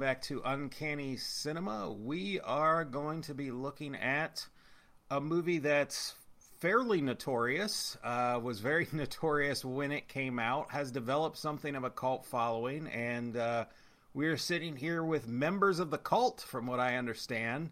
back 0.00 0.22
to 0.22 0.40
Uncanny 0.46 1.18
Cinema. 1.18 1.92
We 1.92 2.40
are 2.40 2.86
going 2.86 3.20
to 3.22 3.34
be 3.34 3.50
looking 3.50 3.94
at 3.94 4.46
a 5.10 5.20
movie 5.20 5.58
that's 5.58 6.14
fairly 6.58 7.02
notorious, 7.02 7.98
uh, 8.02 8.40
was 8.42 8.60
very 8.60 8.88
notorious 8.92 9.62
when 9.62 9.92
it 9.92 10.08
came 10.08 10.38
out, 10.38 10.70
has 10.70 10.90
developed 10.90 11.36
something 11.36 11.76
of 11.76 11.84
a 11.84 11.90
cult 11.90 12.24
following, 12.24 12.86
and 12.86 13.36
uh, 13.36 13.66
we're 14.14 14.38
sitting 14.38 14.74
here 14.74 15.04
with 15.04 15.28
members 15.28 15.78
of 15.78 15.90
the 15.90 15.98
cult, 15.98 16.40
from 16.40 16.66
what 16.66 16.80
I 16.80 16.96
understand. 16.96 17.68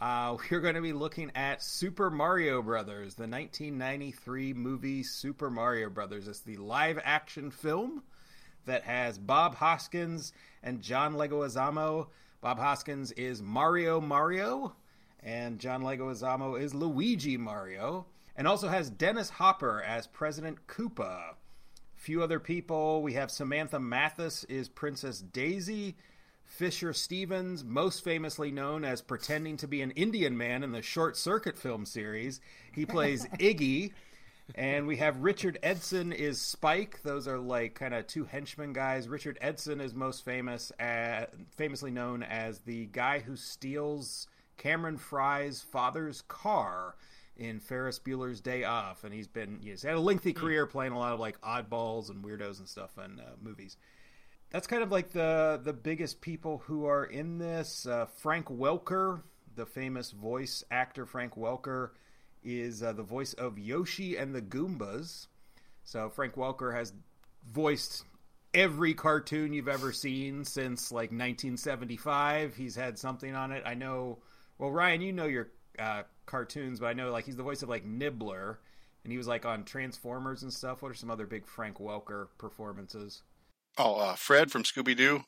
Uh, 0.00 0.36
we're 0.52 0.60
going 0.60 0.76
to 0.76 0.82
be 0.82 0.92
looking 0.92 1.32
at 1.34 1.64
Super 1.64 2.10
Mario 2.10 2.62
Brothers, 2.62 3.16
the 3.16 3.26
1993 3.26 4.54
movie 4.54 5.02
Super 5.02 5.50
Mario 5.50 5.90
Brothers. 5.90 6.28
It's 6.28 6.42
the 6.42 6.58
live 6.58 7.00
action 7.02 7.50
film 7.50 8.04
that 8.66 8.82
has 8.84 9.18
Bob 9.18 9.56
Hoskins 9.56 10.32
and 10.62 10.82
John 10.82 11.14
Leguizamo. 11.14 12.08
Bob 12.40 12.58
Hoskins 12.58 13.12
is 13.12 13.42
Mario 13.42 14.00
Mario, 14.00 14.74
and 15.22 15.58
John 15.58 15.82
Leguizamo 15.82 16.60
is 16.60 16.74
Luigi 16.74 17.36
Mario, 17.36 18.06
and 18.36 18.48
also 18.48 18.68
has 18.68 18.90
Dennis 18.90 19.30
Hopper 19.30 19.82
as 19.82 20.06
President 20.06 20.66
Koopa. 20.66 21.34
Few 21.94 22.22
other 22.22 22.40
people. 22.40 23.02
We 23.02 23.12
have 23.12 23.30
Samantha 23.30 23.78
Mathis 23.78 24.44
is 24.44 24.68
Princess 24.68 25.20
Daisy. 25.20 25.94
Fisher 26.42 26.92
Stevens, 26.92 27.64
most 27.64 28.04
famously 28.04 28.50
known 28.50 28.84
as 28.84 29.00
pretending 29.00 29.56
to 29.56 29.66
be 29.66 29.80
an 29.80 29.92
Indian 29.92 30.36
man 30.36 30.62
in 30.62 30.72
the 30.72 30.82
Short 30.82 31.16
Circuit 31.16 31.56
film 31.56 31.86
series, 31.86 32.40
he 32.72 32.84
plays 32.84 33.24
Iggy. 33.38 33.92
And 34.54 34.86
we 34.86 34.96
have 34.98 35.22
Richard 35.22 35.58
Edson 35.62 36.12
is 36.12 36.40
Spike. 36.40 37.00
Those 37.02 37.26
are 37.26 37.38
like 37.38 37.74
kind 37.74 37.94
of 37.94 38.06
two 38.06 38.24
henchmen 38.24 38.74
guys. 38.74 39.08
Richard 39.08 39.38
Edson 39.40 39.80
is 39.80 39.94
most 39.94 40.24
famous, 40.24 40.70
famously 41.56 41.90
known 41.90 42.22
as 42.22 42.60
the 42.60 42.86
guy 42.86 43.20
who 43.20 43.34
steals 43.34 44.26
Cameron 44.58 44.98
Fry's 44.98 45.62
father's 45.62 46.22
car 46.28 46.96
in 47.36 47.60
Ferris 47.60 47.98
Bueller's 47.98 48.42
Day 48.42 48.64
Off, 48.64 49.04
and 49.04 49.14
he's 49.14 49.26
been 49.26 49.60
he's 49.62 49.82
had 49.82 49.94
a 49.94 50.00
lengthy 50.00 50.32
career 50.34 50.66
playing 50.66 50.92
a 50.92 50.98
lot 50.98 51.12
of 51.12 51.20
like 51.20 51.40
oddballs 51.40 52.10
and 52.10 52.22
weirdos 52.22 52.58
and 52.58 52.68
stuff 52.68 52.98
in 52.98 53.20
uh, 53.20 53.30
movies. 53.40 53.76
That's 54.50 54.66
kind 54.66 54.82
of 54.82 54.92
like 54.92 55.12
the 55.12 55.60
the 55.62 55.72
biggest 55.72 56.20
people 56.20 56.58
who 56.66 56.84
are 56.84 57.04
in 57.04 57.38
this. 57.38 57.86
Uh, 57.86 58.06
Frank 58.18 58.48
Welker, 58.48 59.22
the 59.54 59.64
famous 59.64 60.10
voice 60.10 60.62
actor 60.70 61.06
Frank 61.06 61.36
Welker, 61.36 61.90
is 62.44 62.82
uh, 62.82 62.92
the 62.92 63.02
voice 63.02 63.32
of 63.34 63.58
Yoshi 63.58 64.16
and 64.16 64.34
the 64.34 64.42
Goombas. 64.42 65.26
So 65.84 66.08
Frank 66.08 66.34
Welker 66.34 66.74
has 66.74 66.92
voiced 67.50 68.04
every 68.54 68.94
cartoon 68.94 69.52
you've 69.52 69.68
ever 69.68 69.92
seen 69.92 70.44
since 70.44 70.92
like 70.92 71.10
1975. 71.10 72.54
He's 72.54 72.76
had 72.76 72.98
something 72.98 73.34
on 73.34 73.52
it. 73.52 73.62
I 73.66 73.74
know. 73.74 74.18
Well, 74.58 74.70
Ryan, 74.70 75.00
you 75.00 75.12
know 75.12 75.26
your 75.26 75.50
uh, 75.78 76.02
cartoons, 76.26 76.80
but 76.80 76.86
I 76.86 76.92
know 76.92 77.10
like 77.10 77.24
he's 77.24 77.36
the 77.36 77.42
voice 77.42 77.62
of 77.62 77.68
like 77.68 77.84
Nibbler, 77.84 78.58
and 79.04 79.12
he 79.12 79.18
was 79.18 79.26
like 79.26 79.44
on 79.44 79.64
Transformers 79.64 80.42
and 80.42 80.52
stuff. 80.52 80.82
What 80.82 80.90
are 80.90 80.94
some 80.94 81.10
other 81.10 81.26
big 81.26 81.46
Frank 81.46 81.78
Welker 81.78 82.28
performances? 82.38 83.22
Oh, 83.78 83.96
uh, 83.96 84.14
Fred 84.14 84.50
from 84.50 84.64
Scooby 84.64 84.96
Doo, 84.96 85.24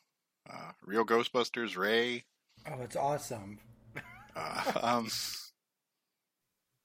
uh, 0.51 0.73
Real 0.85 1.05
Ghostbusters, 1.05 1.77
Ray. 1.77 2.25
Oh, 2.71 2.83
it's 2.83 2.97
awesome. 2.97 3.59
Uh, 4.37 4.73
um, 4.83 5.09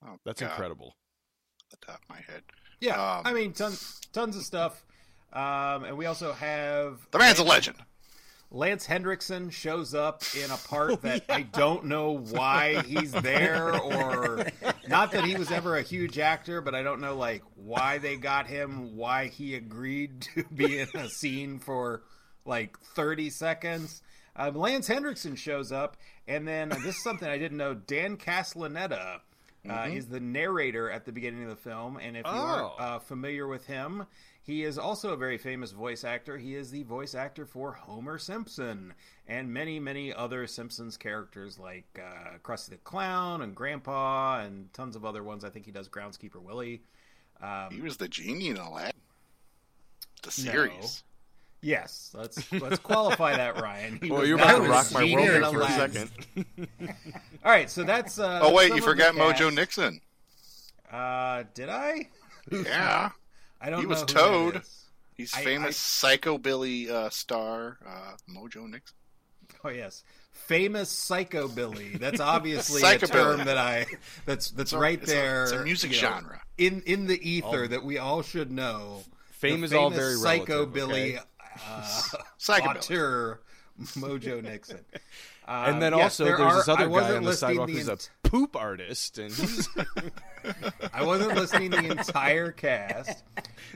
oh, 0.06 0.18
That's 0.26 0.42
God, 0.42 0.52
incredible. 0.52 0.96
At 1.72 1.80
the 1.80 1.86
top 1.86 2.02
of 2.04 2.10
my 2.10 2.22
head. 2.22 2.44
Yeah, 2.80 3.18
Um, 3.18 3.22
I 3.26 3.34
mean 3.34 3.54
tons 3.54 4.00
tons 4.14 4.36
of 4.36 4.44
stuff. 4.44 4.84
Um, 5.34 5.84
and 5.84 5.98
we 5.98 6.06
also 6.08 6.34
have 6.34 7.08
The 7.12 7.20
man's 7.20 7.40
a 7.40 7.44
legend. 7.44 7.78
Lance 8.52 8.88
Henriksen 8.88 9.52
shows 9.52 9.94
up 9.94 10.24
in 10.36 10.50
a 10.50 10.58
part 10.58 11.02
that 11.04 11.24
I 11.30 11.44
don't 11.44 11.86
know 11.86 12.18
why 12.18 12.82
he's 12.82 13.12
there, 13.12 13.80
or 13.80 14.48
not 14.88 15.12
that 15.12 15.24
he 15.24 15.36
was 15.36 15.52
ever 15.52 15.78
a 15.78 15.84
huge 15.84 16.18
actor, 16.18 16.60
but 16.62 16.74
I 16.74 16.81
don't 16.81 17.00
know 17.00 17.16
like 17.16 17.44
why 17.56 18.00
they 18.00 18.16
got 18.18 18.48
him, 18.48 18.96
why 18.98 19.28
he 19.28 19.54
agreed 19.54 20.22
to 20.34 20.44
be 20.46 20.80
in 20.80 20.88
a 20.96 21.08
scene 21.10 21.60
for 21.60 22.02
like 22.46 22.80
thirty 22.80 23.30
seconds. 23.30 24.02
Um, 24.36 24.56
Lance 24.56 24.88
Henriksen 24.88 25.36
shows 25.36 25.72
up, 25.72 25.98
and 26.28 26.48
then 26.48 26.70
this 26.70 26.96
is 26.96 27.04
something 27.04 27.28
I 27.30 27.38
didn't 27.38 27.58
know. 27.58 27.76
Dan 27.76 28.18
Castellaneta 28.18 29.20
uh, 29.69 29.88
is 29.91 30.07
the 30.07 30.19
narrator 30.19 30.90
at 30.90 31.06
the 31.06 31.12
beginning 31.12 31.44
of 31.44 31.50
the 31.50 31.56
film, 31.56 31.97
and 31.97 32.18
if 32.18 32.25
you 32.25 32.31
aren't 32.31 32.72
Oh. 32.80 32.84
uh, 32.84 33.00
familiar 33.00 33.47
with 33.47 33.66
him, 33.66 34.06
he 34.41 34.63
is 34.63 34.78
also 34.78 35.13
a 35.13 35.18
very 35.18 35.38
famous 35.38 35.72
voice 35.72 36.03
actor. 36.03 36.38
He 36.38 36.56
is 36.56 36.72
the 36.72 36.84
voice 36.84 37.13
actor 37.13 37.46
for 37.46 37.74
Homer 37.74 38.18
Simpson 38.18 38.94
and 39.28 39.53
many, 39.53 39.80
many 39.80 40.12
other 40.13 40.47
Simpsons 40.47 40.97
characters 40.97 41.59
like 41.59 41.85
uh, 42.02 42.38
Krusty 42.44 42.69
the 42.72 42.78
Clown 42.78 43.41
and 43.44 43.56
Grandpa 43.56 44.40
and 44.41 44.74
tons 44.74 44.96
of 44.96 45.06
other 45.06 45.24
ones. 45.24 45.44
I 45.46 45.50
think 45.50 45.66
he 45.66 45.72
does 45.72 45.88
Groundskeeper 45.88 46.41
Willie. 46.41 46.81
Um, 47.41 47.69
He 47.72 47.81
was 47.81 47.97
the 47.97 48.07
genie 48.07 48.47
in 48.50 48.57
Aladdin. 48.57 48.94
The 50.24 50.31
series. 50.31 51.03
Yes, 51.62 52.12
let's 52.18 52.52
let's 52.53 52.80
qualify 52.80 53.36
that, 53.36 53.62
Ryan. 53.62 54.00
He 54.02 54.09
Well, 54.09 54.25
you're 54.25 54.38
about 54.38 54.64
to 54.64 54.70
rock 54.70 54.92
my 54.94 55.03
world 55.14 55.28
in 55.30 55.44
for 55.52 55.62
a 55.62 55.68
second. 55.68 56.09
All 57.44 57.52
right, 57.52 57.70
so 57.70 57.84
that's. 57.84 58.18
Uh, 58.20 58.40
Oh 58.44 58.53
wait, 58.53 58.74
you 58.74 58.81
forgot 58.81 59.14
Mojo 59.16 59.38
cast. 59.38 59.56
Nixon. 59.56 60.02
Uh, 60.92 61.44
did 61.53 61.69
I? 61.69 62.09
Yeah, 62.52 63.09
I 63.62 63.69
don't. 63.69 63.80
He 63.80 63.84
know 63.84 63.90
was 63.90 64.03
Toad. 64.06 64.56
is. 64.58 64.86
he's 65.16 65.34
I- 65.36 65.44
famous 65.44 65.78
Psycho 65.78 66.38
Billy 66.38 66.90
uh, 66.90 67.09
star 67.09 67.78
uh, 67.86 68.14
Mojo 68.30 68.69
Nixon. 68.69 68.96
Oh 69.64 69.69
yes, 69.69 70.03
famous 70.31 70.90
Psycho 70.90 71.48
Billy. 71.50 71.90
That's 71.98 72.22
obviously 72.22 72.81
a 72.81 72.98
term 73.00 73.44
that 73.46 73.58
I. 73.58 73.86
That's 74.25 74.52
that's 74.52 74.72
It's 74.72 74.74
a- 74.74 74.80
right 74.80 75.00
it's 75.02 75.12
a- 75.12 75.16
there. 75.16 75.44
it's 75.44 75.52
a 75.52 75.64
music 75.64 75.92
you 75.94 76.02
know, 76.02 76.08
genre. 76.09 76.42
in 76.58 76.81
in 76.86 77.08
the 77.08 77.19
ether 77.30 77.68
that 77.68 77.84
we 77.84 77.98
all 77.98 78.22
should 78.22 78.50
know. 78.50 79.03
Fame 79.31 79.62
The 79.62 79.66
is 79.68 79.74
all 79.74 79.90
famous 79.90 80.03
very 80.06 80.16
Psycho 80.18 80.53
relative, 80.53 80.74
Billy, 80.74 81.16
okay? 81.18 81.25
Uh, 81.68 81.84
auteur 82.50 83.40
Mojo 83.96 84.42
Nixon. 84.44 84.80
Um, 84.97 85.03
And 85.47 85.81
then 85.81 85.94
yes, 85.94 86.03
also, 86.03 86.25
there 86.25 86.38
there's 86.38 86.52
are- 86.52 86.58
this 86.58 86.70
I 86.70 86.74
other 86.74 86.90
guy 86.90 87.16
on 87.16 87.24
the 87.24 87.34
sidewalk 87.34 87.68
the 87.70 87.74
who's 87.74 87.88
a 87.88 87.97
poop 88.22 88.56
artist, 88.56 89.18
and 89.18 89.34
I 90.94 91.03
wasn't 91.03 91.34
listening 91.36 91.72
the 91.72 91.78
entire 91.80 92.52
cast. 92.52 93.24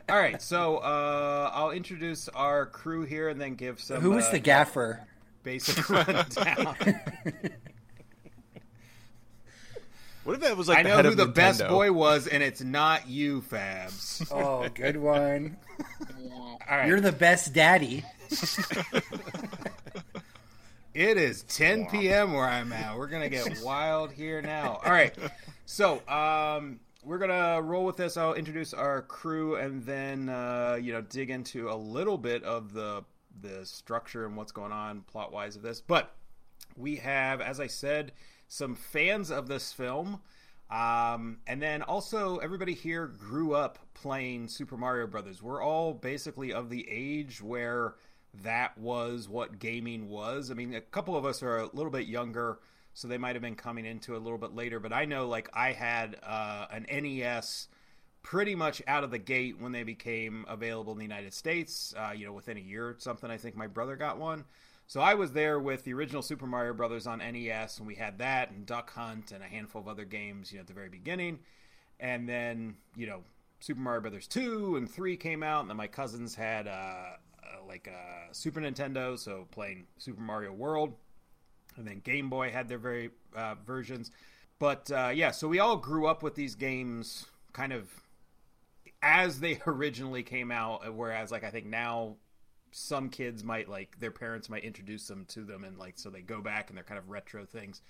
All 0.07 0.17
right, 0.17 0.39
so 0.39 0.77
uh, 0.77 1.49
I'll 1.51 1.71
introduce 1.71 2.29
our 2.29 2.67
crew 2.67 3.05
here 3.05 3.29
and 3.29 3.41
then 3.41 3.55
give 3.55 3.79
some. 3.81 4.01
Who 4.01 4.11
was 4.11 4.25
uh, 4.27 4.31
the 4.33 4.39
gaffer? 4.39 5.07
basic 5.41 5.89
rundown? 5.89 6.75
What 10.23 10.35
if 10.35 10.41
that 10.41 10.57
was 10.57 10.67
like 10.67 10.79
I 10.79 10.83
the 10.83 10.89
know 10.89 10.95
head 10.95 11.05
who 11.05 11.11
of 11.11 11.17
the 11.17 11.25
best 11.25 11.67
boy 11.67 11.91
was, 11.91 12.27
and 12.27 12.41
it's 12.43 12.61
not 12.61 13.07
you, 13.07 13.41
Fabs. 13.41 14.27
Oh, 14.31 14.67
good 14.73 14.97
one. 14.97 15.57
All 16.29 16.59
right, 16.69 16.87
You're 16.87 17.01
the 17.01 17.11
best 17.11 17.53
daddy. 17.53 18.03
It 20.93 21.17
is 21.17 21.41
10 21.43 21.87
p.m. 21.87 22.33
where 22.33 22.45
I'm 22.45 22.71
at. 22.71 22.95
We're 22.95 23.07
gonna 23.07 23.27
get 23.29 23.61
wild 23.63 24.11
here 24.11 24.43
now. 24.43 24.79
All 24.85 24.91
right, 24.91 25.11
so 25.65 26.07
um, 26.07 26.79
we're 27.03 27.17
gonna 27.17 27.59
roll 27.63 27.83
with 27.83 27.97
this. 27.97 28.15
I'll 28.15 28.35
introduce 28.35 28.75
our 28.75 29.01
crew 29.01 29.55
and 29.55 29.83
then 29.83 30.29
uh, 30.29 30.77
you 30.79 30.93
know 30.93 31.01
dig 31.01 31.31
into 31.31 31.69
a 31.71 31.73
little 31.75 32.19
bit 32.19 32.43
of 32.43 32.73
the 32.73 33.03
the 33.41 33.65
structure 33.65 34.27
and 34.27 34.37
what's 34.37 34.51
going 34.51 34.71
on 34.71 35.01
plot 35.01 35.31
wise 35.33 35.55
of 35.55 35.63
this. 35.63 35.81
But 35.81 36.13
we 36.77 36.97
have, 36.97 37.41
as 37.41 37.59
I 37.59 37.67
said, 37.67 38.11
some 38.53 38.75
fans 38.75 39.31
of 39.31 39.47
this 39.47 39.73
film. 39.73 40.21
Um, 40.69 41.39
and 41.47 41.59
then 41.59 41.81
also, 41.81 42.37
everybody 42.37 42.75
here 42.75 43.07
grew 43.07 43.55
up 43.55 43.79
playing 43.95 44.47
Super 44.47 44.77
Mario 44.77 45.07
Brothers. 45.07 45.41
We're 45.41 45.61
all 45.61 45.91
basically 45.91 46.53
of 46.53 46.69
the 46.69 46.87
age 46.87 47.41
where 47.41 47.95
that 48.43 48.77
was 48.77 49.27
what 49.27 49.57
gaming 49.57 50.07
was. 50.07 50.51
I 50.51 50.53
mean, 50.53 50.75
a 50.75 50.81
couple 50.81 51.15
of 51.15 51.25
us 51.25 51.41
are 51.41 51.57
a 51.57 51.69
little 51.73 51.91
bit 51.91 52.05
younger, 52.05 52.59
so 52.93 53.07
they 53.07 53.17
might 53.17 53.35
have 53.35 53.41
been 53.41 53.55
coming 53.55 53.87
into 53.87 54.13
it 54.13 54.17
a 54.17 54.19
little 54.19 54.37
bit 54.37 54.53
later. 54.53 54.79
But 54.79 54.93
I 54.93 55.05
know, 55.05 55.27
like, 55.27 55.49
I 55.51 55.71
had 55.71 56.17
uh, 56.21 56.67
an 56.71 56.85
NES 56.91 57.69
pretty 58.21 58.53
much 58.53 58.83
out 58.87 59.03
of 59.03 59.09
the 59.09 59.17
gate 59.17 59.59
when 59.59 59.71
they 59.71 59.83
became 59.83 60.45
available 60.47 60.93
in 60.93 60.99
the 60.99 61.05
United 61.05 61.33
States. 61.33 61.95
Uh, 61.97 62.11
you 62.15 62.27
know, 62.27 62.33
within 62.33 62.57
a 62.57 62.61
year 62.61 62.89
or 62.89 62.95
something, 62.99 63.31
I 63.31 63.37
think 63.37 63.55
my 63.55 63.67
brother 63.67 63.95
got 63.95 64.19
one. 64.19 64.45
So 64.87 65.01
I 65.01 65.15
was 65.15 65.31
there 65.31 65.59
with 65.59 65.83
the 65.85 65.93
original 65.93 66.21
Super 66.21 66.45
Mario 66.45 66.73
Brothers 66.73 67.07
on 67.07 67.19
NES, 67.19 67.77
and 67.79 67.87
we 67.87 67.95
had 67.95 68.19
that 68.19 68.51
and 68.51 68.65
Duck 68.65 68.91
Hunt 68.91 69.31
and 69.31 69.43
a 69.43 69.47
handful 69.47 69.81
of 69.81 69.87
other 69.87 70.05
games, 70.05 70.51
you 70.51 70.57
know, 70.57 70.61
at 70.61 70.67
the 70.67 70.73
very 70.73 70.89
beginning. 70.89 71.39
And 71.99 72.27
then, 72.27 72.75
you 72.95 73.07
know, 73.07 73.21
Super 73.59 73.79
Mario 73.79 74.01
Brothers 74.01 74.27
two 74.27 74.75
and 74.75 74.89
three 74.89 75.15
came 75.17 75.41
out, 75.41 75.61
and 75.61 75.69
then 75.69 75.77
my 75.77 75.87
cousins 75.87 76.35
had 76.35 76.67
uh, 76.67 76.71
uh, 76.71 77.15
like 77.67 77.87
a 77.87 78.33
Super 78.33 78.59
Nintendo, 78.59 79.17
so 79.17 79.47
playing 79.51 79.85
Super 79.97 80.21
Mario 80.21 80.51
World. 80.51 80.93
and 81.77 81.87
then 81.87 81.99
Game 81.99 82.29
Boy 82.29 82.51
had 82.51 82.67
their 82.67 82.77
very 82.77 83.09
uh, 83.35 83.55
versions. 83.65 84.11
But 84.59 84.91
uh, 84.91 85.11
yeah, 85.13 85.31
so 85.31 85.47
we 85.47 85.59
all 85.59 85.77
grew 85.77 86.07
up 86.07 86.21
with 86.23 86.35
these 86.35 86.55
games 86.55 87.25
kind 87.53 87.73
of 87.73 87.89
as 89.01 89.39
they 89.39 89.59
originally 89.67 90.23
came 90.23 90.51
out. 90.51 90.93
Whereas, 90.93 91.31
like 91.31 91.43
I 91.43 91.49
think 91.49 91.65
now 91.65 92.17
some 92.73 93.09
kids 93.09 93.43
might 93.43 93.69
like 93.69 93.99
their 93.99 94.11
parents 94.11 94.49
might 94.49 94.63
introduce 94.63 95.07
them 95.07 95.25
to 95.29 95.43
them, 95.43 95.63
and 95.63 95.77
like 95.77 95.93
so 95.97 96.09
they 96.09 96.21
go 96.21 96.41
back 96.41 96.69
and 96.69 96.77
they're 96.77 96.83
kind 96.83 96.97
of 96.99 97.09
retro 97.09 97.45
things. 97.45 97.81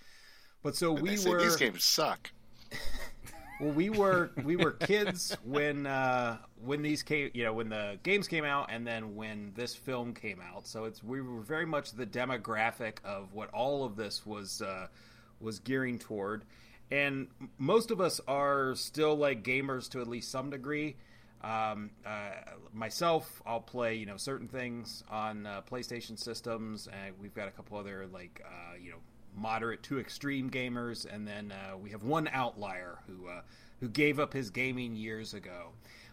But 0.61 0.75
so 0.75 0.95
They 0.95 1.01
we 1.01 1.17
say 1.17 1.29
were 1.29 1.41
these 1.41 1.55
games 1.55 1.83
suck. 1.83 2.31
well, 3.59 3.71
we 3.71 3.89
were 3.89 4.31
we 4.43 4.55
were 4.55 4.71
kids 4.71 5.35
when 5.43 5.85
uh, 5.85 6.37
when 6.63 6.81
these 6.81 7.03
came, 7.03 7.31
you 7.33 7.43
know, 7.43 7.53
when 7.53 7.69
the 7.69 7.97
games 8.03 8.27
came 8.27 8.45
out, 8.45 8.67
and 8.69 8.85
then 8.85 9.15
when 9.15 9.51
this 9.55 9.75
film 9.75 10.13
came 10.13 10.39
out. 10.41 10.67
So 10.67 10.85
it's 10.85 11.03
we 11.03 11.21
were 11.21 11.41
very 11.41 11.65
much 11.65 11.91
the 11.91 12.05
demographic 12.05 12.97
of 13.03 13.33
what 13.33 13.49
all 13.51 13.85
of 13.85 13.95
this 13.95 14.25
was 14.25 14.61
uh, 14.61 14.87
was 15.39 15.59
gearing 15.59 15.99
toward, 15.99 16.45
and 16.91 17.27
most 17.57 17.91
of 17.91 18.01
us 18.01 18.19
are 18.27 18.75
still 18.75 19.15
like 19.15 19.43
gamers 19.43 19.89
to 19.91 20.01
at 20.01 20.07
least 20.07 20.31
some 20.31 20.49
degree. 20.49 20.95
Um, 21.43 21.89
uh, 22.05 22.31
myself, 22.73 23.41
I'll 23.45 23.59
play 23.59 23.95
you 23.95 24.05
know 24.05 24.17
certain 24.17 24.47
things 24.47 25.03
on 25.09 25.45
uh, 25.45 25.61
PlayStation 25.69 26.17
systems, 26.17 26.87
and 26.87 27.13
we've 27.19 27.33
got 27.33 27.47
a 27.47 27.51
couple 27.51 27.77
other 27.77 28.07
like 28.07 28.41
uh, 28.45 28.75
you 28.81 28.91
know 28.91 28.97
moderate 29.35 29.83
to 29.83 29.99
extreme 29.99 30.49
gamers, 30.49 31.05
and 31.11 31.27
then 31.27 31.51
uh, 31.51 31.77
we 31.77 31.89
have 31.89 32.03
one 32.03 32.29
outlier 32.31 32.99
who 33.07 33.27
uh, 33.27 33.41
who 33.81 33.89
gave 33.89 34.19
up 34.19 34.31
his 34.31 34.49
gaming 34.49 34.95
years 34.95 35.33
ago. 35.33 35.69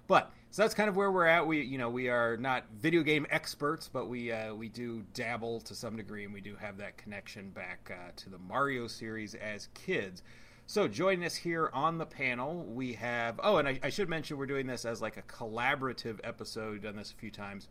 But 0.09 0.33
so 0.51 0.63
that's 0.63 0.75
kind 0.75 0.89
of 0.89 0.97
where 0.97 1.13
we're 1.13 1.27
at. 1.27 1.47
We 1.47 1.63
you 1.63 1.79
know 1.79 1.91
we 1.91 2.09
are 2.09 2.37
not 2.37 2.65
video 2.81 3.05
game 3.05 3.25
experts, 3.31 3.89
but 3.93 4.09
we 4.09 4.33
uh, 4.33 4.53
we 4.55 4.69
do 4.69 5.05
dabble 5.15 5.61
to 5.61 5.77
some 5.77 5.97
degree, 5.97 6.25
and 6.25 6.35
we 6.35 6.41
do 6.41 6.57
have 6.57 6.77
that 6.79 6.97
connection 6.97 7.51
back 7.51 7.93
to 8.17 8.31
the 8.31 8.39
Mario 8.39 8.89
series 8.89 9.37
as 9.37 9.69
kids. 9.75 10.25
So 10.71 10.87
joining 10.87 11.25
us 11.25 11.35
here 11.35 11.69
on 11.73 11.99
the 11.99 12.07
panel, 12.07 12.65
we 12.65 12.93
have. 12.93 13.41
Oh, 13.43 13.57
and 13.57 13.67
I, 13.67 13.81
I 13.83 13.91
should 13.91 14.09
mention 14.09 14.37
we're 14.37 14.47
doing 14.47 14.69
this 14.69 14.85
as 14.85 15.03
like 15.03 15.17
a 15.17 15.23
collaborative 15.23 16.21
episode. 16.23 16.71
We've 16.71 16.83
done 16.85 16.95
this 16.95 17.11
a 17.11 17.17
few 17.17 17.33
times 17.33 17.67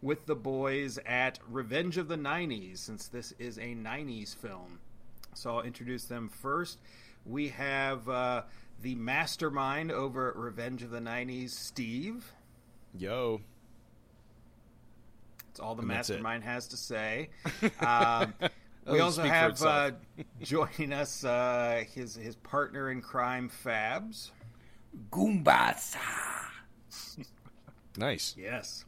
with 0.00 0.24
the 0.24 0.34
boys 0.34 0.98
at 1.04 1.40
Revenge 1.46 1.98
of 1.98 2.08
the 2.08 2.16
'90s, 2.16 2.78
since 2.78 3.06
this 3.06 3.34
is 3.38 3.58
a 3.58 3.74
'90s 3.74 4.34
film. 4.34 4.78
So 5.34 5.56
I'll 5.56 5.62
introduce 5.62 6.04
them 6.06 6.30
first. 6.30 6.78
We 7.26 7.48
have 7.48 8.08
uh, 8.08 8.44
the 8.80 8.94
mastermind 8.94 9.92
over 9.92 10.30
at 10.30 10.36
Revenge 10.36 10.82
of 10.82 10.88
the 10.88 11.00
'90s, 11.00 11.50
Steve. 11.50 12.32
Yo. 12.96 13.42
That's 15.48 15.60
all 15.60 15.74
the 15.74 15.80
And 15.80 15.88
mastermind 15.88 16.44
has 16.44 16.66
to 16.68 16.78
say. 16.78 17.28
Um, 17.80 18.32
we 18.90 19.00
also 19.00 19.22
have 19.22 19.62
uh, 19.62 19.90
joining 20.42 20.92
us 20.92 21.24
uh, 21.24 21.84
his 21.94 22.14
his 22.14 22.36
partner 22.36 22.90
in 22.90 23.00
crime, 23.00 23.50
Fabs. 23.64 24.30
Goombas. 25.10 25.96
Nice. 27.96 28.34
Yes. 28.38 28.84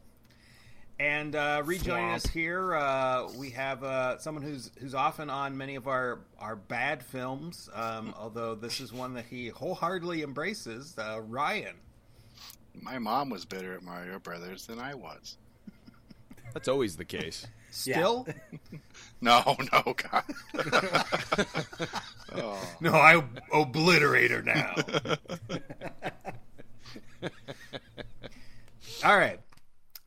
And 0.99 1.35
uh, 1.35 1.63
rejoining 1.65 2.11
us 2.11 2.27
here, 2.27 2.75
uh, 2.75 3.27
we 3.35 3.49
have 3.51 3.83
uh, 3.83 4.19
someone 4.19 4.43
who's 4.43 4.71
who's 4.79 4.93
often 4.93 5.29
on 5.31 5.57
many 5.57 5.75
of 5.75 5.87
our 5.87 6.19
our 6.37 6.55
bad 6.55 7.03
films. 7.03 7.69
Um, 7.73 8.13
although 8.17 8.53
this 8.53 8.79
is 8.79 8.93
one 8.93 9.15
that 9.15 9.25
he 9.25 9.47
wholeheartedly 9.47 10.21
embraces. 10.21 10.95
Uh, 10.97 11.21
Ryan. 11.21 11.75
My 12.79 12.99
mom 12.99 13.29
was 13.29 13.45
better 13.45 13.73
at 13.73 13.83
Mario 13.83 14.19
Brothers 14.19 14.67
than 14.67 14.79
I 14.79 14.93
was. 14.93 15.37
That's 16.53 16.67
always 16.67 16.95
the 16.95 17.05
case. 17.05 17.47
Still? 17.71 18.27
No, 19.23 19.55
no, 19.71 19.93
God. 19.93 20.23
oh, 22.35 22.59
No, 22.81 22.93
I 22.93 23.23
obliterate 23.53 24.31
her 24.31 24.41
now. 24.41 24.73
All 29.03 29.15
right. 29.15 29.39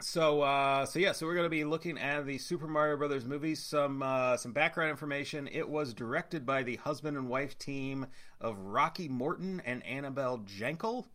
So, 0.00 0.42
uh, 0.42 0.84
so 0.84 0.98
yeah, 0.98 1.12
so 1.12 1.26
we're 1.26 1.34
going 1.34 1.46
to 1.46 1.50
be 1.50 1.62
looking 1.64 1.96
at 1.96 2.26
the 2.26 2.38
Super 2.38 2.66
Mario 2.66 2.96
Brothers 2.96 3.24
movie. 3.24 3.54
Some 3.54 4.02
uh, 4.02 4.36
some 4.36 4.52
background 4.52 4.90
information. 4.90 5.48
It 5.50 5.68
was 5.68 5.94
directed 5.94 6.44
by 6.44 6.64
the 6.64 6.74
husband 6.76 7.16
and 7.16 7.28
wife 7.28 7.56
team 7.58 8.06
of 8.40 8.58
Rocky 8.58 9.08
Morton 9.08 9.62
and 9.64 9.86
Annabelle 9.86 10.38
Jankel. 10.40 11.06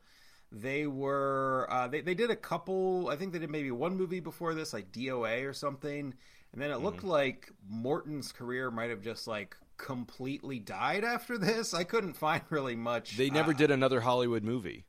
They 0.52 0.88
were 0.88 1.68
uh, 1.70 1.88
they 1.90 2.02
they 2.02 2.16
did 2.16 2.32
a 2.32 2.36
couple. 2.36 3.10
I 3.10 3.18
think 3.18 3.34
they 3.34 3.40
did 3.40 3.52
maybe 3.52 3.72
one 3.72 3.96
movie 3.98 4.22
before 4.22 4.54
this, 4.56 4.74
like 4.74 4.92
DOA 4.92 5.48
or 5.48 5.54
something. 5.54 6.14
And 6.54 6.62
then 6.62 6.72
it 6.72 6.80
looked 6.82 7.04
like 7.04 7.52
Morton's 7.68 8.32
career 8.32 8.72
might 8.72 8.90
have 8.90 9.02
just 9.02 9.28
like 9.28 9.56
completely 9.78 10.60
died 10.60 11.04
after 11.04 11.38
this. 11.38 11.74
I 11.74 11.84
couldn't 11.84 12.14
find 12.18 12.42
really 12.50 12.76
much. 12.76 13.18
They 13.18 13.30
never 13.30 13.52
uh, 13.52 13.56
did 13.56 13.72
another 13.72 14.02
Hollywood 14.02 14.44
movie. 14.44 14.86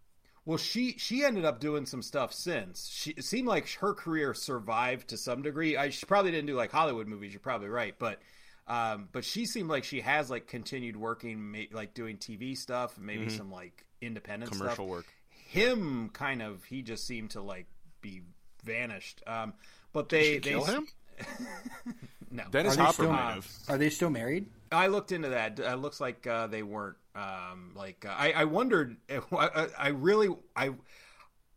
well, 0.47 0.57
she 0.59 0.97
she 0.99 1.23
ended 1.25 1.45
up 1.45 1.61
doing 1.61 1.87
some 1.87 2.03
stuff 2.03 2.33
since. 2.33 2.89
She 2.89 3.11
it 3.13 3.25
seemed 3.25 3.47
like 3.47 3.69
her 3.75 3.93
career 3.95 4.33
survived 4.35 5.09
to 5.09 5.17
some 5.17 5.43
degree. 5.43 5.77
I 5.77 5.91
she 5.91 6.07
probably 6.07 6.31
didn't 6.31 6.47
do 6.47 6.55
like 6.57 6.73
Hollywood 6.73 7.07
movies. 7.07 7.33
You're 7.33 7.41
probably 7.41 7.69
right, 7.69 7.95
but 7.99 8.21
um, 8.67 9.09
but 9.13 9.25
she 9.25 9.47
seemed 9.47 9.69
like 9.69 9.85
she 9.85 10.01
has 10.01 10.31
like 10.31 10.47
continued 10.47 10.97
working, 10.97 11.67
like 11.73 11.93
doing 11.93 12.17
TV 12.17 12.57
stuff, 12.57 12.99
maybe 12.99 13.29
some 13.29 13.51
like 13.51 13.85
independent 14.01 14.51
Mm-hmm. 14.53 14.61
Commercial 14.61 14.87
stuff. 14.87 14.91
work. 14.97 15.07
Him 15.29 16.11
kind 16.13 16.41
of 16.43 16.65
he 16.65 16.83
just 16.83 17.07
seemed 17.07 17.31
to 17.31 17.43
like 17.43 17.67
be 18.01 18.23
vanished. 18.65 19.23
Um, 19.27 19.55
but 19.93 20.09
they 20.09 20.35
Did 20.35 20.45
she 20.45 20.51
kill 20.51 20.65
they 20.65 20.73
him? 20.73 20.87
no. 22.31 22.45
Dennis 22.51 22.75
Are 22.75 22.77
they 22.77 22.83
Hopper 22.83 22.93
still- 22.95 23.13
might 23.13 23.33
have. 23.35 23.49
Are 23.69 23.79
they 23.79 23.91
still 23.91 24.11
married? 24.11 24.47
I 24.73 24.87
looked 24.87 25.11
into 25.13 25.31
that. 25.31 25.59
It 25.59 25.77
looks 25.77 26.01
like 26.01 26.27
uh, 26.27 26.47
they 26.47 26.63
weren't. 26.63 26.97
Um, 27.17 27.73
like 27.75 28.05
uh, 28.09 28.15
I, 28.17 28.33
I 28.33 28.45
wondered. 28.45 28.97
If, 29.09 29.33
I, 29.33 29.67
I 29.79 29.89
really, 29.89 30.29
I, 30.55 30.71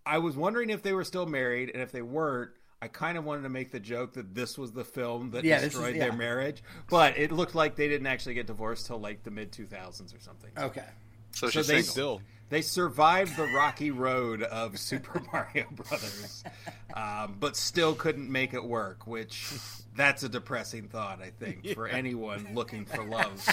I 0.05 0.17
was 0.17 0.35
wondering 0.35 0.69
if 0.71 0.81
they 0.81 0.93
were 0.93 1.03
still 1.03 1.25
married, 1.27 1.69
and 1.73 1.81
if 1.81 1.91
they 1.91 2.01
weren't, 2.01 2.51
I 2.81 2.87
kind 2.87 3.17
of 3.17 3.23
wanted 3.23 3.43
to 3.43 3.49
make 3.49 3.71
the 3.71 3.79
joke 3.79 4.13
that 4.13 4.33
this 4.33 4.57
was 4.57 4.71
the 4.71 4.83
film 4.83 5.31
that 5.31 5.43
Yeah, 5.43 5.57
this 5.57 5.67
is- 5.67 5.73
destroyed 5.73 5.95
yeah. 5.95 6.09
their 6.09 6.13
marriage. 6.17 6.63
But 6.89 7.17
it 7.17 7.31
looked 7.31 7.53
like 7.55 7.75
they 7.75 7.87
didn't 7.87 8.07
actually 8.07 8.33
get 8.33 8.47
divorced 8.47 8.87
till 8.87 8.97
like 8.99 9.23
the 9.23 9.31
mid 9.31 9.51
two 9.51 9.67
thousands 9.67 10.13
or 10.13 10.19
something. 10.19 10.49
Okay. 10.57 10.83
So, 11.31 11.47
So 11.47 11.51
she's 11.51 11.67
they 11.67 11.81
single. 11.83 11.91
Still. 11.91 12.21
They 12.53 12.61
survived 12.61 13.35
the 13.35 13.47
rocky 13.47 13.89
road 13.89 14.43
of 14.43 14.77
Super 14.79 15.19
Mario 15.33 15.65
Brothers, 15.71 16.43
um, 16.93 17.35
but 17.39 17.55
still 17.55 17.95
couldn't 17.95 18.31
make 18.31 18.53
it 18.53 18.63
work. 18.63 19.07
Which 19.07 19.51
that's 19.95 20.21
a 20.21 20.29
depressing 20.29 20.87
thought, 20.87 21.19
I 21.19 21.31
think, 21.31 21.73
for 21.73 21.87
anyone 21.87 22.49
looking 22.53 22.85
for 22.85 23.03
love. 23.03 23.43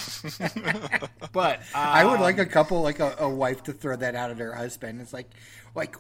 but 1.33 1.61
I 1.75 2.05
would 2.05 2.17
um, 2.17 2.21
like 2.21 2.37
a 2.37 2.45
couple, 2.45 2.83
like 2.83 3.01
a, 3.01 3.17
a 3.21 3.29
wife, 3.31 3.63
to 3.63 3.73
throw 3.73 3.97
that 3.97 4.15
out 4.15 4.33
at 4.33 4.37
her 4.37 4.53
husband. 4.53 5.01
It's 5.01 5.15
like, 5.15 5.31
like 5.75 5.97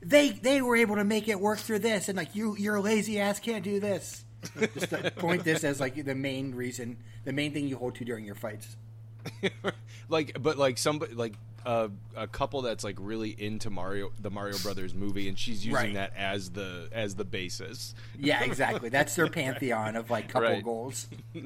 they 0.00 0.30
they 0.30 0.62
were 0.62 0.76
able 0.76 0.96
to 0.96 1.04
make 1.04 1.28
it 1.28 1.38
work 1.38 1.58
through 1.58 1.80
this, 1.80 2.08
and 2.08 2.16
like 2.16 2.34
you, 2.34 2.56
your 2.56 2.80
lazy 2.80 3.20
ass 3.20 3.40
can't 3.40 3.62
do 3.62 3.78
this. 3.78 4.24
Just 4.58 4.88
to 4.88 5.10
point 5.10 5.44
this 5.44 5.64
as 5.64 5.80
like 5.80 6.02
the 6.02 6.14
main 6.14 6.54
reason, 6.54 6.96
the 7.26 7.32
main 7.34 7.52
thing 7.52 7.68
you 7.68 7.76
hold 7.76 7.96
to 7.96 8.06
during 8.06 8.24
your 8.24 8.36
fights. 8.36 8.74
like 10.08 10.38
but 10.40 10.56
like 10.56 10.78
somebody 10.78 11.12
like 11.14 11.34
uh, 11.64 11.88
a 12.16 12.26
couple 12.26 12.62
that's 12.62 12.82
like 12.84 12.96
really 12.98 13.30
into 13.30 13.70
Mario 13.70 14.12
the 14.20 14.30
Mario 14.30 14.58
Brothers 14.58 14.94
movie 14.94 15.28
and 15.28 15.38
she's 15.38 15.64
using 15.64 15.72
Right. 15.74 15.94
that 15.94 16.12
as 16.16 16.50
the 16.50 16.88
as 16.92 17.14
the 17.14 17.24
basis. 17.24 17.94
Yeah, 18.18 18.42
exactly. 18.44 18.88
That's 18.88 19.14
their 19.14 19.26
pantheon 19.30 19.96
of 19.96 20.10
like 20.10 20.28
couple 20.28 20.48
Right. 20.48 20.64
goals. 20.64 21.06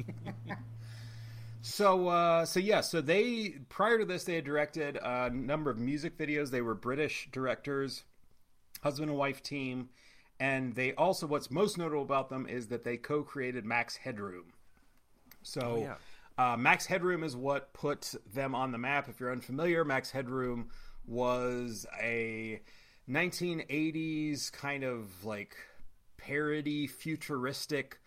So, 1.62 2.06
uh, 2.08 2.44
so 2.44 2.61
yeah, 2.61 2.80
so 2.80 3.00
they 3.00 3.56
prior 3.68 3.99
to 3.99 4.04
this 4.04 4.23
they 4.23 4.37
had 4.37 4.44
directed 4.44 4.99
a 5.02 5.30
number 5.30 5.68
of 5.68 5.78
music 5.78 6.16
videos. 6.16 6.50
They 6.50 6.61
were 6.61 6.75
British 6.75 7.28
directors, 7.32 8.04
husband 8.82 9.11
and 9.11 9.18
wife 9.18 9.42
team, 9.42 9.88
and 10.38 10.76
they 10.76 10.92
also 10.94 11.26
what's 11.26 11.50
most 11.50 11.76
notable 11.76 12.02
about 12.02 12.28
them 12.30 12.46
is 12.46 12.68
that 12.68 12.85
they 12.85 12.96
co-created 12.96 13.64
Max 13.64 13.96
Headroom. 13.96 14.52
So, 15.42 15.78
yeah. 15.80 15.94
Uh, 16.38 16.57
Max 16.57 16.87
Headroom 16.87 17.25
is 17.25 17.35
what 17.37 17.73
put 17.73 18.14
them 18.33 18.55
on 18.55 18.73
the 18.73 18.78
map. 18.78 19.09
If 19.09 19.21
you're 19.21 19.33
unfamiliar, 19.33 19.85
Max 19.85 20.11
Headroom 20.11 20.69
was 21.07 21.87
a 22.00 22.61
1980s 23.09 24.52
kind 24.52 24.85
of 24.85 25.25
like 25.25 25.57
parody, 26.19 26.87
futuristic. 26.87 27.99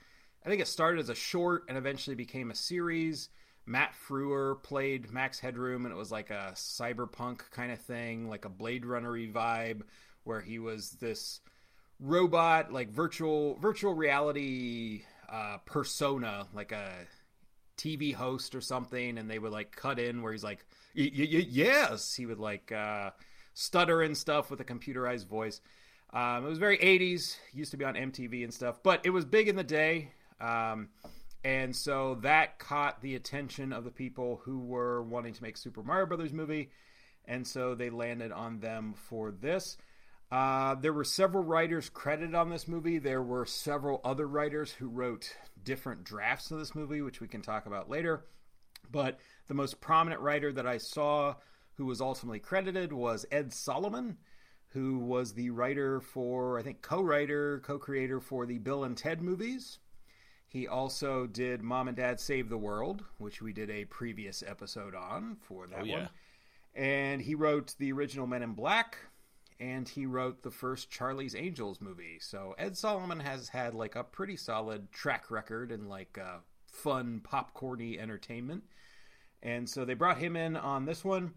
I 0.46 0.50
think 0.50 0.62
it 0.62 0.68
started 0.68 1.00
as 1.00 1.10
a 1.10 1.16
short 1.16 1.64
and 1.68 1.78
eventually 1.78 2.16
became 2.16 2.52
a 2.52 2.56
series. 2.56 3.30
Matt 3.66 3.94
Frewer 4.08 4.62
played 4.64 5.12
Max 5.12 5.40
Headroom, 5.40 5.86
and 5.86 5.94
it 5.94 5.98
was 5.98 6.12
like 6.12 6.32
a 6.32 6.54
cyberpunk 6.56 7.42
kind 7.52 7.72
of 7.72 7.80
thing, 7.80 8.28
like 8.28 8.46
a 8.46 8.50
Blade 8.50 8.86
Runner 8.86 9.12
vibe, 9.12 9.82
where 10.24 10.42
he 10.42 10.60
was 10.60 10.92
this 10.92 11.42
robot, 12.00 12.72
like 12.74 12.90
virtual 12.90 13.56
virtual 13.56 13.94
reality 13.94 15.04
uh, 15.32 15.58
persona, 15.66 16.48
like 16.54 16.72
a 16.72 16.92
TV 17.80 18.14
host 18.14 18.56
or 18.56 18.62
something, 18.62 19.18
and 19.18 19.30
they 19.30 19.40
would 19.40 19.52
like 19.54 19.76
cut 19.76 20.00
in 20.00 20.22
where 20.22 20.32
he's 20.34 20.44
like, 20.44 20.66
"Yes," 20.94 22.16
he 22.16 22.26
would 22.26 22.40
like 22.40 22.72
uh, 22.72 23.12
stutter 23.54 24.02
and 24.02 24.18
stuff 24.18 24.52
with 24.52 24.60
a 24.62 24.66
computerized 24.66 25.28
voice. 25.28 25.62
Um, 26.12 26.46
it 26.46 26.50
was 26.50 26.58
very 26.60 26.78
80s, 26.80 27.38
used 27.54 27.72
to 27.72 27.78
be 27.78 27.86
on 27.86 27.96
MTV 27.96 28.44
and 28.44 28.54
stuff, 28.54 28.82
but 28.84 29.06
it 29.06 29.12
was 29.12 29.26
big 29.26 29.48
in 29.48 29.56
the 29.56 29.64
day. 29.64 30.12
Um, 30.42 30.90
And 31.44 31.76
so 31.76 32.16
that 32.22 32.60
caught 32.60 33.02
the 33.02 33.16
attention 33.16 33.72
of 33.74 33.86
the 33.86 33.92
people 33.92 34.42
who 34.44 34.60
were 34.60 35.02
wanting 35.04 35.34
to 35.34 35.44
make 35.44 35.58
Super 35.58 35.84
Mario 35.84 36.06
Brothers 36.06 36.34
movie, 36.34 36.72
and 37.26 37.48
so 37.48 37.76
they 37.76 37.90
landed 37.90 38.32
on 38.32 38.60
them 38.60 38.94
for 38.94 39.32
this. 39.32 39.78
Uh, 40.32 40.76
there 40.76 40.94
were 40.94 41.04
several 41.04 41.44
writers 41.44 41.90
credited 41.90 42.36
on 42.36 42.50
this 42.50 42.68
movie. 42.68 43.00
There 43.00 43.24
were 43.24 43.46
several 43.46 44.00
other 44.04 44.28
writers 44.28 44.72
who 44.72 44.88
wrote 44.88 45.36
different 45.64 46.04
drafts 46.04 46.52
of 46.52 46.60
this 46.60 46.76
movie, 46.76 47.02
which 47.02 47.20
we 47.20 47.28
can 47.28 47.42
talk 47.42 47.66
about 47.66 47.90
later. 47.90 48.26
But 48.92 49.20
the 49.48 49.56
most 49.56 49.82
prominent 49.82 50.22
writer 50.22 50.52
that 50.54 50.68
I 50.68 50.78
saw 50.78 51.36
who 51.74 51.86
was 51.86 52.02
ultimately 52.02 52.40
credited 52.40 52.94
was 52.94 53.26
Ed 53.32 53.52
Solomon, 53.54 54.18
who 54.68 55.00
was 55.00 55.34
the 55.34 55.50
writer 55.50 56.00
for, 56.00 56.60
I 56.60 56.62
think, 56.62 56.82
co 56.84 57.02
writer, 57.02 57.60
co 57.64 57.80
creator 57.80 58.20
for 58.20 58.46
the 58.46 58.60
Bill 58.60 58.84
and 58.84 58.96
Ted 58.96 59.22
movies. 59.22 59.80
He 60.48 60.68
also 60.68 61.26
did 61.28 61.62
Mom 61.64 61.88
and 61.88 61.98
Dad 61.98 62.20
Save 62.20 62.50
the 62.50 62.58
World, 62.58 63.04
which 63.18 63.42
we 63.42 63.54
did 63.54 63.70
a 63.70 63.86
previous 63.86 64.44
episode 64.46 64.94
on 64.96 65.38
for 65.42 65.68
that 65.68 65.82
Oh, 65.82 65.86
yeah. 65.86 65.96
one. 66.02 66.10
And 66.76 67.22
he 67.22 67.34
wrote 67.36 67.76
the 67.80 67.92
original 67.92 68.28
Men 68.28 68.44
in 68.44 68.54
Black, 68.54 68.98
and 69.60 69.88
he 69.88 70.06
wrote 70.06 70.42
the 70.42 70.52
first 70.52 70.90
Charlie's 70.90 71.36
Angels 71.36 71.82
movie. 71.82 72.18
So 72.22 72.56
Ed 72.58 72.78
Solomon 72.78 73.20
has 73.20 73.50
had 73.50 73.74
like 73.74 73.96
a 73.96 74.04
pretty 74.04 74.38
solid 74.38 74.92
track 74.92 75.30
record 75.30 75.72
in 75.72 75.90
like 75.90 76.18
uh, 76.18 76.38
fun 76.72 77.22
popcorny 77.24 78.00
entertainment. 78.00 78.64
And 79.44 79.70
so 79.70 79.86
they 79.86 79.94
brought 79.94 80.18
him 80.18 80.36
in 80.36 80.56
on 80.56 80.86
this 80.86 81.04
one. 81.04 81.34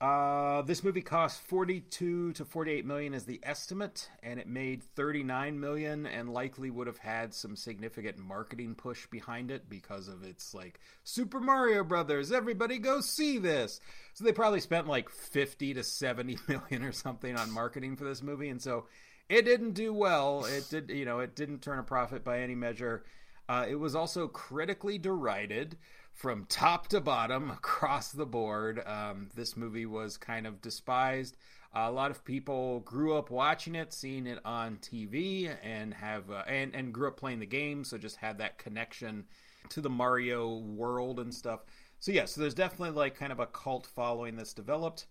Uh, 0.00 0.62
this 0.62 0.82
movie 0.82 1.02
cost 1.02 1.42
42 1.42 2.32
to 2.32 2.44
48 2.46 2.86
million 2.86 3.12
is 3.12 3.24
the 3.24 3.38
estimate, 3.42 4.08
and 4.22 4.40
it 4.40 4.48
made 4.48 4.82
39 4.82 5.60
million, 5.60 6.06
and 6.06 6.32
likely 6.32 6.70
would 6.70 6.86
have 6.86 6.96
had 6.96 7.34
some 7.34 7.54
significant 7.54 8.16
marketing 8.16 8.74
push 8.74 9.06
behind 9.08 9.50
it 9.50 9.68
because 9.68 10.08
of 10.08 10.24
its 10.24 10.54
like 10.54 10.80
Super 11.04 11.38
Mario 11.38 11.84
Brothers. 11.84 12.32
Everybody 12.32 12.78
go 12.78 13.02
see 13.02 13.36
this. 13.36 13.78
So 14.14 14.24
they 14.24 14.32
probably 14.32 14.60
spent 14.60 14.86
like 14.86 15.10
50 15.10 15.74
to 15.74 15.82
70 15.82 16.38
million 16.48 16.82
or 16.82 16.92
something 16.92 17.36
on 17.36 17.50
marketing 17.50 17.96
for 17.96 18.04
this 18.04 18.22
movie, 18.22 18.48
and 18.48 18.62
so 18.62 18.86
it 19.28 19.44
didn't 19.44 19.72
do 19.72 19.92
well. 19.92 20.46
It 20.46 20.66
did, 20.70 20.88
you 20.88 21.04
know, 21.04 21.18
it 21.20 21.36
didn't 21.36 21.60
turn 21.60 21.78
a 21.78 21.82
profit 21.82 22.24
by 22.24 22.40
any 22.40 22.54
measure. 22.54 23.04
Uh, 23.50 23.66
it 23.68 23.74
was 23.74 23.94
also 23.94 24.28
critically 24.28 24.96
derided 24.96 25.76
from 26.20 26.44
top 26.50 26.86
to 26.86 27.00
bottom 27.00 27.50
across 27.50 28.12
the 28.12 28.26
board. 28.26 28.82
Um, 28.86 29.30
this 29.34 29.56
movie 29.56 29.86
was 29.86 30.18
kind 30.18 30.46
of 30.46 30.60
despised. 30.60 31.38
a 31.72 31.90
lot 31.90 32.10
of 32.10 32.24
people 32.24 32.80
grew 32.80 33.16
up 33.16 33.30
watching 33.30 33.74
it, 33.74 33.94
seeing 33.94 34.26
it 34.26 34.38
on 34.44 34.76
TV, 34.82 35.56
and 35.62 35.94
have 35.94 36.30
uh, 36.30 36.42
and 36.46 36.74
and 36.74 36.92
grew 36.92 37.08
up 37.08 37.16
playing 37.16 37.38
the 37.38 37.46
game, 37.46 37.84
so 37.84 37.96
just 37.96 38.16
had 38.16 38.36
that 38.38 38.58
connection 38.58 39.24
to 39.70 39.80
the 39.80 39.88
Mario 39.88 40.58
world 40.58 41.20
and 41.20 41.32
stuff. 41.32 41.60
So 42.00 42.12
yeah, 42.12 42.26
so 42.26 42.42
there's 42.42 42.54
definitely 42.54 42.94
like 42.96 43.14
kind 43.16 43.32
of 43.32 43.40
a 43.40 43.46
cult 43.46 43.86
following 43.86 44.36
that's 44.36 44.52
developed. 44.52 45.06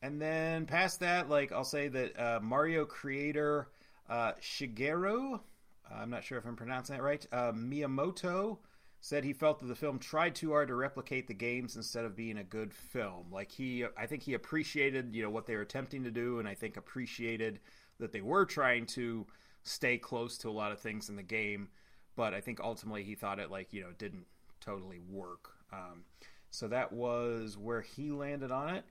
And 0.00 0.20
then 0.20 0.64
past 0.64 1.00
that, 1.00 1.28
like 1.28 1.52
I'll 1.52 1.64
say 1.64 1.88
that 1.88 2.18
uh, 2.18 2.40
Mario 2.42 2.86
creator 2.86 3.68
uh, 4.08 4.32
Shigeru, 4.40 5.40
I'm 5.92 6.10
not 6.10 6.24
sure 6.24 6.38
if 6.38 6.46
I'm 6.46 6.56
pronouncing 6.56 6.96
that 6.96 7.02
right, 7.02 7.26
uh, 7.32 7.52
Miyamoto 7.52 8.58
said 9.06 9.22
he 9.22 9.32
felt 9.32 9.60
that 9.60 9.66
the 9.66 9.74
film 9.76 10.00
tried 10.00 10.34
too 10.34 10.50
hard 10.50 10.66
to 10.66 10.74
replicate 10.74 11.28
the 11.28 11.34
games 11.34 11.76
instead 11.76 12.04
of 12.04 12.16
being 12.16 12.38
a 12.38 12.42
good 12.42 12.74
film. 12.74 13.26
Like 13.30 13.52
he, 13.52 13.84
I 13.96 14.04
think 14.06 14.24
he 14.24 14.34
appreciated 14.34 15.14
you 15.14 15.22
know 15.22 15.30
what 15.30 15.46
they 15.46 15.54
were 15.54 15.62
attempting 15.62 16.02
to 16.02 16.10
do, 16.10 16.40
and 16.40 16.48
I 16.48 16.54
think 16.54 16.76
appreciated 16.76 17.60
that 18.00 18.10
they 18.10 18.20
were 18.20 18.44
trying 18.44 18.84
to 18.86 19.24
stay 19.62 19.96
close 19.96 20.36
to 20.38 20.48
a 20.48 20.50
lot 20.50 20.72
of 20.72 20.80
things 20.80 21.08
in 21.08 21.14
the 21.14 21.22
game. 21.22 21.68
But 22.16 22.34
I 22.34 22.40
think 22.40 22.58
ultimately 22.58 23.04
he 23.04 23.14
thought 23.14 23.38
it 23.38 23.48
like 23.48 23.72
you 23.72 23.82
know 23.82 23.90
didn't 23.96 24.26
totally 24.60 24.98
work. 25.08 25.50
Um, 25.72 26.02
so 26.50 26.66
that 26.66 26.92
was 26.92 27.56
where 27.56 27.82
he 27.82 28.10
landed 28.10 28.50
on 28.50 28.74
it. 28.74 28.84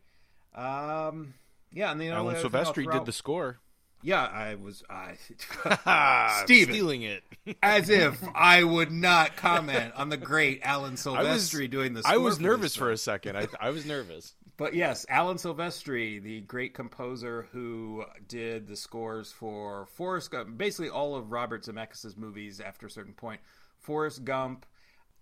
Um, 0.58 1.34
yeah, 1.74 1.92
and 1.92 2.00
the 2.00 2.06
only 2.06 2.16
Alan 2.16 2.36
other 2.38 2.50
thing 2.50 2.56
I'll 2.56 2.74
Silvestri 2.74 2.90
did 2.90 3.06
the 3.06 3.12
score. 3.12 3.60
Yeah, 4.06 4.24
I 4.24 4.54
was. 4.54 4.84
I 4.88 5.16
Steven. 6.44 6.74
stealing 6.76 7.02
it. 7.02 7.24
as 7.64 7.90
if 7.90 8.24
I 8.36 8.64
would 8.64 8.92
not 8.92 9.36
comment 9.36 9.94
on 9.96 10.10
the 10.10 10.18
great 10.18 10.62
Alan 10.62 10.94
Silvestri 10.94 11.68
doing 11.68 11.94
this. 11.94 12.06
I 12.06 12.18
was 12.18 12.40
nervous 12.40 12.76
for 12.76 12.92
a 12.92 12.98
second. 12.98 13.36
I, 13.36 13.48
I 13.60 13.72
was 13.72 13.84
nervous. 13.84 14.36
But 14.58 14.76
yes, 14.76 15.08
Alan 15.10 15.38
Silvestri, 15.38 16.22
the 16.22 16.42
great 16.42 16.76
composer 16.76 17.48
who 17.52 18.06
did 18.28 18.68
the 18.68 18.76
scores 18.76 19.32
for 19.32 19.88
Forrest 19.88 20.30
Gump, 20.30 20.56
basically 20.56 20.92
all 20.92 21.16
of 21.16 21.32
Robert 21.32 21.64
Zemeckis' 21.64 22.16
movies 22.16 22.62
after 22.62 22.86
a 22.86 22.92
certain 22.92 23.14
point. 23.14 23.42
Forrest 23.80 24.24
Gump, 24.24 24.68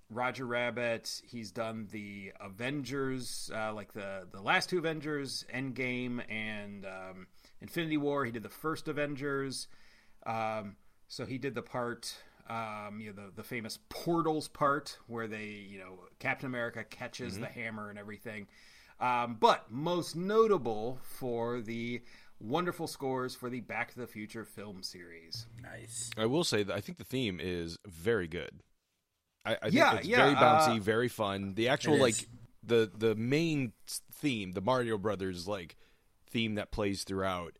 Roger 0.09 0.45
Rabbit. 0.45 1.21
He's 1.25 1.51
done 1.51 1.87
the 1.89 2.33
Avengers, 2.41 3.49
uh, 3.55 3.73
like 3.73 3.93
the 3.93 4.27
the 4.29 4.41
last 4.41 4.69
two 4.69 4.79
Avengers, 4.79 5.45
Endgame 5.55 6.21
and 6.29 6.85
um, 6.85 7.27
Infinity 7.63 7.97
War. 7.97 8.25
He 8.25 8.31
did 8.31 8.43
the 8.43 8.49
first 8.49 8.87
Avengers. 8.87 9.67
Um, 10.27 10.75
so 11.07 11.25
he 11.25 11.37
did 11.37 11.55
the 11.55 11.61
part, 11.61 12.13
um, 12.49 12.99
you 12.99 13.07
know, 13.07 13.23
the, 13.23 13.31
the 13.37 13.43
famous 13.43 13.79
portals 13.89 14.47
part 14.47 14.97
where 15.07 15.27
they, 15.27 15.45
you 15.45 15.79
know, 15.79 15.99
Captain 16.19 16.45
America 16.45 16.83
catches 16.83 17.39
the 17.39 17.47
hammer 17.47 17.89
and 17.89 17.97
everything. 17.97 18.47
Um, 18.99 19.37
but 19.39 19.71
most 19.71 20.15
notable 20.15 20.99
for 21.03 21.61
the 21.61 22.01
wonderful 22.39 22.87
scores 22.87 23.33
for 23.33 23.49
the 23.49 23.61
Back 23.61 23.91
to 23.93 23.99
the 23.99 24.07
Future 24.07 24.45
film 24.45 24.83
series. 24.83 25.47
Nice. 25.61 26.11
I 26.17 26.25
will 26.25 26.43
say 26.43 26.63
that 26.63 26.75
I 26.75 26.81
think 26.81 26.97
the 26.97 27.03
theme 27.03 27.39
is 27.41 27.77
very 27.87 28.27
good. 28.27 28.51
I, 29.45 29.53
I 29.53 29.55
think 29.61 29.73
Yeah, 29.73 29.95
it's 29.95 30.07
yeah, 30.07 30.17
very 30.17 30.35
bouncy, 30.35 30.79
uh, 30.79 30.83
very 30.83 31.07
fun. 31.07 31.53
The 31.55 31.69
actual 31.69 31.97
like 31.97 32.27
the 32.61 32.91
the 32.97 33.15
main 33.15 33.73
theme, 34.13 34.53
the 34.53 34.61
Mario 34.61 34.97
Brothers 34.97 35.47
like 35.47 35.75
theme 36.33 36.55
that 36.55 36.71
plays 36.71 37.03
throughout. 37.03 37.53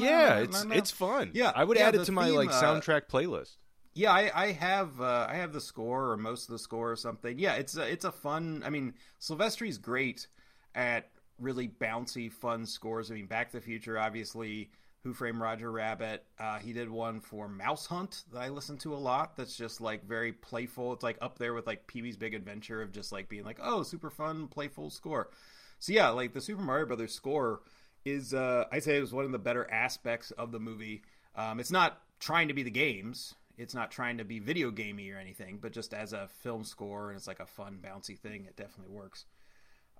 Yeah, 0.00 0.38
it's 0.38 0.64
it's 0.70 0.90
fun. 0.90 1.30
Yeah, 1.34 1.52
I 1.54 1.64
would 1.64 1.78
add 1.78 1.94
it 1.94 2.04
to 2.04 2.12
my 2.12 2.28
like 2.28 2.50
soundtrack 2.50 3.08
playlist. 3.08 3.56
Yeah, 3.94 4.12
I, 4.12 4.30
I 4.34 4.52
have 4.52 5.00
uh, 5.00 5.26
I 5.28 5.36
have 5.36 5.52
the 5.52 5.60
score 5.60 6.12
or 6.12 6.16
most 6.16 6.44
of 6.44 6.52
the 6.52 6.58
score 6.58 6.92
or 6.92 6.96
something. 6.96 7.38
Yeah, 7.38 7.54
it's 7.54 7.76
a, 7.76 7.82
it's 7.82 8.04
a 8.04 8.12
fun. 8.12 8.62
I 8.64 8.70
mean, 8.70 8.94
Silvestri's 9.18 9.78
great 9.78 10.28
at 10.74 11.10
really 11.40 11.68
bouncy, 11.68 12.30
fun 12.30 12.66
scores. 12.66 13.10
I 13.10 13.14
mean, 13.14 13.26
Back 13.26 13.50
to 13.50 13.56
the 13.56 13.62
Future, 13.62 13.98
obviously. 13.98 14.70
Who 15.04 15.14
Framed 15.14 15.40
Roger 15.40 15.70
Rabbit? 15.70 16.24
Uh, 16.38 16.58
he 16.58 16.72
did 16.72 16.90
one 16.90 17.20
for 17.20 17.48
Mouse 17.48 17.86
Hunt 17.86 18.24
that 18.32 18.40
I 18.40 18.48
listen 18.48 18.76
to 18.78 18.94
a 18.94 18.96
lot. 18.96 19.36
That's 19.36 19.56
just 19.56 19.80
like 19.80 20.04
very 20.04 20.32
playful. 20.32 20.92
It's 20.92 21.04
like 21.04 21.16
up 21.20 21.38
there 21.38 21.54
with 21.54 21.66
like 21.68 21.86
Pee 21.86 22.02
Wee's 22.02 22.16
Big 22.16 22.34
Adventure 22.34 22.82
of 22.82 22.92
just 22.92 23.12
like 23.12 23.28
being 23.28 23.44
like, 23.44 23.60
oh, 23.62 23.84
super 23.84 24.10
fun, 24.10 24.48
playful 24.48 24.90
score. 24.90 25.30
So 25.78 25.92
yeah, 25.92 26.08
like 26.10 26.32
the 26.32 26.40
Super 26.40 26.62
Mario 26.62 26.86
Brothers 26.86 27.14
score 27.14 27.60
is 28.04 28.34
uh, 28.34 28.64
I'd 28.72 28.84
say 28.84 28.96
it 28.96 29.00
was 29.00 29.12
one 29.12 29.24
of 29.24 29.32
the 29.32 29.38
better 29.38 29.70
aspects 29.70 30.30
of 30.32 30.52
the 30.52 30.60
movie. 30.60 31.02
Um, 31.36 31.60
it's 31.60 31.70
not 31.70 32.00
trying 32.20 32.48
to 32.48 32.54
be 32.54 32.62
the 32.62 32.70
games. 32.70 33.34
It's 33.56 33.74
not 33.74 33.90
trying 33.90 34.18
to 34.18 34.24
be 34.24 34.38
video 34.38 34.70
gamey 34.70 35.10
or 35.10 35.18
anything, 35.18 35.58
but 35.60 35.72
just 35.72 35.92
as 35.92 36.12
a 36.12 36.28
film 36.42 36.64
score 36.64 37.08
and 37.08 37.16
it's 37.16 37.26
like 37.26 37.40
a 37.40 37.46
fun, 37.46 37.78
bouncy 37.82 38.18
thing, 38.18 38.44
it 38.44 38.56
definitely 38.56 38.94
works. 38.94 39.24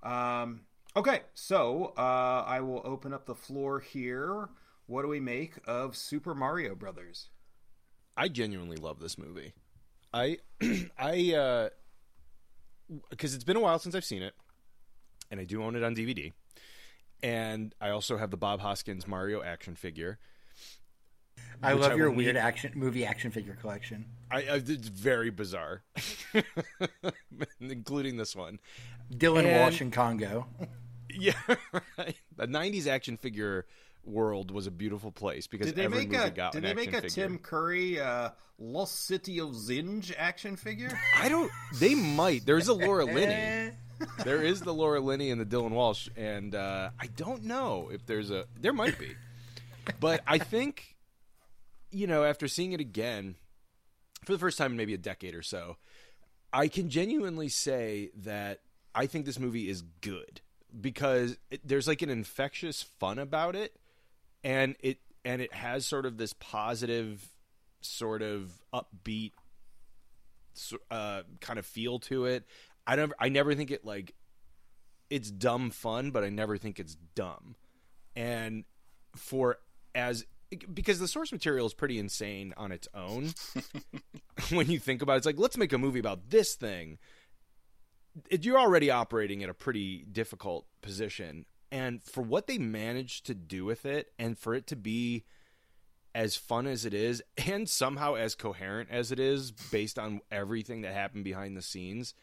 Um, 0.03 0.61
okay, 0.97 1.23
so 1.35 1.93
uh, 1.97 2.45
I 2.47 2.61
will 2.61 2.83
open 2.85 3.13
up 3.13 3.27
the 3.27 3.35
floor 3.35 3.81
here. 3.81 4.49
What 4.87 5.03
do 5.03 5.09
we 5.09 5.21
make 5.21 5.55
of 5.67 5.97
Super 5.97 6.35
Mario 6.35 6.75
Brothers? 6.77 7.31
I 8.17 8.29
genuinely 8.29 8.77
love 8.77 9.01
this 9.01 9.19
movie. 9.19 9.55
I 10.13 10.39
I 10.99 11.35
uh 11.35 11.69
because 13.11 13.35
it's 13.35 13.45
been 13.45 13.57
a 13.57 13.61
while 13.61 13.79
since 13.79 13.95
I've 13.95 14.05
seen 14.05 14.23
it, 14.23 14.35
and 15.31 15.41
I 15.41 15.45
do 15.45 15.63
own 15.63 15.77
it 15.77 15.83
on 15.83 15.95
DVD. 15.95 16.33
And 17.23 17.75
I 17.81 17.91
also 17.91 18.17
have 18.17 18.31
the 18.31 18.37
Bob 18.37 18.61
Hoskins 18.61 19.07
Mario 19.09 19.43
action 19.43 19.75
figure. 19.75 20.19
I 21.63 21.73
love 21.73 21.93
I 21.93 21.95
your 21.97 22.11
weird 22.11 22.35
need- 22.35 22.41
action 22.41 22.73
movie 22.77 23.05
action 23.05 23.31
figure 23.31 23.55
collection. 23.61 24.07
I, 24.31 24.39
I 24.43 24.55
it's 24.57 24.89
very 24.89 25.31
bizarre, 25.31 25.83
including 27.61 28.17
this 28.17 28.35
one. 28.37 28.59
Dylan 29.13 29.45
And- 29.45 29.61
Walsh 29.61 29.81
and 29.81 29.93
Congo. 29.93 30.47
Yeah, 31.11 31.33
right. 31.97 32.15
The 32.37 32.47
'90s 32.47 32.87
action 32.87 33.17
figure 33.17 33.65
world 34.05 34.51
was 34.51 34.67
a 34.67 34.71
beautiful 34.71 35.11
place 35.11 35.47
because 35.47 35.69
Did 35.69 35.77
they 35.77 35.85
every 35.87 36.01
make 36.01 36.11
movie 36.11 36.23
a 36.23 36.31
got 36.31 36.53
Did 36.53 36.63
they 36.65 36.75
make 36.75 36.91
a 36.93 37.01
figure. 37.01 37.09
Tim 37.09 37.39
Curry 37.39 37.99
uh, 37.99 38.31
Lost 38.59 39.07
City 39.07 39.41
of 39.41 39.49
Zinj 39.53 40.13
action 40.19 40.55
figure? 40.55 40.97
I 41.17 41.31
don't. 41.31 41.51
They 41.77 41.95
might. 41.95 42.45
There's 42.45 42.69
a 42.69 42.75
Laura 42.75 43.07
Linney. 43.07 43.73
there 44.25 44.43
is 44.43 44.61
the 44.61 44.73
Laura 44.73 45.01
Linney 45.01 45.31
and 45.31 45.41
the 45.41 45.45
Dylan 45.45 45.71
Walsh, 45.71 46.09
and 46.17 46.55
uh, 46.55 46.91
I 46.99 47.07
don't 47.07 47.45
know 47.45 47.91
if 47.93 48.07
there's 48.07 48.31
a. 48.31 48.47
There 48.61 48.73
might 48.73 48.99
be, 48.99 49.15
but 50.01 50.23
I 50.27 50.39
think, 50.39 50.97
you 51.91 52.07
know, 52.07 52.25
after 52.25 52.49
seeing 52.49 52.73
it 52.73 52.81
again 52.81 53.37
for 54.25 54.33
the 54.33 54.39
first 54.39 54.59
time 54.59 54.73
in 54.73 54.77
maybe 54.77 54.95
a 54.95 54.99
decade 54.99 55.35
or 55.35 55.43
so, 55.43 55.77
I 56.53 56.69
can 56.69 56.91
genuinely 56.91 57.49
say 57.49 58.11
that 58.17 58.61
I 58.95 59.07
think 59.07 59.27
this 59.27 59.39
movie 59.39 59.69
is 59.69 59.83
good 60.01 60.41
because 60.81 61.37
it, 61.51 61.67
there's 61.67 61.89
like 61.89 62.03
an 62.03 62.11
infectious 62.11 62.83
fun 62.83 63.19
about 63.19 63.57
it, 63.57 63.75
and 64.45 64.77
it 64.81 64.99
and 65.25 65.43
it 65.43 65.53
has 65.53 65.87
sort 65.87 66.07
of 66.07 66.17
this 66.17 66.33
positive 66.33 67.29
sort 67.81 68.23
of 68.23 68.51
upbeat 68.73 69.33
uh, 70.91 71.23
kind 71.41 71.59
of 71.59 71.67
feel 71.67 71.99
to 72.01 72.25
it. 72.27 72.45
I 72.89 72.97
never 72.97 73.15
I 73.21 73.29
never 73.29 73.55
think 73.55 73.71
it 73.71 73.85
like 73.85 74.15
it's 75.11 75.31
dumb 75.31 75.71
fun, 75.71 76.11
but 76.11 76.25
I 76.25 76.31
never 76.31 76.57
think 76.57 76.81
it's 76.81 76.97
dumb. 77.15 77.55
And 78.17 78.65
for 79.15 79.59
as 79.95 80.25
because 80.73 80.99
the 80.99 81.07
source 81.07 81.31
material 81.31 81.67
is 81.67 81.75
pretty 81.75 81.99
insane 81.99 82.55
on 82.57 82.73
its 82.73 82.89
own. 82.95 83.35
when 84.51 84.71
you 84.71 84.79
think 84.79 85.03
about 85.03 85.15
it, 85.15 85.17
it's 85.19 85.27
like 85.27 85.39
let's 85.39 85.59
make 85.59 85.73
a 85.75 85.79
movie 85.79 86.01
about 86.01 86.31
this 86.31 86.55
thing. 86.55 86.99
It, 88.31 88.45
you're 88.45 88.59
already 88.59 88.91
operating 88.91 89.43
at 89.43 89.51
a 89.51 89.55
pretty 89.55 90.07
difficult 90.11 90.67
position, 90.81 91.45
and 91.71 92.03
for 92.03 92.23
what 92.23 92.47
they 92.47 92.57
managed 92.57 93.27
to 93.27 93.35
do 93.35 93.67
with 93.67 93.85
it, 93.85 94.09
and 94.19 94.39
for 94.39 94.55
it 94.55 94.67
to 94.69 94.77
be 94.77 95.25
as 96.15 96.37
fun 96.37 96.67
as 96.67 96.87
it 96.87 96.95
is, 96.95 97.23
and 97.47 97.69
somehow 97.69 98.15
as 98.15 98.35
coherent 98.35 98.89
as 98.91 99.13
it 99.13 99.21
is, 99.21 99.53
based 99.53 99.99
on 99.99 100.21
everything 100.33 100.81
that 100.81 100.95
happened 100.95 101.23
behind 101.23 101.57
the 101.57 101.63
scenes, 101.63 102.15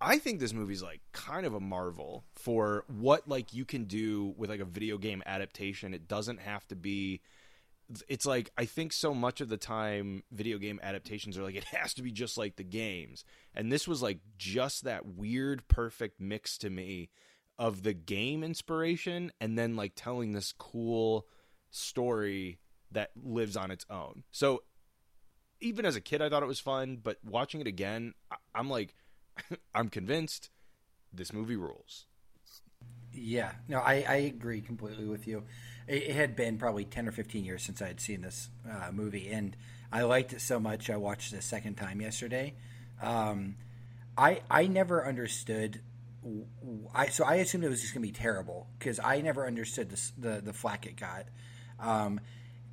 I 0.00 0.18
think 0.18 0.40
this 0.40 0.52
movie's 0.52 0.82
like 0.82 1.00
kind 1.12 1.46
of 1.46 1.54
a 1.54 1.60
marvel 1.60 2.24
for 2.34 2.84
what 2.88 3.28
like 3.28 3.54
you 3.54 3.64
can 3.64 3.84
do 3.84 4.34
with 4.36 4.50
like 4.50 4.60
a 4.60 4.64
video 4.66 4.98
game 4.98 5.22
adaptation. 5.24 5.94
It 5.94 6.08
doesn't 6.08 6.40
have 6.40 6.66
to 6.68 6.76
be 6.76 7.20
it's 8.08 8.26
like 8.26 8.50
I 8.56 8.64
think 8.64 8.92
so 8.92 9.14
much 9.14 9.40
of 9.40 9.48
the 9.48 9.56
time 9.56 10.22
video 10.32 10.58
game 10.58 10.80
adaptations 10.82 11.36
are 11.38 11.42
like 11.42 11.54
it 11.54 11.64
has 11.64 11.94
to 11.94 12.02
be 12.02 12.10
just 12.10 12.36
like 12.36 12.56
the 12.56 12.64
games. 12.64 13.24
And 13.54 13.70
this 13.70 13.86
was 13.86 14.02
like 14.02 14.18
just 14.36 14.84
that 14.84 15.06
weird 15.06 15.68
perfect 15.68 16.20
mix 16.20 16.58
to 16.58 16.70
me 16.70 17.10
of 17.58 17.82
the 17.82 17.94
game 17.94 18.42
inspiration 18.42 19.32
and 19.40 19.56
then 19.56 19.76
like 19.76 19.92
telling 19.94 20.32
this 20.32 20.52
cool 20.52 21.26
story 21.70 22.58
that 22.90 23.10
lives 23.22 23.56
on 23.56 23.70
its 23.70 23.86
own. 23.88 24.24
So 24.32 24.62
even 25.60 25.86
as 25.86 25.96
a 25.96 26.00
kid 26.00 26.20
I 26.20 26.28
thought 26.28 26.42
it 26.42 26.46
was 26.46 26.60
fun, 26.60 26.98
but 27.02 27.18
watching 27.24 27.60
it 27.60 27.66
again, 27.66 28.14
I- 28.30 28.36
I'm 28.54 28.68
like 28.68 28.94
I'm 29.74 29.88
convinced 29.88 30.50
this 31.12 31.32
movie 31.32 31.56
rules. 31.56 32.06
Yeah, 33.12 33.52
no, 33.68 33.78
I, 33.78 34.04
I 34.08 34.14
agree 34.16 34.60
completely 34.60 35.04
with 35.06 35.26
you. 35.28 35.44
It, 35.86 36.04
it 36.04 36.16
had 36.16 36.34
been 36.34 36.58
probably 36.58 36.84
ten 36.84 37.06
or 37.06 37.12
fifteen 37.12 37.44
years 37.44 37.62
since 37.62 37.80
I 37.80 37.86
had 37.86 38.00
seen 38.00 38.22
this 38.22 38.48
uh, 38.68 38.90
movie, 38.92 39.30
and 39.30 39.56
I 39.92 40.02
liked 40.02 40.32
it 40.32 40.40
so 40.40 40.58
much. 40.58 40.90
I 40.90 40.96
watched 40.96 41.32
it 41.32 41.38
a 41.38 41.42
second 41.42 41.76
time 41.76 42.00
yesterday. 42.00 42.54
Um, 43.00 43.56
I 44.18 44.40
I 44.50 44.66
never 44.66 45.06
understood. 45.06 45.80
I 46.94 47.08
so 47.08 47.24
I 47.24 47.36
assumed 47.36 47.64
it 47.64 47.68
was 47.68 47.82
just 47.82 47.94
gonna 47.94 48.06
be 48.06 48.12
terrible 48.12 48.66
because 48.78 48.98
I 48.98 49.20
never 49.20 49.46
understood 49.46 49.90
the 50.18 50.40
the 50.44 50.52
flack 50.52 50.86
it 50.86 50.96
got. 50.96 51.26
Um, 51.78 52.20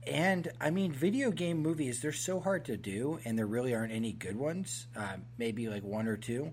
and 0.08 0.52
I 0.60 0.72
mean, 0.72 0.92
video 0.92 1.32
game 1.32 1.60
movies, 1.60 2.02
they're 2.02 2.12
so 2.12 2.40
hard 2.40 2.66
to 2.66 2.78
do, 2.78 3.20
and 3.24 3.38
there 3.38 3.46
really 3.46 3.76
aren't 3.76 3.94
any 3.94 4.14
good 4.14 4.36
ones. 4.36 4.88
Uh, 4.96 5.18
maybe 5.38 5.70
like 5.70 5.84
one 5.84 6.08
or 6.08 6.18
two. 6.18 6.52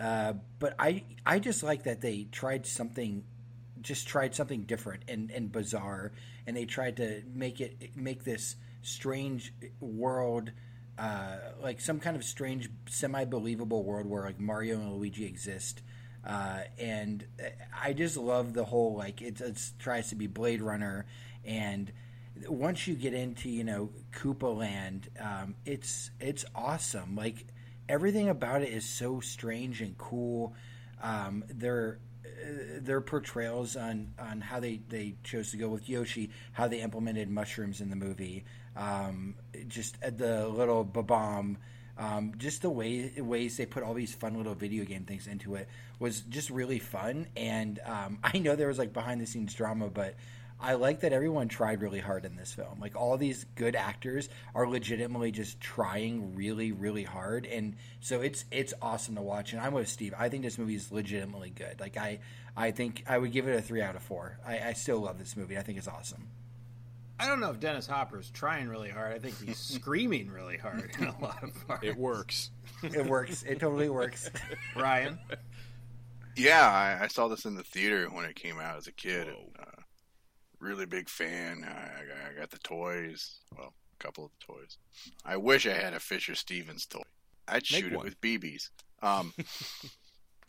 Uh, 0.00 0.34
but 0.58 0.74
I, 0.78 1.04
I 1.26 1.38
just 1.38 1.62
like 1.62 1.84
that 1.84 2.00
they 2.00 2.28
tried 2.30 2.66
something, 2.66 3.24
just 3.82 4.06
tried 4.08 4.34
something 4.34 4.62
different 4.62 5.02
and, 5.08 5.30
and 5.30 5.52
bizarre, 5.52 6.12
and 6.46 6.56
they 6.56 6.64
tried 6.64 6.96
to 6.96 7.22
make 7.34 7.60
it 7.60 7.96
make 7.96 8.24
this 8.24 8.56
strange 8.82 9.52
world, 9.80 10.52
uh, 10.98 11.36
like 11.60 11.80
some 11.80 12.00
kind 12.00 12.16
of 12.16 12.24
strange, 12.24 12.70
semi 12.88 13.24
believable 13.24 13.82
world 13.82 14.06
where 14.06 14.22
like 14.22 14.40
Mario 14.40 14.76
and 14.76 14.92
Luigi 14.94 15.26
exist. 15.26 15.82
Uh, 16.26 16.60
and 16.78 17.24
I 17.82 17.92
just 17.92 18.16
love 18.16 18.52
the 18.52 18.64
whole 18.64 18.96
like 18.96 19.20
it 19.20 19.40
tries 19.78 20.10
to 20.10 20.14
be 20.14 20.26
Blade 20.26 20.62
Runner 20.62 21.06
and 21.44 21.92
once 22.48 22.86
you 22.86 22.94
get 22.94 23.14
into 23.14 23.48
you 23.48 23.64
know 23.64 23.90
Koopa 24.12 24.56
Land, 24.56 25.08
um, 25.20 25.54
it's 25.64 26.10
it's 26.20 26.44
awesome. 26.54 27.16
Like 27.16 27.46
everything 27.88 28.28
about 28.28 28.62
it 28.62 28.68
is 28.68 28.84
so 28.84 29.20
strange 29.20 29.80
and 29.80 29.96
cool. 29.98 30.54
Um, 31.02 31.44
their 31.48 31.98
uh, 32.24 32.80
their 32.80 33.00
portrayals 33.00 33.76
on 33.76 34.14
on 34.18 34.40
how 34.40 34.60
they 34.60 34.80
they 34.88 35.14
chose 35.24 35.50
to 35.52 35.56
go 35.56 35.68
with 35.68 35.88
Yoshi, 35.88 36.30
how 36.52 36.68
they 36.68 36.80
implemented 36.80 37.28
mushrooms 37.30 37.80
in 37.80 37.90
the 37.90 37.96
movie, 37.96 38.44
um, 38.76 39.34
just 39.66 39.96
uh, 40.02 40.10
the 40.10 40.48
little 40.48 40.84
babam. 40.84 41.56
Um, 42.00 42.34
just 42.38 42.62
the 42.62 42.70
way 42.70 43.10
ways 43.18 43.56
they 43.56 43.66
put 43.66 43.82
all 43.82 43.92
these 43.92 44.14
fun 44.14 44.36
little 44.36 44.54
video 44.54 44.84
game 44.84 45.02
things 45.02 45.26
into 45.26 45.56
it 45.56 45.68
was 45.98 46.20
just 46.20 46.48
really 46.48 46.78
fun. 46.78 47.26
And 47.36 47.80
um, 47.84 48.20
I 48.24 48.38
know 48.38 48.54
there 48.54 48.68
was 48.68 48.78
like 48.78 48.92
behind 48.92 49.20
the 49.20 49.26
scenes 49.26 49.52
drama, 49.52 49.88
but 49.88 50.14
I 50.60 50.74
like 50.74 51.00
that 51.00 51.12
everyone 51.12 51.48
tried 51.48 51.82
really 51.82 52.00
hard 52.00 52.24
in 52.24 52.36
this 52.36 52.52
film. 52.52 52.80
Like 52.80 52.96
all 52.96 53.16
these 53.16 53.46
good 53.54 53.76
actors 53.76 54.28
are 54.54 54.68
legitimately 54.68 55.30
just 55.30 55.60
trying 55.60 56.34
really, 56.34 56.72
really 56.72 57.04
hard, 57.04 57.46
and 57.46 57.76
so 58.00 58.20
it's 58.20 58.44
it's 58.50 58.74
awesome 58.82 59.14
to 59.14 59.22
watch. 59.22 59.52
And 59.52 59.62
I'm 59.62 59.72
with 59.72 59.88
Steve. 59.88 60.14
I 60.18 60.28
think 60.28 60.42
this 60.42 60.58
movie 60.58 60.74
is 60.74 60.90
legitimately 60.90 61.50
good. 61.50 61.78
Like 61.78 61.96
I, 61.96 62.18
I 62.56 62.72
think 62.72 63.04
I 63.08 63.18
would 63.18 63.30
give 63.32 63.46
it 63.46 63.54
a 63.54 63.62
three 63.62 63.82
out 63.82 63.94
of 63.94 64.02
four. 64.02 64.38
I, 64.44 64.58
I 64.60 64.72
still 64.72 64.98
love 65.00 65.18
this 65.18 65.36
movie. 65.36 65.56
I 65.56 65.62
think 65.62 65.78
it's 65.78 65.88
awesome. 65.88 66.26
I 67.20 67.26
don't 67.26 67.40
know 67.40 67.50
if 67.50 67.58
Dennis 67.58 67.86
Hopper's 67.86 68.30
trying 68.30 68.68
really 68.68 68.90
hard. 68.90 69.12
I 69.12 69.18
think 69.18 69.40
he's 69.40 69.58
screaming 69.74 70.30
really 70.30 70.56
hard 70.56 70.90
in 70.98 71.06
a 71.06 71.20
lot 71.20 71.42
of 71.42 71.66
parts. 71.66 71.84
It 71.84 71.96
works. 71.96 72.50
It 72.82 73.06
works. 73.06 73.42
It 73.42 73.60
totally 73.60 73.88
works. 73.88 74.30
Ryan, 74.76 75.18
Yeah, 76.38 76.68
I, 77.00 77.04
I 77.04 77.08
saw 77.08 77.26
this 77.26 77.44
in 77.44 77.56
the 77.56 77.64
theater 77.64 78.06
when 78.06 78.24
it 78.24 78.36
came 78.36 78.60
out 78.60 78.76
as 78.76 78.86
a 78.86 78.92
kid. 78.92 79.26
And, 79.26 79.36
uh, 79.57 79.57
really 80.60 80.86
big 80.86 81.08
fan. 81.08 81.64
I, 81.64 82.30
I- 82.30 82.38
got 82.38 82.50
the 82.50 82.58
toys. 82.58 83.40
Well, 83.56 83.74
a 83.98 84.04
couple 84.04 84.24
of 84.26 84.30
the 84.38 84.52
toys. 84.54 84.78
I 85.24 85.36
wish 85.36 85.66
I 85.66 85.72
had 85.72 85.94
a 85.94 86.00
Fisher 86.00 86.34
Stevens 86.34 86.86
toy. 86.86 87.02
I'd 87.48 87.66
shoot 87.66 87.92
it 87.92 87.98
with 88.04 88.20
BBs. 88.20 88.70
Um, 89.02 89.32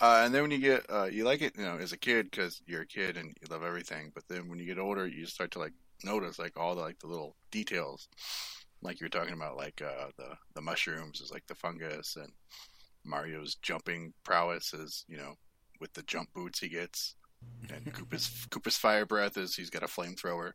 uh, 0.00 0.22
and 0.24 0.34
then 0.34 0.42
when 0.42 0.50
you 0.50 0.58
get, 0.58 0.84
uh, 0.90 1.04
you 1.04 1.24
like 1.24 1.42
it, 1.42 1.56
you 1.56 1.64
know, 1.64 1.78
as 1.78 1.92
a 1.92 1.98
kid 1.98 2.30
because 2.30 2.60
you're 2.66 2.82
a 2.82 2.86
kid 2.86 3.16
and 3.16 3.28
you 3.40 3.48
love 3.50 3.62
everything. 3.62 4.12
But 4.14 4.24
then 4.28 4.48
when 4.48 4.58
you 4.58 4.66
get 4.66 4.78
older, 4.78 5.06
you 5.06 5.26
start 5.26 5.50
to 5.52 5.58
like 5.58 5.72
notice 6.04 6.38
like 6.38 6.58
all 6.58 6.74
the 6.74 6.82
like 6.82 6.98
the 7.00 7.06
little 7.06 7.36
details, 7.50 8.08
like 8.82 9.00
you 9.00 9.06
were 9.06 9.10
talking 9.10 9.34
about, 9.34 9.56
like 9.56 9.82
uh, 9.82 10.08
the 10.16 10.36
the 10.54 10.62
mushrooms 10.62 11.20
is 11.20 11.30
like 11.32 11.46
the 11.46 11.54
fungus 11.54 12.16
and 12.16 12.32
Mario's 13.04 13.56
jumping 13.56 14.12
prowess 14.24 14.72
is 14.74 15.04
you 15.08 15.16
know 15.16 15.34
with 15.80 15.92
the 15.94 16.02
jump 16.02 16.32
boots 16.34 16.60
he 16.60 16.68
gets, 16.68 17.16
and 17.72 17.84
Koopa's 17.92 18.46
Koopa's 18.50 18.76
fire 18.76 19.06
breath 19.06 19.36
is 19.36 19.54
he's 19.56 19.70
got 19.70 19.82
a 19.82 19.86
flamethrower, 19.86 20.52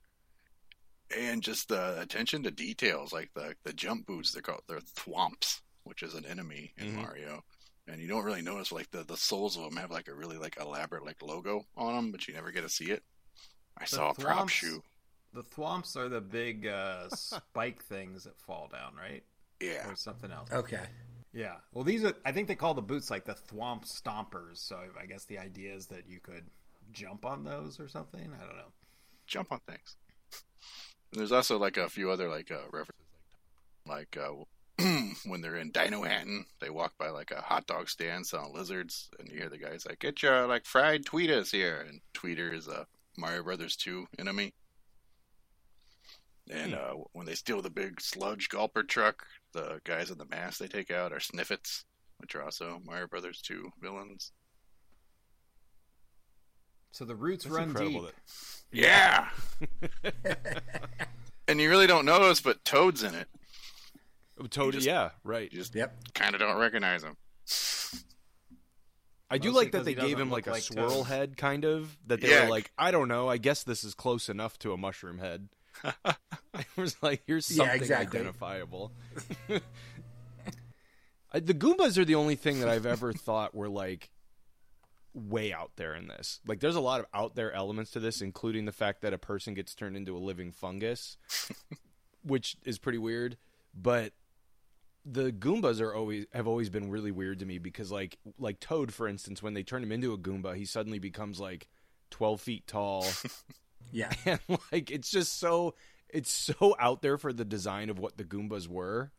and 1.15 1.41
just 1.41 1.69
the 1.69 1.99
attention 1.99 2.43
to 2.43 2.52
details 2.52 3.12
like 3.12 3.32
the 3.36 3.56
the 3.63 3.73
jump 3.73 4.06
boots 4.06 4.32
they're 4.32 4.41
called 4.41 4.62
they're 4.67 4.80
thwomps, 4.80 5.62
which 5.84 6.04
is 6.04 6.13
an 6.13 6.25
enemy 6.25 6.73
in 6.78 6.88
Mhm. 6.88 6.95
Mario, 7.02 7.43
and 7.88 7.99
you 8.02 8.08
don't 8.08 8.23
really 8.25 8.41
notice 8.41 8.71
like 8.71 8.91
the 8.91 9.04
the 9.04 9.17
soles 9.17 9.58
of 9.58 9.63
them 9.63 9.78
have 9.78 9.91
like 9.91 10.08
a 10.08 10.13
really 10.13 10.38
like 10.38 10.58
elaborate 10.60 11.06
like 11.06 11.21
logo 11.21 11.65
on 11.75 11.95
them, 11.95 12.12
but 12.12 12.28
you 12.28 12.34
never 12.34 12.52
get 12.52 12.62
to 12.62 12.69
see 12.69 12.91
it. 12.91 13.04
I 13.78 13.86
saw 13.86 14.10
a 14.12 14.13
prop 14.13 14.49
shoe. 14.49 14.84
the 15.34 15.43
thwomps 15.43 15.95
are 15.95 16.10
the 16.10 16.21
big 16.21 16.67
uh, 16.67 17.08
spike 17.13 17.84
things 17.84 18.23
that 18.25 18.38
fall 18.39 18.67
down, 18.71 18.93
right? 18.95 19.23
Yeah, 19.62 19.88
Or 19.89 19.95
something 19.95 20.32
else. 20.32 20.49
Okay. 20.52 20.86
Yeah. 21.34 21.58
Well, 21.73 21.84
these 21.84 22.04
are. 22.04 22.13
I 22.25 22.32
think 22.32 22.47
they 22.47 22.56
call 22.56 22.73
the 22.73 22.82
boots 22.82 23.12
like 23.12 23.25
the 23.25 23.36
thwomp 23.36 23.86
stompers. 23.86 24.58
So 24.58 24.80
I 24.99 25.06
guess 25.06 25.25
the 25.25 25.38
idea 25.38 25.73
is 25.75 25.86
that 25.88 26.08
you 26.08 26.19
could 26.19 26.45
jump 26.91 27.25
on 27.25 27.43
those 27.43 27.80
or 27.80 27.88
something. 27.88 28.21
I 28.21 28.45
don't 28.45 28.58
know. 28.58 28.71
jump 29.28 29.52
on 29.52 29.60
things. 29.67 29.95
There's 31.12 31.32
also 31.32 31.58
like 31.58 31.78
a 31.78 31.89
few 31.89 32.12
other 32.12 32.30
like 32.30 32.52
uh, 32.52 32.67
references, 32.71 33.06
like 33.88 34.15
uh, 34.17 34.43
when 35.25 35.41
they're 35.41 35.58
in 35.58 35.71
Dinohattan, 35.71 36.43
they 36.62 36.69
walk 36.69 36.93
by 36.97 37.10
like 37.10 37.32
a 37.32 37.41
hot 37.41 37.65
dog 37.67 37.89
stand 37.89 38.25
selling 38.28 38.54
lizards, 38.54 39.10
and 39.19 39.28
you 39.30 39.38
hear 39.38 39.49
the 39.49 39.58
guys 39.58 39.86
like, 39.88 39.99
"Get 39.99 40.21
your 40.21 40.45
like 40.47 40.65
fried 40.65 41.06
tweeters 41.06 41.52
here," 41.52 41.84
and 41.88 42.02
tweeter 42.13 42.54
is 42.54 42.67
a 42.67 42.86
Mario 43.17 43.43
Brothers 43.43 43.75
two 43.75 44.06
enemy. 44.19 44.54
And 46.52 46.73
uh, 46.73 46.93
when 47.13 47.25
they 47.28 47.36
steal 47.36 47.62
the 47.62 47.69
big 47.69 48.02
sludge 48.02 48.49
gulper 48.49 48.88
truck, 48.88 49.25
the 49.54 49.82
guys 49.84 50.10
in 50.10 50.17
the 50.17 50.25
mask 50.25 50.60
they 50.60 50.67
take 50.67 50.89
out 50.89 51.12
are 51.13 51.19
Snifits, 51.19 51.84
which 52.17 52.36
are 52.36 52.43
also 52.43 52.82
Mario 52.86 53.08
Brothers 53.08 53.41
two 53.41 53.71
villains. 53.82 54.32
So 56.91 57.06
the 57.06 57.15
roots 57.15 57.43
That's 57.45 57.56
run 57.56 57.69
incredible 57.69 58.02
deep. 58.02 58.13
Yeah. 58.71 59.30
and 61.47 61.60
you 61.62 61.69
really 61.69 61.88
don't 61.88 62.06
notice, 62.06 62.41
but 62.41 62.63
Toad's 62.65 63.04
in 63.04 63.13
it. 63.15 63.28
that- 64.38 64.52
Toad, 64.52 64.73
just- 64.73 64.86
yeah, 64.88 65.10
right. 65.23 65.52
Just 65.52 65.75
Yep. 65.75 66.13
kind 66.13 66.34
of 66.36 66.39
don't 66.39 66.58
recognize 66.58 67.04
him. 67.04 67.17
I 69.32 69.38
do 69.38 69.49
Mostly 69.49 69.65
like 69.65 69.71
that 69.73 69.86
they 69.86 69.93
gave 69.93 70.19
him 70.19 70.32
like 70.32 70.47
a 70.47 70.52
like 70.52 70.63
swirl 70.63 70.89
Toad. 70.89 71.08
head, 71.08 71.38
kind 71.38 71.63
of. 71.65 71.95
That 72.08 72.19
they 72.21 72.30
Yeah. 72.32 72.45
were 72.45 72.49
like, 72.49 72.71
I 72.78 72.89
don't 72.91 73.08
know. 73.08 73.28
I 73.30 73.38
guess 73.38 73.63
this 73.63 73.84
is 73.84 73.93
close 73.93 74.28
enough 74.30 74.58
to 74.60 74.73
a 74.73 74.78
mushroom 74.78 75.19
head. 75.19 75.49
I 75.84 76.15
was 76.75 76.95
like, 77.04 77.21
here's 77.28 77.49
Yeah, 77.52 77.58
something 77.58 77.82
exactly. 77.82 78.19
identifiable. 78.21 78.91
I, 81.32 81.39
the 81.41 81.54
Goombas 81.54 81.97
are 81.99 82.06
the 82.06 82.15
only 82.15 82.36
thing 82.36 82.60
that 82.62 82.69
I've 82.69 82.88
ever 82.88 83.13
thought 83.13 83.54
were 83.54 83.69
like 83.69 84.10
way 85.13 85.52
out 85.54 85.72
there 85.76 85.93
in 85.93 86.08
this. 86.08 86.39
Like, 86.45 86.60
there's 86.60 86.76
a 86.76 86.82
lot 86.82 87.00
of 87.00 87.06
out 87.13 87.36
there 87.36 87.52
elements 87.52 87.91
to 87.91 88.00
this, 88.00 88.22
including 88.22 88.65
the 88.65 88.72
fact 88.72 89.02
that 89.02 89.13
a 89.13 89.17
person 89.17 89.54
gets 89.54 89.76
turned 89.76 89.98
into 89.98 90.15
a 90.15 90.19
living 90.19 90.52
fungus. 90.52 91.17
which 92.24 92.58
is 92.63 92.78
pretty 92.78 92.98
weird. 92.98 93.38
But 93.74 94.13
the 95.06 95.32
Goombas 95.32 95.82
are 95.82 95.93
always 95.93 96.26
have 96.34 96.48
always 96.48 96.69
been 96.69 96.89
really 96.89 97.12
weird 97.12 97.39
to 97.39 97.45
me 97.45 97.58
because 97.58 97.91
like 97.91 98.17
like 98.38 98.60
Toad, 98.60 98.93
for 98.93 99.08
instance, 99.08 99.41
when 99.41 99.54
they 99.54 99.63
turn 99.63 99.84
him 99.84 99.91
into 99.91 100.13
a 100.13 100.17
Goomba, 100.17 100.56
he 100.56 100.65
suddenly 100.65 101.00
becomes 101.00 101.39
like 101.39 101.67
twelve 102.10 102.41
feet 102.41 102.67
tall, 102.67 103.06
Yeah. 103.91 104.12
and 104.26 104.39
like 104.72 104.91
it's 104.91 105.10
just 105.10 105.39
so 105.39 105.76
it's 106.10 106.32
so 106.32 106.76
out 106.80 107.02
there 107.02 107.17
for 107.17 107.32
the 107.32 107.45
design 107.45 107.89
of 107.89 108.00
what 108.00 108.17
the 108.17 108.24
Goombas 108.24 108.67
were. 108.67 109.12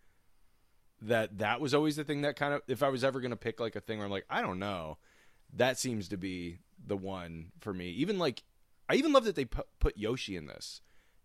That 1.02 1.38
that 1.38 1.60
was 1.60 1.72
always 1.72 1.96
the 1.96 2.04
thing 2.04 2.22
that 2.22 2.36
kind 2.36 2.52
of 2.52 2.62
if 2.68 2.82
I 2.82 2.90
was 2.90 3.04
ever 3.04 3.20
gonna 3.20 3.36
pick 3.36 3.58
like 3.58 3.76
a 3.76 3.80
thing 3.80 3.98
where 3.98 4.04
I'm 4.04 4.12
like 4.12 4.26
I 4.28 4.42
don't 4.42 4.58
know, 4.58 4.98
that 5.54 5.78
seems 5.78 6.08
to 6.08 6.16
be 6.16 6.58
the 6.86 6.96
one 6.96 7.52
for 7.60 7.72
me. 7.72 7.90
Even 7.90 8.18
like 8.18 8.42
I 8.88 8.94
even 8.94 9.12
love 9.12 9.24
that 9.24 9.34
they 9.36 9.44
pu- 9.44 9.62
put 9.78 9.96
Yoshi 9.96 10.36
in 10.36 10.46
this 10.46 10.80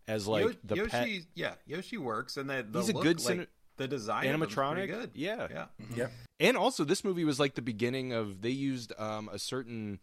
as 0.07 0.27
like 0.27 0.45
Yo- 0.45 0.53
the 0.63 0.75
Yoshi, 0.75 0.89
pet 0.89 1.09
yeah, 1.33 1.53
Yoshi 1.65 1.97
works, 1.97 2.37
and 2.37 2.49
that 2.49 2.71
the 2.71 2.79
He's 2.79 2.89
a 2.89 2.93
good 2.93 3.23
like, 3.25 3.39
cine- 3.39 3.47
the 3.77 3.87
design 3.87 4.25
of 4.27 4.39
him's 4.39 4.53
animatronic. 4.53 4.87
good. 4.87 5.11
Yeah. 5.15 5.47
yeah. 5.49 5.65
Yep. 5.95 6.11
And 6.39 6.57
also, 6.57 6.83
this 6.83 7.03
movie 7.03 7.25
was 7.25 7.39
like 7.39 7.55
the 7.55 7.61
beginning 7.61 8.13
of 8.13 8.41
they 8.41 8.49
used 8.49 8.93
um, 8.99 9.29
a 9.31 9.39
certain 9.39 9.99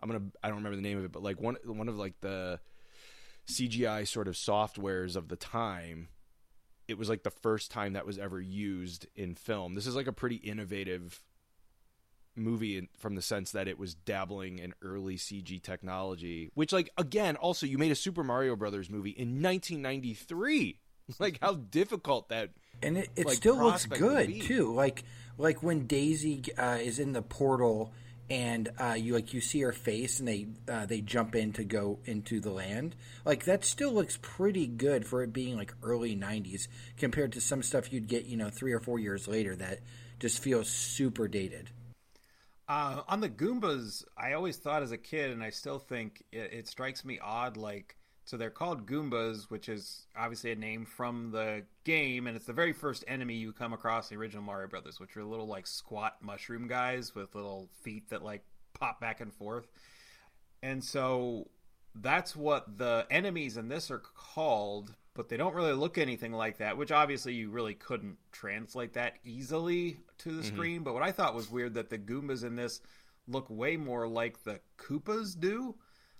I'm 0.00 0.10
gonna 0.10 0.24
I 0.42 0.48
don't 0.48 0.58
remember 0.58 0.76
the 0.76 0.82
name 0.82 0.98
of 0.98 1.04
it, 1.04 1.12
but 1.12 1.22
like 1.22 1.40
one 1.40 1.56
one 1.64 1.88
of 1.88 1.96
like 1.96 2.20
the 2.20 2.60
CGI 3.48 4.06
sort 4.06 4.28
of 4.28 4.34
softwares 4.34 5.16
of 5.16 5.28
the 5.28 5.36
time. 5.36 6.08
It 6.86 6.98
was 6.98 7.08
like 7.08 7.22
the 7.22 7.30
first 7.30 7.70
time 7.70 7.94
that 7.94 8.06
was 8.06 8.18
ever 8.18 8.40
used 8.40 9.06
in 9.16 9.34
film. 9.34 9.74
This 9.74 9.86
is 9.86 9.96
like 9.96 10.06
a 10.06 10.12
pretty 10.12 10.36
innovative 10.36 11.22
movie 12.36 12.78
in, 12.78 12.88
from 12.98 13.14
the 13.14 13.22
sense 13.22 13.52
that 13.52 13.68
it 13.68 13.78
was 13.78 13.94
dabbling 13.94 14.58
in 14.58 14.74
early 14.82 15.16
CG 15.16 15.62
technology, 15.62 16.50
which 16.54 16.72
like 16.72 16.90
again 16.96 17.36
also 17.36 17.66
you 17.66 17.78
made 17.78 17.92
a 17.92 17.96
Super 17.96 18.24
Mario 18.24 18.56
Brothers 18.56 18.90
movie 18.90 19.10
in 19.10 19.42
1993. 19.42 20.80
Like 21.18 21.38
how 21.42 21.52
difficult 21.52 22.30
that 22.30 22.48
and 22.82 22.96
it, 22.96 23.10
it 23.14 23.26
like, 23.26 23.36
still 23.36 23.58
looks 23.58 23.84
good 23.84 24.40
too. 24.40 24.72
Like 24.72 25.04
like 25.36 25.62
when 25.62 25.86
Daisy 25.86 26.42
uh, 26.56 26.78
is 26.80 26.98
in 26.98 27.12
the 27.12 27.20
portal 27.20 27.92
and 28.30 28.70
uh, 28.78 28.94
you 28.96 29.12
like 29.14 29.34
you 29.34 29.40
see 29.40 29.60
her 29.60 29.72
face 29.72 30.18
and 30.18 30.28
they 30.28 30.46
uh, 30.68 30.86
they 30.86 31.00
jump 31.00 31.34
in 31.34 31.52
to 31.54 31.64
go 31.64 31.98
into 32.04 32.40
the 32.40 32.50
land. 32.50 32.96
Like 33.24 33.44
that 33.44 33.64
still 33.64 33.92
looks 33.92 34.18
pretty 34.22 34.66
good 34.66 35.06
for 35.06 35.22
it 35.22 35.32
being 35.32 35.56
like 35.56 35.74
early 35.82 36.16
'90s 36.16 36.68
compared 36.96 37.32
to 37.32 37.40
some 37.40 37.62
stuff 37.62 37.92
you'd 37.92 38.08
get 38.08 38.24
you 38.24 38.36
know 38.36 38.48
three 38.48 38.72
or 38.72 38.80
four 38.80 38.98
years 38.98 39.28
later 39.28 39.54
that 39.56 39.80
just 40.18 40.38
feels 40.38 40.68
super 40.68 41.28
dated. 41.28 41.70
Uh, 42.66 43.02
on 43.08 43.20
the 43.20 43.28
Goombas, 43.28 44.04
I 44.16 44.32
always 44.32 44.56
thought 44.56 44.82
as 44.82 44.92
a 44.92 44.96
kid, 44.98 45.30
and 45.30 45.42
I 45.42 45.50
still 45.50 45.78
think 45.78 46.22
it, 46.32 46.52
it 46.52 46.68
strikes 46.68 47.04
me 47.04 47.18
odd. 47.22 47.56
Like, 47.56 47.96
so 48.24 48.36
they're 48.36 48.50
called 48.50 48.86
Goombas, 48.86 49.50
which 49.50 49.68
is 49.68 50.06
obviously 50.16 50.52
a 50.52 50.56
name 50.56 50.86
from 50.86 51.30
the 51.30 51.64
game, 51.84 52.26
and 52.26 52.36
it's 52.36 52.46
the 52.46 52.54
very 52.54 52.72
first 52.72 53.04
enemy 53.06 53.34
you 53.34 53.52
come 53.52 53.74
across 53.74 54.10
in 54.10 54.16
the 54.16 54.20
original 54.20 54.42
Mario 54.42 54.68
Brothers, 54.68 54.98
which 54.98 55.16
are 55.16 55.24
little 55.24 55.46
like 55.46 55.66
squat 55.66 56.16
mushroom 56.22 56.66
guys 56.66 57.14
with 57.14 57.34
little 57.34 57.68
feet 57.82 58.08
that 58.08 58.22
like 58.22 58.44
pop 58.72 58.98
back 58.98 59.20
and 59.20 59.32
forth. 59.32 59.68
And 60.62 60.82
so 60.82 61.48
that's 61.94 62.34
what 62.34 62.78
the 62.78 63.06
enemies 63.10 63.58
in 63.58 63.68
this 63.68 63.90
are 63.90 64.02
called, 64.16 64.94
but 65.14 65.28
they 65.28 65.36
don't 65.36 65.54
really 65.54 65.72
look 65.72 65.96
anything 65.96 66.32
like 66.32 66.58
that, 66.58 66.76
which 66.76 66.92
obviously 66.92 67.34
you 67.34 67.50
really 67.50 67.74
couldn't 67.74 68.16
translate 68.32 68.94
that 68.94 69.14
easily 69.24 69.98
to 70.18 70.30
the 70.30 70.42
mm-hmm. 70.42 70.54
screen. 70.54 70.82
But 70.82 70.94
what 70.94 71.02
I 71.02 71.12
thought 71.12 71.34
was 71.34 71.50
weird 71.50 71.74
that 71.74 71.88
the 71.88 71.98
Goombas 71.98 72.44
in 72.44 72.56
this 72.56 72.80
look 73.28 73.48
way 73.48 73.76
more 73.76 74.06
like 74.08 74.42
the 74.42 74.60
Koopas 74.76 75.38
do. 75.38 75.76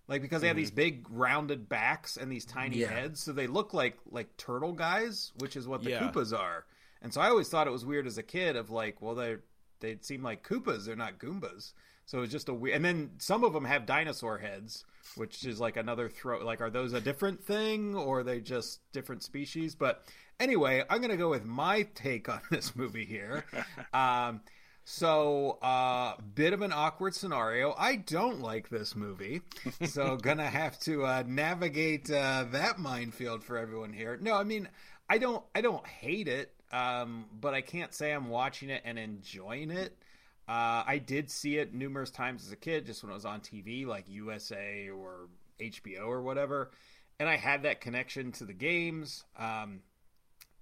Like 0.06 0.22
because 0.22 0.42
they 0.42 0.48
have 0.48 0.56
these 0.56 0.68
mm-hmm. 0.68 0.76
big 0.76 1.06
rounded 1.10 1.68
backs 1.68 2.16
and 2.16 2.30
these 2.30 2.44
tiny 2.44 2.78
Yeah. 2.78 2.88
heads, 2.88 3.20
so 3.20 3.32
they 3.32 3.46
look 3.46 3.72
like 3.72 3.96
like 4.10 4.36
turtle 4.36 4.72
guys, 4.72 5.32
which 5.38 5.56
is 5.56 5.66
what 5.66 5.82
the 5.82 5.90
Yeah. 5.90 6.00
Koopas 6.00 6.38
are. 6.38 6.66
And 7.00 7.12
so 7.12 7.20
I 7.20 7.28
always 7.28 7.48
thought 7.48 7.66
it 7.66 7.70
was 7.70 7.86
weird 7.86 8.06
as 8.06 8.18
a 8.18 8.22
kid 8.22 8.56
of 8.56 8.70
like, 8.70 9.00
well, 9.00 9.14
they 9.14 9.36
they 9.80 9.96
seem 10.02 10.22
like 10.22 10.46
Koopas, 10.46 10.84
they're 10.84 10.94
not 10.94 11.18
Goombas. 11.18 11.72
So 12.06 12.22
it's 12.22 12.32
just 12.32 12.48
a 12.48 12.54
weird. 12.54 12.76
And 12.76 12.84
then 12.84 13.10
some 13.18 13.44
of 13.44 13.52
them 13.52 13.64
have 13.64 13.86
dinosaur 13.86 14.38
heads, 14.38 14.84
which 15.16 15.44
is 15.44 15.60
like 15.60 15.76
another 15.76 16.08
throw. 16.08 16.44
Like, 16.44 16.60
are 16.60 16.70
those 16.70 16.92
a 16.92 17.00
different 17.00 17.42
thing 17.42 17.94
or 17.94 18.20
are 18.20 18.24
they 18.24 18.40
just 18.40 18.80
different 18.92 19.22
species? 19.22 19.74
But 19.74 20.04
anyway, 20.38 20.84
I'm 20.88 21.00
gonna 21.00 21.16
go 21.16 21.30
with 21.30 21.44
my 21.44 21.82
take 21.94 22.28
on 22.28 22.40
this 22.50 22.76
movie 22.76 23.04
here. 23.06 23.44
Um, 23.92 24.40
so, 24.86 25.58
uh, 25.62 26.14
bit 26.34 26.52
of 26.52 26.60
an 26.60 26.72
awkward 26.72 27.14
scenario. 27.14 27.74
I 27.78 27.96
don't 27.96 28.40
like 28.40 28.68
this 28.68 28.94
movie, 28.94 29.40
so 29.86 30.16
gonna 30.22 30.48
have 30.48 30.78
to 30.80 31.06
uh, 31.06 31.22
navigate 31.26 32.10
uh, 32.10 32.44
that 32.50 32.78
minefield 32.78 33.42
for 33.44 33.56
everyone 33.56 33.94
here. 33.94 34.18
No, 34.20 34.34
I 34.34 34.44
mean, 34.44 34.68
I 35.08 35.16
don't, 35.18 35.42
I 35.54 35.62
don't 35.62 35.86
hate 35.86 36.28
it, 36.28 36.52
um, 36.70 37.24
but 37.40 37.54
I 37.54 37.62
can't 37.62 37.94
say 37.94 38.12
I'm 38.12 38.28
watching 38.28 38.68
it 38.68 38.82
and 38.84 38.98
enjoying 38.98 39.70
it. 39.70 39.96
Uh, 40.46 40.84
I 40.86 40.98
did 40.98 41.30
see 41.30 41.56
it 41.56 41.72
numerous 41.72 42.10
times 42.10 42.44
as 42.44 42.52
a 42.52 42.56
kid, 42.56 42.86
just 42.86 43.02
when 43.02 43.10
it 43.10 43.14
was 43.14 43.24
on 43.24 43.40
TV, 43.40 43.86
like 43.86 44.08
USA 44.08 44.90
or 44.90 45.28
HBO 45.58 46.06
or 46.06 46.22
whatever, 46.22 46.70
and 47.18 47.28
I 47.28 47.36
had 47.36 47.62
that 47.62 47.80
connection 47.80 48.32
to 48.32 48.44
the 48.44 48.52
games. 48.52 49.24
Um, 49.38 49.80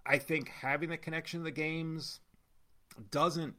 I 0.04 0.18
think 0.18 0.48
having 0.48 0.90
the 0.90 0.96
connection 0.96 1.40
to 1.40 1.44
the 1.44 1.50
games 1.50 2.20
doesn't 3.10 3.54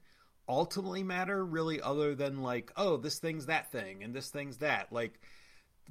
ultimately 0.47 1.03
matter 1.03 1.43
really 1.43 1.81
other 1.81 2.13
than 2.15 2.41
like 2.41 2.71
oh 2.75 2.97
this 2.97 3.17
thing's 3.19 3.45
that 3.45 3.71
thing 3.71 4.03
and 4.03 4.13
this 4.13 4.29
thing's 4.29 4.57
that. 4.57 4.91
Like 4.91 5.19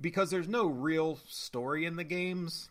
because 0.00 0.30
there's 0.30 0.48
no 0.48 0.66
real 0.66 1.18
story 1.28 1.84
in 1.84 1.96
the 1.96 2.04
games. 2.04 2.70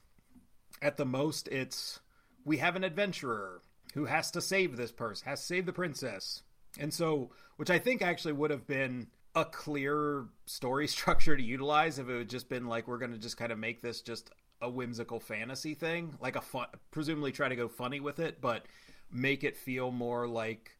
At 0.82 0.97
the 0.97 1.06
most 1.06 1.47
it's 1.50 2.00
we 2.45 2.58
have 2.58 2.76
an 2.76 2.84
adventurer 2.84 3.62
who 3.93 4.06
has 4.06 4.32
to 4.32 4.41
save 4.41 4.78
this 4.78 4.91
person 4.91 5.28
has 5.28 5.41
to 5.41 5.45
save 5.45 5.65
the 5.65 5.74
princess 5.74 6.43
and 6.80 6.94
so 6.94 7.30
which 7.58 7.70
i 7.70 7.80
think 7.80 8.02
actually 8.02 8.34
would 8.34 8.52
have 8.52 8.68
been 8.68 9.08
a 9.36 9.46
clear 9.46 10.26
story 10.46 10.88
structure 10.88 11.36
to 11.36 11.44
utilize 11.44 12.00
if 12.00 12.10
it 12.10 12.18
had 12.18 12.30
just 12.30 12.50
been 12.50 12.68
like 12.68 12.88
we're 12.88 12.98
going 12.98 13.12
to 13.12 13.18
just 13.18 13.38
kind 13.38 13.52
of 13.52 13.60
make 13.60 13.82
this 13.82 14.02
just 14.02 14.32
a 14.62 14.70
whimsical 14.70 15.20
fantasy 15.20 15.74
thing 15.74 16.14
like 16.22 16.36
a 16.36 16.42
fun 16.42 16.68
presumably 16.92 17.32
try 17.32 17.50
to 17.50 17.56
go 17.56 17.68
funny 17.68 18.00
with 18.00 18.20
it 18.20 18.40
but 18.42 18.66
make 19.12 19.44
it 19.44 19.58
feel 19.58 19.92
more 19.92 20.28
like 20.28 20.72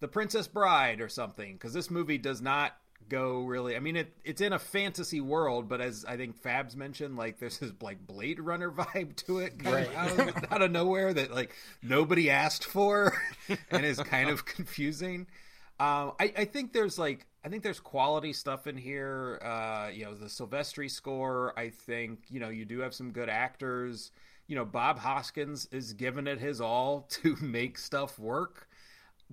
the 0.00 0.08
princess 0.08 0.46
bride 0.46 1.00
or 1.00 1.08
something 1.08 1.54
because 1.54 1.72
this 1.72 1.90
movie 1.90 2.18
does 2.18 2.42
not 2.42 2.76
go 3.08 3.40
really 3.40 3.74
i 3.74 3.80
mean 3.80 3.96
it 3.96 4.12
it's 4.24 4.40
in 4.40 4.52
a 4.52 4.58
fantasy 4.58 5.20
world 5.20 5.68
but 5.68 5.80
as 5.80 6.04
i 6.04 6.16
think 6.16 6.40
fabs 6.40 6.76
mentioned 6.76 7.16
like 7.16 7.38
there's 7.38 7.58
this 7.58 7.72
like 7.80 8.06
blade 8.06 8.38
runner 8.38 8.70
vibe 8.76 9.16
to 9.16 9.38
it 9.40 9.54
of 9.66 9.94
out, 9.96 10.18
of, 10.18 10.44
out 10.52 10.62
of 10.62 10.70
nowhere 10.70 11.12
that 11.12 11.32
like 11.32 11.54
nobody 11.82 12.30
asked 12.30 12.64
for 12.64 13.12
and 13.70 13.84
is 13.84 13.98
kind 13.98 14.28
of 14.30 14.44
confusing 14.44 15.26
um, 15.80 16.12
I, 16.20 16.30
I 16.36 16.44
think 16.44 16.74
there's 16.74 16.98
like 16.98 17.26
I 17.42 17.48
think 17.48 17.62
there's 17.62 17.80
quality 17.80 18.34
stuff 18.34 18.66
in 18.66 18.76
here. 18.76 19.40
Uh, 19.42 19.88
you 19.90 20.04
know, 20.04 20.14
the 20.14 20.26
Silvestri 20.26 20.90
score. 20.90 21.58
I 21.58 21.70
think 21.70 22.24
you 22.28 22.38
know 22.38 22.50
you 22.50 22.66
do 22.66 22.80
have 22.80 22.92
some 22.92 23.12
good 23.12 23.30
actors. 23.30 24.12
You 24.46 24.56
know, 24.56 24.66
Bob 24.66 24.98
Hoskins 24.98 25.66
is 25.72 25.94
giving 25.94 26.26
it 26.26 26.38
his 26.38 26.60
all 26.60 27.06
to 27.22 27.34
make 27.40 27.78
stuff 27.78 28.18
work. 28.18 28.68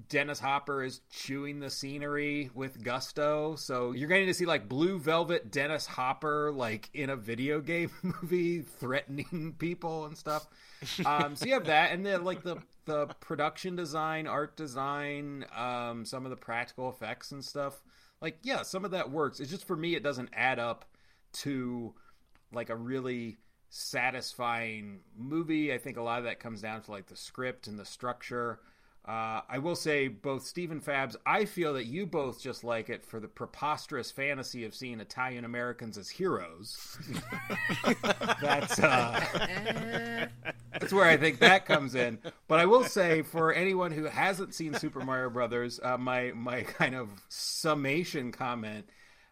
Dennis 0.10 0.40
Hopper 0.40 0.84
is 0.84 1.02
chewing 1.12 1.60
the 1.60 1.72
scenery 1.72 2.52
with 2.54 2.84
gusto. 2.84 3.56
So 3.56 3.94
you're 3.94 4.08
getting 4.08 4.28
to 4.28 4.34
see 4.34 4.46
like 4.46 4.70
Blue 4.70 5.00
Velvet 5.00 5.52
Dennis 5.52 5.88
Hopper 5.88 6.52
like 6.52 6.90
in 6.94 7.10
a 7.10 7.16
video 7.16 7.60
game 7.60 7.90
movie 8.04 8.62
threatening 8.62 9.56
people 9.58 10.06
and 10.06 10.16
stuff. 10.16 10.48
Um, 11.06 11.36
so 11.36 11.48
you 11.48 11.54
have 11.54 11.66
that, 11.66 11.92
and 11.92 12.06
then 12.06 12.24
like 12.24 12.44
the 12.44 12.58
the 12.86 13.08
production 13.20 13.76
design, 13.76 14.28
art 14.28 14.56
design, 14.56 15.46
um, 15.56 16.06
some 16.06 16.26
of 16.26 16.30
the 16.30 16.38
practical 16.38 16.90
effects 16.90 17.32
and 17.32 17.44
stuff. 17.44 17.82
Like 18.22 18.38
yeah, 18.44 18.62
some 18.62 18.86
of 18.86 18.92
that 18.92 19.10
works. 19.10 19.40
It's 19.40 19.50
just 19.50 19.66
for 19.66 19.76
me, 19.76 19.96
it 19.96 20.04
doesn't 20.04 20.30
add 20.34 20.60
up 20.60 20.86
to 21.34 21.96
like 22.54 22.70
a 22.70 22.76
really 22.76 23.38
satisfying 23.70 25.00
movie. 25.16 25.74
I 25.74 25.80
think 25.80 25.98
a 25.98 26.04
lot 26.04 26.20
of 26.20 26.26
that 26.26 26.40
comes 26.40 26.62
down 26.62 26.82
to 26.84 26.92
like 26.92 27.08
the 27.08 27.16
script 27.16 27.68
and 27.68 27.80
the 27.80 27.86
structure. 27.86 28.60
Uh, 29.08 29.40
I 29.48 29.60
will 29.60 29.76
say, 29.76 30.10
both 30.10 30.46
Stephen 30.46 30.82
Fabs, 30.82 31.16
I 31.26 31.46
feel 31.46 31.76
that 31.76 31.86
you 31.86 32.06
both 32.06 32.42
just 32.42 32.66
like 32.66 32.90
it 32.90 33.06
for 33.06 33.22
the 33.22 33.30
preposterous 33.30 34.12
fantasy 34.12 34.66
of 34.66 34.76
seeing 34.76 35.00
Italian 35.00 35.46
Americans 35.46 35.98
as 35.98 36.10
heroes. 36.10 37.00
that's 38.42 38.80
uh, 38.80 40.28
that's 40.74 40.92
where 40.92 41.06
I 41.06 41.16
think 41.16 41.40
that 41.40 41.66
comes 41.66 41.96
in. 41.96 42.20
But 42.50 42.60
I 42.60 42.66
will 42.66 42.84
say, 42.84 43.22
for 43.22 43.54
anyone 43.54 43.94
who 43.94 44.04
hasn't 44.04 44.54
seen 44.54 44.74
Super 44.74 45.00
Mario 45.00 45.30
Brothers, 45.30 45.80
uh, 45.82 45.98
my 45.98 46.34
my 46.36 46.64
kind 46.64 46.94
of 46.94 47.08
summation 47.30 48.34
comment 48.34 48.90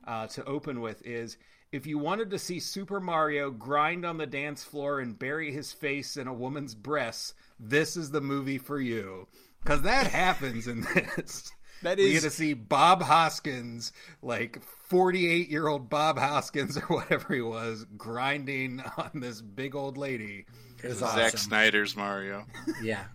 uh, 0.08 0.28
to 0.28 0.46
open 0.46 0.80
with 0.80 1.06
is. 1.06 1.38
If 1.72 1.86
you 1.86 1.98
wanted 1.98 2.30
to 2.30 2.40
see 2.40 2.62
Super 2.62 3.02
Mario 3.02 3.52
grind 3.52 4.06
on 4.06 4.18
the 4.18 4.28
dance 4.28 4.64
floor 4.64 5.02
and 5.02 5.20
bury 5.20 5.52
his 5.52 5.74
face 5.74 6.16
in 6.16 6.26
a 6.26 6.34
woman's 6.34 6.74
breasts, 6.74 7.34
this 7.60 7.98
is 7.98 8.12
the 8.12 8.22
movie 8.22 8.60
for 8.60 8.80
you 8.80 9.28
because 9.66 9.82
that 9.82 10.08
happens 10.08 10.68
in 10.68 10.86
this. 10.96 11.52
That 11.82 11.98
we 11.98 12.06
is- 12.06 12.14
get 12.22 12.30
to 12.30 12.36
see 12.36 12.54
Bob 12.54 13.02
Hoskins, 13.02 13.92
like 14.22 14.62
forty-eight-year-old 14.90 15.90
Bob 15.90 16.18
Hoskins 16.18 16.78
or 16.90 16.96
whatever 16.98 17.34
he 17.34 17.42
was, 17.42 17.86
grinding 17.98 18.82
on 18.98 19.12
this 19.16 19.42
big 19.42 19.76
old 19.76 19.98
lady. 19.98 20.46
It 20.84 20.88
was 20.90 21.00
Zack. 21.00 21.38
Snyder's 21.38 21.96
Mario. 21.96 22.46
Yeah. 22.82 23.04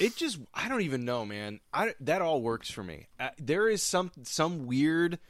It 0.00 0.16
just 0.16 0.40
I 0.52 0.68
don't 0.68 0.80
even 0.80 1.04
know, 1.04 1.24
man. 1.24 1.60
I 1.72 1.94
that 2.00 2.20
all 2.20 2.42
works 2.42 2.68
for 2.68 2.82
me. 2.82 3.06
Uh, 3.20 3.28
there 3.38 3.68
is 3.68 3.84
some 3.84 4.10
some 4.24 4.66
weird 4.66 5.20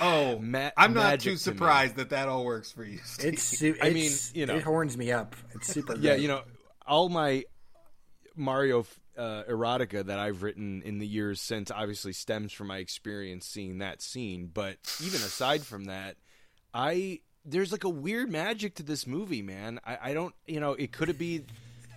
Oh, 0.00 0.38
Ma- 0.40 0.70
I'm 0.78 0.94
not 0.94 1.02
magic 1.02 1.20
too 1.24 1.28
to 1.28 1.34
me. 1.34 1.36
surprised 1.56 1.96
that 1.96 2.08
that 2.08 2.26
all 2.26 2.46
works 2.46 2.72
for 2.72 2.84
you. 2.84 3.00
Steve. 3.04 3.34
It's, 3.34 3.42
su- 3.42 3.76
I 3.82 3.90
mean, 3.90 4.10
you 4.32 4.46
know. 4.46 4.56
it 4.56 4.62
horns 4.62 4.96
me 4.96 5.12
up. 5.12 5.36
It's 5.54 5.66
super. 5.68 5.92
Yeah, 5.94 6.12
great. 6.12 6.20
you 6.22 6.28
know, 6.28 6.40
all 6.86 7.10
my 7.10 7.44
Mario 8.34 8.86
uh, 9.16 9.44
erotica 9.48 10.04
that 10.06 10.18
I've 10.18 10.42
written 10.42 10.82
in 10.82 10.98
the 10.98 11.06
years 11.06 11.40
since 11.40 11.70
obviously 11.70 12.12
stems 12.12 12.52
from 12.52 12.68
my 12.68 12.78
experience 12.78 13.46
seeing 13.46 13.78
that 13.78 14.02
scene. 14.02 14.50
But 14.52 14.76
even 15.02 15.20
aside 15.20 15.62
from 15.62 15.84
that, 15.86 16.16
I 16.72 17.20
there's 17.44 17.72
like 17.72 17.84
a 17.84 17.90
weird 17.90 18.30
magic 18.30 18.76
to 18.76 18.82
this 18.82 19.06
movie, 19.06 19.42
man. 19.42 19.80
I, 19.84 19.98
I 20.02 20.14
don't, 20.14 20.34
you 20.46 20.60
know, 20.60 20.72
it 20.72 20.92
could 20.92 21.08
it 21.08 21.18
be. 21.18 21.44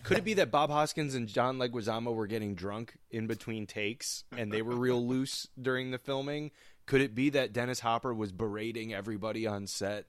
Could 0.04 0.20
it 0.20 0.24
be 0.24 0.36
that 0.36 0.52
Bob 0.52 0.70
Hoskins 0.70 1.16
and 1.16 1.28
John 1.28 1.58
Leguizamo 1.58 2.16
were 2.16 2.28
getting 2.28 2.56
drunk 2.56 2.96
in 3.12 3.28
between 3.28 3.68
takes 3.68 4.24
and 4.38 4.50
they 4.50 4.62
were 4.62 4.76
real 4.76 5.06
loose 5.06 5.50
during 5.62 5.92
the 5.92 5.98
filming? 5.98 6.52
Could 6.86 7.02
it 7.02 7.14
be 7.14 7.32
that 7.32 7.52
Dennis 7.52 7.82
Hopper 7.82 8.14
was 8.14 8.32
berating 8.32 8.94
everybody 8.94 9.46
on 9.46 9.68
set 9.68 10.06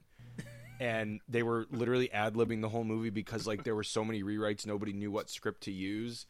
and 0.81 1.21
they 1.29 1.43
were 1.43 1.67
literally 1.71 2.11
ad 2.13 2.35
libbing 2.35 2.61
the 2.61 2.69
whole 2.69 2.85
movie 2.85 3.11
because 3.11 3.47
like 3.47 3.65
there 3.65 3.75
were 3.75 3.85
so 3.85 4.05
many 4.05 4.23
rewrites, 4.23 4.67
nobody 4.67 4.93
knew 4.93 5.11
what 5.11 5.31
script 5.31 5.63
to 5.63 5.73
use. 5.73 6.27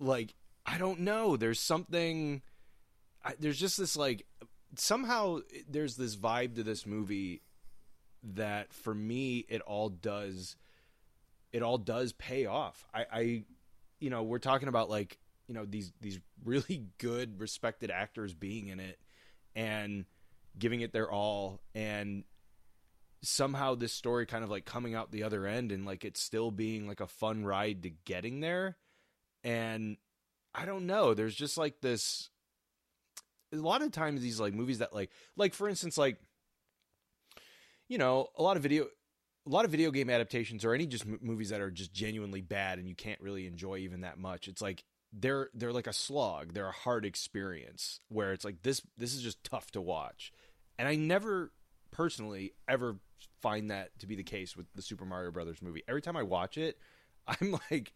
Like 0.00 0.34
I 0.66 0.78
don't 0.78 1.00
know. 1.00 1.36
There's 1.36 1.60
something. 1.60 2.42
I, 3.24 3.34
there's 3.38 3.58
just 3.58 3.78
this 3.78 3.96
like 3.96 4.26
somehow 4.76 5.40
there's 5.68 5.96
this 5.96 6.16
vibe 6.16 6.56
to 6.56 6.62
this 6.62 6.86
movie 6.86 7.42
that 8.22 8.72
for 8.72 8.94
me 8.94 9.44
it 9.48 9.60
all 9.62 9.88
does 9.88 10.56
it 11.52 11.62
all 11.62 11.78
does 11.78 12.12
pay 12.12 12.46
off. 12.46 12.86
I, 12.94 13.06
I 13.12 13.42
you 13.98 14.10
know 14.10 14.22
we're 14.22 14.38
talking 14.38 14.68
about 14.68 14.88
like 14.90 15.18
you 15.48 15.54
know 15.54 15.64
these 15.64 15.92
these 16.00 16.18
really 16.44 16.84
good 16.98 17.40
respected 17.40 17.90
actors 17.90 18.34
being 18.34 18.68
in 18.68 18.80
it 18.80 18.98
and 19.54 20.04
giving 20.58 20.80
it 20.80 20.92
their 20.92 21.10
all 21.10 21.60
and 21.74 22.24
somehow 23.22 23.74
this 23.74 23.92
story 23.92 24.26
kind 24.26 24.42
of 24.42 24.50
like 24.50 24.64
coming 24.64 24.94
out 24.94 25.10
the 25.10 25.22
other 25.22 25.46
end 25.46 25.72
and 25.72 25.84
like 25.84 26.04
it's 26.04 26.20
still 26.20 26.50
being 26.50 26.88
like 26.88 27.00
a 27.00 27.06
fun 27.06 27.44
ride 27.44 27.82
to 27.82 27.90
getting 28.04 28.40
there 28.40 28.76
and 29.44 29.96
i 30.54 30.64
don't 30.64 30.86
know 30.86 31.14
there's 31.14 31.34
just 31.34 31.56
like 31.56 31.80
this 31.80 32.30
a 33.52 33.56
lot 33.56 33.82
of 33.82 33.90
times 33.90 34.20
these 34.20 34.40
like 34.40 34.54
movies 34.54 34.78
that 34.78 34.94
like 34.94 35.10
like 35.36 35.54
for 35.54 35.68
instance 35.68 35.98
like 35.98 36.18
you 37.88 37.98
know 37.98 38.28
a 38.36 38.42
lot 38.42 38.56
of 38.56 38.62
video 38.62 38.84
a 39.46 39.50
lot 39.50 39.64
of 39.64 39.70
video 39.70 39.90
game 39.90 40.10
adaptations 40.10 40.64
or 40.64 40.74
any 40.74 40.86
just 40.86 41.06
m- 41.06 41.18
movies 41.22 41.48
that 41.50 41.60
are 41.60 41.70
just 41.70 41.92
genuinely 41.92 42.40
bad 42.40 42.78
and 42.78 42.88
you 42.88 42.94
can't 42.94 43.20
really 43.20 43.46
enjoy 43.46 43.78
even 43.78 44.02
that 44.02 44.18
much 44.18 44.46
it's 44.48 44.62
like 44.62 44.84
they're 45.12 45.48
they're 45.54 45.72
like 45.72 45.86
a 45.86 45.92
slog 45.92 46.52
they're 46.52 46.68
a 46.68 46.72
hard 46.72 47.04
experience 47.04 48.00
where 48.08 48.32
it's 48.32 48.44
like 48.44 48.62
this 48.62 48.82
this 48.96 49.14
is 49.14 49.22
just 49.22 49.42
tough 49.44 49.70
to 49.72 49.80
watch. 49.80 50.32
And 50.78 50.88
i 50.88 50.94
never 50.94 51.52
personally 51.90 52.52
ever 52.68 52.96
find 53.42 53.70
that 53.70 53.98
to 53.98 54.06
be 54.06 54.14
the 54.14 54.22
case 54.22 54.56
with 54.56 54.66
the 54.74 54.82
super 54.82 55.04
mario 55.04 55.30
brothers 55.30 55.60
movie. 55.60 55.82
Every 55.88 56.02
time 56.02 56.16
i 56.16 56.22
watch 56.22 56.56
it 56.56 56.78
i'm 57.26 57.58
like 57.70 57.92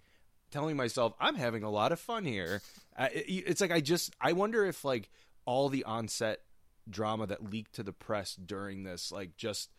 telling 0.54 0.76
myself 0.76 1.12
i'm 1.20 1.34
having 1.34 1.62
a 1.64 1.70
lot 1.70 1.92
of 1.92 1.98
fun 2.00 2.24
here. 2.24 2.62
Uh, 2.96 3.08
it- 3.12 3.44
it's 3.46 3.60
like 3.60 3.72
i 3.72 3.80
just 3.80 4.14
i 4.20 4.32
wonder 4.32 4.64
if 4.64 4.84
like 4.84 5.10
all 5.46 5.68
the 5.68 5.84
onset 5.84 6.40
drama 6.88 7.26
that 7.26 7.50
leaked 7.50 7.74
to 7.74 7.82
the 7.82 7.92
press 7.92 8.34
during 8.36 8.82
this 8.84 9.10
like 9.12 9.36
just 9.36 9.70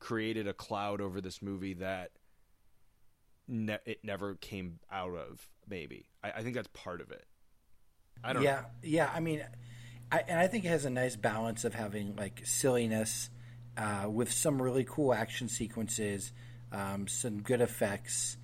created 0.00 0.46
a 0.48 0.52
cloud 0.54 1.00
over 1.00 1.20
this 1.20 1.40
movie 1.42 1.74
that 1.74 2.10
ne- 3.48 3.78
it 3.84 3.98
never 4.02 4.34
came 4.34 4.78
out 4.90 5.14
of 5.14 5.48
maybe. 5.68 6.06
I, 6.22 6.32
I 6.32 6.42
think 6.42 6.54
that's 6.54 6.68
part 6.68 7.00
of 7.00 7.10
it. 7.10 7.24
I 8.22 8.32
don't 8.32 8.42
yeah, 8.42 8.52
know. 8.60 8.66
yeah. 8.82 9.10
I 9.14 9.20
mean, 9.20 9.44
I, 10.12 10.22
and 10.28 10.38
I 10.38 10.46
think 10.46 10.64
it 10.64 10.68
has 10.68 10.84
a 10.84 10.90
nice 10.90 11.16
balance 11.16 11.64
of 11.64 11.74
having 11.74 12.16
like 12.16 12.42
silliness 12.44 13.30
uh, 13.76 14.08
with 14.08 14.30
some 14.32 14.60
really 14.60 14.84
cool 14.84 15.12
action 15.12 15.48
sequences, 15.48 16.32
um, 16.72 17.06
some 17.08 17.42
good 17.42 17.60
effects, 17.60 18.36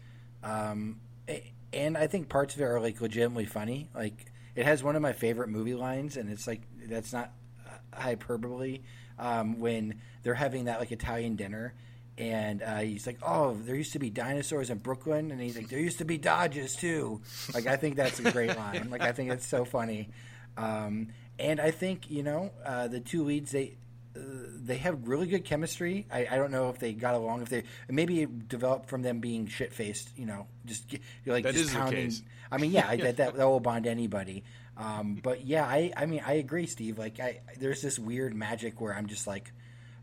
um, 0.43 1.01
a- 1.29 1.53
and 1.73 1.97
I 1.97 2.07
think 2.07 2.29
parts 2.29 2.55
of 2.55 2.61
it 2.61 2.65
are 2.65 2.81
like 2.81 3.01
legitimately 3.01 3.47
funny. 3.47 3.89
Like 3.95 4.33
it 4.55 4.67
has 4.67 4.83
one 4.83 4.97
of 4.97 5.03
my 5.03 5.13
favorite 5.13 5.49
movie 5.49 5.75
lines, 5.75 6.17
and 6.17 6.31
it's 6.31 6.47
like 6.47 6.63
that's 6.89 7.13
not 7.13 7.33
uh, 7.67 7.97
hyperbole. 7.99 8.81
Um, 9.19 9.61
when 9.61 10.01
they're 10.23 10.35
having 10.35 10.65
that 10.65 10.81
like 10.81 10.93
Italian 10.93 11.37
dinner. 11.37 11.75
And 12.19 12.63
uh, 12.63 12.79
he's 12.79 13.07
like, 13.07 13.19
"Oh, 13.23 13.55
there 13.55 13.75
used 13.75 13.93
to 13.93 13.99
be 13.99 14.11
dinosaurs 14.11 14.69
in 14.69 14.79
Brooklyn," 14.79 15.31
and 15.31 15.41
he's 15.41 15.57
like, 15.57 15.69
"There 15.69 15.79
used 15.79 15.99
to 15.99 16.05
be 16.05 16.19
Dodges 16.19 16.77
too." 16.77 17.23
Like, 17.55 17.67
I 17.67 17.77
think 17.77 17.97
that's 17.97 18.19
a 18.19 18.31
great 18.31 18.55
line. 18.57 18.89
Like, 18.91 19.01
I 19.01 19.13
think 19.13 19.31
it's 19.31 19.47
so 19.47 19.65
funny. 19.65 20.11
Um, 20.57 21.09
and 21.39 21.61
I 21.61 21.71
think 21.71 22.11
you 22.11 22.23
know 22.23 22.51
uh, 22.65 22.89
the 22.89 23.01
two 23.01 23.25
leads 23.25 23.53
they 23.53 23.79
uh, 24.17 24.21
they 24.63 24.77
have 24.77 25.07
really 25.07 25.27
good 25.27 25.45
chemistry. 25.45 26.07
I, 26.11 26.27
I 26.31 26.37
don't 26.37 26.51
know 26.51 26.69
if 26.71 26.79
they 26.79 26.93
got 26.93 27.15
along. 27.15 27.43
If 27.43 27.49
they 27.49 27.63
maybe 27.89 28.23
it 28.23 28.49
developed 28.49 28.89
from 28.89 29.03
them 29.03 29.21
being 29.21 29.47
shit 29.47 29.73
faced. 29.73 30.11
You 30.17 30.27
know, 30.27 30.47
just 30.67 30.93
you're 31.25 31.35
like 31.35 31.45
That 31.45 31.55
just 31.55 31.73
pounding. 31.73 32.07
case. 32.07 32.23
I 32.51 32.59
mean, 32.59 32.73
yeah, 32.73 32.95
that, 32.97 33.17
that 33.19 33.35
that 33.37 33.47
will 33.47 33.61
bond 33.61 33.87
anybody. 33.87 34.43
Um, 34.77 35.21
but 35.23 35.47
yeah, 35.47 35.65
I 35.65 35.93
I 35.97 36.07
mean 36.07 36.23
I 36.27 36.35
agree, 36.35 36.67
Steve. 36.67 36.99
Like 36.99 37.21
I 37.21 37.41
there's 37.59 37.83
this 37.83 37.99
weird 37.99 38.35
magic 38.35 38.81
where 38.81 38.95
I'm 38.95 39.07
just 39.07 39.27
like, 39.27 39.53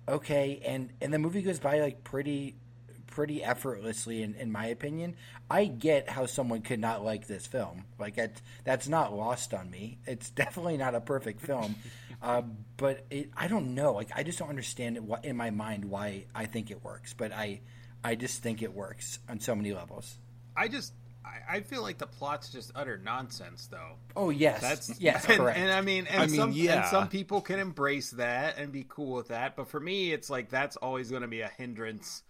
okay, 0.08 0.62
and 0.66 0.92
and 1.02 1.14
the 1.14 1.20
movie 1.20 1.42
goes 1.42 1.60
by 1.60 1.80
like 1.82 2.04
pretty 2.04 2.56
pretty 3.08 3.44
effortlessly 3.44 4.22
in, 4.22 4.36
in 4.36 4.52
my 4.52 4.68
opinion. 4.68 5.16
I 5.50 5.66
get 5.66 6.10
how 6.10 6.26
someone 6.28 6.62
could 6.62 6.80
not 6.80 7.04
like 7.04 7.26
this 7.26 7.48
film. 7.48 7.86
Like 8.00 8.16
that 8.16 8.40
that's 8.64 8.88
not 8.88 9.14
lost 9.14 9.54
on 9.54 9.70
me. 9.72 9.98
It's 10.06 10.30
definitely 10.44 10.78
not 10.78 10.96
a 10.96 11.02
perfect 11.02 11.42
film. 11.42 11.76
uh, 12.22 12.42
but 12.78 13.06
it, 13.10 13.30
I 13.36 13.48
don't 13.48 13.76
know. 13.76 13.94
Like 13.94 14.10
I 14.16 14.24
just 14.24 14.40
don't 14.40 14.50
understand 14.50 14.98
it 14.98 15.04
wh- 15.04 15.24
in 15.26 15.38
my 15.38 15.52
mind 15.52 15.86
why 15.86 16.26
I 16.34 16.46
think 16.46 16.72
it 16.72 16.84
works. 16.84 17.14
But 17.14 17.32
I 17.32 17.62
I 18.04 18.16
just 18.16 18.42
think 18.42 18.62
it 18.62 18.74
works 18.74 19.20
on 19.30 19.40
so 19.40 19.56
many 19.56 19.74
levels. 19.74 20.18
I 20.56 20.68
just 20.68 20.94
I, 21.28 21.58
I 21.58 21.60
feel 21.62 21.82
like 21.82 21.98
the 21.98 22.08
plot's 22.08 22.50
just 22.50 22.72
utter 22.76 22.98
nonsense, 22.98 23.68
though. 23.68 23.94
Oh 24.16 24.30
yes, 24.30 24.62
That's 24.62 25.00
yes, 25.00 25.26
and, 25.26 25.38
correct. 25.38 25.60
And 25.60 25.72
I 25.72 25.82
mean, 25.82 26.08
and 26.08 26.24
I 26.24 26.28
mean, 26.28 26.36
some 26.36 26.52
yeah. 26.54 26.82
and 26.82 26.86
some 26.88 27.08
people 27.08 27.42
can 27.42 27.60
embrace 27.60 28.12
that 28.12 28.58
and 28.58 28.72
be 28.72 28.86
cool 28.88 29.14
with 29.16 29.28
that, 29.30 29.56
but 29.56 29.68
for 29.68 29.80
me, 29.80 30.12
it's 30.12 30.30
like 30.30 30.50
that's 30.50 30.76
always 30.78 31.10
going 31.10 31.24
to 31.24 31.28
be 31.28 31.42
a 31.42 31.50
hindrance. 31.50 32.24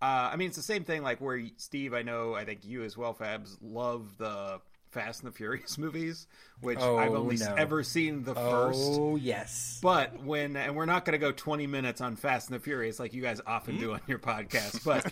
Uh, 0.00 0.30
I 0.32 0.36
mean, 0.36 0.48
it's 0.48 0.56
the 0.56 0.62
same 0.62 0.84
thing. 0.84 1.02
Like 1.02 1.20
where 1.20 1.40
Steve, 1.56 1.94
I 1.94 2.02
know, 2.02 2.34
I 2.34 2.44
think 2.44 2.64
you 2.64 2.82
as 2.82 2.96
well, 2.96 3.14
Fabs, 3.14 3.56
love 3.60 4.18
the 4.18 4.60
Fast 4.92 5.22
and 5.22 5.32
the 5.32 5.36
Furious 5.36 5.76
movies, 5.78 6.26
which 6.60 6.78
Oh, 6.80 6.96
I've 6.98 7.14
only 7.14 7.36
no. 7.36 7.54
ever 7.54 7.82
seen 7.82 8.22
the 8.24 8.34
first. 8.34 8.78
Oh 8.80 9.16
yes. 9.16 9.78
But 9.82 10.22
when 10.22 10.56
and 10.56 10.76
we're 10.76 10.86
not 10.86 11.04
going 11.04 11.12
to 11.12 11.18
go 11.18 11.32
20 11.32 11.66
minutes 11.66 12.00
on 12.00 12.14
Fast 12.16 12.50
and 12.50 12.58
the 12.58 12.62
Furious 12.62 13.00
like 13.00 13.14
you 13.14 13.22
guys 13.22 13.40
often 13.46 13.78
do 13.78 13.94
on 13.94 14.00
your 14.06 14.18
podcast, 14.18 14.84
but 14.84 15.10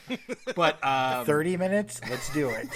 but 0.54 0.84
um, 0.84 1.24
Thirty 1.26 1.56
minutes. 1.56 2.00
Let's 2.08 2.32
do 2.32 2.50
it. 2.50 2.68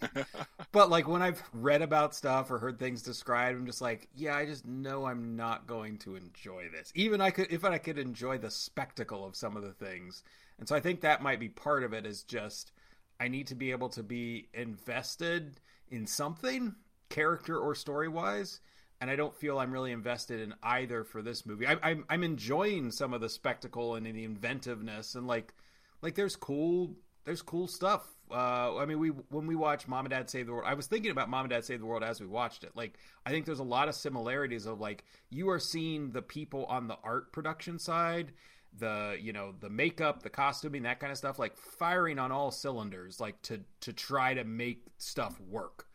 but 0.72 0.90
like 0.90 1.08
when 1.08 1.22
I've 1.22 1.42
read 1.52 1.82
about 1.82 2.14
stuff 2.14 2.50
or 2.50 2.58
heard 2.58 2.78
things 2.78 3.02
described, 3.02 3.58
I'm 3.58 3.66
just 3.66 3.80
like, 3.80 4.08
yeah, 4.14 4.36
I 4.36 4.44
just 4.44 4.66
know 4.66 5.06
I'm 5.06 5.36
not 5.36 5.66
going 5.66 5.98
to 5.98 6.16
enjoy 6.16 6.66
this. 6.72 6.92
Even 6.94 7.20
I 7.20 7.30
could, 7.30 7.48
if 7.50 7.64
I 7.64 7.78
could 7.78 7.98
enjoy 7.98 8.38
the 8.38 8.50
spectacle 8.50 9.24
of 9.24 9.36
some 9.36 9.56
of 9.56 9.62
the 9.62 9.72
things, 9.72 10.22
and 10.58 10.68
so 10.68 10.74
I 10.76 10.80
think 10.80 11.00
that 11.00 11.22
might 11.22 11.40
be 11.40 11.48
part 11.48 11.84
of 11.84 11.92
it. 11.92 12.04
Is 12.06 12.22
just 12.22 12.72
I 13.20 13.28
need 13.28 13.46
to 13.48 13.54
be 13.54 13.70
able 13.70 13.88
to 13.90 14.02
be 14.02 14.48
invested 14.54 15.60
in 15.90 16.06
something, 16.06 16.74
character 17.08 17.58
or 17.58 17.74
story 17.74 18.08
wise, 18.08 18.60
and 19.00 19.10
I 19.10 19.16
don't 19.16 19.34
feel 19.34 19.58
I'm 19.58 19.72
really 19.72 19.92
invested 19.92 20.40
in 20.40 20.54
either 20.62 21.04
for 21.04 21.22
this 21.22 21.46
movie. 21.46 21.66
I, 21.66 21.76
I'm 21.82 22.04
I'm 22.08 22.22
enjoying 22.22 22.90
some 22.90 23.14
of 23.14 23.20
the 23.20 23.28
spectacle 23.28 23.94
and 23.94 24.06
the 24.06 24.24
inventiveness 24.24 25.14
and 25.14 25.26
like 25.26 25.54
like 26.02 26.14
there's 26.14 26.36
cool 26.36 26.96
there's 27.24 27.42
cool 27.42 27.68
stuff. 27.68 28.06
Uh, 28.30 28.76
I 28.76 28.86
mean, 28.86 28.98
we 28.98 29.08
when 29.08 29.46
we 29.46 29.54
watch 29.54 29.86
Mom 29.86 30.06
and 30.06 30.10
Dad 30.10 30.30
Save 30.30 30.46
the 30.46 30.52
World, 30.52 30.66
I 30.66 30.74
was 30.74 30.86
thinking 30.86 31.10
about 31.10 31.28
Mom 31.28 31.42
and 31.42 31.50
Dad 31.50 31.64
Save 31.64 31.80
the 31.80 31.86
World 31.86 32.02
as 32.02 32.20
we 32.20 32.26
watched 32.26 32.64
it. 32.64 32.72
Like, 32.74 32.98
I 33.26 33.30
think 33.30 33.44
there's 33.44 33.58
a 33.58 33.64
lot 33.64 33.88
of 33.88 33.94
similarities 33.94 34.64
of 34.64 34.80
like 34.80 35.04
you 35.28 35.50
are 35.50 35.58
seeing 35.58 36.10
the 36.10 36.22
people 36.22 36.64
on 36.66 36.88
the 36.88 36.96
art 37.04 37.30
production 37.32 37.78
side, 37.78 38.32
the 38.78 39.16
you 39.20 39.32
know 39.32 39.54
the 39.60 39.70
makeup, 39.70 40.22
the 40.22 40.30
costuming, 40.30 40.82
that 40.82 41.00
kind 41.00 41.10
of 41.10 41.18
stuff, 41.18 41.38
like 41.38 41.56
firing 41.56 42.18
on 42.18 42.32
all 42.32 42.50
cylinders, 42.50 43.20
like 43.20 43.40
to 43.42 43.60
to 43.80 43.92
try 43.92 44.34
to 44.34 44.44
make 44.44 44.84
stuff 44.98 45.40
work. 45.40 45.86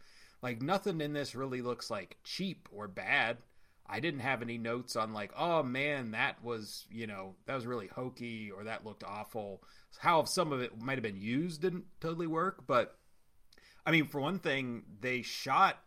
Like 0.41 0.62
nothing 0.62 1.02
in 1.02 1.13
this 1.13 1.36
really 1.36 1.62
looks 1.62 1.89
like 1.89 2.17
cheap 2.24 2.67
or 2.72 2.88
bad. 2.88 3.38
I 3.86 4.00
didn't 4.00 4.22
have 4.22 4.41
any 4.41 4.58
notes 4.58 4.96
on 4.96 5.13
like, 5.13 5.32
oh 5.38 5.63
man, 5.63 6.12
that 6.12 6.43
was 6.43 6.86
you 6.91 7.08
know 7.08 7.36
that 7.46 7.56
was 7.56 7.65
really 7.65 7.88
hokey 7.88 8.52
or 8.52 8.63
that 8.65 8.86
looked 8.86 9.04
awful. 9.04 9.63
How 10.00 10.24
some 10.24 10.52
of 10.52 10.62
it 10.62 10.82
might 10.82 10.98
have 10.98 11.04
been 11.04 11.22
used 11.22 11.62
didn't 11.62 11.86
totally 12.00 12.28
work, 12.28 12.65
but 12.67 12.98
I 13.86 13.91
mean, 13.91 14.08
for 14.08 14.22
one 14.22 14.39
thing, 14.39 14.84
they 15.02 15.22
shot. 15.22 15.78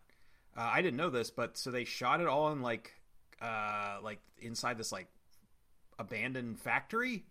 Uh, 0.55 0.69
I 0.73 0.81
didn't 0.81 0.97
know 0.97 1.09
this, 1.09 1.29
but 1.29 1.57
so 1.57 1.71
they 1.71 1.83
shot 1.83 2.21
it 2.21 2.27
all 2.27 2.51
in 2.51 2.61
like, 2.61 2.93
uh, 3.41 3.97
like 4.03 4.19
inside 4.39 4.77
this 4.77 4.91
like 4.91 5.07
abandoned 5.99 6.59
factory, 6.59 7.25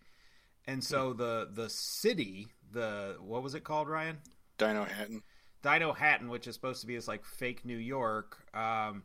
and 0.65 0.83
so 0.83 1.13
the 1.13 1.49
the 1.53 1.69
city, 1.69 2.47
the 2.71 3.15
what 3.19 3.43
was 3.43 3.55
it 3.55 3.63
called, 3.63 3.87
Ryan? 3.87 4.17
Dinohattan. 4.57 5.21
Dino 5.63 5.91
Hatton, 5.93 6.29
which 6.29 6.47
is 6.47 6.55
supposed 6.55 6.81
to 6.81 6.87
be 6.87 6.95
this 6.95 7.07
like 7.07 7.25
fake 7.25 7.65
New 7.65 7.77
York. 7.77 8.37
Um, 8.53 9.03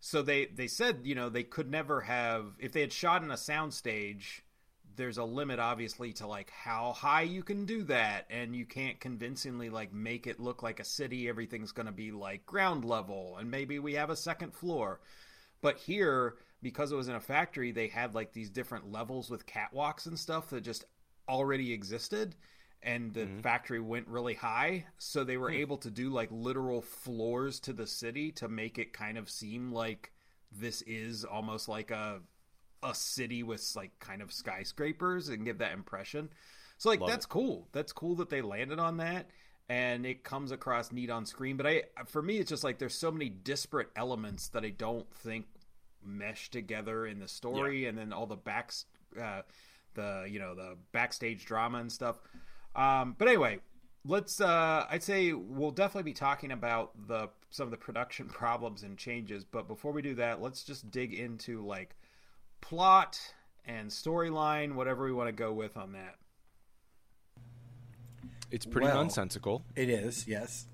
so 0.00 0.22
they 0.22 0.46
they 0.46 0.66
said 0.68 1.00
you 1.04 1.14
know 1.14 1.28
they 1.28 1.42
could 1.42 1.70
never 1.70 2.00
have 2.02 2.46
if 2.58 2.72
they 2.72 2.80
had 2.80 2.92
shot 2.92 3.22
in 3.22 3.30
a 3.30 3.34
soundstage. 3.34 4.40
There's 4.94 5.18
a 5.18 5.24
limit, 5.24 5.58
obviously, 5.58 6.14
to 6.14 6.26
like 6.26 6.50
how 6.50 6.92
high 6.92 7.22
you 7.22 7.42
can 7.42 7.66
do 7.66 7.82
that, 7.84 8.26
and 8.30 8.56
you 8.56 8.64
can't 8.64 8.98
convincingly 8.98 9.68
like 9.68 9.92
make 9.92 10.26
it 10.26 10.40
look 10.40 10.62
like 10.62 10.80
a 10.80 10.84
city. 10.84 11.28
Everything's 11.28 11.72
going 11.72 11.86
to 11.86 11.92
be 11.92 12.12
like 12.12 12.46
ground 12.46 12.84
level, 12.84 13.36
and 13.38 13.50
maybe 13.50 13.78
we 13.78 13.94
have 13.94 14.08
a 14.08 14.16
second 14.16 14.54
floor. 14.54 15.00
But 15.60 15.76
here, 15.78 16.36
because 16.66 16.90
it 16.90 16.96
was 16.96 17.06
in 17.06 17.14
a 17.14 17.20
factory, 17.20 17.70
they 17.70 17.86
had 17.86 18.12
like 18.16 18.32
these 18.32 18.50
different 18.50 18.90
levels 18.90 19.30
with 19.30 19.46
catwalks 19.46 20.06
and 20.06 20.18
stuff 20.18 20.50
that 20.50 20.62
just 20.62 20.84
already 21.28 21.72
existed 21.72 22.34
and 22.82 23.14
the 23.14 23.20
mm-hmm. 23.20 23.38
factory 23.38 23.78
went 23.78 24.08
really 24.08 24.34
high. 24.34 24.84
So 24.98 25.22
they 25.22 25.36
were 25.36 25.50
hmm. 25.50 25.58
able 25.58 25.76
to 25.76 25.92
do 25.92 26.10
like 26.10 26.28
literal 26.32 26.82
floors 26.82 27.60
to 27.60 27.72
the 27.72 27.86
city 27.86 28.32
to 28.32 28.48
make 28.48 28.80
it 28.80 28.92
kind 28.92 29.16
of 29.16 29.30
seem 29.30 29.70
like 29.70 30.10
this 30.50 30.82
is 30.82 31.24
almost 31.24 31.68
like 31.68 31.92
a 31.92 32.18
a 32.82 32.96
city 32.96 33.44
with 33.44 33.64
like 33.76 33.96
kind 34.00 34.20
of 34.20 34.32
skyscrapers 34.32 35.28
and 35.28 35.44
give 35.44 35.58
that 35.58 35.72
impression. 35.72 36.30
So 36.78 36.88
like 36.88 36.98
Love 36.98 37.10
that's 37.10 37.26
cool. 37.26 37.68
That's 37.70 37.92
cool 37.92 38.16
that 38.16 38.28
they 38.28 38.42
landed 38.42 38.80
on 38.80 38.96
that 38.96 39.28
and 39.68 40.04
it 40.04 40.24
comes 40.24 40.50
across 40.50 40.90
neat 40.90 41.10
on 41.10 41.26
screen. 41.26 41.56
But 41.56 41.66
i 41.68 41.82
for 42.06 42.22
me 42.22 42.38
it's 42.38 42.50
just 42.50 42.64
like 42.64 42.78
there's 42.78 42.98
so 42.98 43.12
many 43.12 43.28
disparate 43.28 43.90
elements 43.94 44.48
that 44.48 44.64
i 44.64 44.70
don't 44.70 45.08
think 45.14 45.46
mesh 46.06 46.48
together 46.50 47.06
in 47.06 47.18
the 47.18 47.28
story 47.28 47.86
and 47.86 47.98
then 47.98 48.12
all 48.12 48.26
the 48.26 48.36
backs 48.36 48.86
uh 49.20 49.42
the 49.94 50.26
you 50.30 50.38
know 50.38 50.54
the 50.54 50.76
backstage 50.92 51.44
drama 51.44 51.78
and 51.78 51.90
stuff 51.90 52.18
um, 52.74 53.16
but 53.16 53.26
anyway, 53.26 53.60
let's. 54.04 54.38
Uh, 54.38 54.84
I'd 54.90 55.02
say 55.02 55.32
we'll 55.32 55.70
definitely 55.70 56.10
be 56.10 56.12
talking 56.12 56.52
about 56.52 56.90
the 57.08 57.30
some 57.48 57.64
of 57.64 57.70
the 57.70 57.78
production 57.78 58.26
problems 58.28 58.82
and 58.82 58.98
changes. 58.98 59.44
But 59.44 59.66
before 59.66 59.92
we 59.92 60.02
do 60.02 60.14
that, 60.16 60.42
let's 60.42 60.62
just 60.62 60.90
dig 60.90 61.14
into 61.14 61.64
like 61.64 61.96
plot 62.60 63.18
and 63.64 63.88
storyline, 63.88 64.74
whatever 64.74 65.06
we 65.06 65.12
want 65.14 65.28
to 65.28 65.32
go 65.32 65.54
with 65.54 65.78
on 65.78 65.92
that. 65.92 66.16
It's 68.50 68.66
pretty 68.66 68.86
Well- 68.88 68.96
nonsensical. 68.96 69.64
It 69.74 69.88
is, 69.88 70.26
yes. 70.28 70.66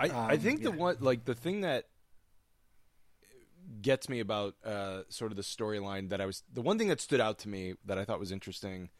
I, 0.00 0.08
I 0.08 0.32
Um, 0.34 0.40
think 0.40 0.62
the 0.62 0.70
one 0.70 0.96
like 1.00 1.24
the 1.24 1.34
thing 1.34 1.62
that 1.62 1.87
gets 3.82 4.08
me 4.08 4.20
about 4.20 4.54
uh, 4.64 5.02
sort 5.08 5.30
of 5.32 5.36
the 5.36 5.42
storyline 5.42 6.08
that 6.10 6.20
I 6.20 6.26
was 6.26 6.42
the 6.52 6.62
one 6.62 6.78
thing 6.78 6.88
that 6.88 7.00
stood 7.00 7.20
out 7.20 7.38
to 7.40 7.48
me 7.48 7.74
that 7.84 7.98
I 7.98 8.04
thought 8.04 8.18
was 8.20 8.32
interesting 8.32 8.90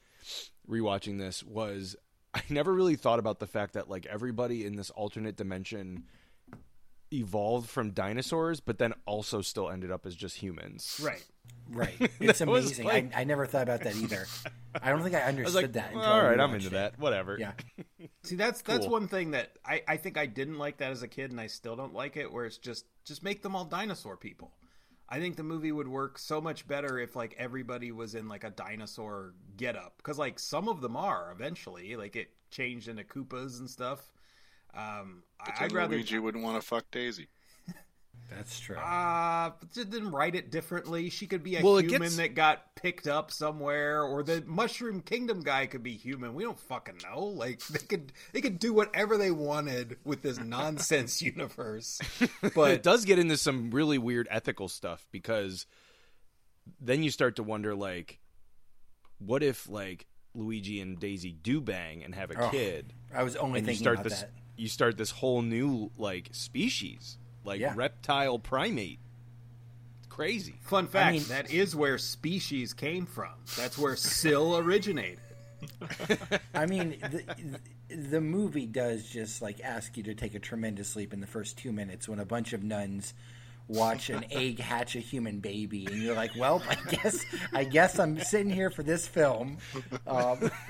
rewatching 0.68 1.18
this 1.18 1.42
was 1.42 1.96
I 2.34 2.42
never 2.48 2.72
really 2.72 2.96
thought 2.96 3.18
about 3.18 3.38
the 3.38 3.46
fact 3.46 3.74
that 3.74 3.88
like 3.88 4.06
everybody 4.06 4.64
in 4.66 4.76
this 4.76 4.90
alternate 4.90 5.36
dimension 5.36 6.04
evolved 7.10 7.70
from 7.70 7.90
dinosaurs 7.92 8.60
but 8.60 8.78
then 8.78 8.92
also 9.06 9.40
still 9.40 9.70
ended 9.70 9.90
up 9.90 10.04
as 10.04 10.14
just 10.14 10.36
humans. 10.36 11.00
Right. 11.02 11.24
Right. 11.70 12.10
It's 12.20 12.40
amazing. 12.40 12.86
like- 12.86 13.14
I, 13.16 13.22
I 13.22 13.24
never 13.24 13.46
thought 13.46 13.62
about 13.62 13.82
that 13.84 13.96
either. 13.96 14.26
I 14.82 14.90
don't 14.90 15.02
think 15.02 15.14
I 15.14 15.20
I 15.22 15.24
understood 15.24 15.54
like, 15.62 15.72
that. 15.72 15.92
"Well, 15.94 16.02
Until 16.02 16.12
all 16.12 16.20
I 16.20 16.28
right, 16.30 16.40
I'm 16.40 16.54
into 16.54 16.66
it. 16.68 16.70
that. 16.72 16.98
Whatever. 16.98 17.36
Yeah. 17.38 17.52
See, 18.24 18.36
that's 18.36 18.60
that's 18.62 18.86
one 18.86 19.08
thing 19.08 19.30
that 19.32 19.52
I, 19.64 19.82
I 19.88 19.96
think 19.96 20.18
I 20.18 20.26
didn't 20.26 20.58
like 20.58 20.78
that 20.78 20.90
as 20.92 21.02
a 21.02 21.08
kid, 21.08 21.30
and 21.30 21.40
I 21.40 21.46
still 21.46 21.76
don't 21.76 21.94
like 21.94 22.16
it. 22.16 22.30
Where 22.32 22.44
it's 22.44 22.58
just 22.58 22.84
just 23.04 23.22
make 23.22 23.42
them 23.42 23.56
all 23.56 23.64
dinosaur 23.64 24.16
people. 24.16 24.52
I 25.08 25.20
think 25.20 25.36
the 25.36 25.42
movie 25.42 25.72
would 25.72 25.88
work 25.88 26.18
so 26.18 26.40
much 26.40 26.66
better 26.68 26.98
if 26.98 27.16
like 27.16 27.34
everybody 27.38 27.92
was 27.92 28.14
in 28.14 28.28
like 28.28 28.44
a 28.44 28.50
dinosaur 28.50 29.34
getup, 29.56 29.94
because 29.96 30.18
like 30.18 30.38
some 30.38 30.68
of 30.68 30.80
them 30.80 30.96
are 30.96 31.32
eventually. 31.32 31.96
Like 31.96 32.14
it 32.16 32.30
changed 32.50 32.88
into 32.88 33.04
Koopas 33.04 33.58
and 33.58 33.70
stuff. 33.70 34.12
Um, 34.74 35.22
But 35.44 35.54
I'd 35.60 35.70
then 35.70 35.76
rather 35.76 35.96
Luigi 35.96 36.18
wouldn't 36.18 36.44
want 36.44 36.60
to 36.60 36.66
fuck 36.66 36.90
Daisy. 36.90 37.28
That's 38.30 38.60
true. 38.60 38.76
Uh, 38.76 39.50
but 39.58 39.72
didn't 39.72 40.10
write 40.10 40.34
it 40.34 40.50
differently. 40.50 41.08
She 41.10 41.26
could 41.26 41.42
be 41.42 41.56
a 41.56 41.62
Well, 41.62 41.78
human 41.78 42.02
gets- 42.02 42.16
that 42.16 42.34
got 42.34 42.74
picked 42.76 43.06
up 43.08 43.30
somewhere, 43.32 44.02
or 44.02 44.22
the 44.22 44.42
Mushroom 44.46 45.00
Kingdom 45.00 45.40
guy 45.42 45.66
could 45.66 45.82
be 45.82 45.94
human. 45.96 46.34
We 46.34 46.44
don't 46.44 46.58
fucking 46.60 46.98
know. 47.02 47.24
Like 47.24 47.66
they 47.68 47.78
could 47.80 48.12
they 48.32 48.40
could 48.40 48.58
do 48.58 48.72
whatever 48.74 49.16
they 49.16 49.30
wanted 49.30 49.96
with 50.04 50.22
this 50.22 50.38
nonsense 50.38 51.20
universe. 51.22 52.00
But 52.42 52.54
But 52.54 52.70
it 52.72 52.82
does 52.82 53.04
get 53.04 53.18
into 53.18 53.36
some 53.36 53.70
really 53.70 53.98
weird 53.98 54.28
ethical 54.30 54.68
stuff 54.68 55.06
because 55.10 55.66
then 56.80 57.02
you 57.02 57.10
start 57.10 57.36
to 57.36 57.42
wonder 57.42 57.74
like 57.74 58.20
what 59.18 59.42
if 59.42 59.68
like 59.68 60.06
Luigi 60.34 60.80
and 60.80 61.00
Daisy 61.00 61.32
do 61.32 61.60
bang 61.60 62.04
and 62.04 62.14
have 62.14 62.30
a 62.30 62.40
Oh, 62.46 62.50
kid 62.50 62.92
I 63.12 63.22
was 63.22 63.34
only 63.36 63.60
and 63.60 63.66
you 63.66 63.72
thinking 63.72 63.82
start 63.84 63.94
about 63.96 64.10
this 64.10 64.20
that. 64.20 64.30
you 64.56 64.68
start 64.68 64.96
this 64.98 65.10
whole 65.10 65.40
new 65.42 65.90
like 65.96 66.28
species 66.32 67.18
like 67.44 67.60
Yeah. 67.60 67.72
reptile 67.76 68.38
primate 68.38 68.98
it's 69.98 70.06
crazy 70.08 70.56
fun 70.62 70.86
fact, 70.86 71.12
mean- 71.12 71.22
that 71.28 71.50
is 71.50 71.74
where 71.76 71.98
species 71.98 72.72
came 72.74 73.06
from. 73.06 73.32
That's 73.56 73.76
where 73.78 73.96
Sill 73.96 74.56
originated. 74.64 75.20
I 76.54 76.66
mean, 76.66 76.98
the, 77.00 77.94
the 77.96 78.20
movie 78.20 78.66
does 78.66 79.08
just 79.08 79.42
like 79.42 79.60
ask 79.60 79.96
you 79.96 80.04
to 80.04 80.14
take 80.14 80.34
a 80.34 80.38
tremendous 80.38 80.94
leap 80.94 81.12
in 81.12 81.20
the 81.20 81.26
first 81.26 81.58
two 81.58 81.72
minutes 81.72 82.08
when 82.08 82.20
a 82.20 82.24
bunch 82.24 82.52
of 82.52 82.62
nuns 82.62 83.12
watch 83.66 84.08
an 84.08 84.24
egg 84.30 84.60
hatch 84.60 84.94
a 84.94 85.00
human 85.00 85.40
baby, 85.40 85.86
and 85.86 85.96
you're 86.00 86.14
like, 86.14 86.30
"Well, 86.38 86.62
I 86.68 86.76
guess 86.90 87.24
I 87.52 87.64
guess 87.64 87.98
I'm 87.98 88.20
sitting 88.20 88.50
here 88.50 88.70
for 88.70 88.84
this 88.84 89.08
film." 89.08 89.58
Um, 90.06 90.48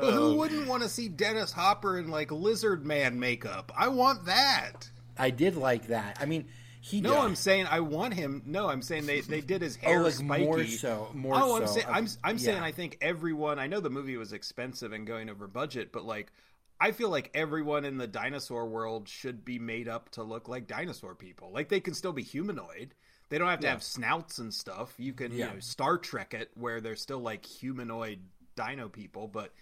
But 0.00 0.14
who 0.14 0.30
um, 0.32 0.36
wouldn't 0.38 0.66
want 0.66 0.82
to 0.82 0.88
see 0.88 1.08
Dennis 1.08 1.52
Hopper 1.52 1.98
in 1.98 2.08
like 2.08 2.30
lizard 2.32 2.84
man 2.86 3.18
makeup? 3.20 3.72
I 3.76 3.88
want 3.88 4.24
that. 4.26 4.90
I 5.18 5.30
did 5.30 5.56
like 5.56 5.88
that. 5.88 6.16
I 6.20 6.24
mean, 6.26 6.46
he 6.80 7.00
No, 7.00 7.10
did- 7.10 7.18
I'm 7.20 7.34
saying 7.36 7.66
I 7.70 7.80
want 7.80 8.14
him. 8.14 8.42
No, 8.46 8.68
I'm 8.68 8.82
saying 8.82 9.06
they, 9.06 9.20
they 9.20 9.40
did 9.40 9.62
his 9.62 9.78
oh, 9.82 9.86
hair 9.86 10.00
Oh, 10.00 10.04
like, 10.04 10.14
spiky. 10.14 10.44
more 10.44 10.64
so- 10.64 11.10
more 11.14 11.34
oh, 11.36 11.56
I'm 11.56 11.66
so 11.66 11.72
saying 11.74 11.86
I'm 11.90 12.08
I'm 12.24 12.38
saying. 12.38 12.62
I 12.62 12.72
think 12.72 12.98
everyone. 13.00 13.58
I 13.58 13.66
know 13.66 13.80
the 13.80 13.90
movie 13.90 14.16
was 14.16 14.32
expensive 14.32 14.92
and 14.92 15.06
going 15.06 15.28
over 15.30 15.46
budget, 15.46 15.92
but 15.92 16.04
like 16.04 16.32
I 16.80 16.90
feel 16.90 17.10
like 17.10 17.30
everyone 17.34 17.84
in 17.84 17.96
the 17.98 18.08
dinosaur 18.08 18.66
world 18.66 19.08
should 19.08 19.44
be 19.44 19.58
made 19.60 19.86
up 19.88 20.10
to 20.12 20.24
look 20.24 20.48
like 20.48 20.66
dinosaur 20.66 21.14
people. 21.14 21.52
Like 21.52 21.68
they 21.68 21.78
can 21.80 21.94
still 21.94 22.12
be 22.12 22.22
humanoid. 22.24 22.94
They 23.28 23.38
don't 23.38 23.48
have 23.48 23.60
to 23.60 23.68
have 23.68 23.82
snouts 23.82 24.38
and 24.38 24.52
stuff. 24.52 24.92
You 24.98 25.12
can 25.12 25.30
Yeah. 25.32 25.46
you 25.48 25.54
know 25.54 25.60
Star 25.60 25.96
Trek 25.98 26.34
it 26.34 26.50
where 26.54 26.80
they're 26.80 26.96
still 26.96 27.20
like 27.20 27.46
humanoid 27.46 28.18
dino 28.56 28.88
people, 28.88 29.28
but 29.28 29.52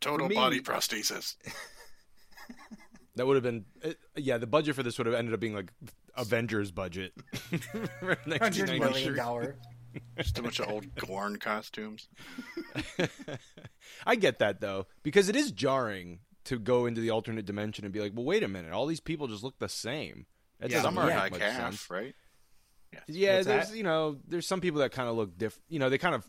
Total 0.00 0.28
me- 0.28 0.34
body 0.34 0.60
prosthesis. 0.60 1.36
that 3.16 3.26
would 3.26 3.34
have 3.36 3.42
been 3.42 3.64
it, 3.82 3.98
yeah 4.16 4.38
the 4.38 4.46
budget 4.46 4.74
for 4.74 4.82
this 4.82 4.96
would 4.98 5.06
have 5.06 5.14
ended 5.16 5.34
up 5.34 5.40
being 5.40 5.54
like 5.54 5.72
Avengers 6.16 6.70
budget 6.70 7.12
for 7.70 7.78
hundred 8.00 8.26
1993. 8.26 8.78
million 8.78 9.16
dollar. 9.16 9.56
Just 10.18 10.38
a 10.38 10.42
bunch 10.42 10.60
of 10.60 10.68
old 10.68 10.94
Gorn 10.94 11.36
costumes. 11.38 12.08
I 14.06 14.16
get 14.16 14.38
that 14.38 14.60
though, 14.60 14.86
because 15.02 15.28
it 15.28 15.36
is 15.36 15.50
jarring 15.52 16.20
to 16.44 16.58
go 16.58 16.86
into 16.86 17.00
the 17.00 17.10
alternate 17.10 17.44
dimension 17.44 17.84
and 17.84 17.92
be 17.92 18.00
like, 18.00 18.12
well, 18.14 18.24
wait 18.24 18.42
a 18.42 18.48
minute, 18.48 18.72
all 18.72 18.86
these 18.86 19.00
people 19.00 19.26
just 19.26 19.42
look 19.42 19.58
the 19.58 19.68
same. 19.68 20.26
That 20.60 20.70
Yeah. 20.70 20.76
doesn't 20.78 20.94
Some 20.94 20.98
are 20.98 21.06
make 21.06 21.32
like 21.32 21.40
half, 21.42 21.72
sense. 21.72 21.90
right? 21.90 22.14
Yeah, 23.08 23.36
What's 23.36 23.46
there's 23.46 23.68
that? 23.70 23.76
you 23.76 23.82
know, 23.82 24.18
there's 24.26 24.46
some 24.46 24.60
people 24.60 24.80
that 24.80 24.92
kind 24.92 25.08
of 25.08 25.16
look 25.16 25.36
different. 25.38 25.64
You 25.68 25.78
know, 25.78 25.88
they 25.90 25.98
kind 25.98 26.14
of 26.14 26.24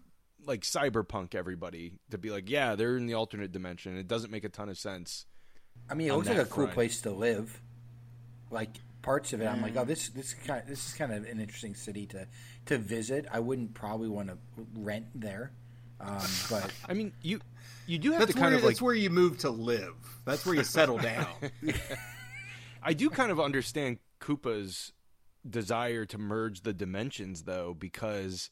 like 0.45 0.61
cyberpunk 0.61 1.35
everybody 1.35 1.93
to 2.09 2.17
be 2.17 2.29
like, 2.29 2.49
yeah, 2.49 2.75
they're 2.75 2.97
in 2.97 3.07
the 3.07 3.13
alternate 3.13 3.51
dimension. 3.51 3.97
It 3.97 4.07
doesn't 4.07 4.31
make 4.31 4.43
a 4.43 4.49
ton 4.49 4.69
of 4.69 4.77
sense. 4.77 5.25
I 5.89 5.93
mean, 5.93 6.09
it 6.09 6.13
looks 6.13 6.27
like 6.27 6.37
a 6.37 6.43
that 6.43 6.49
cool 6.49 6.67
place 6.67 7.01
to 7.01 7.11
live. 7.11 7.61
Like 8.49 8.69
parts 9.01 9.33
of 9.33 9.41
it, 9.41 9.45
I'm 9.45 9.61
like, 9.61 9.75
oh, 9.77 9.85
this 9.85 10.09
this 10.09 10.33
kind 10.33 10.63
this 10.67 10.87
is 10.87 10.93
kind 10.93 11.11
of 11.11 11.25
an 11.25 11.39
interesting 11.39 11.75
city 11.75 12.05
to 12.07 12.27
to 12.67 12.77
visit. 12.77 13.25
I 13.31 13.39
wouldn't 13.39 13.73
probably 13.73 14.09
want 14.09 14.29
to 14.29 14.37
rent 14.75 15.05
there, 15.15 15.51
um, 15.99 16.21
but 16.49 16.71
I 16.87 16.93
mean, 16.93 17.13
you 17.21 17.39
you 17.87 17.97
do 17.97 18.11
have 18.11 18.19
that's 18.19 18.33
to 18.33 18.37
kind 18.37 18.51
where 18.51 18.57
of 18.57 18.63
like 18.63 18.73
that's 18.73 18.81
where 18.81 18.93
you 18.93 19.09
move 19.09 19.39
to 19.39 19.49
live. 19.49 19.95
That's 20.25 20.45
where 20.45 20.55
you 20.55 20.63
settle 20.63 20.97
down. 20.97 21.27
I 22.83 22.93
do 22.93 23.09
kind 23.09 23.31
of 23.31 23.39
understand 23.39 23.99
Koopa's 24.19 24.91
desire 25.47 26.05
to 26.05 26.17
merge 26.17 26.61
the 26.61 26.73
dimensions, 26.73 27.43
though, 27.43 27.75
because 27.77 28.49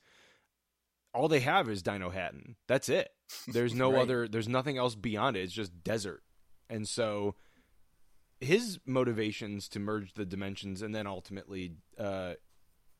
all 1.14 1.28
they 1.28 1.40
have 1.42 1.70
is 1.70 1.82
Dinohattan. 1.84 2.56
That's 2.68 2.90
it. 2.90 3.10
There's 3.48 3.74
no 3.74 3.92
Right. 3.94 4.02
other. 4.02 4.28
There's 4.28 4.48
nothing 4.48 4.78
else 4.78 4.96
beyond 4.96 5.38
it. 5.38 5.42
It's 5.42 5.54
just 5.54 5.84
desert, 5.84 6.24
and 6.70 6.88
so 6.88 7.36
his 8.40 8.80
motivations 8.86 9.68
to 9.70 9.80
merge 9.80 10.14
the 10.14 10.26
dimensions 10.26 10.82
and 10.82 10.96
then 10.96 11.06
ultimately, 11.08 11.74
uh, 11.98 12.34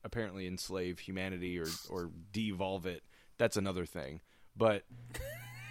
apparently 0.04 0.46
enslave 0.46 0.98
humanity 1.00 1.58
or 1.58 1.66
or 1.88 2.10
de-evolve 2.32 2.86
it. 2.86 3.02
That's 3.38 3.56
another 3.56 3.86
thing, 3.86 4.20
but. 4.56 4.84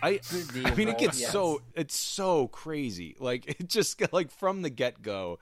I, 0.01 0.21
I 0.65 0.75
mean, 0.75 0.87
it 0.87 0.97
gets 0.97 1.19
yes. 1.19 1.29
so 1.29 1.61
it's 1.75 1.93
so 1.93 2.47
crazy. 2.47 3.17
Like 3.19 3.59
it 3.59 3.67
just 3.67 4.01
like 4.13 4.31
from 4.31 4.61
the 4.61 4.69
get 4.69 5.01
go 5.01 5.39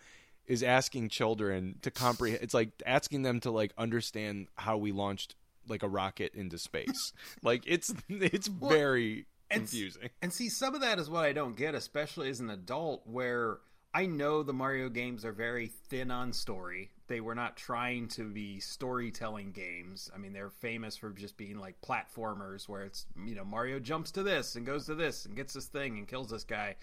is 0.48 0.64
asking 0.64 1.10
children 1.10 1.76
to 1.84 1.92
comprehend. 1.92 2.42
It's 2.42 2.56
like 2.56 2.72
asking 2.84 3.22
them 3.22 3.40
to 3.42 3.52
like 3.52 3.72
understand 3.78 4.48
how 4.56 4.78
we 4.78 4.92
launched 4.92 5.36
like 5.68 5.84
a 5.84 5.88
rocket 5.90 6.34
into 6.34 6.58
space. 6.58 7.14
like 7.44 7.64
it's 7.66 7.94
it's 8.10 8.48
very 8.48 9.26
And 9.50 9.64
s- 9.64 9.70
confusing. 9.72 10.10
And 10.22 10.34
see, 10.34 10.50
some 10.50 10.76
of 10.76 10.82
that 10.82 11.00
is 11.00 11.10
what 11.10 11.26
I 11.26 11.34
don't 11.34 11.56
get, 11.56 11.76
especially 11.76 12.30
as 12.30 12.40
an 12.40 12.50
adult, 12.50 13.04
where 13.06 13.60
I 13.94 14.06
know 14.06 14.44
the 14.44 14.54
Mario 14.54 14.90
games 14.90 15.26
are 15.26 15.32
very 15.32 15.68
thin 15.90 16.12
on 16.12 16.34
story. 16.34 16.92
They 17.08 17.22
were 17.22 17.36
not 17.36 17.56
trying 17.56 18.10
to 18.10 18.30
be 18.30 18.60
storytelling 18.60 19.54
games. 19.54 20.12
I 20.14 20.18
mean, 20.18 20.34
they're 20.34 20.50
famous 20.50 20.98
for 20.98 21.10
just 21.12 21.38
being 21.38 21.58
like 21.58 21.82
platformers 21.82 22.68
where 22.68 22.84
it's, 22.84 23.06
you 23.26 23.34
know, 23.34 23.46
Mario 23.46 23.80
jumps 23.80 24.12
to 24.12 24.24
this 24.24 24.56
and 24.56 24.66
goes 24.66 24.86
to 24.88 24.96
this 24.96 25.26
and 25.26 25.36
gets 25.36 25.54
this 25.54 25.66
thing 25.68 25.98
and 25.98 26.08
kills 26.08 26.30
this 26.30 26.44
guy. 26.44 26.76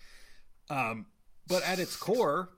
Um, 0.70 1.07
but 1.47 1.62
at 1.62 1.78
its 1.78 1.95
core, 1.95 2.49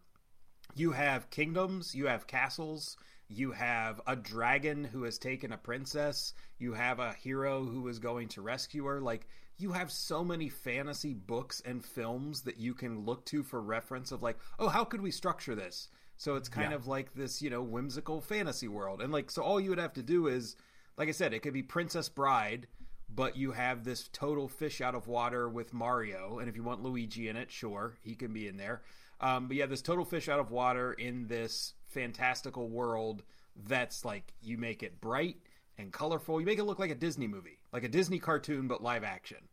you 0.76 0.92
have 0.92 1.28
kingdoms, 1.30 1.92
you 1.94 2.06
have 2.06 2.28
castles, 2.28 2.96
you 3.28 3.52
have 3.52 4.00
a 4.06 4.14
dragon 4.16 4.84
who 4.84 5.02
has 5.02 5.18
taken 5.18 5.52
a 5.52 5.56
princess, 5.56 6.32
you 6.58 6.74
have 6.74 6.98
a 7.00 7.12
hero 7.12 7.64
who 7.64 7.88
is 7.88 7.98
going 7.98 8.28
to 8.28 8.42
rescue 8.42 8.84
her. 8.84 9.00
Like, 9.00 9.26
you 9.58 9.72
have 9.72 9.90
so 9.90 10.22
many 10.22 10.48
fantasy 10.48 11.14
books 11.14 11.62
and 11.64 11.84
films 11.84 12.42
that 12.42 12.58
you 12.58 12.74
can 12.74 13.04
look 13.04 13.24
to 13.26 13.42
for 13.42 13.60
reference 13.60 14.12
of, 14.12 14.22
like, 14.22 14.38
oh, 14.58 14.68
how 14.68 14.84
could 14.84 15.00
we 15.00 15.10
structure 15.10 15.54
this? 15.54 15.88
So 16.18 16.36
it's 16.36 16.48
kind 16.48 16.70
Yeah. 16.70 16.76
of 16.76 16.86
like 16.86 17.14
this, 17.14 17.42
you 17.42 17.50
know, 17.50 17.62
whimsical 17.62 18.20
fantasy 18.20 18.68
world. 18.68 19.02
And, 19.02 19.12
like, 19.12 19.30
so 19.30 19.42
all 19.42 19.60
you 19.60 19.70
would 19.70 19.78
have 19.78 19.94
to 19.94 20.02
do 20.02 20.28
is, 20.28 20.56
like 20.96 21.08
I 21.08 21.12
said, 21.12 21.34
it 21.34 21.40
could 21.40 21.52
be 21.52 21.62
Princess 21.62 22.08
Bride, 22.08 22.68
but 23.08 23.36
you 23.36 23.52
have 23.52 23.84
this 23.84 24.08
total 24.12 24.48
fish 24.48 24.80
out 24.80 24.94
of 24.94 25.08
water 25.08 25.48
with 25.48 25.72
Mario. 25.72 26.38
And 26.38 26.48
if 26.48 26.56
you 26.56 26.62
want 26.62 26.82
Luigi 26.82 27.28
in 27.28 27.36
it, 27.36 27.50
sure, 27.50 27.96
he 28.02 28.14
can 28.14 28.32
be 28.32 28.46
in 28.48 28.56
there. 28.56 28.82
Um, 29.20 29.48
but 29.48 29.56
yeah, 29.56 29.66
this 29.66 29.82
total 29.82 30.04
fish 30.04 30.28
out 30.28 30.40
of 30.40 30.50
water 30.50 30.92
in 30.92 31.28
this 31.28 31.72
fantastical 31.96 32.68
world 32.68 33.22
that's 33.64 34.04
like 34.04 34.34
you 34.42 34.58
make 34.58 34.82
it 34.82 35.00
bright 35.00 35.38
and 35.78 35.92
colorful. 35.92 36.38
You 36.38 36.46
make 36.46 36.58
it 36.58 36.64
look 36.64 36.78
like 36.78 36.90
a 36.90 36.94
Disney 36.94 37.26
movie, 37.26 37.58
like 37.72 37.84
a 37.84 37.88
Disney 37.88 38.18
cartoon, 38.18 38.68
but 38.68 38.82
live 38.82 39.02
action. 39.02 39.48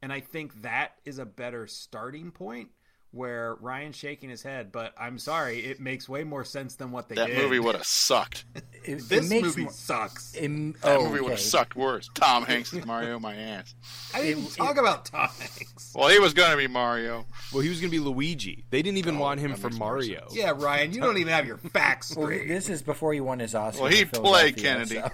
And 0.00 0.12
I 0.12 0.20
think 0.20 0.62
that 0.62 0.92
is 1.04 1.18
a 1.18 1.26
better 1.26 1.66
starting 1.66 2.30
point 2.30 2.68
where 3.10 3.54
Ryan's 3.60 3.96
shaking 3.96 4.28
his 4.28 4.42
head, 4.42 4.70
but 4.70 4.92
I'm 4.98 5.18
sorry, 5.18 5.60
it 5.60 5.80
makes 5.80 6.10
way 6.10 6.24
more 6.24 6.44
sense 6.44 6.74
than 6.76 6.90
what 6.92 7.08
they 7.08 7.14
That 7.14 7.28
did. 7.28 7.38
movie 7.42 7.58
would 7.58 7.74
have 7.74 7.86
sucked. 7.86 8.44
It, 8.84 9.08
This 9.08 9.26
it 9.26 9.30
makes 9.30 9.42
movie 9.46 9.62
more- 9.62 9.72
sucks. 9.72 10.34
it- 10.34 10.42
That 10.82 10.96
oh, 10.98 11.04
movie 11.04 11.20
would 11.22 11.30
have 11.30 11.32
okay. 11.32 11.36
sucked 11.36 11.74
worse. 11.74 12.10
Tom 12.14 12.44
Hanks 12.44 12.74
as 12.74 12.84
Mario, 12.86 13.18
my 13.18 13.34
ass. 13.34 13.74
I 14.14 14.20
didn't 14.22 14.44
it- 14.44 14.52
talk 14.56 14.76
about 14.76 15.06
Tom 15.06 15.28
Hanks. 15.38 15.92
Well, 15.94 16.08
he 16.08 16.18
was 16.18 16.34
going 16.34 16.50
to 16.50 16.56
be 16.58 16.66
Mario. 16.68 17.24
Well, 17.52 17.62
he 17.62 17.70
was 17.70 17.80
going 17.80 17.90
to 17.90 17.96
be 17.96 17.98
Luigi. 18.04 18.64
They 18.68 18.82
didn't 18.82 18.98
even 18.98 19.16
Oh, 19.16 19.20
want 19.20 19.40
him 19.40 19.54
for 19.54 19.70
Mario. 19.70 20.20
sense. 20.20 20.36
Yeah, 20.36 20.52
Ryan, 20.54 20.92
you 20.92 21.00
don't 21.00 21.16
even 21.16 21.32
have 21.32 21.46
your 21.46 21.56
facts 21.56 22.14
Well, 22.16 22.26
this 22.28 22.68
is 22.68 22.82
before 22.82 23.14
he 23.14 23.20
won 23.20 23.38
his 23.38 23.54
Oscar. 23.54 23.84
Well, 23.84 23.90
he 23.90 24.04
played 24.04 24.58
Kennedy. 24.58 24.96
so- 24.96 25.10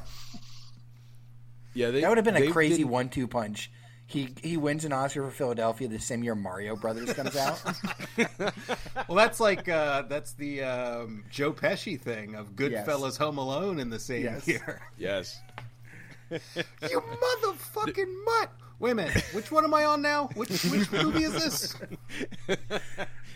Yeah, 1.74 1.90
they, 1.90 2.00
That 2.00 2.08
would 2.08 2.18
have 2.18 2.24
been 2.24 2.36
a 2.36 2.50
crazy 2.50 2.78
didn't- 2.78 2.90
one-two 2.90 3.28
punch. 3.28 3.70
He 4.06 4.28
he 4.42 4.56
wins 4.56 4.84
an 4.84 4.92
Oscar 4.92 5.24
for 5.24 5.30
Philadelphia 5.30 5.88
the 5.88 5.98
same 5.98 6.22
year 6.22 6.34
Mario 6.34 6.76
Brothers 6.76 7.12
comes 7.14 7.36
out. 7.36 7.60
Well, 9.08 9.16
that's 9.16 9.40
like 9.40 9.68
uh, 9.68 10.02
that's 10.02 10.32
the 10.34 10.62
um, 10.62 11.24
Joe 11.30 11.52
Pesci 11.52 12.00
thing 12.00 12.34
of 12.36 12.48
Yes. 12.58 12.86
Goodfellas, 12.86 13.18
Home 13.18 13.38
Alone 13.38 13.78
in 13.78 13.90
the 13.90 13.98
same 13.98 14.24
Yes. 14.24 14.46
year. 14.48 14.80
Yes. 14.96 15.38
you 16.30 16.38
motherfucking 16.82 18.24
mutt! 18.24 18.50
Wait 18.78 18.92
a 18.92 18.94
minute, 18.94 19.22
which 19.32 19.50
one 19.52 19.64
am 19.64 19.74
I 19.74 19.84
on 19.84 20.00
now? 20.02 20.28
Which 20.34 20.64
which 20.64 20.90
movie 20.92 21.24
is 21.24 21.32
this? 21.32 21.74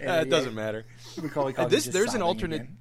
Uh, 0.00 0.20
it 0.22 0.30
doesn't 0.30 0.54
matter. 0.54 0.84
Macaulay 1.20 1.52
Culkin's 1.54 1.70
This 1.72 1.86
there's 1.86 2.14
an 2.14 2.22
alternate. 2.22 2.60
again. 2.62 2.76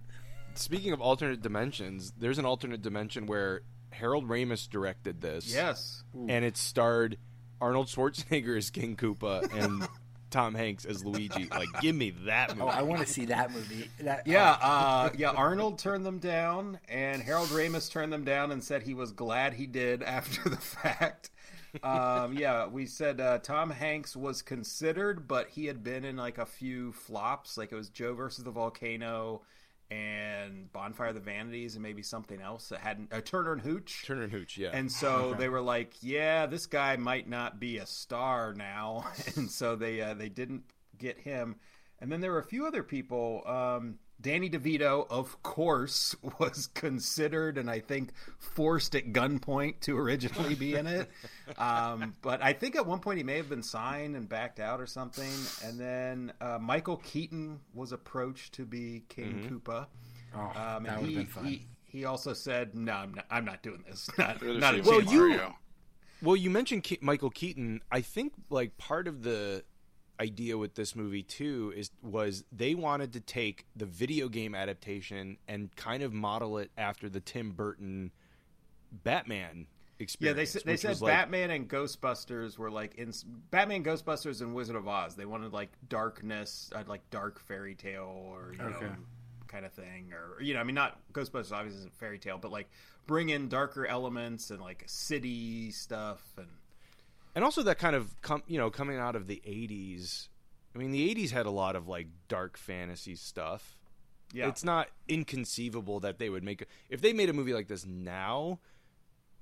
Speaking 0.54 0.94
of 0.94 1.02
alternate 1.02 1.42
dimensions, 1.42 2.14
there's 2.16 2.38
an 2.38 2.46
alternate 2.46 2.84
dimension 2.84 3.26
where 3.26 3.62
Harold 3.90 4.28
Ramis 4.30 4.70
directed 4.70 5.20
this. 5.20 5.52
Yes, 5.52 6.04
and 6.14 6.46
it 6.46 6.58
starred 6.58 7.18
Arnold 7.62 7.88
Schwarzenegger 7.88 8.58
as 8.58 8.70
King 8.70 8.96
Koopa 8.96 9.52
and 9.54 9.88
Tom 10.30 10.54
Hanks 10.54 10.86
as 10.86 11.06
Luigi. 11.06 11.48
Like, 11.50 11.70
give 11.82 11.96
me 11.96 12.12
that 12.26 12.58
movie. 12.58 12.62
Oh, 12.62 12.68
I 12.68 12.82
want 12.82 13.02
to 13.02 13.08
see 13.08 13.26
that 13.26 13.52
movie. 13.52 13.90
That 14.02 14.28
yeah, 14.28 14.58
oh, 14.62 14.68
uh, 14.68 15.10
yeah. 15.18 15.32
Arnold 15.32 15.80
turned 15.80 16.06
them 16.06 16.20
down, 16.20 16.80
and 16.90 17.22
Harold 17.22 17.50
Ramis 17.50 17.90
turned 17.90 18.12
them 18.12 18.24
down 18.24 18.52
and 18.52 18.64
said 18.64 18.84
he 18.84 18.94
was 18.94 19.12
glad 19.12 19.54
he 19.54 19.66
did 19.66 20.04
after 20.04 20.50
the 20.50 20.58
fact. 20.58 21.32
Um, 21.84 22.34
yeah, 22.34 22.68
we 22.68 22.86
said 22.86 23.20
uh, 23.22 23.40
Tom 23.40 23.70
Hanks 23.70 24.16
was 24.16 24.42
considered, 24.42 25.28
but 25.28 25.50
he 25.50 25.66
had 25.66 25.84
been 25.84 26.06
in 26.06 26.18
like 26.18 26.38
a 26.38 26.46
few 26.46 26.92
flops. 26.92 27.58
Like 27.58 27.72
it 27.72 27.76
was 27.76 27.90
Joe 27.90 28.14
versus 28.14 28.44
the 28.44 28.52
Volcano 28.52 29.42
and 29.90 30.72
Bonfire 30.72 31.08
of 31.08 31.16
the 31.16 31.22
Vanities, 31.22 31.76
and 31.76 31.84
maybe 31.84 32.04
something 32.04 32.42
else 32.42 32.70
that 32.70 32.80
hadn't. 32.80 33.14
Uh, 33.14 33.22
Turner 33.22 33.54
and 33.54 33.62
Hooch. 33.62 34.04
Turner 34.06 34.24
and 34.24 34.32
Hooch, 34.32 34.58
yeah. 34.58 34.72
And 34.74 34.92
so 34.92 35.34
they 35.38 35.50
were 35.50 35.62
like, 35.62 35.94
"Yeah, 36.02 36.46
this 36.46 36.66
guy 36.66 36.96
might 36.98 37.28
not 37.28 37.60
be 37.60 37.78
a 37.78 37.86
star 37.86 38.54
now," 38.54 39.06
and 39.36 39.50
so 39.50 39.76
they 39.76 40.02
uh, 40.02 40.14
they 40.14 40.30
didn't 40.30 40.64
get 40.98 41.18
him. 41.20 41.56
And 42.00 42.12
then 42.12 42.22
there 42.22 42.32
were 42.32 42.40
a 42.40 42.44
few 42.44 42.68
other 42.68 42.84
people. 42.84 43.44
Um, 43.46 44.00
Danny 44.20 44.50
DeVito, 44.50 45.06
of 45.10 45.42
course, 45.44 46.16
was 46.40 46.68
considered 46.74 47.58
and 47.58 47.70
I 47.70 47.80
think 47.80 48.12
forced 48.40 48.96
at 48.96 49.14
gunpoint 49.14 49.82
to 49.82 49.98
originally 49.98 50.56
be 50.56 50.76
in 50.76 50.88
it. 50.88 51.10
Um, 51.58 52.14
but 52.22 52.44
I 52.44 52.52
think 52.52 52.76
at 52.76 52.86
one 52.86 53.00
point 53.00 53.18
he 53.20 53.24
may 53.24 53.38
have 53.38 53.48
been 53.48 53.64
signed 53.64 54.18
and 54.18 54.28
backed 54.28 54.60
out 54.60 54.82
or 54.82 54.86
something. 54.86 55.32
And 55.64 55.80
then 55.80 56.34
uh, 56.42 56.58
Michael 56.60 56.98
Keaton 56.98 57.62
was 57.74 57.94
approached 57.94 58.56
to 58.56 58.66
be 58.66 59.04
King 59.08 59.48
Koopa. 59.50 59.86
oh, 60.36 60.40
Um, 60.40 60.84
that 60.84 60.94
and 60.94 61.02
would 61.02 61.10
he, 61.10 61.16
have 61.16 61.24
been 61.24 61.28
fun. 61.28 61.46
he 61.46 61.68
he 61.86 62.04
also 62.04 62.34
said, 62.34 62.76
"No, 62.76 62.92
I'm 62.92 63.14
not. 63.14 63.26
I'm 63.32 63.46
not 63.46 63.64
doing 63.64 63.82
this. 63.88 64.10
Not, 64.18 64.44
not 64.44 64.74
a 64.74 64.78
him 64.80 64.86
Well, 64.86 65.02
you- 65.04 65.40
Well, 66.22 66.36
you 66.36 66.50
mentioned 66.50 66.84
Ke- 66.84 67.02
Michael 67.02 67.30
Keaton. 67.30 67.80
I 67.90 68.02
think 68.02 68.34
like 68.50 68.78
part 68.78 69.08
of 69.08 69.24
the 69.24 69.64
idea 70.20 70.58
with 70.58 70.76
this 70.76 70.96
movie 70.96 71.24
too 71.24 71.74
is 71.76 71.92
was 72.02 72.44
they 72.52 72.74
wanted 72.76 73.14
to 73.14 73.20
take 73.20 73.66
the 73.76 73.86
video 73.86 74.28
game 74.30 74.56
adaptation 74.56 75.38
and 75.48 75.76
kind 75.76 76.02
of 76.04 76.14
model 76.14 76.58
it 76.58 76.72
after 76.78 77.08
the 77.10 77.20
Tim 77.20 77.52
Burton 77.52 78.12
Batman 78.92 79.68
experience. 80.00 80.38
Yeah, 80.38 80.42
experience. 80.42 80.54
they 80.54 80.60
said 80.60 80.64
they 80.66 80.78
said 80.78 80.90
was 80.90 81.02
like- 81.02 81.14
Batman 81.14 81.52
and 81.52 81.70
Ghostbusters 81.70 82.58
were 82.58 82.72
like 82.72 82.96
in 82.96 83.12
Batman, 83.52 83.84
Ghostbusters, 83.84 84.42
and 84.42 84.54
Wizard 84.54 84.76
of 84.76 84.88
Oz. 84.88 85.16
They 85.16 85.26
wanted 85.26 85.54
like 85.54 85.70
darkness, 85.90 86.72
uh, 86.76 86.84
like 86.88 87.08
dark 87.10 87.40
fairy 87.40 87.76
tale 87.76 88.12
or 88.32 88.54
you 88.54 88.62
Okay. 88.62 88.86
know 88.86 88.96
kind 89.48 89.66
of 89.66 89.72
thing, 89.72 90.12
or 90.14 90.42
you 90.42 90.54
know, 90.54 90.60
I 90.60 90.64
mean, 90.64 90.76
not 90.76 91.00
Ghostbusters 91.14 91.52
obviously 91.54 91.80
isn't 91.80 91.96
fairy 91.96 92.20
tale, 92.20 92.38
but 92.38 92.52
like 92.52 92.70
bring 93.06 93.30
in 93.30 93.48
darker 93.50 93.86
elements 93.86 94.52
and 94.52 94.60
like 94.62 94.84
city 94.88 95.72
stuff 95.72 96.22
and 96.38 96.48
and 97.38 97.46
also 97.46 97.62
that 97.62 97.78
kind 97.78 97.96
of 97.96 98.20
com- 98.22 98.42
you 98.48 98.58
know 98.58 98.72
coming 98.72 98.98
out 98.98 99.16
of 99.16 99.28
the 99.28 99.40
80s 99.46 100.28
i 100.74 100.80
mean 100.80 100.92
the 100.92 101.14
80s 101.14 101.30
had 101.30 101.46
a 101.46 101.52
lot 101.52 101.76
of 101.76 101.88
like 101.88 102.08
dark 102.28 102.58
fantasy 102.58 103.16
stuff. 103.16 103.76
Yeah, 104.34 104.50
it's 104.50 104.66
not 104.66 104.90
inconceivable 105.08 106.02
that 106.02 106.20
they 106.20 106.30
would 106.30 106.44
make 106.44 106.64
a, 106.64 106.66
if 106.90 107.00
they 107.00 107.14
made 107.14 107.30
a 107.30 107.34
movie 107.34 107.54
like 107.54 107.70
this 107.70 107.86
now 107.86 108.60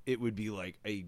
it 0.06 0.20
would 0.20 0.36
be 0.36 0.50
like 0.50 0.78
a 0.86 1.06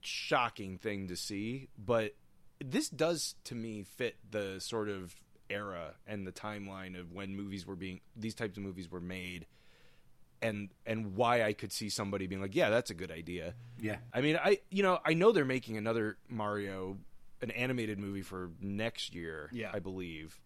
shocking 0.00 0.78
thing 0.78 1.08
to 1.08 1.16
see. 1.16 1.68
But 1.78 2.14
this 2.62 2.88
does 2.88 3.34
to 3.44 3.54
me 3.54 3.82
fit 3.82 4.16
the 4.30 4.60
sort 4.60 4.88
of 4.88 5.16
era 5.48 5.94
and 6.06 6.26
the 6.26 6.32
timeline 6.32 6.98
of 6.98 7.12
when 7.12 7.34
movies 7.34 7.66
were 7.66 7.74
being 7.74 8.00
these 8.14 8.34
types 8.34 8.56
of 8.56 8.62
movies 8.62 8.90
were 8.90 9.00
made 9.00 9.46
and 10.42 10.70
and 10.86 11.14
why 11.16 11.42
I 11.42 11.52
could 11.52 11.72
see 11.72 11.88
somebody 11.88 12.26
being 12.26 12.40
like 12.40 12.54
yeah 12.54 12.70
that's 12.70 12.90
a 12.90 12.94
good 12.94 13.10
idea 13.10 13.54
yeah. 13.82 13.96
I 14.12 14.20
mean, 14.20 14.38
I 14.42 14.60
you 14.70 14.82
know 14.82 14.98
I 15.04 15.14
know 15.14 15.32
they're 15.32 15.44
making 15.44 15.76
another 15.76 16.16
Mario, 16.28 16.98
an 17.40 17.50
animated 17.50 17.98
movie 17.98 18.22
for 18.22 18.50
next 18.60 19.14
year. 19.14 19.48
Yeah. 19.52 19.70
I 19.72 19.78
believe, 19.78 20.38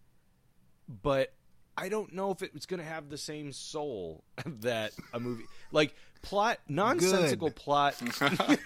but 0.87 1.33
I 1.77 1.89
don't 1.89 2.13
know 2.13 2.31
if 2.31 2.41
it's 2.41 2.65
going 2.65 2.79
to 2.79 2.85
have 2.85 3.09
the 3.09 3.17
same 3.17 3.51
soul 3.51 4.23
that 4.45 4.93
a 5.13 5.19
movie 5.19 5.45
like 5.71 5.95
plot 6.21 6.59
nonsensical 6.67 7.51
plot 7.51 8.01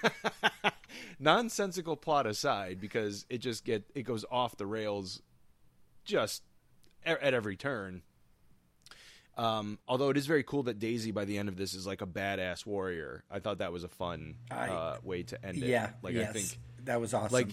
nonsensical 1.20 1.98
plot 1.98 2.28
aside 2.28 2.80
because 2.80 3.26
it 3.30 3.40
just 3.40 3.66
get 3.66 3.84
it 3.96 4.04
goes 4.04 4.26
off 4.30 4.56
the 4.58 4.66
rails 4.66 5.22
just 6.06 6.44
at 7.06 7.34
every 7.34 7.56
turn. 7.56 8.04
Um, 9.40 9.80
although 9.88 10.10
it 10.10 10.18
is 10.18 10.26
very 10.28 10.44
cool 10.44 10.64
that 10.64 10.80
Daisy 10.80 11.12
by 11.12 11.26
the 11.26 11.38
end 11.38 11.48
of 11.50 11.56
this 11.56 11.74
is 11.74 11.88
like 11.88 12.02
a 12.02 12.06
badass 12.06 12.66
warrior. 12.66 13.24
I 13.32 13.40
thought 13.40 13.60
that 13.60 13.72
was 13.72 13.84
a 13.84 13.88
fun 13.88 14.36
I- 14.52 14.68
uh, 14.70 14.98
way 15.04 15.24
to 15.24 15.46
end 15.46 15.58
it. 15.64 15.68
Yeah. 15.70 15.92
like 16.02 16.14
yes. 16.14 16.30
I 16.30 16.34
think 16.34 16.58
that 16.84 17.00
was 17.00 17.14
awesome. 17.14 17.34
like 17.34 17.50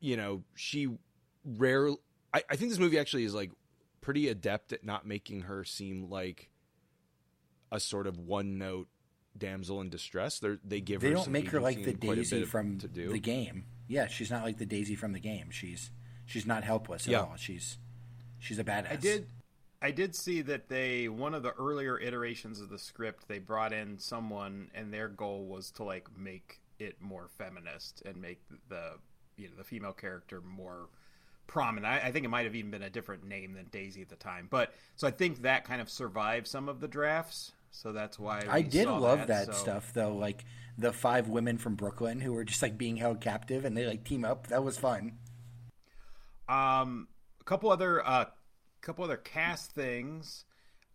you 0.00 0.16
know 0.16 0.42
she 0.54 0.88
rare. 1.44 1.88
I, 2.34 2.42
I 2.50 2.56
think 2.56 2.70
this 2.70 2.78
movie 2.78 2.98
actually 2.98 3.24
is 3.24 3.34
like 3.34 3.50
pretty 4.00 4.28
adept 4.28 4.72
at 4.72 4.84
not 4.84 5.06
making 5.06 5.42
her 5.42 5.64
seem 5.64 6.08
like 6.10 6.50
a 7.72 7.80
sort 7.80 8.06
of 8.06 8.18
one 8.18 8.58
note 8.58 8.88
damsel 9.36 9.80
in 9.80 9.88
distress. 9.90 10.38
They're, 10.40 10.58
they 10.64 10.80
give 10.80 11.00
they 11.00 11.08
her 11.08 11.14
don't 11.14 11.28
make 11.28 11.48
her 11.50 11.60
like 11.60 11.82
the 11.84 11.90
and 11.90 12.00
quite 12.00 12.12
a 12.18 12.22
Daisy 12.22 12.44
from 12.44 12.78
to 12.78 12.88
do. 12.88 13.08
the 13.10 13.18
game. 13.18 13.64
Yeah, 13.86 14.06
she's 14.08 14.30
not 14.30 14.44
like 14.44 14.58
the 14.58 14.66
Daisy 14.66 14.94
from 14.94 15.12
the 15.12 15.20
game. 15.20 15.50
She's 15.50 15.90
she's 16.26 16.44
not 16.46 16.64
helpless 16.64 17.06
at 17.06 17.12
Yeah. 17.12 17.20
all. 17.20 17.36
She's 17.36 17.78
she's 18.38 18.58
a 18.58 18.64
badass. 18.64 18.92
I 18.92 18.96
did. 18.96 19.26
I 19.80 19.90
did 19.92 20.14
see 20.14 20.42
that 20.42 20.68
they 20.68 21.08
one 21.08 21.34
of 21.34 21.42
the 21.42 21.52
earlier 21.52 21.98
iterations 21.98 22.60
of 22.60 22.68
the 22.68 22.78
script 22.78 23.28
they 23.28 23.38
brought 23.38 23.72
in 23.72 23.98
someone 23.98 24.70
and 24.74 24.92
their 24.92 25.08
goal 25.08 25.44
was 25.46 25.70
to 25.72 25.84
like 25.84 26.08
make 26.16 26.60
it 26.78 26.96
more 27.00 27.28
feminist 27.38 28.02
and 28.04 28.20
make 28.20 28.40
the 28.68 28.94
you 29.36 29.48
know 29.48 29.54
the 29.56 29.64
female 29.64 29.92
character 29.92 30.40
more 30.40 30.88
prominent. 31.46 31.86
I, 31.86 32.08
I 32.08 32.12
think 32.12 32.24
it 32.24 32.28
might 32.28 32.44
have 32.44 32.54
even 32.54 32.70
been 32.70 32.82
a 32.82 32.90
different 32.90 33.24
name 33.24 33.54
than 33.54 33.66
Daisy 33.70 34.02
at 34.02 34.08
the 34.08 34.16
time. 34.16 34.48
But 34.50 34.74
so 34.96 35.06
I 35.06 35.10
think 35.10 35.42
that 35.42 35.64
kind 35.64 35.80
of 35.80 35.88
survived 35.88 36.46
some 36.46 36.68
of 36.68 36.80
the 36.80 36.88
drafts. 36.88 37.52
So 37.70 37.92
that's 37.92 38.18
why 38.18 38.44
I 38.48 38.62
did 38.62 38.88
love 38.88 39.26
that, 39.28 39.46
so- 39.46 39.52
stuff 39.52 39.92
though, 39.92 40.14
like 40.14 40.44
the 40.76 40.92
five 40.92 41.28
women 41.28 41.58
from 41.58 41.74
Brooklyn 41.74 42.20
who 42.20 42.32
were 42.32 42.44
just 42.44 42.62
like 42.62 42.78
being 42.78 42.96
held 42.96 43.20
captive 43.20 43.64
and 43.64 43.76
they 43.76 43.86
like 43.86 44.04
team 44.04 44.24
up. 44.24 44.48
That 44.48 44.64
was 44.64 44.78
fun. 44.78 45.18
Um, 46.48 47.08
a 47.40 47.44
couple 47.44 47.70
other 47.70 48.06
uh, 48.06 48.26
couple 48.80 49.04
other 49.04 49.16
cast 49.16 49.72
things. 49.72 50.44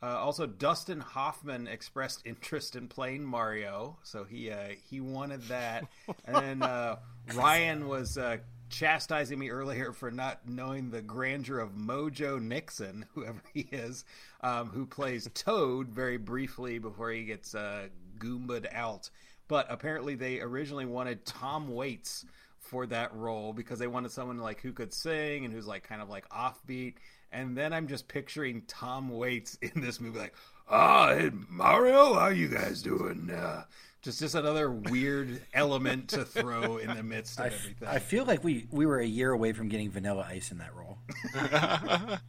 Uh, 0.02 0.18
also, 0.18 0.46
Dustin 0.46 1.00
Hoffman 1.00 1.68
expressed 1.68 2.22
interest 2.26 2.76
in 2.76 2.88
playing 2.88 3.24
Mario, 3.24 3.98
so 4.04 4.26
he 4.26 4.52
uh, 4.52 4.70
he 4.90 5.00
wanted 5.00 5.44
that. 5.44 5.86
and 6.26 6.36
then 6.36 6.64
uh, 6.64 6.98
Ryan 7.34 7.88
was 7.88 8.18
uh, 8.18 8.38
chastising 8.70 9.38
me 9.40 9.50
earlier 9.50 9.94
for 9.94 10.12
not 10.12 10.42
knowing 10.48 10.90
the 10.90 11.02
grandeur 11.02 11.60
of 11.60 11.72
Mojo 11.72 12.42
Nixon, 12.42 13.06
whoever 13.14 13.42
he 13.54 13.62
is, 13.72 14.04
um, 14.42 14.70
who 14.70 14.86
plays 14.86 15.30
Toad 15.34 15.88
very 15.90 16.18
briefly 16.18 16.80
before 16.80 17.12
he 17.12 17.24
gets 17.24 17.56
uh, 17.56 17.88
goombad 18.18 18.68
out. 18.74 19.10
But 19.48 19.68
apparently, 19.70 20.16
they 20.16 20.42
originally 20.42 20.86
wanted 20.86 21.26
Tom 21.26 21.70
Waits 21.70 22.26
for 22.60 22.86
that 22.88 23.14
role 23.14 23.54
because 23.54 23.78
they 23.78 23.88
wanted 23.88 24.12
someone 24.12 24.40
like 24.40 24.62
who 24.62 24.72
could 24.74 24.94
sing 24.94 25.46
and 25.46 25.54
who's 25.54 25.68
like 25.68 25.84
kind 25.84 26.02
of 26.02 26.10
like 26.10 26.28
offbeat. 26.30 26.96
And 27.34 27.58
then 27.58 27.74
I'm 27.74 27.88
just 27.88 28.08
picturing 28.08 28.62
Tom 28.68 29.10
Waits 29.10 29.58
in 29.62 29.82
this 29.82 30.00
movie, 30.00 30.20
like, 30.20 30.36
"Ah, 30.70 31.16
hey, 31.16 31.32
Mario, 31.50 32.14
how 32.14 32.28
you 32.28 32.48
guys 32.48 32.82
doing?" 32.82 33.32
Uh, 33.32 33.64
just 34.04 34.20
just 34.20 34.36
another 34.36 34.70
weird 34.70 35.42
element 35.54 36.10
to 36.10 36.26
throw 36.26 36.78
in 36.78 36.94
the 36.94 37.02
midst 37.04 37.40
of 37.40 37.46
I, 37.46 37.48
everything. 37.48 37.88
I 37.88 38.00
feel 38.00 38.26
like 38.26 38.44
we 38.44 38.68
we 38.70 38.86
were 38.86 39.00
a 39.00 39.06
year 39.06 39.32
away 39.32 39.54
from 39.54 39.68
getting 39.70 39.90
Vanilla 39.90 40.26
Ice 40.30 40.52
in 40.52 40.60
that 40.60 40.76
role. 40.76 41.00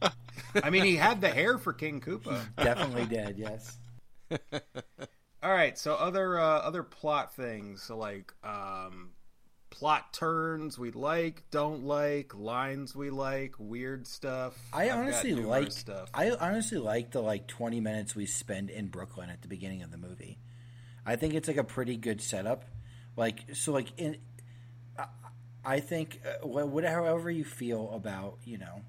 I 0.63 0.69
mean, 0.69 0.85
he 0.85 0.95
had 0.95 1.21
the 1.21 1.29
hair 1.29 1.57
for 1.57 1.73
King 1.73 2.01
Koopa. 2.01 2.41
Definitely 2.55 3.05
did. 3.05 3.37
Yes. 3.37 3.77
All 5.43 5.51
right, 5.51 5.77
so 5.77 5.93
other 5.95 6.39
uh, 6.39 6.59
other 6.59 6.81
plot 6.81 7.35
things, 7.35 7.83
so 7.83 7.97
like 7.97 8.33
um, 8.43 9.11
plot 9.75 10.13
turns 10.13 10.79
we 10.79 10.91
like, 10.91 11.43
don't 11.51 11.83
like, 11.83 12.33
lines 12.33 12.95
we 12.95 13.09
like, 13.09 13.55
weird 13.59 14.07
stuff. 14.07 14.57
I 14.71 14.85
I've 14.89 14.95
honestly 14.99 15.35
like 15.35 15.71
stuff. 15.71 16.09
I 16.13 16.31
honestly 16.31 16.77
like 16.77 17.11
the 17.11 17.21
like 17.21 17.47
20 17.47 17.81
minutes 17.81 18.15
we 18.15 18.25
spend 18.25 18.69
in 18.69 18.87
Brooklyn 18.87 19.29
at 19.29 19.41
the 19.41 19.47
beginning 19.49 19.83
of 19.83 19.91
the 19.91 19.97
movie. 19.97 20.39
I 21.05 21.17
think 21.17 21.33
it's 21.33 21.47
like 21.47 21.57
a 21.57 21.63
pretty 21.63 21.97
good 21.97 22.21
setup. 22.21 22.63
Like 23.17 23.41
so 23.53 23.71
like 23.73 23.87
in 23.97 24.17
I- 24.97 25.07
I 25.65 25.79
think 25.79 26.21
uh, 26.25 26.47
whatever 26.47 27.03
however 27.05 27.29
you 27.31 27.43
feel 27.43 27.91
about, 27.91 28.37
you 28.45 28.57
know, 28.57 28.81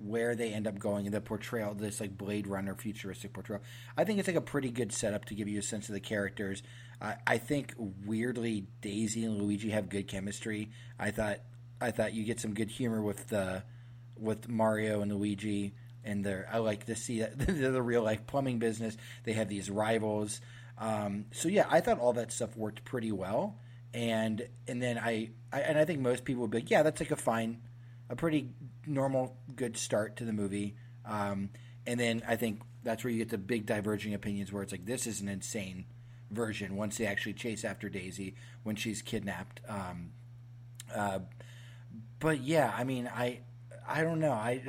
where 0.00 0.34
they 0.34 0.52
end 0.52 0.66
up 0.66 0.78
going 0.78 1.06
in 1.06 1.12
the 1.12 1.20
portrayal 1.20 1.74
this 1.74 2.00
like 2.00 2.16
Blade 2.16 2.46
Runner 2.46 2.74
futuristic 2.74 3.32
portrayal. 3.32 3.62
I 3.96 4.04
think 4.04 4.18
it's 4.18 4.28
like 4.28 4.36
a 4.36 4.40
pretty 4.40 4.70
good 4.70 4.92
setup 4.92 5.26
to 5.26 5.34
give 5.34 5.48
you 5.48 5.58
a 5.58 5.62
sense 5.62 5.88
of 5.88 5.94
the 5.94 6.00
characters. 6.00 6.62
I, 7.00 7.16
I 7.26 7.38
think 7.38 7.74
weirdly 7.78 8.66
Daisy 8.80 9.24
and 9.24 9.40
Luigi 9.40 9.70
have 9.70 9.88
good 9.88 10.08
chemistry. 10.08 10.70
I 10.98 11.10
thought 11.10 11.38
I 11.80 11.90
thought 11.90 12.14
you 12.14 12.24
get 12.24 12.40
some 12.40 12.54
good 12.54 12.70
humor 12.70 13.02
with 13.02 13.28
the 13.28 13.62
with 14.16 14.48
Mario 14.48 15.00
and 15.00 15.12
Luigi 15.12 15.72
and 16.04 16.24
their 16.24 16.48
I 16.50 16.58
like 16.58 16.86
to 16.86 16.96
see 16.96 17.20
that 17.20 17.38
they're 17.38 17.72
the 17.72 17.82
real 17.82 18.02
life 18.02 18.26
plumbing 18.26 18.58
business. 18.58 18.96
They 19.24 19.32
have 19.32 19.48
these 19.48 19.70
rivals. 19.70 20.40
Um, 20.78 21.26
so 21.32 21.48
yeah, 21.48 21.66
I 21.68 21.80
thought 21.80 21.98
all 21.98 22.14
that 22.14 22.32
stuff 22.32 22.56
worked 22.56 22.84
pretty 22.84 23.12
well. 23.12 23.58
And 23.92 24.46
and 24.68 24.80
then 24.80 24.98
I, 24.98 25.30
I 25.52 25.60
and 25.60 25.78
I 25.78 25.84
think 25.84 26.00
most 26.00 26.24
people 26.24 26.42
would 26.42 26.50
be 26.50 26.58
like, 26.58 26.70
yeah, 26.70 26.82
that's 26.82 27.00
like 27.00 27.10
a 27.10 27.16
fine, 27.16 27.60
a 28.10 28.16
pretty 28.16 28.50
normal, 28.86 29.36
good 29.54 29.76
start 29.76 30.16
to 30.16 30.24
the 30.24 30.32
movie. 30.32 30.74
Um, 31.06 31.50
and 31.86 31.98
then 31.98 32.22
I 32.28 32.36
think 32.36 32.60
that's 32.82 33.04
where 33.04 33.10
you 33.10 33.18
get 33.18 33.30
the 33.30 33.38
big 33.38 33.64
diverging 33.64 34.12
opinions, 34.12 34.52
where 34.52 34.62
it's 34.62 34.72
like 34.72 34.84
this 34.84 35.06
is 35.06 35.20
an 35.20 35.28
insane 35.28 35.86
version 36.30 36.76
once 36.76 36.98
they 36.98 37.06
actually 37.06 37.34
chase 37.34 37.64
after 37.64 37.88
Daisy 37.88 38.34
when 38.64 38.76
she's 38.76 39.00
kidnapped. 39.00 39.60
Um, 39.68 40.10
uh, 40.94 41.20
but 42.18 42.40
yeah, 42.40 42.72
I 42.76 42.84
mean, 42.84 43.08
I 43.08 43.40
I 43.88 44.02
don't 44.02 44.20
know. 44.20 44.32
I 44.32 44.62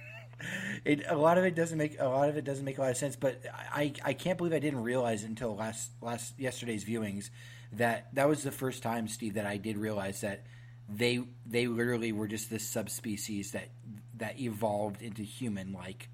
it 0.84 1.02
a 1.08 1.16
lot 1.16 1.36
of 1.36 1.44
it 1.44 1.56
doesn't 1.56 1.78
make 1.78 2.00
a 2.00 2.06
lot 2.06 2.28
of 2.28 2.36
it 2.36 2.44
doesn't 2.44 2.64
make 2.64 2.78
a 2.78 2.80
lot 2.80 2.90
of 2.90 2.96
sense. 2.96 3.16
But 3.16 3.42
I 3.54 3.92
I 4.04 4.12
can't 4.12 4.38
believe 4.38 4.52
I 4.52 4.60
didn't 4.60 4.82
realize 4.82 5.24
until 5.24 5.56
last 5.56 5.90
last 6.00 6.38
yesterday's 6.38 6.84
viewings 6.84 7.30
that 7.72 8.14
that 8.14 8.28
was 8.28 8.44
the 8.44 8.52
first 8.52 8.82
time, 8.82 9.08
Steve, 9.08 9.34
that 9.34 9.46
I 9.46 9.56
did 9.56 9.76
realize 9.76 10.20
that 10.20 10.44
they 10.88 11.20
they 11.46 11.66
literally 11.66 12.12
were 12.12 12.26
just 12.28 12.50
this 12.50 12.64
subspecies 12.68 13.52
that 13.52 13.68
that 14.16 14.40
evolved 14.40 15.02
into 15.02 15.22
human 15.22 15.72
like 15.72 16.08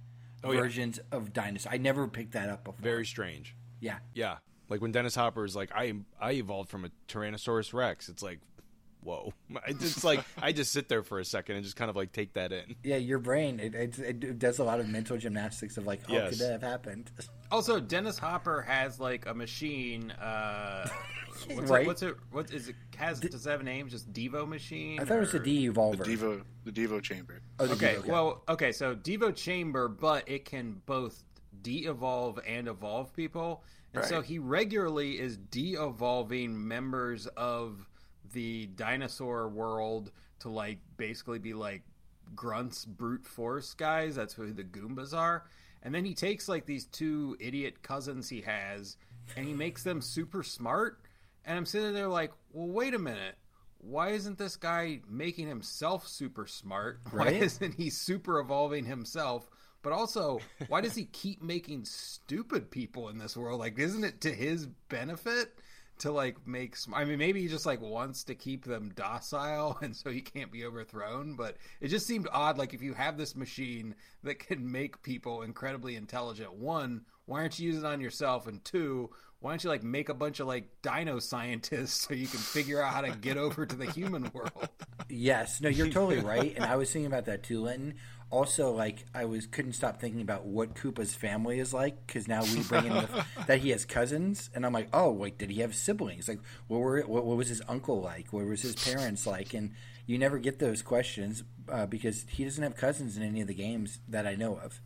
Oh, 0.47 0.53
yeah. 0.53 0.61
versions 0.61 1.01
of 1.11 1.33
dinosaurs. 1.33 1.73
I 1.73 1.79
never 1.79 2.07
picked 2.07 2.33
that 2.33 2.51
up 2.51 2.65
before. 2.65 2.83
Very 2.83 3.07
strange. 3.07 3.55
yeah. 3.81 3.99
Yeah, 4.15 4.37
like 4.69 4.83
when 4.83 4.93
Dennis 4.93 5.15
Hopper 5.15 5.45
is 5.45 5.57
like, 5.57 5.71
I 5.75 5.95
I 6.21 6.33
evolved 6.33 6.69
from 6.69 6.85
a 6.85 6.91
Tyrannosaurus 7.09 7.73
Rex. 7.73 8.11
It's 8.11 8.23
like, 8.23 8.41
whoa. 9.03 9.33
It's 9.69 10.05
like 10.05 10.23
I 10.37 10.53
just 10.53 10.71
sit 10.71 10.91
there 10.91 11.03
for 11.03 11.19
a 11.19 11.25
second 11.25 11.57
and 11.57 11.65
just 11.65 11.77
kind 11.77 11.89
of 11.89 11.97
like 11.97 12.13
take 12.13 12.35
that 12.35 12.53
in. 12.53 12.77
Yeah, 12.83 12.97
your 12.97 13.21
brain 13.21 13.59
it, 13.59 13.75
it, 13.75 13.99
it 13.99 14.39
does 14.39 14.59
a 14.59 14.65
lot 14.65 14.81
of 14.81 14.89
mental 14.89 15.17
gymnastics 15.17 15.79
of 15.79 15.87
like, 15.87 16.07
how 16.07 16.13
Yes. 16.13 16.31
could 16.31 16.39
that 16.41 16.53
have 16.53 16.63
happened? 16.63 17.11
Also, 17.51 17.81
Dennis 17.81 18.19
Hopper 18.19 18.61
has 18.63 19.01
like 19.01 19.25
a 19.27 19.33
machine. 19.33 20.11
Uh, 20.11 20.87
what's 21.49 21.71
Right. 21.71 21.83
it? 21.83 21.87
What's 21.87 22.03
it? 22.03 22.17
What 22.31 22.53
is 22.53 22.69
it? 22.69 22.77
Has 22.97 23.21
does 23.21 23.47
it 23.47 23.51
have 23.51 23.61
a 23.61 23.65
name? 23.65 23.89
Just 23.89 24.13
Devo 24.13 24.47
machine? 24.49 25.01
I 25.01 25.05
thought 25.05 25.17
it 25.19 25.21
was 25.21 25.33
the 25.33 25.39
or- 25.39 25.43
D 25.43 25.69
The 25.69 25.73
Devo, 25.75 26.43
the 26.65 26.73
Devo 26.73 27.03
chamber. 27.03 27.41
Oh, 27.59 27.67
the 27.67 27.75
Okay, 27.75 27.95
Devo, 27.97 28.07
well, 28.07 28.43
okay, 28.49 28.73
so 28.73 28.95
Devo 28.95 29.35
Chamber, 29.35 29.89
but 29.89 30.29
it 30.29 30.45
can 30.45 30.81
both 30.87 31.25
de-evolve 31.63 32.39
and 32.47 32.69
evolve 32.69 33.15
people, 33.15 33.63
and 33.95 34.05
so 34.05 34.21
he 34.21 34.39
regularly 34.39 35.19
is 35.19 35.37
de-evolving 35.37 36.67
members 36.69 37.27
of 37.37 37.89
the 38.33 38.67
dinosaur 38.75 39.49
world 39.49 40.11
to 40.41 40.49
like 40.49 40.79
basically 40.97 41.39
be 41.39 41.55
like 41.55 41.83
grunts, 42.35 42.85
brute 42.85 43.25
force 43.25 43.73
guys. 43.75 44.15
That's 44.17 44.35
who 44.35 44.53
the 44.53 44.65
Goombas 44.65 45.15
are, 45.17 45.45
and 45.83 45.95
then 45.95 46.05
he 46.05 46.15
takes 46.15 46.49
like 46.49 46.67
these 46.67 46.87
two 46.87 47.37
idiot 47.41 47.83
cousins 47.83 48.29
he 48.29 48.41
has, 48.43 48.97
and 49.37 49.47
he 49.47 49.53
makes 49.55 49.83
them 49.83 50.01
super 50.01 50.43
smart. 50.43 51.01
And 51.45 51.57
I'm 51.59 51.67
sitting 51.67 51.93
there 51.93 52.09
like, 52.09 52.33
well, 52.53 52.69
wait 52.69 52.95
a 52.95 52.99
minute. 52.99 53.37
Why 53.79 54.11
isn't 54.11 54.39
this 54.39 54.57
guy 54.57 55.01
making 55.09 55.47
himself 55.49 56.09
super 56.09 56.47
smart? 56.47 57.01
Why 57.11 57.27
Right? 57.27 57.43
isn't 57.43 57.75
he 57.75 57.91
super 57.91 58.41
evolving 58.41 58.87
himself? 58.87 59.51
But 59.83 59.93
also, 59.93 60.47
why 60.69 60.81
does 60.81 60.95
he 60.95 61.05
keep 61.13 61.43
making 61.43 61.85
stupid 61.85 62.71
people 62.71 63.11
in 63.11 63.19
this 63.19 63.37
world? 63.37 63.61
Like, 63.61 63.79
isn't 63.79 64.03
it 64.05 64.23
to 64.23 64.31
his 64.33 64.67
benefit 64.89 65.59
to 65.99 66.11
like 66.11 66.47
make? 66.47 66.75
sm- 66.77 66.95
I 66.95 67.05
mean, 67.05 67.19
maybe 67.19 67.43
he 67.43 67.49
just 67.49 67.67
like 67.67 67.83
wants 67.83 68.25
to 68.25 68.35
keep 68.35 68.65
them 68.65 68.93
docile, 68.97 69.77
and 69.83 69.95
so 69.95 70.11
he 70.11 70.23
can't 70.23 70.51
be 70.51 70.65
overthrown. 70.65 71.37
But 71.37 71.59
it 71.83 71.89
just 71.89 72.07
seemed 72.07 72.29
odd. 72.33 72.57
Like, 72.57 72.73
if 72.73 72.81
you 72.81 72.95
have 72.95 73.19
this 73.19 73.37
machine 73.37 73.95
that 74.23 74.39
can 74.39 74.73
make 74.73 75.03
people 75.03 75.43
incredibly 75.43 75.97
intelligent, 75.97 76.55
one, 76.55 77.05
why 77.27 77.41
aren't 77.41 77.59
you 77.59 77.67
using 77.67 77.85
it 77.85 77.87
on 77.87 78.01
yourself? 78.01 78.47
And 78.47 78.65
two, 78.65 79.11
why 79.45 79.51
don't 79.51 79.63
you 79.63 79.69
like 79.69 79.83
make 79.83 80.09
a 80.09 80.15
bunch 80.15 80.41
of 80.41 80.47
like 80.47 80.65
dino 80.81 81.19
scientists 81.19 82.07
so 82.07 82.15
you 82.15 82.27
can 82.27 82.39
figure 82.39 82.81
out 82.81 82.95
how 82.95 83.03
to 83.03 83.11
get 83.11 83.37
over 83.37 83.67
to 83.67 83.77
the 83.77 83.85
human 83.91 84.31
world? 84.33 84.71
Yes, 85.11 85.61
no, 85.61 85.69
you're 85.69 85.91
totally 85.91 86.21
right, 86.25 86.55
and 86.57 86.65
I 86.65 86.77
was 86.77 86.91
thinking 86.91 87.07
about 87.07 87.27
that 87.27 87.43
too, 87.43 87.61
Linton. 87.61 87.97
Also, 88.31 88.73
like 88.73 89.05
I 89.15 89.27
was 89.27 89.47
couldn't 89.47 89.75
stop 89.75 90.01
thinking 90.01 90.23
about 90.23 90.47
what 90.47 90.75
Koopa's 90.75 91.15
family 91.15 91.59
is 91.59 91.75
like 91.75 92.07
because 92.07 92.27
now 92.27 92.43
we 92.43 92.63
bring 92.63 92.87
in 92.87 92.95
the, 92.95 93.27
that 93.47 93.59
he 93.59 93.69
has 93.69 93.85
cousins, 93.85 94.49
and 94.55 94.65
I'm 94.65 94.73
like, 94.73 94.89
oh, 94.95 95.13
wait, 95.13 95.37
did 95.37 95.51
he 95.51 95.61
have 95.61 95.75
siblings? 95.75 96.27
Like, 96.27 96.41
what 96.69 96.79
were 96.81 97.03
what, 97.03 97.27
what 97.27 97.37
was 97.37 97.49
his 97.49 97.61
uncle 97.69 98.01
like? 98.01 98.33
What 98.33 98.47
was 98.47 98.63
his 98.63 98.75
parents 98.75 99.27
like? 99.27 99.53
And 99.53 99.73
you 100.07 100.17
never 100.17 100.39
get 100.39 100.59
those 100.59 100.81
questions 100.81 101.45
uh, 101.69 101.85
because 101.85 102.25
he 102.31 102.45
doesn't 102.45 102.63
have 102.63 102.77
cousins 102.77 103.19
in 103.19 103.23
any 103.23 103.43
of 103.43 103.47
the 103.47 103.55
games 103.55 103.99
that 104.09 104.27
I 104.27 104.37
know 104.37 104.57
of. 104.57 104.81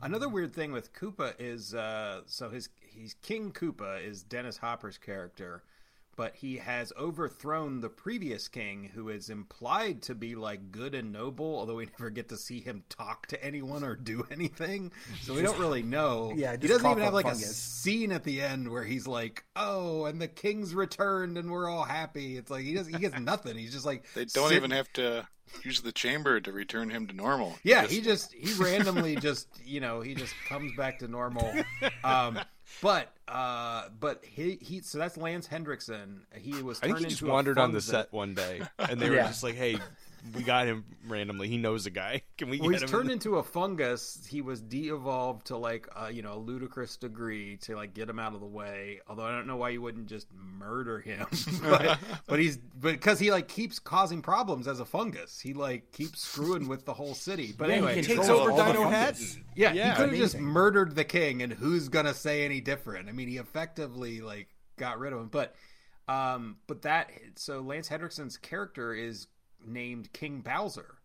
Another 0.00 0.28
weird 0.28 0.54
thing 0.54 0.70
with 0.70 0.92
Koopa 0.92 1.34
is 1.40 1.74
uh, 1.74 2.20
so 2.26 2.50
his 2.50 2.68
he's 2.80 3.14
King 3.14 3.50
Koopa 3.50 4.04
is 4.04 4.22
Dennis 4.22 4.58
Hopper's 4.58 4.96
character, 4.96 5.64
but 6.18 6.34
he 6.36 6.56
has 6.58 6.92
overthrown 6.98 7.80
the 7.80 7.88
previous 7.88 8.48
king, 8.48 8.90
who 8.92 9.08
is 9.08 9.30
implied 9.30 10.02
to 10.02 10.14
be 10.14 10.34
like 10.34 10.70
good 10.72 10.94
and 10.94 11.12
noble, 11.12 11.46
although 11.58 11.76
we 11.76 11.86
never 11.98 12.10
get 12.10 12.28
to 12.28 12.36
see 12.36 12.60
him 12.60 12.82
talk 12.90 13.26
to 13.28 13.42
anyone 13.42 13.84
or 13.84 13.94
do 13.94 14.26
anything, 14.30 14.90
so 15.22 15.32
we 15.32 15.40
don't 15.42 15.58
really 15.58 15.82
know. 15.82 16.32
Yeah, 16.36 16.52
he 16.60 16.66
doesn't 16.68 16.84
even 16.90 16.98
have 17.04 17.14
up 17.14 17.24
like 17.24 17.32
a 17.32 17.36
scene 17.36 18.12
at 18.12 18.24
the 18.24 18.42
end 18.42 18.68
where 18.70 18.84
he's 18.84 19.06
like, 19.06 19.44
"Oh, 19.56 20.04
and 20.04 20.20
the 20.20 20.28
king's 20.28 20.74
returned, 20.74 21.38
and 21.38 21.50
we're 21.50 21.70
all 21.70 21.84
happy." 21.84 22.36
It's 22.36 22.50
like 22.50 22.64
he 22.64 22.74
doesn't. 22.74 22.92
He 22.92 22.98
gets 22.98 23.18
nothing. 23.20 23.56
He's 23.56 23.72
just 23.72 23.86
like 23.86 24.04
They 24.14 24.24
don't 24.26 24.48
sit- 24.48 24.56
even 24.56 24.72
have 24.72 24.92
to 24.94 25.26
use 25.64 25.80
the 25.80 25.92
chamber 25.92 26.40
to 26.40 26.52
return 26.52 26.90
him 26.90 27.06
to 27.06 27.14
normal. 27.14 27.54
Yeah, 27.62 27.82
Just- 27.82 27.92
he 27.94 28.00
just 28.02 28.32
he 28.34 28.52
randomly 28.62 29.14
just 29.16 29.46
you 29.64 29.80
know 29.80 30.00
he 30.00 30.14
just 30.14 30.34
comes 30.48 30.72
back 30.76 30.98
to 30.98 31.08
normal. 31.08 31.52
Um, 32.04 32.38
but 32.82 33.12
uh, 33.26 33.88
but 34.00 34.24
he 34.24 34.58
he 34.60 34.80
so 34.80 34.98
that's 34.98 35.16
Lance 35.16 35.46
Henriksen. 35.46 36.22
He 36.34 36.62
was 36.62 36.80
I 36.82 36.86
think 36.86 36.98
he 37.00 37.04
just 37.06 37.22
wandered 37.22 37.58
on 37.58 37.72
the 37.72 37.80
set 37.80 38.12
one 38.12 38.34
day, 38.34 38.62
and 38.78 39.00
they 39.00 39.08
were 39.10 39.16
Yeah. 39.16 39.26
just 39.28 39.42
like, 39.42 39.54
"Hey, 39.54 39.78
we 40.34 40.42
got 40.42 40.66
him 40.66 40.84
randomly. 41.06 41.48
He 41.48 41.56
knows 41.56 41.86
a 41.86 41.90
guy. 41.90 42.22
Can 42.38 42.50
we 42.50 42.60
Well, 42.60 42.70
get 42.70 42.80
he's 42.80 42.82
him?" 42.82 42.88
turned 42.98 43.08
the-" 43.08 43.14
into 43.14 43.36
a 43.36 43.42
fungus. 43.42 44.26
He 44.28 44.40
was 44.40 44.60
de-evolved 44.60 45.46
to 45.46 45.56
like 45.56 45.88
uh, 45.94 46.08
you 46.12 46.22
know 46.22 46.34
a 46.34 46.38
ludicrous 46.38 46.96
degree 46.96 47.56
to 47.58 47.76
like 47.76 47.94
get 47.94 48.08
him 48.08 48.18
out 48.18 48.34
of 48.34 48.40
the 48.40 48.46
way. 48.46 49.00
Although 49.08 49.24
I 49.24 49.30
don't 49.32 49.46
know 49.46 49.56
why 49.56 49.70
you 49.70 49.82
wouldn't 49.82 50.06
just 50.06 50.28
murder 50.34 51.00
him, 51.00 51.26
but, 51.62 51.98
but 52.26 52.38
he's 52.38 52.56
because 52.56 53.18
he 53.18 53.30
like 53.30 53.48
keeps 53.48 53.78
causing 53.78 54.22
problems 54.22 54.68
as 54.68 54.80
a 54.80 54.84
fungus. 54.84 55.40
He 55.40 55.54
like 55.54 55.92
keeps 55.92 56.20
screwing 56.20 56.68
with 56.68 56.84
the 56.84 56.94
whole 56.94 57.14
city. 57.14 57.54
But 57.56 57.68
Yeah, 57.68 57.74
anyway, 57.76 57.94
can 57.94 58.04
takes 58.04 58.28
over 58.28 58.50
Dino 58.50 58.62
fungus. 58.64 58.90
Hatton. 58.90 59.44
Yeah, 59.56 59.72
Yeah, 59.72 59.90
he 59.90 59.96
could 59.96 60.08
have 60.10 60.18
just 60.18 60.38
murdered 60.38 60.94
the 60.94 61.04
king, 61.04 61.42
and 61.42 61.52
who's 61.52 61.88
gonna 61.88 62.14
say 62.14 62.44
any 62.44 62.60
different? 62.60 63.08
I 63.08 63.12
mean, 63.12 63.28
he 63.28 63.38
effectively 63.38 64.20
like 64.20 64.48
got 64.76 64.98
rid 64.98 65.12
of 65.12 65.20
him, 65.20 65.28
but 65.28 65.54
um, 66.08 66.56
but 66.66 66.82
that 66.82 67.10
so 67.34 67.60
Lance 67.60 67.88
Henriksen's 67.88 68.36
character 68.38 68.94
is 68.94 69.26
named 69.64 70.12
King 70.12 70.40
Bowser, 70.40 70.96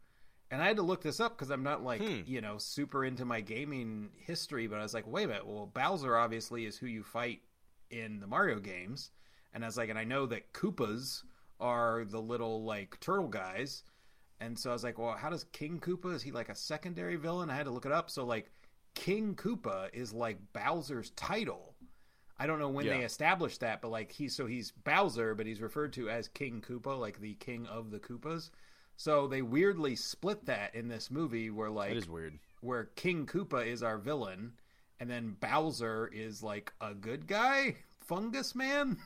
and 0.52 0.62
I 0.62 0.68
had 0.68 0.78
to 0.78 0.84
look 0.84 1.02
this 1.02 1.20
up 1.20 1.38
because 1.38 1.50
I'm 1.50 1.64
not 1.64 1.84
like 1.84 2.02
Hmm. 2.02 2.22
you 2.26 2.42
know 2.42 2.58
super 2.58 3.06
into 3.06 3.26
my 3.26 3.42
gaming 3.42 4.10
history, 4.18 4.68
but 4.68 4.80
I 4.80 4.84
was 4.84 4.94
like, 4.94 5.08
wait 5.08 5.26
a 5.26 5.28
minute, 5.28 5.48
well 5.48 5.68
Bowser 5.74 6.16
obviously 6.18 6.66
is 6.66 6.78
who 6.78 6.88
you 6.88 7.04
fight 7.04 7.42
in 7.90 8.20
the 8.20 8.28
Mario 8.28 8.60
games, 8.60 9.12
and 9.54 9.64
I 9.64 9.68
was 9.68 9.78
like, 9.78 9.90
and 9.90 10.00
I 10.00 10.04
know 10.04 10.26
that 10.28 10.54
Koopas 10.54 11.24
are 11.60 12.06
the 12.06 12.22
little 12.22 12.64
like 12.64 13.00
turtle 13.00 13.28
guys. 13.28 13.84
And 14.40 14.60
so 14.60 14.72
I 14.72 14.74
was 14.74 14.84
like, 14.84 14.98
well, 14.98 15.14
how 15.14 15.30
does 15.30 15.46
King 15.54 15.80
Koopa? 15.80 16.14
Is 16.14 16.22
he 16.22 16.32
like 16.32 16.50
a 16.50 16.56
secondary 16.56 17.16
villain? 17.16 17.50
I 17.50 17.56
had 17.56 17.66
to 17.66 17.72
look 17.72 17.86
it 17.86 17.94
up. 17.94 18.10
So 18.10 18.26
like, 18.26 18.52
King 18.94 19.36
Koopa 19.36 19.88
is 19.94 20.12
like 20.12 20.38
Bowser's 20.52 21.12
title. 21.12 21.73
I 22.38 22.48
don't 22.48 22.60
know 22.60 22.70
when 22.70 22.88
they 22.88 23.04
established 23.04 23.60
that, 23.60 23.82
but 23.82 23.92
like 23.92 24.12
he's 24.12 24.36
so 24.36 24.46
he's 24.46 24.72
Bowser, 24.72 25.36
but 25.36 25.46
he's 25.46 25.62
referred 25.62 25.94
to 25.94 26.10
as 26.10 26.28
King 26.28 26.64
Koopa, 26.68 27.00
like 27.00 27.20
the 27.20 27.36
king 27.36 27.68
of 27.68 27.92
the 27.92 28.00
Koopas. 28.00 28.50
So 28.96 29.28
they 29.28 29.42
weirdly 29.42 29.96
split 29.96 30.46
that 30.46 30.76
in 30.76 30.88
this 30.88 31.10
movie, 31.12 31.50
where 31.50 31.70
like 31.70 31.92
it 31.92 31.98
is 31.98 32.10
weird. 32.10 32.40
where 32.62 32.86
King 32.96 33.26
Koopa 33.26 33.66
is 33.66 33.84
our 33.84 33.98
villain, 33.98 34.54
and 35.00 35.10
then 35.10 35.36
Bowser 35.40 36.10
is 36.14 36.44
like 36.44 36.74
a 36.82 36.94
good 36.94 37.28
guy, 37.28 37.76
Fungus 38.08 38.56
Man. 38.56 38.98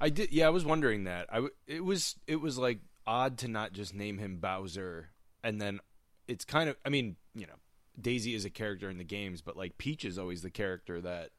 I 0.00 0.08
did. 0.08 0.32
Yeah, 0.32 0.46
I 0.46 0.50
was 0.50 0.64
wondering 0.64 1.04
that. 1.04 1.28
I 1.32 1.46
it 1.66 1.84
was 1.84 2.16
it 2.26 2.36
was 2.40 2.58
like 2.58 2.80
odd 3.06 3.38
to 3.38 3.48
not 3.48 3.72
just 3.72 3.94
name 3.94 4.18
him 4.18 4.38
Bowser, 4.38 5.10
and 5.42 5.60
then 5.60 5.80
it's 6.28 6.44
kind 6.44 6.68
of. 6.70 6.76
I 6.84 6.88
mean, 6.88 7.16
you 7.34 7.46
know, 7.46 7.54
Daisy 8.00 8.34
is 8.34 8.44
a 8.44 8.50
character 8.50 8.88
in 8.90 8.98
the 8.98 9.04
games, 9.04 9.42
but 9.42 9.56
like 9.56 9.78
Peach 9.78 10.04
is 10.04 10.18
always 10.18 10.42
the 10.42 10.50
character 10.50 11.00
that 11.00 11.30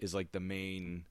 is 0.00 0.14
like 0.14 0.32
the 0.32 0.40
main 0.40 1.04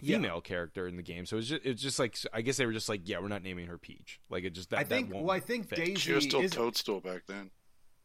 Yeah. 0.00 0.16
female 0.18 0.40
character 0.40 0.86
in 0.86 0.96
the 0.96 1.02
game. 1.02 1.26
So 1.26 1.36
it's 1.38 1.48
just 1.48 1.64
it's 1.64 1.82
just 1.82 1.98
like 1.98 2.16
I 2.32 2.42
guess 2.42 2.56
they 2.56 2.66
were 2.66 2.72
just 2.72 2.88
like, 2.88 3.02
yeah, 3.08 3.18
we're 3.20 3.28
not 3.28 3.42
naming 3.42 3.66
her 3.66 3.78
Peach. 3.78 4.20
Like 4.30 4.44
it 4.44 4.50
just 4.50 4.70
that. 4.70 4.78
I 4.80 4.84
think. 4.84 5.08
That 5.08 5.14
won't 5.14 5.26
Well, 5.26 5.36
I 5.36 5.40
think 5.40 5.68
fit. 5.68 5.78
Daisy 5.78 5.94
She 5.96 6.12
was 6.12 6.24
still 6.24 6.40
is, 6.42 6.50
Toadstool 6.52 7.00
back 7.00 7.22
then. 7.26 7.50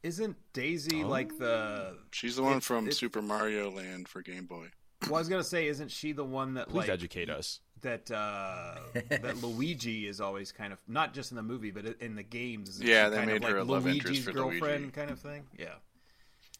isn't 0.03 0.37
Daisy 0.53 1.03
like 1.03 1.37
the 1.37 1.97
She's 2.11 2.35
the 2.37 2.43
one 2.43 2.57
It- 2.57 2.63
from 2.63 2.87
it- 2.87 2.93
Super 2.93 3.21
Mario 3.21 3.69
Land 3.71 4.07
for 4.07 4.21
Game 4.21 4.45
Boy. 4.45 4.67
Well, 5.03 5.15
I 5.15 5.19
was 5.19 5.29
gonna 5.29 5.43
say, 5.43 5.67
isn't 5.67 5.91
she 5.91 6.11
the 6.11 6.25
one 6.25 6.55
that 6.55 6.67
Please 6.69 6.79
like 6.79 6.89
educate 6.89 7.29
us. 7.29 7.61
that 7.81 8.11
uh, 8.11 8.75
that 9.09 9.41
Luigi 9.41 10.07
is 10.07 10.19
always 10.19 10.51
kind 10.51 10.73
of 10.73 10.79
not 10.89 11.13
just 11.13 11.31
in 11.31 11.37
the 11.37 11.43
movie, 11.43 11.71
but 11.71 11.85
in 12.01 12.15
the 12.15 12.23
games? 12.23 12.67
isn't 12.69 12.85
Yeah, 12.85 13.07
they 13.09 13.25
made 13.25 13.37
of 13.37 13.43
like 13.43 13.51
her 13.53 13.57
a 13.59 13.63
love 13.63 13.85
Luigi's 13.85 13.99
interest 14.05 14.23
for 14.25 14.31
girlfriend 14.33 14.81
Luigi. 14.83 14.91
kind 14.91 15.09
of 15.11 15.19
thing. 15.19 15.47
Yeah, 15.57 15.75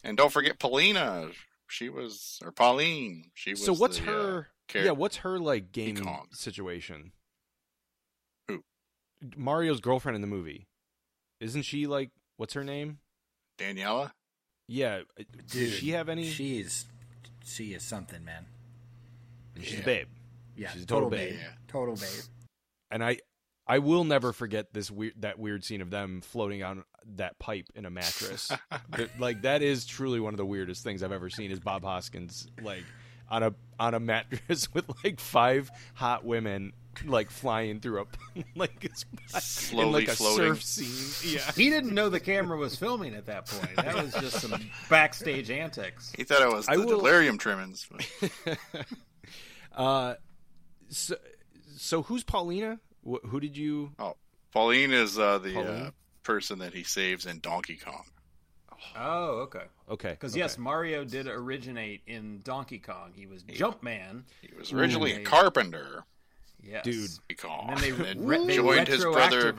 And 0.04 0.16
don't 0.16 0.32
forget 0.32 0.58
Paulina. 0.58 1.30
She 1.70 1.88
was 1.88 2.38
or 2.44 2.52
Pauline. 2.52 3.30
She 3.34 3.50
was. 3.52 3.64
So 3.64 3.72
what's 3.72 3.98
the, 3.98 4.04
her? 4.04 4.38
Uh, 4.38 4.72
char- 4.72 4.82
yeah, 4.82 4.90
what's 4.90 5.16
her 5.18 5.38
like 5.38 5.72
game 5.72 5.96
Kong. 5.96 6.26
situation? 6.32 7.12
Who? 8.48 8.62
Mario's 9.36 9.80
girlfriend 9.80 10.16
in 10.16 10.20
the 10.20 10.26
movie. 10.26 10.66
Isn't 11.40 11.62
she 11.62 11.86
like 11.86 12.10
what's 12.36 12.54
her 12.54 12.64
name? 12.64 12.98
Daniela? 13.58 14.12
Yeah, 14.66 15.00
Dude, 15.16 15.46
does 15.48 15.74
she 15.74 15.90
have 15.90 16.08
any? 16.08 16.28
She's 16.30 16.86
she 17.44 17.72
is 17.74 17.82
something, 17.82 18.24
man. 18.24 18.46
she's 19.60 19.74
Yeah. 19.74 19.80
a 19.80 19.84
babe. 19.84 20.08
Yeah, 20.56 20.70
She's 20.72 20.82
a 20.82 20.86
total 20.86 21.08
babe. 21.10 21.34
Yeah. 21.38 21.48
Total 21.68 21.94
babe. 21.94 22.22
and 22.90 23.02
I 23.02 23.18
I 23.70 23.78
will 23.78 24.04
never 24.04 24.32
forget 24.32 24.72
this 24.74 24.90
weird 24.90 25.14
that 25.20 25.38
weird 25.38 25.64
scene 25.64 25.80
of 25.80 25.90
them 25.90 26.20
floating 26.22 26.62
on 26.62 26.84
that 27.16 27.38
pipe 27.38 27.66
in 27.74 27.86
a 27.86 27.90
mattress. 27.90 28.50
Like 29.18 29.42
that 29.42 29.62
is 29.62 29.86
truly 29.86 30.18
one 30.20 30.34
of 30.34 30.38
the 30.38 30.44
weirdest 30.46 30.82
things 30.84 31.02
I've 31.02 31.12
ever 31.12 31.30
seen 31.30 31.50
is 31.50 31.60
Bob 31.60 31.82
Hoskins 31.84 32.48
like 32.62 32.84
on 33.30 33.42
a 33.44 33.54
on 33.78 33.94
a 33.94 34.00
mattress 34.00 34.72
with 34.74 34.84
like 35.04 35.20
five 35.20 35.70
hot 35.94 36.24
women 36.24 36.72
like 37.06 37.30
flying 37.30 37.78
through 37.80 38.00
a 38.00 38.04
like 38.56 38.84
it's 38.84 39.04
in 39.12 39.40
Slowly 39.40 39.92
like 40.06 40.08
a 40.08 40.16
floating. 40.16 40.54
surf 40.54 40.62
scene. 40.64 41.32
Yeah. 41.36 41.52
he 41.52 41.70
didn't 41.70 41.94
know 41.94 42.08
the 42.08 42.18
camera 42.20 42.56
was 42.58 42.74
filming 42.76 43.14
at 43.14 43.26
that 43.26 43.46
point. 43.46 43.76
That 43.76 43.94
was 43.94 44.12
just 44.14 44.40
some 44.40 44.60
backstage 44.88 45.50
antics. 45.50 46.12
He 46.16 46.24
thought 46.24 46.42
it 46.42 46.52
was 46.52 46.66
the 46.66 46.72
I 46.72 46.76
will- 46.76 46.88
delirium 46.88 47.38
tremens. 47.38 47.88
Uh 49.72 50.14
so, 50.88 51.14
so 51.76 52.02
who's 52.02 52.24
Paulina? 52.24 52.80
Wh- 53.08 53.26
who 53.28 53.40
did 53.40 53.56
you 53.56 53.92
Oh, 53.98 54.16
Pauline 54.52 54.92
is 54.92 55.18
uh, 55.18 55.38
the 55.38 55.58
uh, 55.60 55.90
person 56.22 56.58
that 56.60 56.74
he 56.74 56.82
saves 56.82 57.26
in 57.26 57.40
Donkey 57.40 57.76
Kong. 57.76 58.04
Oh, 58.96 59.40
okay. 59.42 59.64
Okay. 59.90 60.10
Because 60.12 60.32
okay. 60.32 60.40
yes, 60.40 60.56
Mario 60.58 61.04
did 61.04 61.26
originate 61.26 62.00
in 62.06 62.40
Donkey 62.42 62.78
Kong. 62.78 63.12
He 63.14 63.26
was 63.26 63.42
Jumpman. 63.44 64.22
He 64.40 64.50
was 64.58 64.72
originally 64.72 65.12
Ooh. 65.14 65.20
a 65.20 65.22
carpenter. 65.22 66.04
Yes, 66.62 66.84
Dude. 66.84 67.10
Donkey 67.28 67.34
Kong. 67.46 67.66
And 67.70 67.78
then 67.80 67.98
they, 68.02 68.10
And 68.10 68.28
re- 68.28 68.46
they 68.46 68.56
joined 68.56 68.88
his 68.88 69.04
brother. 69.04 69.54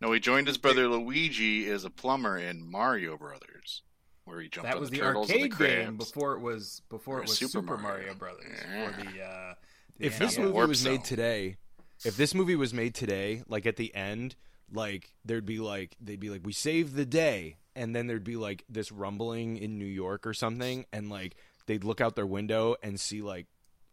No, 0.00 0.12
he 0.12 0.20
joined 0.20 0.46
his 0.46 0.58
brother 0.58 0.88
Luigi 0.88 1.68
as 1.70 1.84
a 1.84 1.90
plumber 1.90 2.36
in 2.38 2.68
Mario 2.68 3.16
Brothers, 3.16 3.82
where 4.24 4.40
he 4.40 4.48
jumped 4.48 4.68
That 4.68 4.74
on 4.76 4.80
was 4.80 4.90
the, 4.90 4.98
the 4.98 5.02
turtles 5.02 5.30
arcade 5.30 5.42
and 5.44 5.52
the 5.52 5.56
game 5.66 5.96
before 5.96 6.34
it 6.34 6.40
was 6.40 6.82
before 6.90 7.16
Or 7.16 7.22
it 7.22 7.28
was 7.28 7.38
Super 7.38 7.50
Super, 7.60 7.76
Mario. 7.78 7.98
Mario, 7.98 8.14
Brothers 8.14 8.46
Yeah. 8.68 8.90
for 8.90 9.02
the. 9.02 9.22
Uh, 9.24 9.54
the 9.98 10.06
if 10.06 10.18
this 10.18 10.36
movie 10.38 10.50
Warp 10.52 10.68
was 10.68 10.78
Zone. 10.80 10.92
made 10.94 11.04
today, 11.04 11.56
if 12.04 12.16
this 12.16 12.34
movie 12.34 12.56
was 12.56 12.72
made 12.74 12.94
today, 12.94 13.42
like 13.48 13.66
at 13.66 13.76
the 13.76 13.94
end, 13.94 14.34
like 14.72 15.14
there'd 15.24 15.46
be 15.46 15.58
like 15.58 15.96
they'd 16.00 16.20
be 16.20 16.30
like 16.30 16.40
we 16.44 16.52
saved 16.52 16.94
the 16.94 17.04
day, 17.06 17.56
and 17.76 17.94
then 17.94 18.06
there'd 18.06 18.24
be 18.24 18.36
like 18.36 18.64
this 18.68 18.90
rumbling 18.90 19.56
in 19.56 19.78
New 19.78 19.84
York 19.84 20.26
or 20.26 20.34
something, 20.34 20.84
and 20.92 21.10
like 21.10 21.36
they'd 21.66 21.84
look 21.84 22.00
out 22.00 22.16
their 22.16 22.26
window 22.26 22.76
and 22.82 22.98
see 22.98 23.22
like 23.22 23.46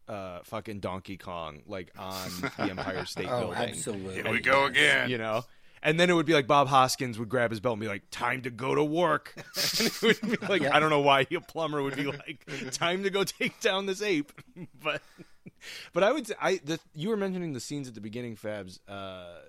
uh 0.07 0.39
fucking 0.43 0.79
Donkey 0.79 1.15
Kong 1.17 1.61
like 1.67 1.91
on 1.97 2.29
the 2.57 2.63
Empire 2.69 3.05
State 3.05 3.27
Oh, 3.29 3.41
Building. 3.41 3.57
absolutely. 3.57 4.13
Here 4.15 4.31
we 4.31 4.39
go 4.41 4.65
again. 4.65 5.09
You 5.09 5.17
know. 5.17 5.43
And 5.83 5.99
then 5.99 6.11
it 6.11 6.13
would 6.13 6.27
be 6.27 6.33
like 6.33 6.45
Bob 6.45 6.67
Hoskins 6.67 7.17
would 7.17 7.27
grab 7.29 7.49
his 7.49 7.59
belt 7.59 7.73
and 7.73 7.81
be 7.81 7.87
like, 7.87 8.03
"Time 8.11 8.43
to 8.43 8.51
go 8.51 8.75
to 8.75 8.83
work." 8.83 9.33
and 9.35 9.87
it 9.87 10.01
would 10.03 10.21
be 10.39 10.47
like, 10.47 10.61
Yeah. 10.61 10.75
I 10.75 10.79
don't 10.79 10.91
know 10.91 10.99
why 10.99 11.25
a 11.31 11.41
plumber 11.41 11.81
would 11.81 11.95
be 11.95 12.03
like, 12.03 12.45
"Time 12.71 13.01
to 13.01 13.09
go 13.09 13.23
take 13.23 13.59
down 13.61 13.87
this 13.87 13.99
ape," 14.03 14.31
but 14.83 15.01
but 15.93 16.03
I 16.03 16.11
would 16.11 16.27
say 16.27 16.35
I 16.41 16.59
the 16.63 16.79
you 16.93 17.09
were 17.09 17.17
mentioning 17.17 17.53
the 17.53 17.59
scenes 17.59 17.87
at 17.87 17.95
the 17.95 18.01
beginning, 18.01 18.35
Fabs, 18.35 18.79
uh, 18.87 19.39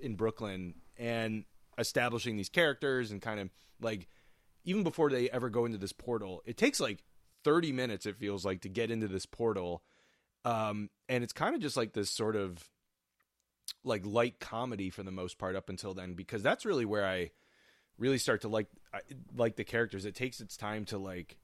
in 0.00 0.14
Brooklyn, 0.14 0.74
and 0.98 1.44
establishing 1.78 2.36
these 2.36 2.48
characters 2.48 3.10
and 3.10 3.22
kind 3.22 3.40
of 3.40 3.50
like 3.80 4.08
even 4.64 4.82
before 4.82 5.10
they 5.10 5.30
ever 5.30 5.48
go 5.48 5.64
into 5.64 5.78
this 5.78 5.92
portal, 5.92 6.42
it 6.44 6.56
takes 6.56 6.80
like 6.80 7.02
thirty 7.44 7.72
minutes. 7.72 8.06
It 8.06 8.16
feels 8.16 8.44
like 8.44 8.62
to 8.62 8.68
get 8.68 8.90
into 8.90 9.08
this 9.08 9.26
portal, 9.26 9.82
um, 10.44 10.90
and 11.08 11.24
it's 11.24 11.32
kind 11.32 11.54
of 11.54 11.60
just 11.60 11.76
like 11.76 11.92
this 11.92 12.10
sort 12.10 12.36
of 12.36 12.68
like 13.84 14.04
light 14.04 14.40
comedy 14.40 14.90
for 14.90 15.02
the 15.02 15.10
most 15.10 15.38
part 15.38 15.56
up 15.56 15.68
until 15.68 15.94
then 15.94 16.14
because 16.14 16.42
that's 16.42 16.66
really 16.66 16.84
where 16.84 17.06
I 17.06 17.30
really 17.98 18.18
start 18.18 18.42
to 18.42 18.48
like 18.48 18.66
like 19.36 19.56
the 19.56 19.64
characters. 19.64 20.04
It 20.04 20.14
takes 20.14 20.40
its 20.40 20.56
time 20.56 20.84
to 20.86 20.98
like 20.98 21.36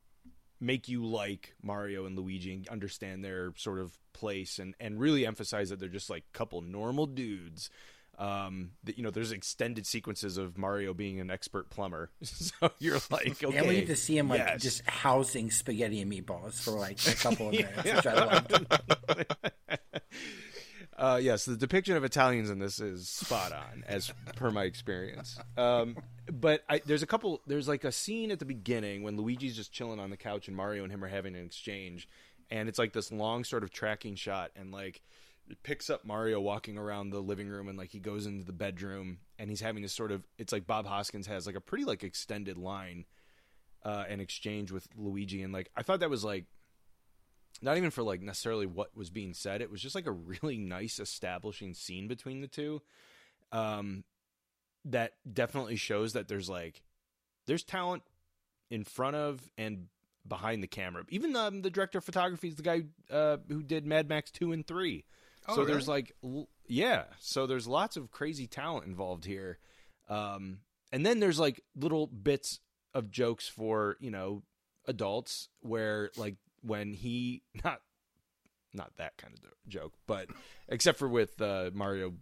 make 0.61 0.89
you 0.89 1.05
like 1.05 1.55
Mario 1.63 2.07
and 2.07 2.17
Luigi 2.17 2.53
and 2.55 2.69
understand 2.69 3.25
their 3.25 3.53
sort 3.57 3.79
of 3.79 3.99
place 4.13 4.59
and 4.59 4.75
and 4.81 4.99
really 4.99 5.27
emphasize 5.27 5.71
that 5.71 5.79
they're 5.79 5.89
just 5.89 6.11
like 6.11 6.25
couple 6.33 6.61
normal 6.61 7.07
dudes. 7.07 7.71
Um, 8.19 8.71
that 8.85 8.97
you 8.97 9.05
know, 9.05 9.11
there's 9.11 9.31
extended 9.31 9.87
sequences 9.87 10.39
of 10.39 10.57
Mario 10.57 10.95
being 10.95 11.21
an 11.21 11.31
expert 11.31 11.69
plumber, 11.69 12.11
so 12.23 12.71
you're 12.79 12.99
like, 13.11 13.45
okay, 13.45 13.59
and 13.59 13.69
we 13.69 13.75
need 13.75 13.89
to 13.89 13.97
see 13.97 14.17
him 14.17 14.31
like 14.31 14.39
yes. 14.39 14.63
just 14.63 14.89
housing 14.89 15.51
spaghetti 15.51 16.01
and 16.01 16.11
meatballs 16.11 16.55
for 16.55 16.71
like 16.71 16.99
a 17.07 17.15
couple 17.15 17.49
of 17.49 17.53
minutes, 17.53 17.85
which 17.85 18.07
I 18.07 18.15
loved. 18.15 18.67
Uh, 20.97 21.21
yes, 21.23 21.45
the 21.45 21.57
depiction 21.57 21.95
of 21.95 22.05
Italians 22.05 22.49
in 22.49 22.59
this 22.59 22.81
is 22.81 23.09
spot 23.09 23.53
on, 23.53 23.85
as 23.87 24.13
per 24.35 24.51
my 24.51 24.65
experience. 24.65 25.39
Um, 25.59 25.97
but 26.33 26.65
I, 26.71 26.81
there's 26.87 27.03
a 27.03 27.07
couple. 27.07 27.43
There's 27.47 27.69
like 27.69 27.85
a 27.85 27.93
scene 27.93 28.31
at 28.31 28.39
the 28.39 28.47
beginning 28.47 29.03
when 29.03 29.17
Luigi's 29.17 29.55
just 29.55 29.73
chilling 29.73 30.01
on 30.01 30.09
the 30.09 30.17
couch 30.17 30.49
and 30.49 30.57
Mario 30.57 30.85
and 30.85 30.93
him 30.93 31.05
are 31.05 31.09
having 31.09 31.37
an 31.37 31.45
exchange, 31.45 32.09
and 32.51 32.69
it's 32.69 32.79
like 32.79 32.95
this 32.95 33.13
long 33.13 33.45
sort 33.45 33.63
of 33.63 33.71
tracking 33.71 34.15
shot, 34.15 34.53
and 34.57 34.73
like 34.73 35.03
it 35.51 35.63
picks 35.63 35.91
up 35.91 36.07
Mario 36.07 36.41
walking 36.41 36.79
around 36.79 37.11
the 37.11 37.21
living 37.21 37.49
room, 37.49 37.69
and 37.69 37.77
like 37.77 37.91
he 37.91 38.01
goes 38.01 38.25
into 38.25 38.47
the 38.47 38.53
bedroom, 38.53 39.19
and 39.39 39.51
he's 39.51 39.61
having 39.61 39.83
this 39.83 39.93
sort 39.93 40.11
of. 40.11 40.27
It's 40.39 40.53
like 40.53 40.67
Bob 40.67 40.87
Hoskins 40.87 41.27
has 41.27 41.47
like 41.47 41.57
a 41.57 41.61
pretty 41.61 41.85
like 41.85 42.05
extended 42.05 42.57
line, 42.57 43.05
uh, 43.85 44.05
an 44.09 44.21
exchange 44.21 44.73
with 44.73 44.89
Luigi, 44.97 45.43
and 45.43 45.53
like 45.53 45.71
I 45.77 45.83
thought 45.83 46.01
that 46.01 46.09
was 46.09 46.25
like 46.25 46.47
not 47.63 47.77
even 47.77 47.91
for 47.91 48.03
like 48.03 48.21
necessarily 48.23 48.67
what 48.67 48.97
was 48.97 49.11
being 49.11 49.35
said. 49.35 49.63
It 49.63 49.71
was 49.71 49.81
just 49.81 49.95
like 49.95 50.07
a 50.07 50.13
really 50.13 50.59
nice 50.59 50.99
establishing 50.99 51.75
scene 51.75 52.09
between 52.09 52.41
the 52.41 52.49
two. 52.49 52.83
Um, 53.53 54.05
that 54.85 55.13
definitely 55.31 55.77
shows 55.77 56.13
that 56.13 56.29
there's 56.29 56.49
like 56.49 56.83
there's 57.47 57.65
talent 57.65 58.03
in 58.71 58.85
front 58.85 59.17
of 59.17 59.41
and 59.57 59.87
behind 60.27 60.63
the 60.63 60.69
camera. 60.69 61.05
Even 61.11 61.33
the 61.33 61.51
the 61.63 61.71
director 61.71 61.99
of 61.99 62.05
photography 62.05 62.49
is 62.49 62.57
the 62.57 62.63
guy 62.63 62.83
uh, 63.11 63.39
who 63.49 63.63
did 63.63 63.87
Mad 63.87 64.09
Max 64.09 64.31
two 64.31 64.53
and 64.53 64.67
three. 64.67 65.05
Oh, 65.49 65.57
so 65.57 65.65
there's 65.65 65.89
like 65.89 66.13
l- 66.25 66.49
yeah, 66.67 67.05
so 67.21 67.47
there's 67.47 67.67
lots 67.67 67.97
of 67.97 68.11
crazy 68.11 68.47
talent 68.47 68.87
involved 68.87 69.25
here. 69.25 69.59
Um, 70.09 70.59
and 70.93 71.05
then 71.05 71.21
there's 71.21 71.39
like 71.39 71.63
little 71.77 72.07
bits 72.07 72.61
of 72.95 73.11
jokes 73.11 73.49
for 73.49 73.97
you 74.01 74.11
know 74.11 74.43
adults 74.87 75.49
where 75.61 76.11
like 76.17 76.37
when 76.67 76.93
he 76.93 77.43
not 77.65 77.81
not 78.75 78.93
that 78.99 79.17
kind 79.17 79.33
of 79.35 79.51
joke, 79.69 79.95
but 80.07 80.29
except 80.69 80.99
for 80.99 81.09
with 81.09 81.41
uh, 81.41 81.71
Mario 81.73 82.15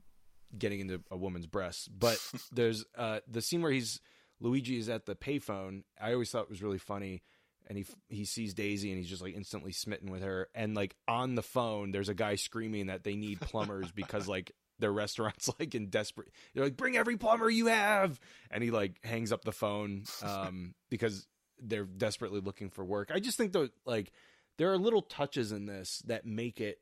getting 0.56 0.80
into 0.80 1.02
a 1.10 1.16
woman's 1.16 1.46
breasts. 1.46 1.88
But 1.88 2.18
there's 2.52 2.84
uh, 2.96 3.20
the 3.28 3.42
scene 3.42 3.62
where 3.62 3.72
he's 3.72 4.00
Luigi 4.40 4.78
is 4.78 4.88
at 4.88 5.06
the 5.06 5.14
payphone. 5.14 5.82
I 6.00 6.12
always 6.12 6.30
thought 6.30 6.50
was 6.50 6.62
really 6.62 6.78
funny. 6.78 7.22
And 7.66 7.78
he 7.78 7.86
he 8.08 8.24
sees 8.26 8.52
Daisy 8.52 8.90
and 8.90 8.98
he's 8.98 9.08
just 9.08 9.22
like 9.22 9.34
instantly 9.34 9.72
smitten 9.72 10.10
with 10.10 10.22
her. 10.22 10.48
And 10.54 10.74
like 10.74 10.94
on 11.08 11.34
the 11.34 11.42
phone, 11.42 11.92
there's 11.92 12.10
a 12.10 12.14
guy 12.14 12.34
screaming 12.34 12.86
that 12.86 13.04
they 13.04 13.16
need 13.16 13.40
plumbers 13.40 13.90
because 13.94 14.28
like 14.28 14.52
their 14.78 14.92
restaurant's 14.92 15.50
like 15.58 15.74
in 15.74 15.88
desperate. 15.88 16.28
They're 16.52 16.64
like, 16.64 16.76
bring 16.76 16.96
every 16.96 17.16
plumber 17.16 17.48
you 17.48 17.66
have. 17.66 18.20
And 18.50 18.62
he 18.62 18.70
like 18.70 19.02
hangs 19.02 19.32
up 19.32 19.44
the 19.44 19.52
phone 19.52 20.04
um, 20.22 20.74
because 20.90 21.26
they're 21.58 21.84
desperately 21.84 22.40
looking 22.40 22.68
for 22.68 22.84
work. 22.84 23.10
I 23.14 23.18
just 23.18 23.38
think 23.38 23.52
that 23.52 23.70
like 23.86 24.12
there 24.56 24.72
are 24.72 24.78
little 24.78 25.02
touches 25.02 25.52
in 25.52 25.66
this 25.66 26.02
that 26.06 26.26
make 26.26 26.60
it 26.60 26.78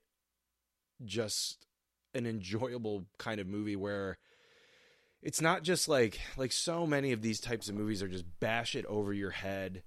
just 1.05 1.67
an 2.15 2.27
enjoyable 2.27 3.07
kind 3.19 3.41
of 3.41 3.47
movie 3.47 3.77
where 3.77 4.19
it's 5.23 5.41
not 5.41 5.63
just 5.63 5.89
like 5.89 6.21
like 6.37 6.53
so 6.53 6.87
many 6.87 7.13
of 7.13 7.23
these 7.23 7.41
types 7.41 7.69
of 7.69 7.75
movies 7.75 8.03
are 8.03 8.09
just 8.09 8.25
bash 8.41 8.75
it 8.75 8.85
over 8.87 9.13
your 9.13 9.31
head 9.31 9.83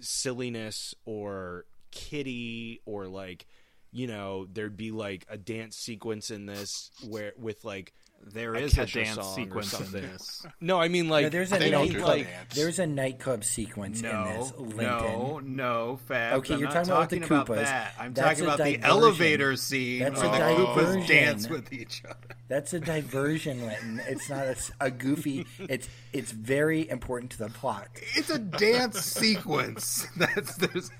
silliness 0.00 0.94
or 1.04 1.64
kitty 1.90 2.80
or 2.84 3.06
like 3.06 3.46
you 3.92 4.06
know 4.06 4.46
there'd 4.52 4.76
be 4.76 4.90
like 4.90 5.24
a 5.30 5.38
dance 5.38 5.76
sequence 5.76 6.30
in 6.30 6.46
this 6.46 6.90
where 7.08 7.32
with 7.38 7.64
like 7.64 7.94
There 8.28 8.54
a 8.54 8.60
is 8.60 8.76
a 8.76 8.86
dance 8.86 9.24
sequence 9.34 9.78
in 9.80 9.92
this. 9.92 10.44
no 10.60 10.80
i 10.80 10.88
mean 10.88 11.08
like 11.08 11.24
No, 11.24 11.28
there's 11.30 11.52
a 11.52 11.58
They 11.58 11.70
don't 11.70 11.86
nightclub. 11.88 12.16
do 12.16 12.24
like. 12.24 12.50
There's 12.54 12.78
a 12.80 12.86
nightclub 12.86 13.44
sequence 13.44 13.98
in 14.02 14.04
this. 14.08 14.52
No, 14.58 14.62
Lincoln. 14.62 14.78
no, 14.78 15.40
no, 15.44 15.96
Fab. 16.08 16.38
Okay, 16.38 16.54
I'm 16.54 16.60
you're 16.60 16.68
not 16.68 16.84
talking 16.84 16.90
about 16.92 17.10
the 17.10 17.16
about 17.18 17.46
Koopas. 17.46 17.64
that. 17.64 17.94
I'm 17.98 18.12
That's 18.14 18.28
talking 18.40 18.44
a 18.50 18.54
about 18.54 18.64
the 18.64 18.80
elevator 18.86 19.56
scene 19.56 20.00
That's 20.00 20.20
where 20.20 20.28
a 20.28 20.56
the 20.56 20.62
Koopas 20.64 21.06
dance 21.06 21.48
with 21.48 21.72
each 21.72 22.02
other. 22.04 22.16
That's 22.48 22.72
a 22.74 22.80
diversion, 22.80 23.64
Linton. 23.64 24.00
It's 24.08 24.28
not 24.28 24.46
a, 24.46 24.56
a 24.80 24.90
goofy. 24.90 25.46
It's 25.60 25.88
it's 26.12 26.32
very 26.32 26.88
important 26.90 27.30
to 27.32 27.38
the 27.38 27.48
plot. 27.48 27.88
It's 28.16 28.30
a 28.30 28.38
dance 28.40 29.00
sequence. 29.00 30.06
That's 30.16 30.56
there's. 30.56 30.90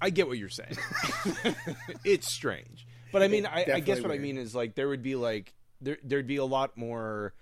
I 0.00 0.10
get 0.10 0.28
what 0.28 0.38
you're 0.38 0.48
saying. 0.48 0.76
it's 2.04 2.32
strange, 2.32 2.86
but 3.12 3.22
I 3.22 3.28
mean, 3.28 3.46
I, 3.46 3.66
I 3.74 3.80
guess 3.80 4.00
what 4.00 4.10
I 4.12 4.18
mean 4.18 4.38
is 4.38 4.54
like 4.54 4.74
there 4.74 4.88
would 4.88 5.02
be 5.02 5.14
like 5.16 5.54
there 5.80 5.98
there'd 6.02 6.26
be 6.26 6.36
a 6.36 6.44
lot 6.44 6.76
more 6.76 7.34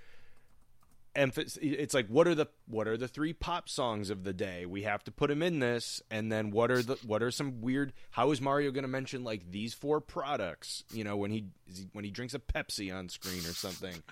emphasis. 1.14 1.58
It's 1.60 1.94
like 1.94 2.06
what 2.08 2.28
are 2.28 2.34
the 2.34 2.46
what 2.66 2.86
are 2.86 2.96
the 2.96 3.08
three 3.08 3.32
pop 3.32 3.68
songs 3.68 4.10
of 4.10 4.24
the 4.24 4.32
day? 4.32 4.66
We 4.66 4.82
have 4.82 5.02
to 5.04 5.10
put 5.10 5.28
them 5.28 5.42
in 5.42 5.58
this, 5.58 6.00
and 6.10 6.30
then 6.30 6.50
what 6.50 6.70
are 6.70 6.82
the 6.82 6.96
what 7.06 7.22
are 7.22 7.30
some 7.30 7.60
weird? 7.60 7.92
How 8.10 8.30
is 8.30 8.40
Mario 8.40 8.70
going 8.70 8.82
to 8.82 8.88
mention 8.88 9.24
like 9.24 9.50
these 9.50 9.74
four 9.74 10.00
products? 10.00 10.84
You 10.92 11.04
know, 11.04 11.16
when 11.16 11.30
he 11.30 11.46
is 11.66 11.78
he- 11.78 11.88
when 11.92 12.04
he 12.04 12.10
drinks 12.10 12.34
a 12.34 12.38
Pepsi 12.38 12.94
on 12.94 13.08
screen 13.08 13.40
or 13.40 13.54
something. 13.54 14.02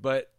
But 0.00 0.30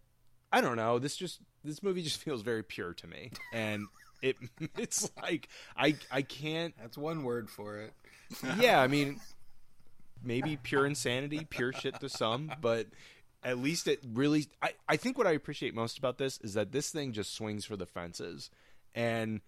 I 0.51 0.61
don't 0.61 0.77
know. 0.77 0.99
This 0.99 1.15
just 1.15 1.39
this 1.63 1.83
movie 1.83 2.01
just 2.01 2.21
feels 2.23 2.41
very 2.41 2.63
pure 2.63 2.93
to 2.93 3.07
me, 3.07 3.31
and 3.53 3.83
it 4.21 4.37
it's 4.77 5.09
like 5.21 5.49
I 5.75 5.95
I 6.11 6.21
can't 6.23 6.73
That's 6.81 6.97
one 6.97 7.23
word 7.23 7.49
for 7.49 7.77
it. 7.79 7.93
yeah, 8.59 8.81
I 8.81 8.87
mean, 8.87 9.19
maybe 10.23 10.57
pure 10.57 10.85
insanity, 10.85 11.45
pure 11.49 11.73
shit 11.73 11.99
to 11.99 12.09
some, 12.09 12.51
but 12.61 12.87
at 13.43 13.59
least 13.59 13.87
it 13.87 13.99
really. 14.13 14.47
I, 14.61 14.73
I 14.87 14.97
think 14.97 15.17
what 15.17 15.27
I 15.27 15.31
appreciate 15.31 15.73
most 15.73 15.97
about 15.97 16.17
this 16.17 16.39
is 16.41 16.53
that 16.55 16.71
this 16.71 16.89
thing 16.89 17.13
just 17.13 17.33
swings 17.33 17.65
for 17.65 17.75
the 17.75 17.85
fences. 17.85 18.49
And 18.95 19.41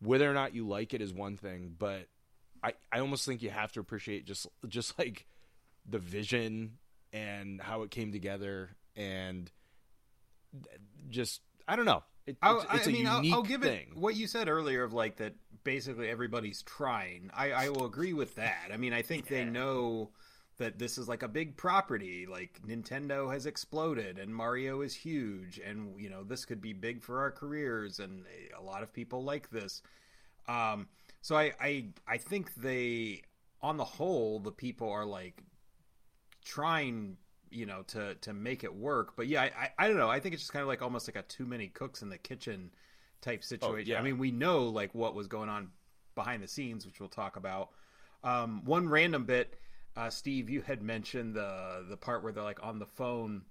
whether 0.00 0.30
or 0.30 0.34
not 0.34 0.54
you 0.54 0.66
like 0.66 0.94
it 0.94 1.00
is 1.00 1.12
one 1.12 1.36
thing, 1.36 1.74
but 1.78 2.06
I, 2.62 2.74
I 2.92 3.00
almost 3.00 3.26
think 3.26 3.42
you 3.42 3.50
have 3.50 3.72
to 3.72 3.80
appreciate 3.80 4.24
just 4.26 4.46
just 4.68 4.98
like 4.98 5.26
the 5.88 5.98
vision 5.98 6.78
and 7.12 7.60
how 7.60 7.82
it 7.82 7.90
came 7.90 8.12
together 8.12 8.70
and 8.96 9.50
just 11.08 11.40
I 11.66 11.76
don't 11.76 11.84
know. 11.84 12.02
It, 12.26 12.36
I, 12.40 12.54
it's, 12.54 12.64
it's 12.74 12.88
I 12.88 12.90
mean, 12.92 13.06
I'll, 13.06 13.34
I'll 13.34 13.42
give 13.42 13.62
thing. 13.62 13.88
it 13.92 13.96
what 13.96 14.14
you 14.14 14.26
said 14.26 14.48
earlier 14.48 14.84
of 14.84 14.92
like 14.92 15.16
that. 15.16 15.34
Basically, 15.64 16.08
everybody's 16.08 16.62
trying. 16.62 17.30
I, 17.34 17.52
I 17.52 17.68
will 17.68 17.84
agree 17.84 18.12
with 18.12 18.34
that. 18.36 18.70
I 18.72 18.76
mean, 18.76 18.92
I 18.92 19.02
think 19.02 19.28
they 19.28 19.44
know 19.44 20.10
that 20.58 20.78
this 20.78 20.98
is 20.98 21.08
like 21.08 21.22
a 21.22 21.28
big 21.28 21.56
property. 21.56 22.26
Like 22.26 22.60
Nintendo 22.66 23.32
has 23.32 23.46
exploded, 23.46 24.18
and 24.18 24.34
Mario 24.34 24.80
is 24.80 24.94
huge, 24.94 25.60
and 25.64 26.00
you 26.00 26.10
know 26.10 26.24
this 26.24 26.44
could 26.44 26.60
be 26.60 26.72
big 26.72 27.02
for 27.02 27.20
our 27.20 27.30
careers, 27.30 28.00
and 28.00 28.24
a 28.58 28.62
lot 28.62 28.82
of 28.82 28.92
people 28.92 29.24
like 29.24 29.50
this. 29.50 29.82
Um, 30.48 30.88
so 31.20 31.36
I, 31.36 31.52
I, 31.60 31.86
I 32.06 32.18
think 32.18 32.54
they, 32.56 33.22
on 33.62 33.76
the 33.76 33.84
whole, 33.84 34.40
the 34.40 34.50
people 34.50 34.90
are 34.90 35.06
like 35.06 35.40
trying 36.44 37.16
you 37.50 37.66
know 37.66 37.82
to 37.82 38.14
to 38.16 38.32
make 38.32 38.64
it 38.64 38.74
work 38.74 39.14
but 39.14 39.28
yeah 39.28 39.42
I, 39.42 39.44
I 39.44 39.70
i 39.84 39.88
don't 39.88 39.98
know 39.98 40.08
i 40.08 40.18
think 40.18 40.32
it's 40.32 40.42
just 40.42 40.52
kind 40.52 40.62
of 40.62 40.68
like 40.68 40.80
almost 40.82 41.06
like 41.06 41.22
a 41.22 41.22
too 41.28 41.44
many 41.44 41.68
cooks 41.68 42.02
in 42.02 42.08
the 42.08 42.18
kitchen 42.18 42.70
type 43.22 43.42
situation. 43.42 43.92
Yeah. 43.92 43.98
i 43.98 44.02
mean 44.02 44.18
we 44.18 44.30
know 44.30 44.64
like 44.64 44.94
what 44.94 45.14
was 45.14 45.26
going 45.28 45.48
on 45.48 45.70
behind 46.14 46.42
the 46.42 46.48
scenes 46.48 46.84
which 46.84 47.00
we'll 47.00 47.08
talk 47.08 47.36
about. 47.36 47.70
Um 48.22 48.62
one 48.64 48.88
random 48.88 49.24
bit 49.24 49.58
uh 49.96 50.10
steve 50.10 50.50
you 50.50 50.60
had 50.60 50.82
mentioned 50.82 51.34
the 51.34 51.84
the 51.88 51.96
part 51.96 52.22
where 52.22 52.32
they're 52.32 52.44
like 52.44 52.62
on 52.62 52.78
the 52.78 52.86
phone 52.86 53.42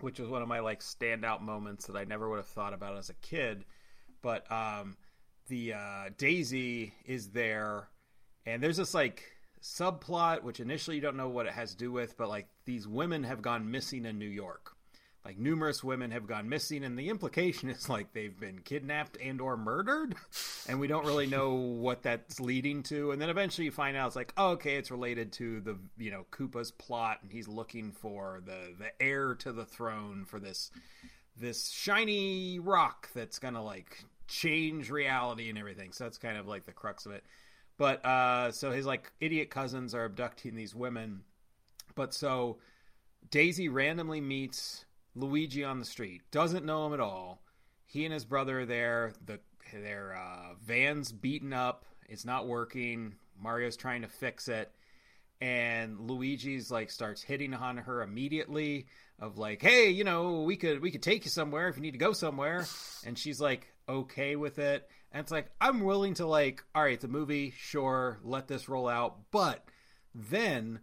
which 0.00 0.18
was 0.18 0.28
one 0.28 0.40
of 0.40 0.48
my 0.48 0.60
like 0.60 0.80
standout 0.80 1.42
moments 1.42 1.86
that 1.86 1.96
i 1.96 2.04
never 2.04 2.28
would 2.28 2.36
have 2.38 2.46
thought 2.48 2.72
about 2.72 2.96
as 2.96 3.10
a 3.10 3.14
kid. 3.14 3.64
But 4.22 4.50
um 4.50 4.96
the 5.48 5.74
uh 5.74 6.10
daisy 6.16 6.94
is 7.04 7.30
there 7.30 7.88
and 8.46 8.62
there's 8.62 8.76
this 8.78 8.94
like 8.94 9.24
subplot 9.62 10.42
which 10.42 10.60
initially 10.60 10.96
you 10.96 11.02
don't 11.02 11.16
know 11.16 11.28
what 11.28 11.46
it 11.46 11.52
has 11.52 11.72
to 11.72 11.76
do 11.76 11.92
with 11.92 12.16
but 12.16 12.28
like 12.28 12.48
these 12.64 12.88
women 12.88 13.24
have 13.24 13.42
gone 13.42 13.70
missing 13.70 14.06
in 14.06 14.18
new 14.18 14.24
york 14.28 14.74
like 15.24 15.38
numerous 15.38 15.84
women 15.84 16.12
have 16.12 16.26
gone 16.26 16.48
missing 16.48 16.82
and 16.82 16.98
the 16.98 17.10
implication 17.10 17.68
is 17.68 17.88
like 17.88 18.12
they've 18.12 18.38
been 18.38 18.60
kidnapped 18.60 19.18
and 19.22 19.40
or 19.40 19.56
murdered? 19.56 20.14
And 20.68 20.78
we 20.78 20.86
don't 20.86 21.06
really 21.06 21.26
know 21.26 21.54
what 21.54 22.02
that's 22.02 22.38
leading 22.38 22.84
to. 22.84 23.10
And 23.10 23.20
then 23.20 23.28
eventually 23.28 23.64
you 23.64 23.72
find 23.72 23.96
out 23.96 24.06
it's 24.06 24.14
like 24.14 24.32
oh, 24.36 24.50
okay 24.50 24.76
it's 24.76 24.90
related 24.90 25.32
to 25.32 25.60
the 25.60 25.76
you 25.98 26.12
know 26.12 26.26
koopa's 26.30 26.70
plot 26.70 27.18
and 27.22 27.32
he's 27.32 27.48
looking 27.48 27.90
for 27.90 28.40
the 28.44 28.74
the 28.78 29.02
heir 29.02 29.34
to 29.36 29.52
the 29.52 29.64
throne 29.64 30.26
for 30.26 30.38
this 30.38 30.70
this 31.36 31.70
shiny 31.70 32.60
rock 32.60 33.08
that's 33.14 33.40
gonna 33.40 33.64
like 33.64 34.04
change 34.28 34.90
reality 34.90 35.48
and 35.48 35.58
everything. 35.58 35.92
So 35.92 36.04
that's 36.04 36.18
kind 36.18 36.36
of 36.36 36.46
like 36.46 36.66
the 36.66 36.72
crux 36.72 37.04
of 37.04 37.12
it. 37.12 37.24
But 37.76 38.04
uh 38.04 38.52
so 38.52 38.70
his 38.70 38.86
like 38.86 39.10
idiot 39.18 39.50
cousins 39.50 39.92
are 39.94 40.04
abducting 40.04 40.54
these 40.54 40.74
women. 40.74 41.22
But 41.96 42.14
so 42.14 42.58
Daisy 43.30 43.68
randomly 43.68 44.20
meets 44.20 44.84
Luigi 45.14 45.64
on 45.64 45.78
the 45.78 45.84
street, 45.84 46.22
doesn't 46.30 46.64
know 46.64 46.86
him 46.86 46.94
at 46.94 47.00
all. 47.00 47.42
He 47.86 48.04
and 48.04 48.14
his 48.14 48.24
brother 48.24 48.60
are 48.60 48.66
there. 48.66 49.12
The 49.24 49.40
their 49.72 50.16
uh, 50.16 50.54
van's 50.62 51.12
beaten 51.12 51.52
up. 51.52 51.84
It's 52.08 52.24
not 52.24 52.46
working. 52.46 53.14
Mario's 53.40 53.76
trying 53.76 54.02
to 54.02 54.08
fix 54.08 54.48
it, 54.48 54.70
and 55.40 55.98
Luigi's 56.00 56.70
like 56.70 56.90
starts 56.90 57.22
hitting 57.22 57.54
on 57.54 57.76
her 57.78 58.02
immediately. 58.02 58.86
Of 59.18 59.36
like, 59.36 59.60
hey, 59.60 59.90
you 59.90 60.02
know, 60.02 60.40
we 60.42 60.56
could 60.56 60.80
we 60.80 60.90
could 60.90 61.02
take 61.02 61.24
you 61.24 61.30
somewhere 61.30 61.68
if 61.68 61.76
you 61.76 61.82
need 61.82 61.90
to 61.90 61.98
go 61.98 62.14
somewhere. 62.14 62.66
And 63.04 63.18
she's 63.18 63.38
like 63.38 63.70
okay 63.86 64.34
with 64.34 64.58
it. 64.58 64.88
And 65.12 65.20
it's 65.20 65.30
like 65.30 65.50
I'm 65.60 65.80
willing 65.80 66.14
to 66.14 66.26
like, 66.26 66.64
all 66.74 66.82
right, 66.82 66.94
it's 66.94 67.04
a 67.04 67.08
movie, 67.08 67.52
sure, 67.58 68.18
let 68.24 68.48
this 68.48 68.68
roll 68.68 68.88
out. 68.88 69.30
But 69.30 69.62
then 70.14 70.80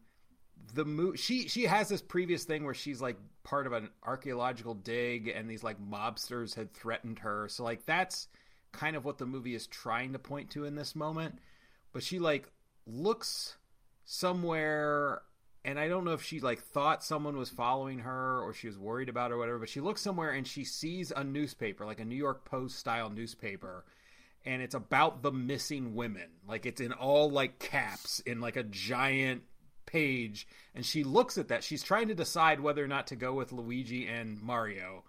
the 0.73 0.85
mo- 0.85 1.15
she 1.15 1.47
she 1.47 1.63
has 1.63 1.89
this 1.89 2.01
previous 2.01 2.43
thing 2.43 2.63
where 2.63 2.73
she's 2.73 3.01
like 3.01 3.17
part 3.43 3.67
of 3.67 3.73
an 3.73 3.89
archaeological 4.03 4.73
dig 4.73 5.27
and 5.27 5.49
these 5.49 5.63
like 5.63 5.77
mobsters 5.79 6.55
had 6.55 6.73
threatened 6.73 7.19
her 7.19 7.47
so 7.49 7.63
like 7.63 7.85
that's 7.85 8.27
kind 8.71 8.95
of 8.95 9.05
what 9.05 9.17
the 9.17 9.25
movie 9.25 9.55
is 9.55 9.67
trying 9.67 10.13
to 10.13 10.19
point 10.19 10.49
to 10.49 10.65
in 10.65 10.75
this 10.75 10.95
moment 10.95 11.39
but 11.93 12.03
she 12.03 12.19
like 12.19 12.49
looks 12.85 13.57
somewhere 14.05 15.21
and 15.63 15.79
I 15.79 15.87
don't 15.87 16.05
know 16.05 16.13
if 16.13 16.23
she 16.23 16.39
like 16.39 16.61
thought 16.61 17.03
someone 17.03 17.37
was 17.37 17.49
following 17.49 17.99
her 17.99 18.41
or 18.41 18.53
she 18.53 18.67
was 18.67 18.77
worried 18.77 19.09
about 19.09 19.31
or 19.31 19.37
whatever 19.37 19.59
but 19.59 19.69
she 19.69 19.81
looks 19.81 20.01
somewhere 20.01 20.31
and 20.31 20.45
she 20.45 20.63
sees 20.63 21.11
a 21.15 21.23
newspaper 21.23 21.85
like 21.85 21.99
a 21.99 22.05
New 22.05 22.15
York 22.15 22.45
Post 22.45 22.77
style 22.77 23.09
newspaper 23.09 23.85
and 24.47 24.61
it's 24.61 24.75
about 24.75 25.21
the 25.23 25.31
missing 25.31 25.93
women. 25.93 26.29
Like 26.47 26.65
it's 26.65 26.79
in 26.79 26.93
all 26.93 27.29
like 27.29 27.59
caps 27.59 28.21
in 28.21 28.39
like 28.39 28.55
a 28.55 28.63
giant 28.63 29.43
page, 29.87 30.47
and 30.75 30.85
she 30.85 31.03
looks 31.03 31.39
at 31.39 31.47
that. 31.47 31.63
She's 31.63 31.81
trying 31.81 32.09
to 32.09 32.15
decide 32.15 32.59
whether 32.59 32.83
or 32.83 32.87
not 32.87 33.07
to 33.07 33.15
go 33.15 33.33
with 33.33 33.51
Luigi 33.51 34.05
and 34.05 34.39
Mario, 34.39 35.03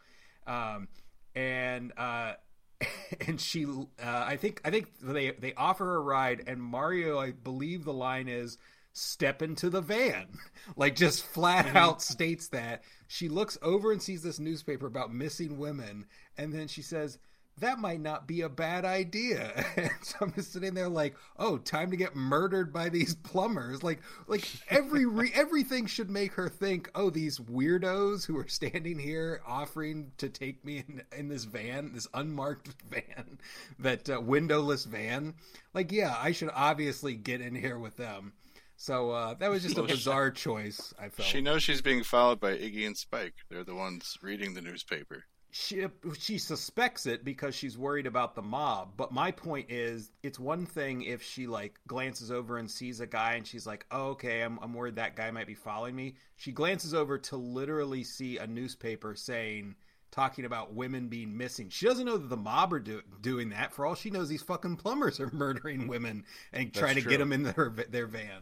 um, 0.47 0.89
and 1.35 1.93
uh, 1.99 2.33
and 3.27 3.39
she 3.39 3.67
uh, 3.67 3.85
I 4.03 4.37
think 4.37 4.63
I 4.65 4.71
think 4.71 4.89
they 5.03 5.33
they 5.33 5.53
offer 5.53 5.85
her 5.85 5.97
a 5.97 6.01
ride, 6.01 6.45
and 6.47 6.63
Mario 6.63 7.19
I 7.19 7.33
believe 7.33 7.85
the 7.85 7.93
line 7.93 8.29
is 8.29 8.57
step 8.95 9.43
into 9.43 9.71
the 9.71 9.83
van. 9.83 10.27
Like 10.77 10.97
just 10.97 11.25
flat 11.25 11.75
out 11.75 12.03
states 12.03 12.49
that. 12.49 12.83
She 13.07 13.31
looks 13.31 13.57
over 13.63 13.91
and 13.91 14.03
sees 14.03 14.23
this 14.23 14.39
newspaper 14.39 14.87
about 14.87 15.15
missing 15.15 15.57
women 15.57 16.05
and 16.37 16.53
then 16.53 16.69
she 16.69 16.83
says 16.83 17.19
that 17.61 17.79
might 17.79 18.01
not 18.01 18.27
be 18.27 18.43
a 18.43 18.49
bad 18.49 18.85
idea 18.85 19.65
and 19.77 19.91
so 20.03 20.17
i'm 20.21 20.33
just 20.33 20.53
sitting 20.53 20.75
there 20.75 20.89
like 20.89 21.17
oh 21.39 21.59
time 21.59 21.91
to 21.91 21.97
get 21.97 22.15
murdered 22.15 22.73
by 22.73 22.89
these 22.89 23.15
plumbers 23.15 23.83
like 23.83 24.01
like 24.27 24.47
every 24.69 25.07
re- 25.07 25.33
everything 25.35 25.87
should 25.87 26.11
make 26.11 26.33
her 26.33 26.49
think 26.49 26.91
oh 26.95 27.11
these 27.11 27.39
weirdos 27.39 28.27
who 28.27 28.37
are 28.37 28.49
standing 28.49 28.99
here 28.99 29.41
offering 29.47 30.11
to 30.19 30.29
take 30.29 30.65
me 30.65 30.85
in, 30.89 31.03
in 31.17 31.29
this 31.29 31.45
van 31.45 31.93
this 31.93 32.09
unmarked 32.15 32.75
van 32.91 33.39
that 33.79 34.09
uh, 34.11 34.21
windowless 34.21 34.85
van 34.85 35.35
like 35.75 35.93
yeah 35.93 36.17
i 36.21 36.33
should 36.33 36.51
obviously 36.55 37.15
get 37.15 37.41
in 37.41 37.55
here 37.55 37.79
with 37.79 37.97
them 37.97 38.33
so 38.81 39.11
uh, 39.11 39.35
that 39.35 39.51
was 39.51 39.65
just 39.65 39.77
a 39.77 39.83
bizarre 39.83 40.31
choice. 40.31 40.95
I 41.01 41.09
felt 41.09 41.29
She 41.29 41.41
knows 41.41 41.65
she's 41.65 41.83
being 41.83 42.05
followed 42.05 42.39
by 42.39 42.53
Iggy 42.53 42.87
and 42.87 42.97
Spike. 42.97 43.35
They're 43.51 43.65
the 43.65 43.75
ones 43.75 44.17
reading 44.23 44.55
the 44.55 44.63
newspaper. 44.63 45.25
She 45.51 45.87
she 46.19 46.39
suspects 46.39 47.07
it 47.07 47.25
because 47.25 47.55
she's 47.55 47.79
worried 47.79 48.07
about 48.07 48.35
the 48.35 48.43
mob. 48.43 48.93
But 48.97 49.13
my 49.13 49.31
point 49.31 49.71
is, 49.71 50.11
it's 50.23 50.39
one 50.39 50.67
thing 50.67 51.03
if 51.03 51.23
she 51.23 51.47
like 51.47 51.79
glances 51.87 52.31
over 52.31 52.59
and 52.59 52.71
sees 52.71 53.01
a 53.01 53.07
guy 53.07 53.35
and 53.35 53.47
she's 53.47 53.67
like, 53.67 53.87
"Oh, 53.91 54.09
okay, 54.11 54.43
I'm 54.43 54.59
I'm 54.63 54.75
worried 54.75 54.97
that 54.97 55.17
guy 55.17 55.31
might 55.31 55.47
be 55.47 55.55
following 55.55 55.97
me." 55.97 56.15
She 56.37 56.53
glances 56.53 56.95
over 56.95 57.19
to 57.19 57.37
literally 57.37 58.05
see 58.05 58.39
a 58.39 58.47
newspaper 58.47 59.15
saying. 59.15 59.75
Talking 60.11 60.47
about 60.47 60.73
women 60.73 61.09
being 61.09 61.37
missing. 61.37 61.69
She 61.69 61.85
doesn't 61.85 62.07
know 62.07 62.17
that 62.17 62.31
the 62.31 62.37
mob 62.37 62.73
are 62.73 62.81
do- 62.81 63.03
doing 63.21 63.51
that. 63.51 63.75
For 63.75 63.85
all 63.85 63.95
she 63.95 64.09
knows, 64.09 64.31
these 64.31 64.41
fucking 64.41 64.77
plumbers 64.77 65.21
are 65.21 65.29
murdering 65.35 65.87
women 65.87 66.25
and 66.51 66.73
trying 66.73 66.95
to 66.95 67.03
true. 67.03 67.11
get 67.11 67.19
them 67.19 67.31
in 67.31 67.43
their 67.43 67.75
their 67.91 68.07
van. 68.07 68.41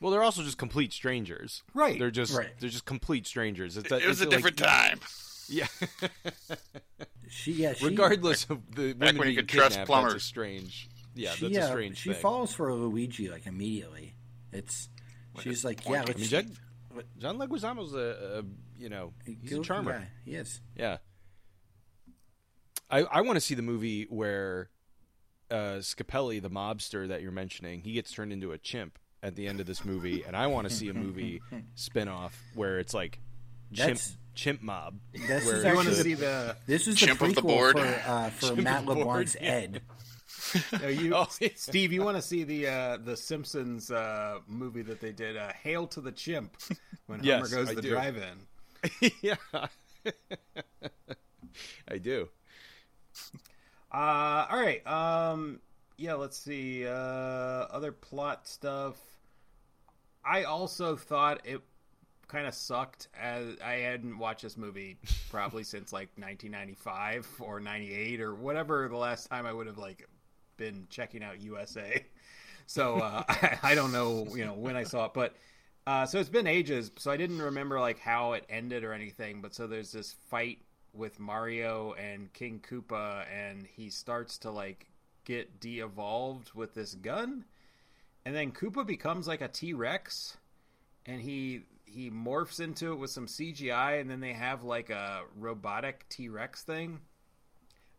Well, 0.00 0.12
they're 0.12 0.22
also 0.22 0.42
just 0.42 0.58
complete 0.58 0.92
strangers. 0.92 1.62
Right. 1.72 1.98
They're 1.98 2.10
just 2.10 2.36
Right. 2.36 2.50
they're 2.60 2.68
just 2.68 2.84
complete 2.84 3.26
strangers. 3.26 3.78
It's 3.78 3.90
It 3.90 4.06
was 4.06 4.20
it's 4.20 4.20
a 4.20 4.26
different 4.30 4.58
time. 4.58 5.00
Yeah. 5.48 5.66
She 7.30 7.52
yeah. 7.52 7.74
She, 7.74 7.84
Regardless 7.84 8.44
of 8.48 8.74
the 8.74 8.94
Back 8.94 9.08
women 9.08 9.18
when 9.18 9.28
you 9.28 9.34
being 9.34 9.36
could 9.36 9.48
trust 9.50 9.70
kidnapped, 9.72 9.86
plumbers. 9.86 10.12
that's 10.14 10.24
a 10.24 10.26
strange. 10.26 10.88
Yeah, 11.14 11.32
she, 11.32 11.46
that's 11.52 11.58
a 11.58 11.62
uh, 11.62 11.70
strange 11.72 11.98
She 11.98 12.12
thing. 12.12 12.22
falls 12.22 12.54
for 12.54 12.72
Luigi 12.72 13.28
like 13.28 13.46
immediately. 13.46 14.14
It's 14.50 14.88
she's 15.40 15.62
like 15.64 15.84
yeah. 15.86 16.00
I 16.00 16.04
Let's 16.04 16.18
mean, 16.18 16.28
John, 16.28 16.52
John 17.18 17.38
Leguizamo's 17.38 17.92
a, 17.92 18.38
a 18.38 18.80
you 18.82 18.88
know 18.88 19.12
he's 19.42 19.52
a 19.52 19.60
charmer. 19.60 19.92
guy. 19.98 20.08
He 20.24 20.36
is. 20.36 20.60
Yeah. 20.74 20.98
I 22.90 23.00
I 23.02 23.20
want 23.20 23.36
to 23.36 23.40
see 23.40 23.54
the 23.54 23.62
movie 23.62 24.04
where 24.08 24.70
uh, 25.50 25.80
Scapelli, 25.80 26.40
the 26.40 26.50
mobster 26.50 27.08
that 27.08 27.20
you're 27.20 27.30
mentioning, 27.32 27.82
he 27.82 27.92
gets 27.92 28.10
turned 28.10 28.32
into 28.32 28.52
a 28.52 28.58
chimp 28.58 28.98
at 29.22 29.34
the 29.36 29.46
end 29.48 29.60
of 29.60 29.66
this 29.66 29.84
movie, 29.84 30.22
and 30.26 30.34
I 30.36 30.46
want 30.46 30.68
to 30.68 30.74
see 30.74 30.88
a 30.88 30.94
movie 30.94 31.42
spin-off 31.74 32.40
where 32.54 32.78
it's 32.78 32.94
like 32.94 33.18
chimp 33.74 33.98
That's- 33.98 34.16
chimp 34.38 34.62
mob. 34.62 35.00
This 35.12 35.44
where 35.44 35.56
is 35.56 35.64
You 35.64 35.68
it's 35.70 35.76
want 35.76 35.88
to 35.88 35.94
see 35.96 36.14
the 36.14 36.56
This 36.66 36.86
was 36.86 36.98
the 36.98 37.06
Chimp 37.06 37.20
of 37.20 37.34
the 37.34 37.42
prequel 37.42 37.46
board. 37.46 37.78
for 37.78 37.84
uh, 38.06 38.30
for 38.30 38.46
Chimp 38.46 38.60
Matt 38.62 38.80
of 38.80 38.86
the 38.86 38.94
LeBlanc's 38.94 39.36
yeah. 39.40 39.48
Ed. 39.48 39.82
Uh, 40.82 40.86
you, 40.86 41.14
Oh, 41.14 41.26
yeah. 41.40 41.48
Steve, 41.56 41.92
you 41.92 42.02
want 42.02 42.16
to 42.16 42.22
see 42.22 42.42
the 42.44 42.68
uh, 42.68 42.96
the 43.04 43.16
Simpsons 43.16 43.90
uh, 43.90 44.38
movie 44.46 44.80
that 44.82 44.98
they 45.00 45.12
did, 45.12 45.36
uh, 45.36 45.52
"Hail 45.62 45.86
to 45.88 46.00
the 46.00 46.12
Chimp," 46.12 46.56
when 47.06 47.22
Yes, 47.22 47.50
Homer 47.50 47.64
goes 47.64 47.68
I 47.68 47.70
to 47.74 47.76
the 47.76 47.82
do. 47.82 47.90
drive-in. 47.90 49.10
yeah. 49.20 49.34
I 51.88 51.98
do. 51.98 52.28
Uh, 53.92 54.46
all 54.50 54.58
right. 54.60 54.86
Um, 54.86 55.60
yeah, 55.98 56.14
let's 56.14 56.38
see. 56.38 56.86
Uh, 56.86 56.90
other 56.90 57.92
plot 57.92 58.46
stuff. 58.46 58.96
I 60.24 60.44
also 60.44 60.96
thought 60.96 61.40
it 61.44 61.60
kind 62.28 62.46
of 62.46 62.54
sucked 62.54 63.08
as 63.18 63.56
I 63.64 63.74
hadn't 63.74 64.18
watched 64.18 64.42
this 64.42 64.56
movie 64.56 64.98
probably 65.30 65.62
since 65.64 65.92
like 65.92 66.10
1995 66.16 67.26
or 67.40 67.58
98 67.58 68.20
or 68.20 68.34
whatever 68.34 68.86
the 68.88 68.96
last 68.96 69.28
time 69.28 69.46
I 69.46 69.52
would 69.52 69.66
have 69.66 69.78
like 69.78 70.06
been 70.56 70.86
checking 70.90 71.24
out 71.24 71.40
USA. 71.40 72.04
So 72.66 72.96
uh, 72.96 73.24
I, 73.28 73.58
I 73.62 73.74
don't 73.74 73.92
know, 73.92 74.26
you 74.34 74.44
know, 74.44 74.52
when 74.52 74.76
I 74.76 74.84
saw 74.84 75.06
it, 75.06 75.14
but 75.14 75.34
uh, 75.86 76.04
so 76.04 76.20
it's 76.20 76.28
been 76.28 76.46
ages. 76.46 76.90
So 76.98 77.10
I 77.10 77.16
didn't 77.16 77.40
remember 77.40 77.80
like 77.80 77.98
how 77.98 78.34
it 78.34 78.44
ended 78.50 78.84
or 78.84 78.92
anything. 78.92 79.40
But 79.40 79.54
so 79.54 79.66
there's 79.66 79.90
this 79.90 80.14
fight 80.28 80.58
with 80.92 81.18
Mario 81.18 81.94
and 81.94 82.30
King 82.34 82.62
Koopa, 82.68 83.24
and 83.32 83.66
he 83.66 83.88
starts 83.88 84.36
to 84.38 84.50
like 84.50 84.86
get 85.24 85.60
de-evolved 85.60 86.52
with 86.54 86.74
this 86.74 86.94
gun, 86.94 87.44
and 88.26 88.34
then 88.34 88.52
Koopa 88.52 88.86
becomes 88.86 89.26
like 89.26 89.40
a 89.40 89.48
T 89.48 89.72
Rex, 89.72 90.36
and 91.06 91.22
he 91.22 91.62
he 91.90 92.10
morphs 92.10 92.60
into 92.60 92.92
it 92.92 92.96
with 92.96 93.10
some 93.10 93.26
CGI, 93.26 94.00
and 94.00 94.10
then 94.10 94.20
they 94.20 94.32
have 94.32 94.64
like 94.64 94.90
a 94.90 95.22
robotic 95.36 96.08
T 96.08 96.28
Rex 96.28 96.62
thing. 96.62 97.00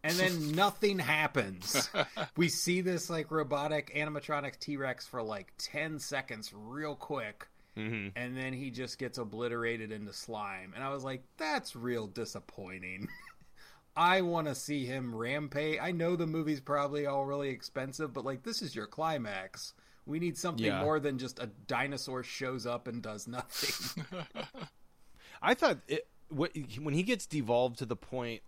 And 0.03 0.13
then 0.13 0.51
nothing 0.55 0.99
happens. 0.99 1.89
we 2.37 2.47
see 2.49 2.81
this 2.81 3.09
like 3.09 3.31
robotic 3.31 3.93
animatronic 3.95 4.59
T 4.59 4.77
Rex 4.77 5.05
for 5.05 5.21
like 5.21 5.53
10 5.57 5.99
seconds, 5.99 6.53
real 6.53 6.95
quick 6.95 7.47
hmm 7.75 8.07
and 8.15 8.35
then 8.35 8.51
he 8.51 8.71
just 8.71 8.97
gets 8.97 9.17
obliterated 9.17 9.91
into 9.91 10.11
slime. 10.11 10.73
And 10.75 10.83
I 10.83 10.89
was 10.89 11.03
like, 11.03 11.23
that's 11.37 11.75
real 11.75 12.07
disappointing. 12.07 13.07
I 13.95 14.21
want 14.21 14.47
to 14.47 14.55
see 14.55 14.85
him 14.85 15.15
rampage. 15.15 15.79
I 15.81 15.91
know 15.91 16.15
the 16.15 16.27
movie's 16.27 16.61
probably 16.61 17.05
all 17.05 17.25
really 17.25 17.49
expensive, 17.49 18.13
but 18.13 18.25
like, 18.25 18.43
this 18.43 18.61
is 18.61 18.75
your 18.75 18.87
climax. 18.87 19.73
We 20.09 20.19
need 20.19 20.37
something 20.37 20.65
Yeah. 20.65 20.81
more 20.81 20.99
than 20.99 21.19
just 21.19 21.37
a 21.39 21.45
dinosaur 21.67 22.23
shows 22.23 22.65
up 22.65 22.87
and 22.87 23.01
does 23.01 23.27
nothing. 23.27 24.05
I 25.41 25.53
thought 25.53 25.77
it, 25.87 26.07
when 26.29 26.93
he 26.93 27.03
gets 27.03 27.25
devolved 27.25 27.77
to 27.79 27.85
the 27.85 27.95
point, 27.95 28.41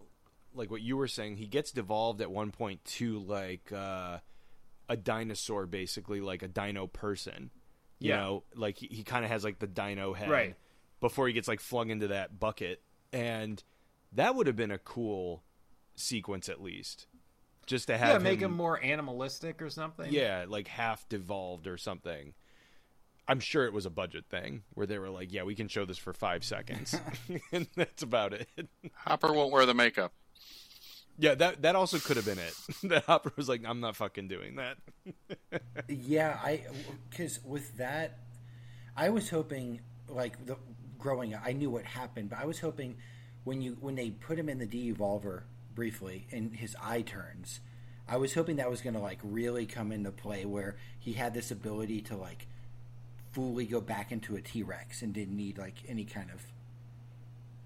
like 0.53 0.69
what 0.71 0.81
you 0.81 0.97
were 0.97 1.07
saying, 1.07 1.37
he 1.37 1.45
gets 1.47 1.71
devolved 1.71 2.19
at 2.21 2.31
one 2.31 2.51
point 2.51 2.83
to 2.85 3.19
like 3.19 3.71
uh, 3.71 4.17
a 4.89 4.97
dinosaur, 4.97 5.65
basically 5.67 6.19
like 6.19 6.41
a 6.43 6.47
dino 6.47 6.87
person. 6.87 7.51
You 7.99 8.09
Yeah. 8.09 8.17
know, 8.17 8.43
like 8.55 8.77
he, 8.77 8.87
he 8.87 9.03
kind 9.03 9.23
of 9.23 9.29
has 9.31 9.43
like 9.43 9.59
the 9.59 9.67
dino 9.67 10.13
head 10.13 10.29
Right. 10.29 10.55
before 10.99 11.27
he 11.27 11.33
gets 11.33 11.47
like 11.47 11.59
flung 11.59 11.91
into 11.91 12.07
that 12.07 12.39
bucket, 12.39 12.81
and 13.13 13.63
that 14.13 14.35
would 14.35 14.47
have 14.47 14.55
been 14.55 14.71
a 14.71 14.79
cool 14.79 15.43
sequence 15.95 16.49
at 16.49 16.61
least, 16.61 17.05
just 17.71 17.87
to 17.87 17.97
have 17.97 18.09
yeah, 18.09 18.17
make 18.17 18.41
him 18.41 18.51
more 18.51 18.83
animalistic 18.83 19.61
or 19.61 19.69
something. 19.69 20.11
yeah, 20.11 20.45
like 20.47 20.67
half 20.67 21.07
devolved 21.07 21.67
or 21.67 21.77
something. 21.77 22.33
I'm 23.29 23.39
sure 23.39 23.65
it 23.65 23.71
was 23.71 23.85
a 23.85 23.89
budget 23.89 24.25
thing 24.29 24.63
where 24.73 24.85
they 24.85 24.99
were 24.99 25.09
like, 25.09 25.31
"Yeah, 25.31 25.43
we 25.43 25.55
can 25.55 25.69
show 25.69 25.85
this 25.85 25.97
for 25.97 26.11
five 26.11 26.43
seconds," 26.43 26.99
and 27.53 27.67
that's 27.75 28.03
about 28.03 28.33
it. 28.33 28.49
Hopper 28.93 29.31
won't 29.31 29.53
wear 29.53 29.65
the 29.65 29.73
makeup. 29.73 30.11
Yeah, 31.17 31.35
that 31.35 31.61
that 31.61 31.77
also 31.77 31.97
could 31.97 32.17
have 32.17 32.25
been 32.25 32.39
it. 32.39 32.53
that 32.83 33.05
Hopper 33.05 33.31
was 33.37 33.47
like, 33.47 33.61
"I'm 33.65 33.79
not 33.79 33.95
fucking 33.95 34.27
doing 34.27 34.57
that." 34.57 34.77
Yeah, 35.87 36.37
I 36.43 36.63
because 37.09 37.41
with 37.45 37.77
that, 37.77 38.19
I 38.97 39.09
was 39.09 39.29
hoping 39.29 39.79
like 40.09 40.45
the 40.45 40.57
growing 40.99 41.33
up, 41.33 41.41
I 41.45 41.53
knew 41.53 41.69
what 41.69 41.85
happened, 41.85 42.31
but 42.31 42.39
I 42.39 42.45
was 42.45 42.59
hoping 42.59 42.97
when 43.45 43.61
you 43.61 43.77
when 43.79 43.95
they 43.95 44.09
put 44.09 44.37
him 44.37 44.49
in 44.49 44.59
the 44.59 44.65
de-evolver 44.65 45.43
briefly 45.75 46.27
and 46.31 46.55
his 46.55 46.75
eye 46.81 47.01
turns, 47.01 47.59
I 48.07 48.17
was 48.17 48.33
hoping 48.33 48.57
that 48.57 48.69
was 48.69 48.81
going 48.81 48.93
to 48.95 48.99
like 48.99 49.19
really 49.23 49.65
come 49.65 49.91
into 49.91 50.11
play 50.11 50.45
where 50.45 50.75
he 50.99 51.13
had 51.13 51.33
this 51.33 51.51
ability 51.51 52.01
to 52.01 52.17
like 52.17 52.47
fully 53.31 53.65
go 53.65 53.79
back 53.79 54.11
into 54.11 54.35
a 54.35 54.41
T-Rex 54.41 55.01
and 55.01 55.13
didn't 55.13 55.37
need 55.37 55.57
like 55.57 55.75
any 55.87 56.03
kind 56.03 56.29
of 56.33 56.43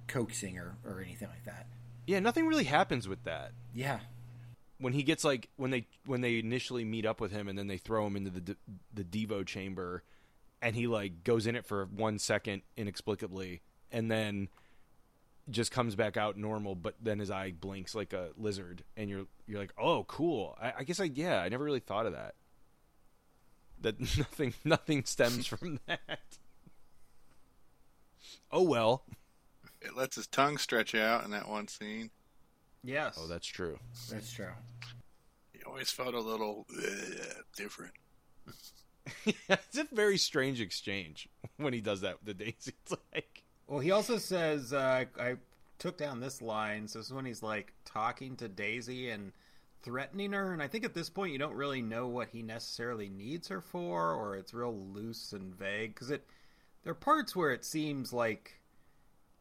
coaxing 0.08 0.58
or, 0.58 0.76
or 0.86 1.02
anything 1.02 1.28
like 1.28 1.44
that. 1.46 1.66
Yeah, 2.06 2.20
nothing 2.20 2.48
really 2.48 2.66
happens 2.66 3.08
with 3.08 3.24
that. 3.24 3.52
Yeah. 3.74 4.00
When 4.78 4.94
he 4.94 5.04
gets 5.04 5.24
like 5.24 5.50
when 5.56 5.72
they 5.72 5.88
when 6.06 6.22
they 6.22 6.38
initially 6.38 6.84
meet 6.84 7.06
up 7.06 7.20
with 7.20 7.32
him 7.32 7.48
and 7.48 7.58
then 7.58 7.68
they 7.68 7.78
throw 7.78 8.06
him 8.06 8.16
into 8.16 8.30
the 8.30 8.58
the 8.94 9.04
Devo 9.04 9.46
chamber, 9.46 10.04
and 10.62 10.76
he 10.76 10.86
like 10.86 11.24
goes 11.24 11.48
in 11.48 11.56
it 11.56 11.66
for 11.66 11.86
one 11.86 12.20
second 12.20 12.62
inexplicably, 12.76 13.62
and 13.92 14.12
then 14.12 14.50
just 15.50 15.72
comes 15.72 15.96
back 15.96 16.18
out 16.18 16.38
normal, 16.38 16.76
but 16.76 16.96
then 17.02 17.20
his 17.20 17.30
eye 17.30 17.54
blinks 17.60 17.94
like 17.96 18.14
a 18.14 18.30
lizard, 18.38 18.84
and 18.98 19.10
you're 19.10 19.26
you're 19.48 19.60
like, 19.60 19.74
oh, 19.78 20.04
cool. 20.08 20.58
I, 20.62 20.74
I 20.80 20.84
guess 20.84 21.00
I 21.00 21.06
yeah, 21.06 21.42
I 21.42 21.50
never 21.50 21.64
really 21.64 21.80
thought 21.80 22.06
of 22.06 22.14
that. 22.14 22.36
That 23.82 24.00
nothing 24.18 24.54
nothing 24.64 25.06
stems 25.06 25.46
from 25.48 25.80
that. 25.88 26.38
Oh 28.52 28.64
well. 28.64 29.04
It 29.82 29.96
lets 29.96 30.16
his 30.16 30.28
tongue 30.28 30.58
stretch 30.58 30.96
out 30.96 31.26
in 31.26 31.32
that 31.32 31.48
one 31.48 31.68
scene. 31.68 32.10
Yes. 32.84 33.18
Oh, 33.20 33.28
that's 33.28 33.46
true. 33.46 33.78
That's 34.12 34.32
true. 34.32 34.52
He 35.54 35.62
always 35.64 35.92
felt 35.92 36.16
a 36.16 36.20
little 36.20 36.66
uh, 36.76 37.42
different. 37.56 37.94
it's 39.26 39.78
a 39.78 39.88
very 39.92 40.18
strange 40.18 40.62
exchange 40.62 41.28
when 41.58 41.74
he 41.74 41.82
does 41.82 42.02
that 42.02 42.18
with 42.24 42.38
the 42.38 42.46
Daisy. 42.46 42.74
It's 42.84 42.94
like, 43.14 43.44
Well, 43.68 43.80
he 43.80 43.92
also 43.92 44.18
says, 44.18 44.74
uh, 44.74 45.06
I 45.20 45.36
took 45.80 45.98
down 45.98 46.20
this 46.20 46.42
line. 46.42 46.88
So 46.88 47.00
this 47.00 47.08
is 47.08 47.14
when 47.14 47.26
he's 47.26 47.44
like 47.44 47.74
talking 47.86 48.36
to 48.38 48.48
Daisy 48.48 49.10
and 49.10 49.32
threatening 49.84 50.34
her. 50.34 50.54
And 50.54 50.62
I 50.62 50.68
think 50.68 50.86
at 50.86 50.94
this 50.94 51.10
point, 51.10 51.32
you 51.34 51.40
don't 51.40 51.56
really 51.56 51.82
know 51.82 52.08
what 52.08 52.30
he 52.30 52.42
necessarily 52.42 53.10
needs 53.10 53.48
her 53.50 53.62
for, 53.62 54.12
or 54.14 54.36
it's 54.36 54.54
real 54.54 54.76
loose 54.76 55.32
and 55.34 55.54
vague. 55.56 55.94
Because 55.94 56.12
it, 56.12 56.26
there 56.84 56.92
are 56.92 56.96
parts 56.96 57.36
where 57.36 57.52
it 57.52 57.66
seems 57.66 58.14
like, 58.14 58.60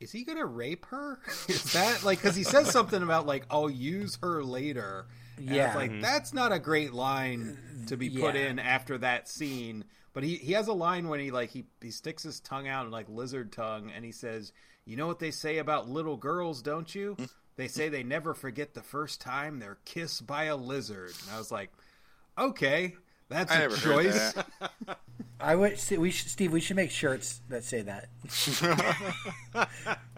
is 0.00 0.12
he 0.12 0.24
going 0.24 0.38
to 0.38 0.46
rape 0.46 0.86
her? 0.86 1.20
is 1.48 1.72
that 1.74 2.02
like, 2.02 2.20
because 2.22 2.36
he 2.36 2.44
says 2.44 2.70
something 2.70 3.02
about 3.02 3.26
like, 3.26 3.44
I'll 3.50 3.70
use 3.70 4.18
her 4.22 4.42
later. 4.42 5.06
And 5.36 5.48
Yeah. 5.50 5.66
It's 5.68 5.76
like, 5.76 6.00
that's 6.00 6.32
not 6.32 6.52
a 6.52 6.58
great 6.58 6.92
line 6.92 7.58
to 7.88 7.96
be 7.96 8.08
put 8.10 8.34
Yeah. 8.34 8.48
in 8.48 8.58
after 8.58 8.98
that 8.98 9.28
scene. 9.28 9.84
But 10.14 10.22
he, 10.24 10.36
he 10.36 10.52
has 10.52 10.68
a 10.68 10.72
line 10.72 11.08
when 11.08 11.20
he 11.20 11.30
like 11.30 11.50
he, 11.50 11.64
he 11.82 11.90
sticks 11.90 12.22
his 12.22 12.40
tongue 12.40 12.68
out 12.68 12.86
in 12.86 12.92
like 12.92 13.06
lizard 13.08 13.52
tongue 13.52 13.90
and 13.94 14.04
he 14.04 14.12
says, 14.12 14.52
"You 14.86 14.96
know 14.96 15.06
what 15.06 15.18
they 15.18 15.30
say 15.32 15.58
about 15.58 15.90
little 15.90 16.16
girls, 16.16 16.62
don't 16.62 16.94
you? 16.94 17.16
They 17.56 17.68
say 17.68 17.88
they 17.88 18.02
never 18.02 18.32
forget 18.32 18.74
the 18.74 18.82
first 18.82 19.20
time 19.20 19.58
they're 19.58 19.78
kissed 19.84 20.26
by 20.26 20.44
a 20.44 20.56
lizard." 20.56 21.12
And 21.26 21.34
I 21.34 21.38
was 21.38 21.50
like, 21.52 21.70
"Okay, 22.38 22.94
that's 23.28 23.52
I 23.52 23.56
a 23.56 23.58
never 23.58 23.76
heard 23.76 24.04
choice." 24.04 24.32
that. 24.34 24.46
I 25.40 25.56
would. 25.56 25.78
See, 25.78 25.98
we 25.98 26.10
should, 26.12 26.30
Steve. 26.30 26.52
We 26.52 26.60
should 26.60 26.76
make 26.76 26.92
shirts 26.92 27.42
that 27.48 27.64
say 27.64 27.82
that 27.82 28.08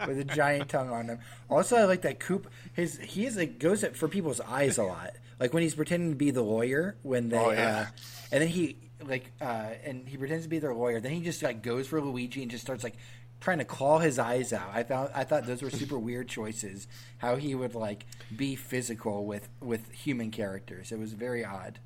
with 0.07 0.19
a 0.19 0.23
giant 0.23 0.69
tongue 0.69 0.89
on 0.89 1.07
them. 1.07 1.19
Also, 1.49 1.75
I 1.75 1.85
like 1.85 2.01
that 2.03 2.19
Coop. 2.19 2.47
His 2.73 2.97
he 2.99 3.25
is 3.25 3.35
like 3.35 3.59
goes 3.59 3.83
at, 3.83 3.95
for 3.95 4.07
people's 4.07 4.39
eyes 4.41 4.77
a 4.77 4.83
lot. 4.83 5.11
Like 5.39 5.53
when 5.53 5.63
he's 5.63 5.75
pretending 5.75 6.11
to 6.11 6.15
be 6.15 6.31
the 6.31 6.41
lawyer 6.43 6.95
when 7.03 7.29
they, 7.29 7.37
Oh, 7.37 7.51
yeah. 7.51 7.79
uh, 7.79 7.85
and 8.31 8.41
then 8.41 8.49
he 8.49 8.77
like 9.05 9.31
uh, 9.41 9.69
and 9.83 10.07
he 10.07 10.17
pretends 10.17 10.43
to 10.43 10.49
be 10.49 10.59
their 10.59 10.73
lawyer. 10.73 10.99
Then 10.99 11.11
he 11.11 11.21
just 11.21 11.41
like 11.43 11.61
goes 11.61 11.87
for 11.87 12.01
Luigi 12.01 12.41
and 12.41 12.51
just 12.51 12.63
starts 12.63 12.83
like 12.83 12.95
trying 13.39 13.59
to 13.59 13.65
claw 13.65 13.99
his 13.99 14.19
eyes 14.19 14.53
out. 14.53 14.69
I 14.73 14.83
thought 14.83 15.11
I 15.13 15.23
thought 15.23 15.45
those 15.45 15.61
were 15.61 15.69
super 15.71 15.97
weird 15.97 16.27
choices. 16.27 16.87
How 17.17 17.35
he 17.35 17.55
would 17.55 17.75
like 17.75 18.05
be 18.35 18.55
physical 18.55 19.25
with 19.25 19.49
with 19.61 19.91
human 19.91 20.31
characters. 20.31 20.91
It 20.91 20.99
was 20.99 21.13
very 21.13 21.45
odd. 21.45 21.79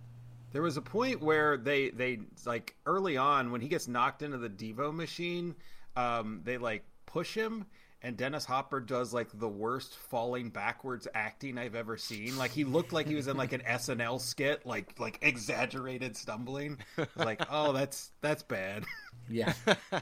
There 0.53 0.61
was 0.61 0.77
a 0.77 0.81
point 0.81 1.21
where 1.21 1.57
they 1.57 1.89
they 1.89 2.19
like 2.45 2.75
early 2.85 3.17
on 3.17 3.51
when 3.51 3.61
he 3.61 3.67
gets 3.67 3.87
knocked 3.87 4.21
into 4.21 4.37
the 4.37 4.49
Devo 4.49 4.93
machine, 4.93 5.55
um, 5.95 6.41
they 6.43 6.57
like 6.57 6.83
push 7.05 7.35
him, 7.35 7.65
and 8.03 8.17
Dennis 8.17 8.45
Hopper 8.45 8.79
does 8.79 9.13
like 9.13 9.27
the 9.33 9.47
worst 9.47 9.95
falling 9.95 10.49
backwards 10.49 11.07
acting 11.13 11.57
I've 11.57 11.75
ever 11.75 11.97
seen. 11.97 12.37
Like 12.37 12.51
he 12.51 12.63
looked 12.63 12.93
like 12.93 13.07
he 13.07 13.15
was 13.15 13.27
in 13.27 13.37
like 13.37 13.53
an 13.53 13.61
SNL 13.61 14.19
skit, 14.19 14.65
like 14.65 14.99
like 14.99 15.19
exaggerated 15.21 16.17
stumbling. 16.17 16.79
Like 17.15 17.41
oh 17.49 17.73
that's 17.73 18.11
that's 18.21 18.43
bad. 18.43 18.85
Yeah. 19.29 19.53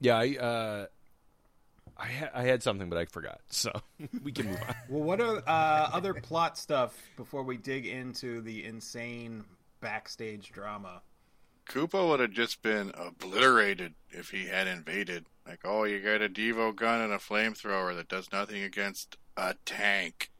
yeah, 0.00 0.16
I, 0.16 0.36
uh, 0.36 0.86
I, 1.96 2.06
ha- 2.06 2.30
I 2.32 2.42
had 2.42 2.62
something, 2.62 2.88
but 2.88 2.98
I 2.98 3.06
forgot. 3.06 3.40
So 3.48 3.72
we 4.22 4.30
can 4.30 4.46
move 4.46 4.60
on. 4.68 4.74
Well, 4.88 5.02
what 5.02 5.20
are 5.20 5.38
uh, 5.38 5.90
other 5.92 6.14
plot 6.14 6.56
stuff 6.56 6.96
before 7.16 7.42
we 7.42 7.56
dig 7.56 7.86
into 7.86 8.40
the 8.42 8.64
insane 8.64 9.44
backstage 9.80 10.52
drama? 10.52 11.02
Koopa 11.66 12.08
would 12.08 12.20
have 12.20 12.30
just 12.30 12.62
been 12.62 12.92
obliterated 12.94 13.94
if 14.10 14.30
he 14.30 14.46
had 14.46 14.66
invaded. 14.66 15.26
Like, 15.46 15.60
oh, 15.64 15.84
you 15.84 16.00
got 16.00 16.22
a 16.22 16.28
Devo 16.28 16.74
gun 16.74 17.00
and 17.00 17.12
a 17.12 17.18
flamethrower 17.18 17.94
that 17.96 18.08
does 18.08 18.30
nothing 18.32 18.62
against 18.62 19.16
a 19.36 19.54
tank. 19.64 20.30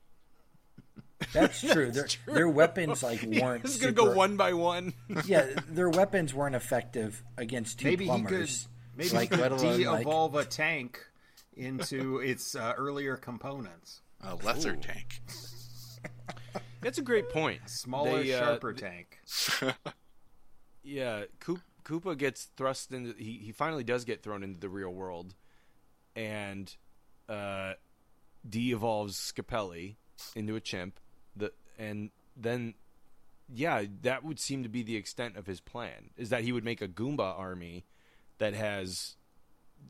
That's 1.33 1.61
true. 1.73 1.91
Their, 1.91 2.09
their 2.27 2.49
weapons 2.49 3.03
like 3.03 3.23
weren't. 3.27 3.63
This 3.63 3.77
is 3.77 3.81
gonna 3.81 3.93
super- 3.97 4.11
go 4.11 4.15
one 4.17 4.37
by 4.37 4.53
one. 4.55 4.95
Yeah, 5.27 5.47
their 5.69 5.91
weapons 5.91 6.35
weren't 6.35 6.55
effective 6.57 7.23
against 7.37 7.81
two 7.81 7.87
Maybe 7.89 8.07
he 8.07 8.23
could 8.23 8.51
maybe 8.97 9.11
like, 9.11 9.35
he 9.35 9.41
let 9.41 9.53
could 9.53 9.61
alone, 9.61 9.79
de-evolve 9.79 10.35
a 10.35 10.45
tank 10.45 11.01
into 11.57 12.19
its 12.19 12.55
uh, 12.55 12.75
earlier 12.77 13.17
components. 13.17 14.01
A 14.23 14.35
lesser 14.37 14.77
tank. 14.77 15.21
That's 16.81 16.99
a 16.99 17.03
great 17.03 17.31
point. 17.31 17.61
Smaller, 17.67 18.23
They, 18.23 18.35
uh, 18.35 18.41
sharper 18.41 18.73
tank. 18.73 19.19
Yeah, 20.85 21.25
Koop, 21.41 21.61
Koopa 21.83 22.17
gets 22.17 22.51
thrust 22.57 22.93
into. 22.93 23.15
He, 23.17 23.41
he 23.43 23.53
finally 23.53 23.85
does 23.85 24.05
get 24.05 24.23
thrown 24.23 24.43
into 24.43 24.61
the 24.61 24.69
real 24.69 24.91
world, 24.91 25.35
and 26.15 26.75
uh, 27.29 27.73
de-evolves 28.49 29.17
Scapelli 29.17 29.97
into 30.37 30.57
a 30.57 30.61
chimp. 30.61 31.01
The 31.35 31.53
and 31.79 32.11
then, 32.37 32.75
yeah, 33.49 33.85
that 34.03 34.25
would 34.25 34.39
seem 34.39 34.63
to 34.63 34.69
be 34.69 34.83
the 34.83 34.97
extent 34.97 35.37
of 35.37 35.47
his 35.47 35.61
plan. 35.61 36.11
Is 36.19 36.29
that 36.29 36.43
he 36.45 36.53
would 36.53 36.65
make 36.65 36.83
a 36.83 36.89
Goomba 36.89 37.39
army 37.39 37.87
that 38.39 38.53
has 38.53 39.17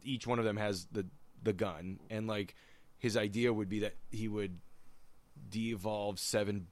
each 0.04 0.26
one 0.26 0.38
of 0.38 0.44
them 0.44 0.56
has 0.56 0.86
the 0.92 1.06
the 1.42 1.52
gun, 1.52 1.98
and 2.08 2.28
like 2.28 2.54
his 2.98 3.16
idea 3.16 3.52
would 3.52 3.68
be 3.68 3.80
that 3.80 3.96
he 4.12 4.28
would 4.28 4.60
de-evolve 5.50 6.18
seven 6.20 6.68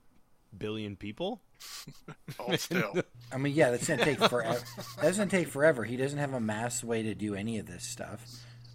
billion 0.56 0.96
people. 0.96 1.42
Still. 2.56 3.02
I 3.32 3.38
mean, 3.38 3.54
yeah, 3.54 3.70
that's 3.70 3.86
gonna 3.88 4.04
take 4.04 4.18
forever. 4.18 4.60
that 4.96 5.02
doesn't 5.02 5.28
take 5.30 5.48
forever. 5.48 5.84
He 5.84 5.96
doesn't 5.96 6.18
have 6.18 6.32
a 6.34 6.40
mass 6.40 6.82
way 6.84 7.02
to 7.02 7.14
do 7.14 7.34
any 7.34 7.58
of 7.58 7.66
this 7.66 7.84
stuff. 7.84 8.24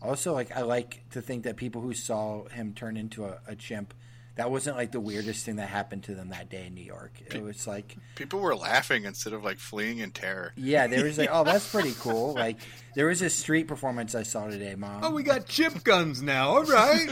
Also, 0.02 0.34
like 0.34 0.56
I 0.56 0.62
like 0.62 1.10
to 1.12 1.22
think 1.22 1.44
that 1.44 1.56
people 1.58 1.82
who 1.82 1.94
saw 1.94 2.46
him 2.50 2.74
turn 2.74 2.98
into 2.98 3.26
a, 3.26 3.40
a 3.48 3.56
chimp, 3.56 3.94
that 4.36 4.52
wasn't 4.52 4.78
like 4.78 4.92
the 4.92 5.00
weirdest 5.00 5.44
thing 5.46 5.56
that 5.56 5.70
happened 5.70 6.04
to 6.04 6.14
them 6.14 6.30
that 6.30 6.50
day 6.50 6.68
in 6.68 6.76
New 6.76 6.84
York. 6.84 7.14
It 7.34 7.42
was 7.42 7.66
like, 7.66 7.98
People 8.16 8.40
were 8.40 8.56
laughing 8.56 9.06
instead 9.06 9.34
of 9.34 9.44
like 9.44 9.58
fleeing 9.58 9.98
in 9.98 10.12
terror. 10.12 10.54
yeah, 10.56 10.86
there 10.86 11.04
was 11.04 11.18
like, 11.18 11.30
oh, 11.32 11.44
that's 11.44 11.68
pretty 11.72 11.94
cool. 12.00 12.36
Like 12.36 12.58
there 12.96 13.08
was 13.08 13.24
a 13.24 13.30
street 13.32 13.68
performance 13.68 14.14
I 14.14 14.22
saw 14.24 14.48
today, 14.48 14.76
mom. 14.76 15.04
Oh, 15.04 15.12
we 15.12 15.24
got 15.24 15.48
chip 15.48 15.84
guns 15.84 16.22
now. 16.22 16.50
All 16.50 16.64
right. 16.64 17.08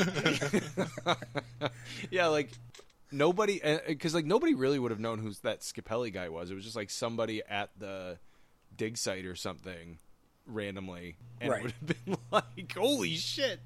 yeah, 2.11 2.28
like 2.28 2.51
nobody, 3.12 3.62
because 3.88 4.14
like 4.14 4.26
nobody 4.26 4.53
really 4.53 4.80
would 4.80 4.91
have 4.91 4.99
known 4.99 5.20
who 5.20 5.32
that 5.43 5.62
Scapelli 5.62 6.12
guy 6.14 6.30
was. 6.30 6.51
It 6.51 6.56
was 6.56 6.64
just 6.64 6.76
like 6.76 6.89
somebody 6.89 7.41
at 7.47 7.70
the 7.78 8.18
dig 8.76 8.97
site 8.97 9.26
or 9.26 9.36
something 9.36 9.97
randomly, 10.47 11.16
and 11.41 11.49
Right. 11.51 11.60
it 11.60 11.64
would 11.64 11.72
have 11.74 12.06
been 12.06 12.18
like, 12.32 12.74
"Holy 12.76 13.16
shit!" 13.16 13.60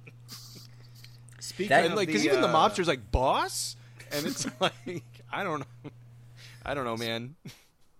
Speaking 1.39 1.69
That- 1.69 1.85
And 1.85 1.95
like, 1.95 2.07
because 2.07 2.23
the, 2.23 2.29
even 2.29 2.41
the 2.41 2.47
uh, 2.49 2.53
mobster's 2.53 2.87
like, 2.87 3.11
"Boss," 3.11 3.75
and 4.11 4.25
it's 4.25 4.45
like, 4.59 5.03
I 5.31 5.43
don't 5.43 5.59
know, 5.83 5.91
I 6.65 6.73
don't 6.73 6.85
know, 6.85 6.97
man. 6.97 7.35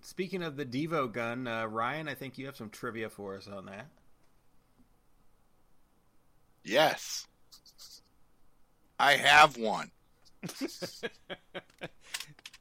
Speaking 0.02 0.42
of 0.44 0.56
the 0.58 0.66
Devo 0.66 1.12
gun, 1.12 1.48
uh, 1.48 1.66
Ryan, 1.68 2.08
I 2.08 2.16
think 2.16 2.38
you 2.38 2.48
have 2.48 2.56
some 2.58 2.70
trivia 2.70 3.10
for 3.10 3.36
us 3.38 3.48
on 3.48 3.68
that. 3.68 3.88
Yes. 6.64 7.26
I 9.00 9.14
have 9.14 9.56
one. 9.58 9.92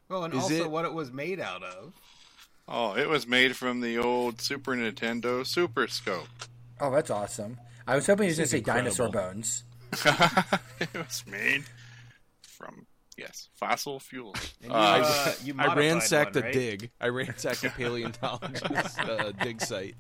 Well, 0.09 0.25
and 0.25 0.33
Is 0.33 0.41
also 0.45 0.65
it- 0.65 0.71
what 0.71 0.85
it 0.87 0.93
was 0.95 1.13
made 1.13 1.39
out 1.39 1.63
of. 1.63 1.93
Oh, 2.67 2.97
it 2.97 3.09
was 3.09 3.27
made 3.27 3.57
from 3.57 3.81
the 3.81 3.99
old 3.99 4.41
Super 4.41 4.73
Nintendo 4.75 5.47
Super 5.47 5.87
Scope. 5.87 6.29
Oh, 6.81 6.91
that's 6.91 7.11
awesome. 7.11 7.59
I 7.87 7.95
was 7.95 8.07
hoping 8.07 8.25
he 8.25 8.29
was 8.31 8.39
gonna 8.39 8.47
say 8.47 8.59
is 8.59 8.65
dinosaur 8.65 9.11
bones. 9.11 9.65
it 9.93 10.95
was 10.95 11.25
made 11.27 11.65
from 12.43 12.87
yes 13.19 13.49
fossil 13.55 14.01
fuels. 14.01 14.55
And 14.63 14.71
you, 14.73 14.77
Uh, 14.79 15.03
uh, 15.05 15.33
you 15.45 15.55
I 15.59 15.75
ransacked 15.75 16.37
one, 16.37 16.45
a 16.45 16.53
dig. 16.53 16.91
I 17.01 17.09
ransacked 17.09 17.65
a 17.65 17.71
paleontologist 17.77 18.99
uh, 19.01 19.33
dig 19.43 19.61
site. 19.61 19.95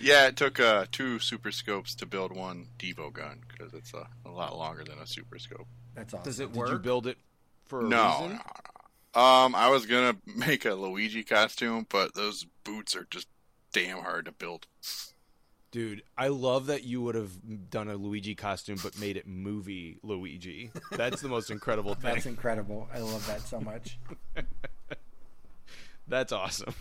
yeah, 0.00 0.26
it 0.28 0.36
took 0.36 0.60
uh, 0.60 0.86
two 0.92 1.18
Super 1.18 1.52
Scopes 1.52 1.94
to 1.96 2.06
build 2.06 2.34
one 2.36 2.68
Devo 2.78 3.10
gun 3.12 3.40
because 3.48 3.72
it's 3.74 3.92
a, 3.94 4.06
a 4.26 4.30
lot 4.30 4.56
longer 4.58 4.84
than 4.84 4.98
a 4.98 5.06
Super 5.06 5.38
Scope. 5.38 5.68
That's 5.94 6.12
awesome. 6.14 6.24
Does 6.24 6.40
it 6.40 6.52
Did 6.52 6.56
work? 6.56 6.70
you 6.70 6.78
build 6.78 7.06
it 7.06 7.18
for 7.66 7.80
a 7.80 7.84
No, 7.84 8.06
reason? 8.22 8.30
no, 8.36 8.42
no. 9.16 9.20
Um, 9.20 9.54
I 9.54 9.68
was 9.70 9.86
gonna 9.86 10.16
make 10.26 10.64
a 10.64 10.74
Luigi 10.74 11.22
costume, 11.22 11.86
but 11.88 12.14
those 12.14 12.46
boots 12.64 12.96
are 12.96 13.06
just 13.10 13.28
damn 13.72 13.98
hard 13.98 14.24
to 14.26 14.32
build. 14.32 14.66
Dude, 15.70 16.02
I 16.16 16.28
love 16.28 16.66
that 16.66 16.84
you 16.84 17.02
would 17.02 17.16
have 17.16 17.70
done 17.70 17.88
a 17.88 17.96
Luigi 17.96 18.34
costume 18.36 18.78
but 18.82 18.98
made 18.98 19.16
it 19.16 19.26
movie 19.26 19.98
Luigi. 20.04 20.70
That's 20.92 21.20
the 21.20 21.28
most 21.28 21.50
incredible 21.50 21.94
thing. 21.96 22.14
That's 22.14 22.26
incredible. 22.26 22.88
I 22.94 22.98
love 23.00 23.26
that 23.26 23.40
so 23.42 23.60
much. 23.60 23.98
That's 26.06 26.32
awesome. 26.32 26.74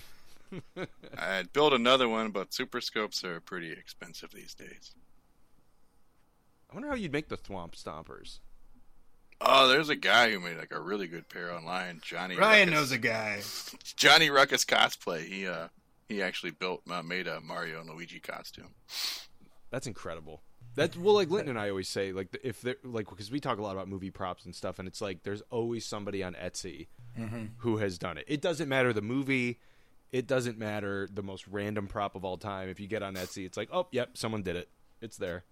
I'd 1.17 1.51
build 1.53 1.73
another 1.73 2.07
one, 2.07 2.29
but 2.31 2.53
Super 2.53 2.81
Scopes 2.81 3.23
are 3.23 3.39
pretty 3.39 3.71
expensive 3.71 4.31
these 4.31 4.53
days. 4.53 4.93
I 6.69 6.75
wonder 6.75 6.89
how 6.89 6.95
you'd 6.95 7.11
make 7.13 7.29
the 7.29 7.37
Thwomp 7.37 7.71
Stompers. 7.71 8.39
Oh, 9.45 9.67
there's 9.67 9.89
a 9.89 9.95
guy 9.95 10.31
who 10.31 10.39
made 10.39 10.57
like 10.57 10.71
a 10.71 10.79
really 10.79 11.07
good 11.07 11.27
pair 11.29 11.51
online. 11.51 11.99
Johnny 12.01 12.35
Ryan 12.35 12.69
Ruckus. 12.69 12.79
knows 12.79 12.91
a 12.91 12.97
guy. 12.97 13.41
Johnny 13.95 14.29
Ruckus 14.29 14.65
cosplay. 14.65 15.25
He 15.25 15.47
uh 15.47 15.67
he 16.07 16.21
actually 16.21 16.51
built 16.51 16.81
uh, 16.89 17.03
made 17.03 17.27
a 17.27 17.41
Mario 17.41 17.81
and 17.81 17.89
Luigi 17.89 18.19
costume. 18.19 18.73
That's 19.69 19.87
incredible. 19.87 20.41
That's 20.75 20.97
well, 20.97 21.13
like 21.13 21.29
Linton 21.29 21.51
and 21.51 21.59
I 21.59 21.69
always 21.69 21.87
say, 21.87 22.13
like 22.13 22.35
if 22.43 22.61
they're 22.61 22.77
like 22.83 23.09
because 23.09 23.29
we 23.29 23.39
talk 23.39 23.59
a 23.59 23.61
lot 23.61 23.73
about 23.73 23.87
movie 23.87 24.09
props 24.09 24.45
and 24.45 24.55
stuff, 24.55 24.79
and 24.79 24.87
it's 24.87 25.01
like 25.01 25.23
there's 25.23 25.43
always 25.51 25.85
somebody 25.85 26.23
on 26.23 26.33
Etsy 26.33 26.87
who 27.57 27.77
has 27.77 27.97
done 27.99 28.17
it. 28.17 28.25
It 28.27 28.41
doesn't 28.41 28.67
matter 28.67 28.91
the 28.91 29.01
movie, 29.01 29.59
it 30.11 30.25
doesn't 30.25 30.57
matter 30.57 31.07
the 31.11 31.21
most 31.21 31.47
random 31.47 31.87
prop 31.87 32.15
of 32.15 32.25
all 32.25 32.37
time. 32.37 32.69
If 32.69 32.79
you 32.79 32.87
get 32.87 33.03
on 33.03 33.15
Etsy, 33.15 33.45
it's 33.45 33.57
like, 33.57 33.69
oh, 33.71 33.87
yep, 33.91 34.17
someone 34.17 34.41
did 34.41 34.55
it. 34.55 34.69
It's 35.01 35.17
there. 35.17 35.43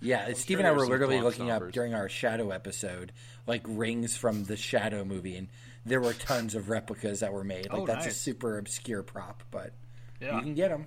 Yeah, 0.00 0.26
Steve 0.34 0.58
sure 0.58 0.58
and 0.58 0.66
I 0.66 0.72
were 0.72 0.86
literally 0.86 1.20
looking 1.20 1.50
up 1.50 1.70
during 1.72 1.94
our 1.94 2.08
Shadow 2.08 2.50
episode, 2.50 3.12
like 3.46 3.62
rings 3.66 4.16
from 4.16 4.44
the 4.44 4.56
Shadow 4.56 5.04
movie, 5.04 5.36
and 5.36 5.48
there 5.84 6.00
were 6.00 6.12
tons 6.12 6.54
of 6.54 6.68
replicas 6.68 7.20
that 7.20 7.32
were 7.32 7.44
made. 7.44 7.70
Like 7.70 7.80
Oh, 7.82 7.86
that's 7.86 8.06
a 8.06 8.10
super 8.10 8.58
obscure 8.58 9.02
prop, 9.02 9.42
but 9.50 9.72
Yeah. 10.20 10.36
you 10.36 10.42
can 10.42 10.54
get 10.54 10.68
them. 10.70 10.86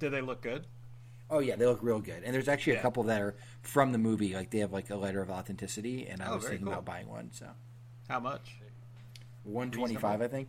Do 0.00 0.10
they 0.10 0.20
look 0.20 0.42
good? 0.42 0.66
Oh 1.30 1.38
yeah, 1.40 1.56
they 1.56 1.66
look 1.66 1.82
real 1.82 2.00
good. 2.00 2.22
And 2.24 2.34
there's 2.34 2.48
actually 2.48 2.72
Yeah. 2.74 2.78
a 2.80 2.82
couple 2.82 3.02
that 3.04 3.20
are 3.20 3.36
from 3.62 3.92
the 3.92 3.98
movie, 3.98 4.34
like 4.34 4.50
they 4.50 4.58
have 4.60 4.72
like 4.72 4.90
a 4.90 4.96
letter 4.96 5.20
of 5.20 5.30
authenticity, 5.30 6.06
and 6.08 6.22
I 6.22 6.28
Oh, 6.30 6.36
was 6.36 6.44
thinking 6.48 6.64
cool. 6.64 6.72
about 6.72 6.84
buying 6.86 7.06
one. 7.08 7.30
So 7.32 7.46
How 8.08 8.18
much? 8.18 8.56
one 9.44 9.70
twenty 9.70 9.94
five, 9.96 10.20
I 10.22 10.28
think. 10.28 10.48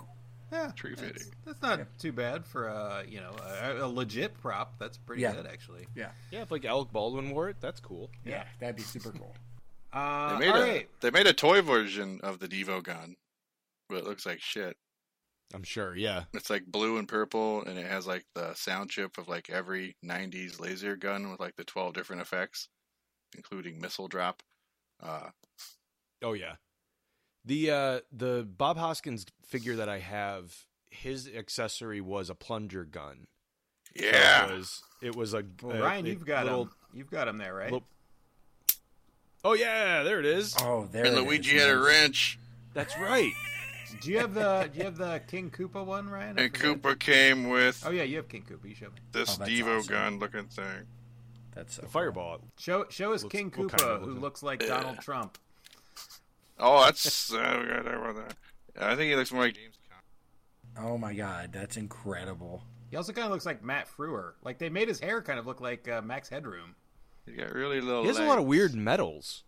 Yeah, 0.52 0.72
Tree 0.76 0.96
that's, 0.96 1.02
fitting. 1.02 1.34
that's 1.46 1.62
not 1.62 1.82
too 2.00 2.12
bad 2.12 2.46
for 2.46 2.68
a 2.68 3.04
you 3.08 3.20
know 3.22 3.36
a, 3.62 3.84
a 3.86 3.88
legit 3.88 4.34
prop. 4.42 4.80
That's 4.80 4.98
pretty 4.98 5.22
Yeah. 5.22 5.34
good 5.34 5.46
actually. 5.48 5.86
Yeah, 5.96 6.12
Yeah, 6.32 6.42
if 6.42 6.52
like 6.52 6.66
Alec 6.66 6.92
Baldwin 6.92 7.32
wore 7.32 7.50
it, 7.50 7.58
that's 7.62 7.80
cool. 7.80 8.10
yeah, 8.26 8.46
that'd 8.60 8.76
be 8.76 8.82
super 8.84 9.12
cool. 9.12 9.36
Uh, 9.92 10.34
They 10.38 10.46
made 10.46 10.52
all 10.56 10.62
a 10.62 10.68
right. 10.68 10.90
they 11.02 11.10
made 11.10 11.26
a 11.26 11.34
toy 11.34 11.62
version 11.64 12.20
of 12.22 12.38
the 12.38 12.48
Devo 12.48 12.84
gun, 12.84 13.16
but 13.90 13.98
it 13.98 14.04
looks 14.04 14.24
like 14.24 14.40
shit. 14.40 14.78
I'm 15.52 15.64
sure. 15.64 15.96
Yeah. 15.96 16.26
It's 16.36 16.52
like 16.52 16.68
blue 16.68 16.98
and 16.98 17.08
purple, 17.08 17.64
and 17.66 17.80
it 17.80 17.88
has 17.88 18.06
like 18.06 18.24
the 18.36 18.54
sound 18.54 18.92
chip 18.92 19.18
of 19.18 19.28
like 19.28 19.50
every 19.50 19.96
'90s 20.06 20.60
laser 20.60 20.96
gun 20.96 21.32
with 21.32 21.40
like 21.40 21.56
the 21.56 21.64
12 21.64 21.96
different 21.96 22.22
effects, 22.22 22.68
including 23.36 23.82
missile 23.82 24.08
drop. 24.08 24.44
Uh, 25.02 25.30
Oh 26.22 26.34
yeah. 26.34 26.54
The 27.46 27.72
uh 27.72 28.00
the 28.12 28.48
Bob 28.58 28.78
Hoskins 28.78 29.26
figure 29.46 29.76
that 29.78 29.90
I 29.90 30.00
have, 30.00 30.66
his 30.90 31.28
accessory 31.28 32.02
was 32.02 32.30
a 32.30 32.36
plunger 32.36 32.84
gun. 32.86 33.28
So 33.98 34.06
yeah, 34.06 34.46
It 34.48 34.52
was 34.58 34.84
it 35.02 35.16
was 35.16 35.34
a, 35.34 35.44
Well, 35.64 35.76
a- 35.78 35.82
Ryan, 35.82 36.06
a 36.06 36.10
you've 36.10 36.26
got 36.26 36.46
little, 36.46 36.64
him. 36.64 36.72
You've 36.94 37.10
got 37.12 37.28
him 37.28 37.38
there, 37.38 37.54
right? 37.56 37.72
little- 37.72 37.88
Oh 39.44 39.54
yeah, 39.54 40.04
there 40.04 40.20
it 40.20 40.26
is. 40.26 40.56
Oh, 40.62 40.88
there. 40.92 41.06
and 41.06 41.18
it 41.18 41.22
Luigi 41.22 41.56
is. 41.56 41.62
had 41.64 41.72
a 41.72 41.80
wrench, 41.80 42.38
That's 42.74 42.98
right. 43.00 43.32
Do 44.02 44.12
you 44.12 44.20
have 44.20 44.34
the 44.36 44.70
Do 44.72 44.78
you 44.80 44.86
have 44.86 44.98
the 44.98 45.22
King 45.28 45.50
Koopa 45.50 45.84
one, 45.84 46.10
Ryan? 46.10 46.38
I 46.38 46.44
and 46.44 46.56
forget. 46.58 46.82
Koopa 46.82 47.00
came 47.00 47.50
with 47.50 47.82
Oh 47.86 47.90
yeah, 47.92 48.04
you 48.04 48.18
have 48.18 48.28
King 48.28 48.46
Koopa. 48.48 48.68
You 48.70 48.76
show 48.76 48.88
me. 48.88 48.92
this 49.14 49.40
Oh, 49.40 49.44
Devo 49.44 49.80
awesome. 49.80 49.94
gun 49.94 50.20
looking 50.20 50.46
thing. 50.46 50.86
That's 51.56 51.76
so 51.76 51.82
The 51.82 51.88
cool. 51.88 51.92
fireball. 51.92 52.42
Show 52.60 52.86
Show 52.90 53.14
us 53.14 53.24
Looks- 53.24 53.32
King 53.32 53.52
what 53.56 53.70
Koopa, 53.70 53.78
kind 53.80 53.92
of 53.92 54.02
who 54.02 54.08
looks- 54.12 54.22
looks 54.22 54.44
like 54.44 54.62
Yeah. 54.62 54.68
Donald 54.68 55.00
Trump. 55.00 55.38
Oh, 56.60 56.84
that's 56.84 57.34
uh, 57.34 57.58
we 57.62 57.68
gotta 57.68 57.84
talk 57.84 57.94
about 58.10 58.16
that. 58.28 58.36
I 58.82 58.96
think 58.96 59.10
he 59.10 59.16
looks 59.16 59.32
more 59.32 59.44
like 59.44 59.56
James. 59.56 59.76
Oh 60.80 60.98
my 60.98 61.14
god, 61.14 61.52
that's 61.52 61.78
incredible. 61.78 62.64
He 62.90 62.96
also 62.98 63.12
kind 63.14 63.26
of 63.26 63.32
looks 63.32 63.46
like 63.46 63.64
Matt 63.64 63.88
Frewer. 63.88 64.34
Like 64.44 64.58
they 64.60 64.70
made 64.70 64.88
his 64.88 65.00
hair 65.00 65.22
kind 65.22 65.38
of 65.40 65.46
look 65.46 65.62
like 65.62 65.88
uh, 65.88 66.02
Max 66.02 66.30
Headroom. 66.30 66.76
He's 67.26 67.36
got 67.36 67.54
really 67.54 67.82
little. 67.82 68.02
He 68.04 68.08
has 68.08 68.18
a 68.20 68.24
lot 68.24 68.40
of 68.40 68.46
weird 68.46 68.74
medals. 68.74 69.44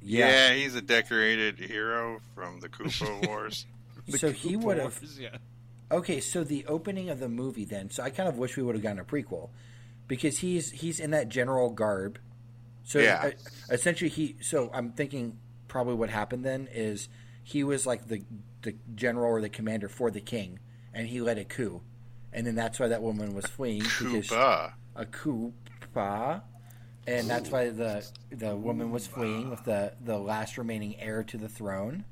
Yeah. 0.00 0.52
he's 0.54 0.74
a 0.74 0.82
decorated 0.82 1.58
hero 1.58 2.20
from 2.34 2.60
the 2.60 2.68
Koopa 2.68 3.26
Wars. 3.28 3.66
So 4.16 4.30
he 4.30 4.56
would 4.56 4.78
have. 4.78 4.98
Yeah. 5.18 5.36
Okay, 5.90 6.20
so 6.20 6.44
the 6.44 6.64
opening 6.66 7.10
of 7.10 7.18
the 7.20 7.28
movie 7.28 7.64
then. 7.64 7.90
So 7.90 8.02
I 8.02 8.10
kind 8.10 8.28
of 8.28 8.38
wish 8.38 8.56
we 8.56 8.62
would 8.62 8.74
have 8.74 8.82
gotten 8.82 8.98
a 8.98 9.04
prequel 9.04 9.50
because 10.08 10.38
he's 10.38 10.70
he's 10.70 11.00
in 11.00 11.10
that 11.10 11.28
general 11.28 11.70
garb. 11.70 12.18
So 12.84 12.98
Yeah. 13.00 13.20
uh, 13.24 13.30
essentially 13.74 14.10
he 14.10 14.36
so 14.40 14.70
I'm 14.72 14.92
thinking 14.92 15.38
probably 15.68 15.94
what 15.94 16.10
happened 16.10 16.44
then 16.44 16.68
is 16.72 17.08
he 17.42 17.64
was 17.64 17.86
like 17.86 18.08
the 18.08 18.22
the 18.62 18.74
general 18.94 19.30
or 19.30 19.40
the 19.40 19.48
commander 19.48 19.88
for 19.88 20.10
the 20.10 20.20
king 20.20 20.58
and 20.96 21.06
he 21.06 21.20
led 21.20 21.38
a 21.38 21.44
coup. 21.44 21.82
And 22.32 22.46
then 22.46 22.54
that's 22.54 22.80
why 22.80 22.88
that 22.88 23.02
woman 23.02 23.34
was 23.34 23.46
fleeing 23.46 23.82
because 23.82 24.28
Koopa. 24.28 24.72
a 24.96 25.06
Koopa, 25.06 26.42
and 27.06 27.30
that's 27.30 27.50
why 27.50 27.70
the 27.70 28.06
the 28.30 28.56
woman 28.56 28.90
was 28.90 29.06
fleeing 29.06 29.48
with 29.48 29.64
the 29.64 29.92
the 30.04 30.18
last 30.18 30.58
remaining 30.58 30.98
heir 30.98 31.22
to 31.24 31.36
the 31.36 31.48
throne. 31.48 32.04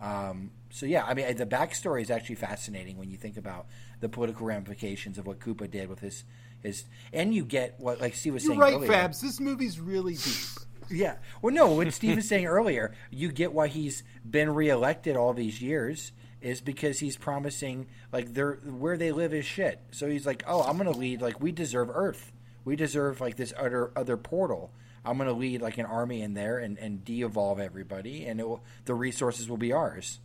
Um, 0.00 0.50
so 0.70 0.86
yeah, 0.86 1.04
I 1.04 1.14
mean 1.14 1.34
the 1.36 1.46
backstory 1.46 2.02
is 2.02 2.10
actually 2.10 2.36
fascinating 2.36 2.98
when 2.98 3.10
you 3.10 3.16
think 3.16 3.36
about 3.36 3.66
the 4.00 4.08
political 4.08 4.46
ramifications 4.46 5.18
of 5.18 5.26
what 5.26 5.40
Koopa 5.40 5.70
did 5.70 5.88
with 5.88 6.00
his 6.00 6.24
his, 6.60 6.84
and 7.12 7.34
you 7.34 7.44
get 7.44 7.74
what 7.78 8.00
like 8.00 8.14
Steve 8.14 8.34
was 8.34 8.44
You're 8.44 8.52
saying 8.52 8.60
right, 8.60 8.74
earlier. 8.74 8.90
Fabs. 8.90 9.20
This 9.20 9.40
movie's 9.40 9.80
really 9.80 10.14
deep. 10.14 10.73
Yeah. 10.94 11.16
Well, 11.42 11.52
no, 11.54 11.72
what 11.72 11.92
Steve 11.94 12.16
was 12.16 12.28
saying 12.28 12.46
earlier, 12.46 12.94
you 13.10 13.30
get 13.32 13.52
why 13.52 13.68
he's 13.68 14.02
been 14.28 14.54
reelected 14.54 15.16
all 15.16 15.32
these 15.32 15.60
years 15.60 16.12
is 16.40 16.60
because 16.60 16.98
he's 16.98 17.16
promising 17.16 17.86
like 18.12 18.34
they're 18.34 18.54
where 18.64 18.96
they 18.96 19.12
live 19.12 19.32
is 19.32 19.46
shit. 19.46 19.80
So 19.92 20.08
he's 20.08 20.26
like, 20.26 20.42
oh, 20.46 20.62
I'm 20.62 20.76
gonna 20.76 20.90
lead 20.90 21.22
like 21.22 21.40
we 21.40 21.52
deserve 21.52 21.90
Earth. 21.92 22.32
We 22.64 22.76
deserve 22.76 23.20
like 23.20 23.36
this 23.36 23.52
other 23.58 23.92
other 23.96 24.16
portal. 24.16 24.70
I'm 25.06 25.18
gonna 25.18 25.32
lead 25.32 25.60
like 25.62 25.78
an 25.78 25.86
army 25.86 26.22
in 26.22 26.34
there 26.34 26.58
and 26.58 26.78
and 26.78 27.04
de-evolve 27.04 27.60
everybody, 27.60 28.26
and 28.26 28.40
it 28.40 28.48
will, 28.48 28.62
the 28.84 28.94
resources 28.94 29.48
will 29.48 29.56
be 29.58 29.72
ours. 29.72 30.20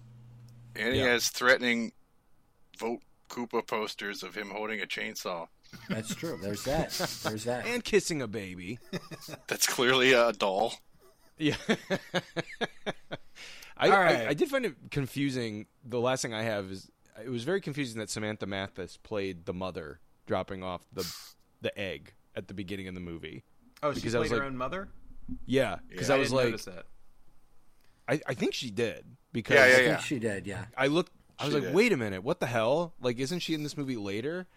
And 0.75 0.93
he 0.93 0.99
Yeah. 0.99 1.07
has 1.13 1.29
threatening 1.29 1.91
vote 2.77 3.01
Koopa 3.29 3.65
posters 3.67 4.23
of 4.23 4.35
him 4.35 4.49
holding 4.49 4.81
a 4.81 4.85
chainsaw. 4.85 5.47
That's 5.89 6.13
true. 6.15 6.37
There's 6.41 6.63
that. 6.63 6.91
There's 7.23 7.43
that. 7.45 7.65
And 7.65 7.83
kissing 7.83 8.21
a 8.21 8.27
baby. 8.27 8.79
That's 9.47 9.67
clearly 9.67 10.13
a 10.13 10.31
doll. 10.33 10.73
Yeah. 11.37 11.55
I, 13.77 13.89
All 13.89 13.99
right. 13.99 14.21
I, 14.21 14.27
I 14.29 14.33
did 14.33 14.49
find 14.49 14.65
it 14.65 14.75
confusing. 14.91 15.65
The 15.85 15.99
last 15.99 16.21
thing 16.21 16.33
I 16.33 16.43
have 16.43 16.65
is 16.71 16.89
it 17.23 17.29
was 17.29 17.43
very 17.43 17.61
confusing 17.61 17.99
that 17.99 18.09
Samantha 18.09 18.45
Mathis 18.45 18.97
played 18.97 19.45
the 19.45 19.53
mother 19.53 19.99
dropping 20.25 20.63
off 20.63 20.81
the 20.91 21.09
the 21.61 21.77
egg 21.79 22.13
at 22.35 22.47
the 22.47 22.53
beginning 22.53 22.87
of 22.87 22.93
the 22.93 22.99
movie. 22.99 23.43
Oh, 23.81 23.91
she 23.93 23.95
Because 23.95 24.15
I 24.15 24.19
played 24.19 24.23
was 24.23 24.31
her 24.31 24.37
like- 24.37 24.47
own 24.47 24.57
mother. 24.57 24.89
Yeah, 25.45 25.77
because 25.87 26.09
Yeah, 26.09 26.15
I 26.15 26.17
I 26.17 26.19
was 26.19 26.31
didn't 26.31 26.51
like, 26.51 26.63
that. 26.63 26.85
I, 28.07 28.19
I 28.27 28.33
think 28.33 28.53
she 28.55 28.71
did 28.71 29.05
because 29.31 29.55
Yeah, 29.55 29.63
I 29.63 29.67
yeah, 29.67 29.75
think 29.95 29.99
she 30.01 30.19
did. 30.19 30.47
Yeah. 30.47 30.65
I 30.75 30.87
looked. 30.87 31.11
I 31.37 31.45
was 31.45 31.53
She 31.53 31.59
like, 31.59 31.67
did. 31.67 31.75
wait 31.75 31.93
a 31.93 31.97
minute, 31.97 32.23
what 32.23 32.39
the 32.39 32.47
hell? 32.47 32.93
Like, 32.99 33.17
isn't 33.19 33.39
she 33.39 33.53
in 33.53 33.63
this 33.63 33.77
movie 33.77 33.95
later? 33.95 34.47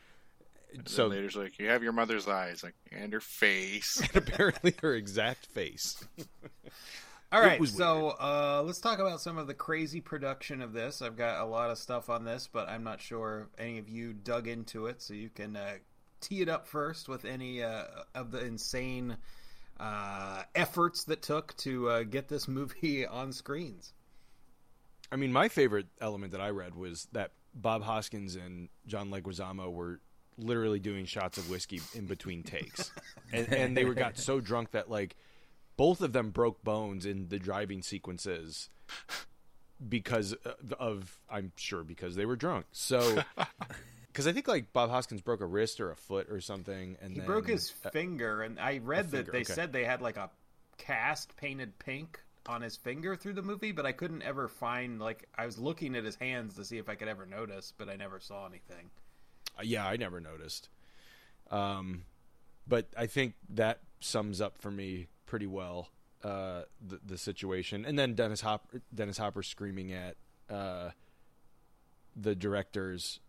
So 0.86 1.04
So 1.04 1.06
later's 1.06 1.36
like, 1.36 1.58
you 1.58 1.68
have 1.68 1.82
your 1.82 1.92
mother's 1.92 2.28
eyes, 2.28 2.62
like, 2.62 2.74
and 2.90 3.12
her 3.12 3.20
face. 3.20 4.00
and 4.14 4.16
apparently 4.16 4.74
her 4.82 4.94
exact 4.94 5.46
face. 5.46 5.96
All 7.32 7.40
It 7.40 7.42
right, 7.42 7.58
was 7.58 7.72
so 7.74 8.10
uh, 8.20 8.62
let's 8.64 8.78
talk 8.80 8.98
about 8.98 9.20
some 9.20 9.38
of 9.38 9.46
the 9.46 9.54
crazy 9.54 10.00
production 10.00 10.60
of 10.62 10.72
this. 10.72 11.00
I've 11.02 11.16
got 11.16 11.40
a 11.40 11.46
lot 11.46 11.70
of 11.70 11.78
stuff 11.78 12.08
on 12.10 12.24
this, 12.24 12.46
but 12.46 12.68
I'm 12.68 12.84
not 12.84 13.00
sure 13.00 13.48
if 13.54 13.60
any 13.60 13.78
of 13.78 13.88
you 13.88 14.12
dug 14.12 14.46
into 14.48 14.86
it, 14.86 15.00
so 15.02 15.14
you 15.14 15.30
can 15.30 15.56
uh, 15.56 15.78
tee 16.20 16.42
it 16.42 16.48
up 16.48 16.66
first 16.68 17.08
with 17.08 17.24
any 17.24 17.62
uh, 17.62 17.84
of 18.14 18.30
the 18.32 18.44
insane 18.44 19.16
uh, 19.80 20.44
efforts 20.54 21.04
that 21.04 21.22
took 21.22 21.56
to 21.58 21.88
uh, 21.90 22.02
get 22.04 22.28
this 22.28 22.48
movie 22.48 23.06
on 23.08 23.32
screens. 23.32 23.94
I 25.10 25.16
mean, 25.16 25.32
my 25.32 25.48
favorite 25.48 25.86
element 26.00 26.32
that 26.32 26.40
I 26.40 26.50
read 26.50 26.74
was 26.74 27.06
that 27.12 27.32
Bob 27.54 27.82
Hoskins 27.82 28.34
and 28.34 28.68
John 28.86 29.10
Leguizamo 29.10 29.70
were 29.70 30.00
literally 30.38 30.78
doing 30.78 31.04
shots 31.04 31.38
of 31.38 31.48
whiskey 31.50 31.80
in 31.94 32.06
between 32.06 32.42
takes, 32.42 32.90
and, 33.32 33.52
and 33.52 33.76
they 33.76 33.84
were 33.84 33.94
got 33.94 34.18
so 34.18 34.40
drunk 34.40 34.72
that 34.72 34.90
like 34.90 35.16
both 35.76 36.00
of 36.00 36.12
them 36.12 36.30
broke 36.30 36.62
bones 36.62 37.06
in 37.06 37.28
the 37.28 37.38
driving 37.38 37.82
sequences 37.82 38.68
because 39.88 40.34
of, 40.44 40.72
of 40.78 41.18
I'm 41.30 41.52
sure 41.56 41.84
because 41.84 42.16
they 42.16 42.26
were 42.26 42.36
drunk. 42.36 42.66
So. 42.72 43.22
Because 44.06 44.26
I 44.26 44.34
think 44.34 44.46
like 44.46 44.74
Bob 44.74 44.90
Hoskins 44.90 45.22
broke 45.22 45.40
a 45.40 45.46
wrist 45.46 45.80
or 45.80 45.90
a 45.90 45.96
foot 45.96 46.28
or 46.28 46.38
something, 46.38 46.98
and 47.00 47.14
He 47.14 47.20
then, 47.20 47.26
broke 47.26 47.48
his 47.48 47.70
finger, 47.70 48.42
and 48.42 48.60
I 48.60 48.76
read 48.84 49.06
that 49.12 49.24
finger, 49.24 49.32
they 49.32 49.38
okay. 49.38 49.54
said 49.54 49.72
they 49.72 49.86
had 49.86 50.02
like 50.02 50.18
a 50.18 50.28
cast 50.76 51.34
painted 51.36 51.78
pink 51.78 52.20
on 52.46 52.60
his 52.60 52.76
finger 52.76 53.16
through 53.16 53.34
the 53.34 53.42
movie, 53.42 53.72
but 53.72 53.86
I 53.86 53.92
couldn't 53.92 54.22
ever 54.22 54.48
find 54.48 55.00
like 55.00 55.28
I 55.36 55.46
was 55.46 55.58
looking 55.58 55.94
at 55.94 56.04
his 56.04 56.16
hands 56.16 56.56
to 56.56 56.64
see 56.64 56.78
if 56.78 56.88
I 56.88 56.94
could 56.94 57.08
ever 57.08 57.24
notice, 57.24 57.72
but 57.76 57.88
I 57.88 57.96
never 57.96 58.20
saw 58.20 58.46
anything. 58.46 58.90
Uh, 59.58 59.62
Yeah, 59.64 59.86
I 59.86 59.96
never 59.96 60.20
noticed. 60.20 60.68
Um, 61.50 62.04
but 62.66 62.86
I 62.96 63.06
think 63.06 63.34
that 63.50 63.80
sums 64.00 64.40
up 64.40 64.58
for 64.58 64.70
me 64.70 65.08
pretty 65.26 65.46
well 65.46 65.88
uh, 66.24 66.62
the 66.86 67.00
the 67.04 67.18
situation. 67.18 67.84
And 67.84 67.98
then 67.98 68.14
Dennis 68.14 68.40
Hopper, 68.40 68.80
Dennis 68.94 69.18
Hopper 69.18 69.42
screaming 69.42 69.92
at 69.92 70.16
uh, 70.50 70.90
the 72.16 72.34
directors 72.34 73.20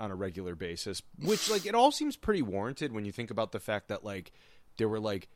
on 0.00 0.10
a 0.10 0.14
regular 0.14 0.54
basis, 0.54 1.02
which 1.22 1.48
like 1.50 1.66
it 1.66 1.74
all 1.74 1.90
seems 1.90 2.16
pretty 2.16 2.42
warranted 2.42 2.92
when 2.92 3.04
you 3.04 3.12
think 3.12 3.30
about 3.30 3.52
the 3.52 3.60
fact 3.60 3.88
that 3.88 4.04
like 4.04 4.32
there 4.76 4.88
were 4.88 5.00
like 5.00 5.28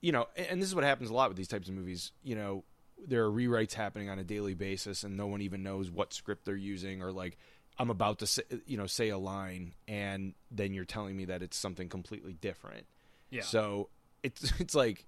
you 0.00 0.12
know, 0.12 0.26
and 0.36 0.46
and 0.46 0.62
this 0.62 0.68
is 0.68 0.74
what 0.74 0.84
happens 0.84 1.10
a 1.10 1.14
lot 1.14 1.28
with 1.28 1.36
these 1.36 1.48
types 1.48 1.68
of 1.68 1.74
movies. 1.74 2.12
You 2.22 2.36
know, 2.36 2.64
there 3.06 3.24
are 3.24 3.30
rewrites 3.30 3.74
happening 3.74 4.08
on 4.08 4.18
a 4.18 4.24
daily 4.24 4.54
basis, 4.54 5.02
and 5.04 5.16
no 5.16 5.26
one 5.26 5.42
even 5.42 5.62
knows 5.62 5.90
what 5.90 6.12
script 6.12 6.44
they're 6.44 6.56
using, 6.56 7.02
or 7.02 7.12
like 7.12 7.36
I'm 7.78 7.90
about 7.90 8.20
to 8.20 8.26
say, 8.26 8.42
you 8.66 8.76
know 8.76 8.86
say 8.86 9.08
a 9.10 9.18
line, 9.18 9.74
and 9.86 10.34
then 10.50 10.72
you're 10.74 10.84
telling 10.84 11.16
me 11.16 11.26
that 11.26 11.42
it's 11.42 11.56
something 11.56 11.88
completely 11.88 12.32
different. 12.34 12.86
Yeah. 13.30 13.42
So 13.42 13.88
it's 14.22 14.52
it's 14.60 14.74
like 14.74 15.06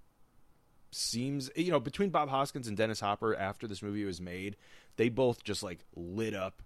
seems 0.91 1.51
you 1.55 1.71
know 1.71 1.81
between 1.81 2.11
Bob 2.11 2.29
Hoskins 2.31 2.67
and 2.69 2.77
Dennis 2.77 3.01
Hopper 3.01 3.35
after 3.37 3.67
this 3.67 3.83
movie 3.83 4.05
was 4.05 4.21
made, 4.21 4.57
they 4.97 5.09
both 5.09 5.45
just 5.45 5.63
like 5.63 5.81
lit 5.95 6.35
up 6.35 6.63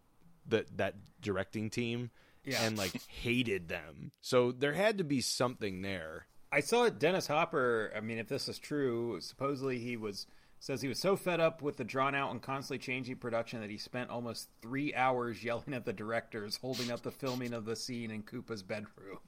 the 0.46 0.66
that 0.76 0.94
directing 1.20 1.70
team 1.70 2.10
Yeah. 2.44 2.62
and 2.64 2.76
like 2.78 2.92
hated 3.08 3.68
them. 3.68 4.12
So 4.20 4.52
there 4.52 4.72
had 4.72 4.98
to 4.98 5.04
be 5.04 5.20
something 5.20 5.82
there. 5.82 6.26
I 6.50 6.60
saw 6.60 6.88
Dennis 6.90 7.26
Hopper. 7.28 7.90
I 7.96 8.00
mean, 8.00 8.18
if 8.18 8.28
this 8.28 8.48
is 8.48 8.58
true, 8.58 9.18
supposedly 9.20 9.78
he 9.78 9.96
was 9.96 10.26
says 10.64 10.80
he 10.80 10.86
was 10.86 11.00
so 11.00 11.16
fed 11.16 11.40
up 11.40 11.60
with 11.60 11.76
the 11.76 11.82
drawn 11.82 12.14
out 12.14 12.30
and 12.30 12.40
constantly 12.40 12.78
changing 12.78 13.16
production 13.16 13.60
that 13.60 13.68
he 13.68 13.76
spent 13.76 14.10
almost 14.10 14.48
three 14.62 14.94
hours 14.94 15.42
yelling 15.42 15.74
at 15.74 15.84
the 15.84 15.92
directors, 15.92 16.56
holding 16.56 16.88
up 16.92 17.02
the 17.02 17.10
filming 17.10 17.52
of 17.52 17.64
the 17.64 17.74
scene 17.74 18.12
in 18.12 18.22
Koopa's 18.22 18.62
bedroom. 18.62 19.18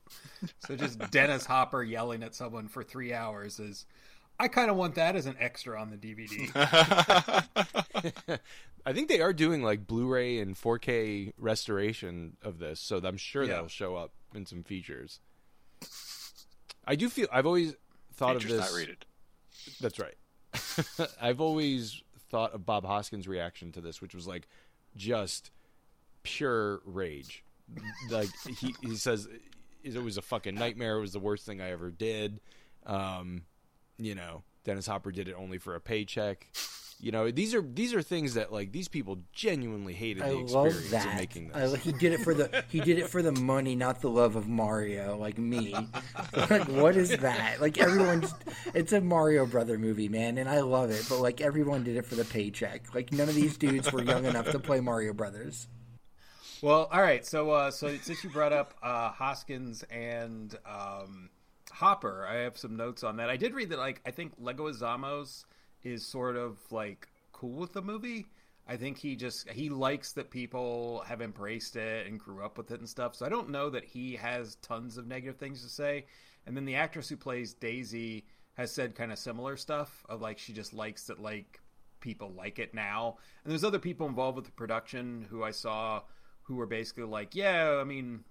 so 0.64 0.76
just 0.76 0.96
Dennis 1.10 1.44
Hopper 1.44 1.82
yelling 1.82 2.22
at 2.22 2.36
someone 2.36 2.68
for 2.68 2.84
three 2.84 3.12
hours 3.12 3.58
is. 3.58 3.84
I 4.38 4.48
kind 4.48 4.68
of 4.70 4.76
want 4.76 4.94
that 4.96 5.14
as 5.16 5.26
an 5.26 5.36
extra 5.38 5.80
on 5.80 5.90
the 5.90 5.96
DVD. 5.96 6.50
I 8.86 8.92
think 8.92 9.08
they 9.08 9.20
are 9.20 9.32
doing 9.32 9.62
like 9.62 9.86
Blu-ray 9.86 10.38
and 10.40 10.56
4K 10.56 11.32
restoration 11.38 12.36
of 12.42 12.58
this, 12.58 12.80
so 12.80 13.00
I'm 13.02 13.16
sure 13.16 13.42
Yeah. 13.44 13.50
that'll 13.54 13.68
show 13.68 13.94
up 13.96 14.12
in 14.34 14.44
some 14.46 14.62
features. 14.64 15.20
I 16.84 16.96
do 16.96 17.08
feel 17.08 17.28
I've 17.32 17.46
always 17.46 17.74
thought 18.14 18.34
Features 18.36 18.52
of 18.52 18.56
this. 18.58 18.70
not 18.72 18.76
rated. 18.78 19.06
That's 19.80 19.98
right. 20.00 20.14
I've 21.20 21.40
always 21.40 22.02
thought 22.30 22.54
of 22.54 22.66
Bob 22.66 22.84
Hoskins' 22.84 23.28
reaction 23.28 23.72
to 23.72 23.80
this, 23.80 24.00
which 24.00 24.14
was 24.14 24.26
like 24.26 24.48
just 24.96 25.50
pure 26.22 26.80
rage. 26.84 27.44
Like 28.10 28.28
he 28.58 28.74
he 28.82 28.96
says, 28.96 29.28
it 29.82 30.02
was 30.02 30.16
a 30.16 30.22
fucking 30.22 30.54
nightmare. 30.54 30.98
It 30.98 31.00
was 31.00 31.12
the 31.12 31.18
worst 31.18 31.46
thing 31.46 31.60
I 31.60 31.70
ever 31.70 31.90
did. 31.90 32.40
Um, 32.86 33.42
you 33.98 34.14
know, 34.14 34.42
Dennis 34.64 34.86
Hopper 34.86 35.12
did 35.12 35.28
it 35.28 35.34
only 35.38 35.58
for 35.58 35.74
a 35.74 35.80
paycheck. 35.80 36.48
You 37.04 37.12
know, 37.12 37.30
these 37.30 37.54
are 37.54 37.60
these 37.60 37.92
are 37.92 38.00
things 38.00 38.32
that 38.32 38.50
like 38.50 38.72
these 38.72 38.88
people 38.88 39.18
genuinely 39.30 39.92
hated 39.92 40.22
I 40.22 40.30
the 40.30 40.36
love 40.36 40.68
experience 40.68 40.84
of 40.86 40.90
that. 40.92 41.16
making 41.16 41.50
I, 41.52 41.66
this. 41.66 41.84
he 41.84 41.92
did 41.92 42.14
it 42.14 42.20
for 42.20 42.32
the 42.32 42.64
he 42.70 42.80
did 42.80 42.98
it 42.98 43.10
for 43.10 43.20
the 43.20 43.32
money, 43.32 43.76
not 43.76 44.00
the 44.00 44.08
love 44.08 44.36
of 44.36 44.48
Mario, 44.48 45.18
like 45.18 45.36
me. 45.36 45.74
like 46.34 46.66
what 46.66 46.96
is 46.96 47.10
that? 47.10 47.60
Like 47.60 47.76
everyone, 47.76 48.22
just, 48.22 48.36
it's 48.72 48.94
a 48.94 49.02
Mario 49.02 49.44
Brother 49.44 49.76
movie, 49.76 50.08
man, 50.08 50.38
and 50.38 50.48
I 50.48 50.60
love 50.60 50.90
it. 50.90 51.04
But 51.06 51.20
like 51.20 51.42
everyone 51.42 51.84
did 51.84 51.96
it 51.96 52.06
for 52.06 52.14
the 52.14 52.24
paycheck. 52.24 52.94
Like 52.94 53.12
none 53.12 53.28
of 53.28 53.34
these 53.34 53.58
dudes 53.58 53.92
were 53.92 54.02
young 54.02 54.24
enough 54.24 54.50
to 54.52 54.58
play 54.58 54.80
Mario 54.80 55.12
Brothers. 55.12 55.68
Well, 56.62 56.88
all 56.90 57.02
right. 57.02 57.26
So, 57.26 57.50
uh, 57.50 57.70
so 57.70 57.94
since 57.98 58.24
you 58.24 58.30
brought 58.30 58.54
up 58.54 58.72
uh, 58.82 59.10
Hoskins 59.10 59.84
and 59.90 60.56
um, 60.64 61.28
Hopper, 61.70 62.26
I 62.26 62.36
have 62.36 62.56
some 62.56 62.76
notes 62.78 63.04
on 63.04 63.18
that. 63.18 63.28
I 63.28 63.36
did 63.36 63.52
read 63.52 63.68
that, 63.68 63.78
like, 63.78 64.00
I 64.06 64.10
think 64.10 64.40
Leguizamo's 64.40 65.44
is 65.84 66.06
sort 66.06 66.36
of 66.36 66.58
like 66.70 67.08
cool 67.32 67.60
with 67.60 67.72
the 67.72 67.82
movie. 67.82 68.26
I 68.66 68.76
think 68.76 68.96
he 68.96 69.14
just 69.14 69.48
he 69.50 69.68
likes 69.68 70.12
that 70.12 70.30
people 70.30 71.04
have 71.06 71.20
embraced 71.20 71.76
it 71.76 72.06
and 72.06 72.18
grew 72.18 72.42
up 72.42 72.56
with 72.56 72.70
it 72.70 72.80
and 72.80 72.88
stuff. 72.88 73.14
So 73.14 73.26
I 73.26 73.28
don't 73.28 73.50
know 73.50 73.68
that 73.70 73.84
he 73.84 74.16
has 74.16 74.56
tons 74.56 74.96
of 74.96 75.06
negative 75.06 75.36
things 75.36 75.62
to 75.62 75.68
say. 75.68 76.06
And 76.46 76.56
then 76.56 76.64
the 76.64 76.76
actress 76.76 77.08
who 77.08 77.16
plays 77.16 77.54
Daisy 77.54 78.24
has 78.54 78.72
said 78.72 78.94
kind 78.94 79.12
of 79.12 79.18
similar 79.18 79.56
stuff 79.56 80.04
of 80.08 80.20
like 80.20 80.38
she 80.38 80.52
just 80.52 80.72
likes 80.72 81.06
that 81.06 81.20
like 81.20 81.60
people 82.00 82.32
like 82.36 82.58
it 82.58 82.74
now. 82.74 83.16
And 83.42 83.50
there's 83.50 83.64
other 83.64 83.78
people 83.78 84.06
involved 84.06 84.36
with 84.36 84.46
the 84.46 84.52
production 84.52 85.26
who 85.28 85.42
I 85.42 85.50
saw 85.50 86.02
who 86.42 86.56
were 86.56 86.66
basically 86.66 87.04
like, 87.04 87.34
yeah, 87.34 87.78
I 87.80 87.84
mean, 87.84 88.24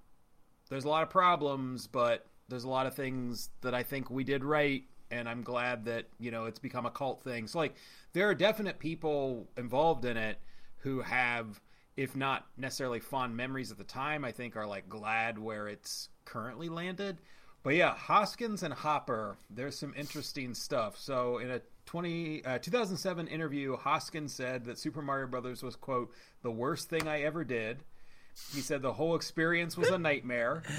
there's 0.70 0.86
a 0.86 0.90
lot 0.90 1.04
of 1.04 1.10
problems, 1.10 1.88
but 1.88 2.28
there's 2.48 2.64
a 2.64 2.70
lot 2.70 2.86
of 2.86 2.94
things 2.94 3.50
that 3.62 3.74
I 3.74 3.84
think 3.84 4.10
we 4.10 4.24
did 4.24 4.44
right, 4.44 4.84
and 5.14 5.30
I'm 5.30 5.44
glad 5.44 5.86
that 5.86 6.06
you 6.20 6.32
know 6.32 6.46
it's 6.46 6.60
become 6.60 6.86
a 6.86 6.92
cult 6.92 7.24
thing. 7.24 7.48
So 7.48 7.60
like, 7.60 7.76
there 8.14 8.30
are 8.30 8.36
definite 8.36 8.80
people 8.80 9.48
involved 9.58 10.06
in 10.06 10.18
it 10.18 10.38
who 10.80 11.02
have, 11.02 11.62
if 11.96 12.16
not 12.16 12.46
necessarily 12.58 13.00
fond 13.00 13.38
memories 13.38 13.72
at 13.72 13.78
the 13.78 13.84
time, 13.84 14.26
I 14.26 14.32
think 14.32 14.56
are 14.56 14.68
like 14.68 14.90
glad 14.90 15.38
where 15.40 15.68
it's 15.68 16.10
currently 16.26 16.70
landed. 16.70 17.20
But 17.64 17.76
yeah, 17.76 17.96
Hoskins 17.96 18.62
and 18.64 18.74
Hopper, 18.74 19.38
there's 19.50 19.80
some 19.80 19.94
interesting 19.96 20.54
stuff. 20.54 20.98
So 20.98 21.38
in 21.38 21.50
a 21.50 21.62
20, 21.86 22.44
uh, 22.44 22.60
2007 22.60 23.28
interview, 23.28 23.78
Hoskins 23.78 24.34
said 24.34 24.66
that 24.66 24.78
Super 24.78 25.02
Mario 25.02 25.28
Brothers 25.28 25.64
was 25.64 25.78
quote 25.78 26.12
the 26.42 26.52
worst 26.52 26.90
thing 26.90 27.08
I 27.08 27.22
ever 27.22 27.46
did. 27.46 27.84
He 28.54 28.62
said 28.62 28.82
the 28.82 28.94
whole 28.94 29.16
experience 29.16 29.78
was 29.78 29.90
a 29.90 29.98
nightmare. 29.98 30.64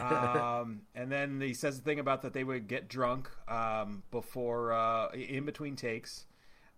Um, 0.00 0.80
and 0.96 1.12
then 1.12 1.40
he 1.40 1.54
says 1.54 1.78
the 1.78 1.84
thing 1.84 2.00
about 2.00 2.22
that 2.22 2.32
they 2.32 2.42
would 2.42 2.66
get 2.66 2.88
drunk 2.88 3.30
um, 3.46 4.02
before, 4.10 4.72
uh, 4.72 5.10
in 5.12 5.44
between 5.44 5.76
takes. 5.76 6.26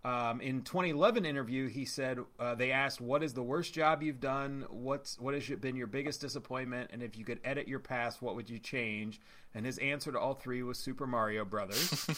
Um, 0.05 0.41
in 0.41 0.63
2011 0.63 1.27
interview, 1.27 1.67
he 1.69 1.85
said 1.85 2.21
uh, 2.39 2.55
they 2.55 2.71
asked, 2.71 3.01
"What 3.01 3.25
is 3.25 3.35
the 3.35 3.43
worst 3.43 3.75
job 3.75 4.03
you've 4.03 4.21
done? 4.21 4.65
What's 4.71 5.19
what 5.19 5.35
has 5.35 5.49
been 5.49 5.75
your 5.75 5.89
biggest 5.89 6.21
disappointment? 6.21 6.91
And 6.93 7.03
if 7.03 7.19
you 7.19 7.25
could 7.25 7.41
edit 7.45 7.67
your 7.67 7.81
past, 7.81 8.23
what 8.23 8.37
would 8.37 8.49
you 8.49 8.61
change?" 8.61 9.21
And 9.55 9.67
his 9.67 9.79
answer 9.79 10.13
to 10.13 10.19
all 10.19 10.35
three 10.35 10.63
was 10.63 10.79
Super 10.79 11.07
Mario 11.07 11.45
Brothers. 11.45 12.07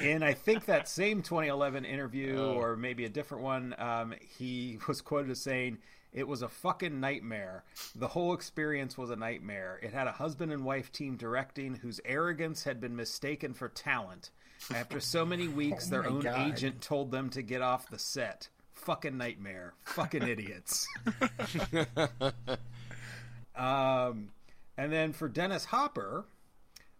in 0.00 0.22
I 0.22 0.32
think 0.32 0.66
that 0.66 0.86
same 0.86 1.22
2011 1.22 1.84
interview, 1.84 2.38
or 2.38 2.76
maybe 2.76 3.04
a 3.04 3.08
different 3.08 3.42
one, 3.42 3.74
um, 3.78 4.14
he 4.20 4.78
was 4.88 5.00
quoted 5.00 5.32
as 5.32 5.40
saying, 5.40 5.78
"It 6.12 6.28
was 6.28 6.42
a 6.42 6.48
fucking 6.48 7.00
nightmare. 7.00 7.64
The 7.96 8.08
whole 8.08 8.32
experience 8.32 8.96
was 8.96 9.10
a 9.10 9.16
nightmare. 9.16 9.80
It 9.82 9.92
had 9.92 10.06
a 10.06 10.12
husband 10.12 10.52
and 10.52 10.64
wife 10.64 10.92
team 10.92 11.16
directing 11.16 11.74
whose 11.74 12.00
arrogance 12.04 12.62
had 12.62 12.80
been 12.80 12.94
mistaken 12.94 13.54
for 13.54 13.68
talent. 13.68 14.30
After 14.74 15.00
so 15.00 15.24
many 15.24 15.48
weeks, 15.48 15.86
Oh 15.88 15.90
their 15.90 16.06
own 16.06 16.20
God. 16.20 16.52
agent 16.52 16.80
told 16.80 17.10
them 17.10 17.30
to 17.30 17.42
get 17.42 17.62
off 17.62 17.88
the 17.88 17.98
set. 17.98 18.48
Fucking 18.74 19.16
nightmare. 19.16 19.74
Fucking 19.84 20.22
idiots." 20.26 20.86
um, 23.56 24.30
and 24.76 24.92
then 24.92 25.12
for 25.12 25.28
Dennis 25.28 25.64
Hopper, 25.66 26.24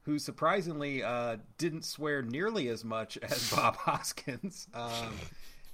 who 0.03 0.19
surprisingly 0.19 1.03
uh, 1.03 1.37
didn't 1.59 1.85
swear 1.85 2.23
nearly 2.23 2.69
as 2.69 2.85
much 2.85 3.17
as 3.23 3.51
Bob 3.51 3.77
Hoskins, 3.77 4.67
um, 4.75 5.15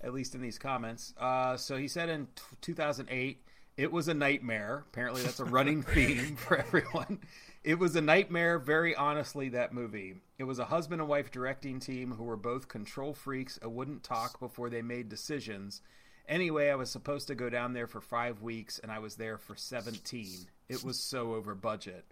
at 0.00 0.12
least 0.12 0.34
in 0.34 0.40
these 0.40 0.58
comments. 0.58 1.14
Uh, 1.18 1.56
so 1.56 1.76
he 1.76 1.88
said 1.88 2.08
in 2.08 2.26
t- 2.26 2.42
2008, 2.60 3.42
it 3.76 3.92
was 3.92 4.08
a 4.08 4.14
nightmare. 4.14 4.84
Apparently, 4.88 5.22
that's 5.22 5.40
a 5.40 5.44
running 5.44 5.82
theme 5.82 6.36
for 6.36 6.56
everyone. 6.56 7.18
It 7.66 7.80
was 7.80 7.96
a 7.96 8.00
nightmare, 8.00 8.60
very 8.60 8.94
honestly, 8.94 9.48
that 9.48 9.74
movie. 9.74 10.14
It 10.38 10.44
was 10.44 10.60
a 10.60 10.66
husband 10.66 11.00
and 11.00 11.10
wife 11.10 11.32
directing 11.32 11.80
team 11.80 12.12
who 12.12 12.22
were 12.22 12.36
both 12.36 12.68
control 12.68 13.12
freaks 13.12 13.58
and 13.60 13.74
wouldn't 13.74 14.04
talk 14.04 14.38
before 14.38 14.70
they 14.70 14.82
made 14.82 15.08
decisions. 15.08 15.80
Anyway, 16.28 16.70
I 16.70 16.76
was 16.76 16.90
supposed 16.90 17.26
to 17.26 17.34
go 17.34 17.50
down 17.50 17.72
there 17.72 17.88
for 17.88 18.00
five 18.00 18.40
weeks, 18.40 18.78
and 18.78 18.92
I 18.92 19.00
was 19.00 19.16
there 19.16 19.36
for 19.36 19.56
17. 19.56 20.46
It 20.68 20.84
was 20.84 21.00
so 21.00 21.34
over 21.34 21.56
budget. 21.56 22.04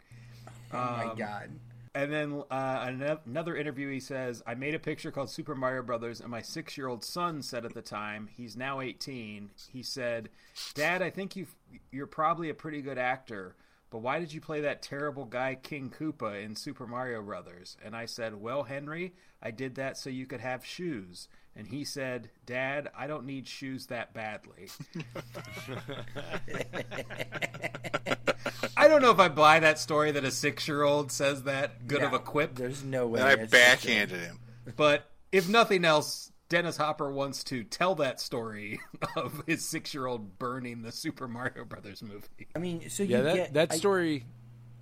Oh 0.73 0.77
my 0.77 1.15
god. 1.17 1.51
And 1.95 2.13
then 2.13 2.43
uh, 2.51 2.91
another 3.25 3.55
interview, 3.55 3.89
he 3.93 4.01
says, 4.01 4.43
I 4.49 4.57
made 4.57 4.75
a 4.75 4.81
picture 4.81 5.13
called 5.13 5.31
Super 5.31 5.55
Mario 5.55 5.85
Brothers, 5.85 6.21
and 6.21 6.33
my 6.33 6.43
six 6.43 6.77
year 6.77 6.89
old 6.89 7.05
son 7.05 7.43
said 7.43 7.65
at 7.65 7.75
the 7.75 7.83
time, 7.83 8.29
he's 8.37 8.57
now 8.57 8.81
18, 8.81 9.51
he 9.73 9.85
said, 9.85 10.31
Dad, 10.75 11.01
I 11.01 11.11
think 11.11 11.37
you 11.37 11.47
you're 11.93 12.09
probably 12.09 12.51
a 12.51 12.55
pretty 12.55 12.83
good 12.83 12.99
actor, 12.99 13.55
but 13.95 14.03
why 14.03 14.19
did 14.19 14.33
you 14.33 14.41
play 14.41 14.63
that 14.63 14.83
terrible 14.83 15.25
guy 15.25 15.55
King 15.55 15.89
Koopa 15.89 16.43
in 16.43 16.57
Super 16.57 16.85
Mario 16.85 17.23
Brothers? 17.23 17.77
And 17.85 17.95
I 17.95 18.07
said, 18.07 18.35
Well, 18.35 18.65
Henry, 18.65 19.13
I 19.41 19.53
did 19.53 19.77
that 19.77 19.97
so 19.97 20.11
you 20.11 20.27
could 20.27 20.41
have 20.41 20.67
shoes. 20.67 21.29
And 21.55 21.69
he 21.69 21.85
said, 21.85 22.31
Dad, 22.45 22.91
I 22.99 23.07
don't 23.07 23.25
need 23.25 23.47
shoes 23.47 23.87
that 23.87 24.13
badly. 24.13 24.71
I 28.77 28.89
don't 28.89 29.01
know 29.01 29.13
if 29.13 29.21
I 29.21 29.29
buy 29.29 29.61
that 29.61 29.79
story 29.79 30.11
that 30.11 30.25
a 30.25 30.33
six 30.33 30.67
year 30.67 30.83
old 30.83 31.13
says 31.13 31.45
that 31.45 31.87
good 31.87 32.03
of 32.03 32.11
No, 32.11 32.17
a 32.17 32.21
quip. 32.21 32.57
There's 32.57 32.83
no 32.83 33.07
way. 33.07 33.21
And 33.21 33.43
I 33.43 33.47
backhanded 33.47 34.19
him. 34.19 34.41
But 34.75 35.09
if 35.31 35.49
nothing 35.49 35.85
else, 35.85 36.33
Dennis 36.49 36.77
Hopper 36.77 37.11
wants 37.11 37.43
to 37.45 37.65
tell 37.65 37.95
that 37.97 38.21
story 38.21 38.81
of 39.17 39.43
his 39.47 39.65
six-year-old 39.65 40.39
burning 40.39 40.83
the 40.83 40.93
Super 40.93 41.27
Mario 41.27 41.65
Brothers 41.65 42.03
movie. 42.03 42.49
I 42.55 42.59
mean, 42.59 42.89
so 42.91 43.03
Yeah, 43.03 43.23
that 43.23 43.35
get 43.37 43.53
that 43.55 43.73
story, 43.73 44.25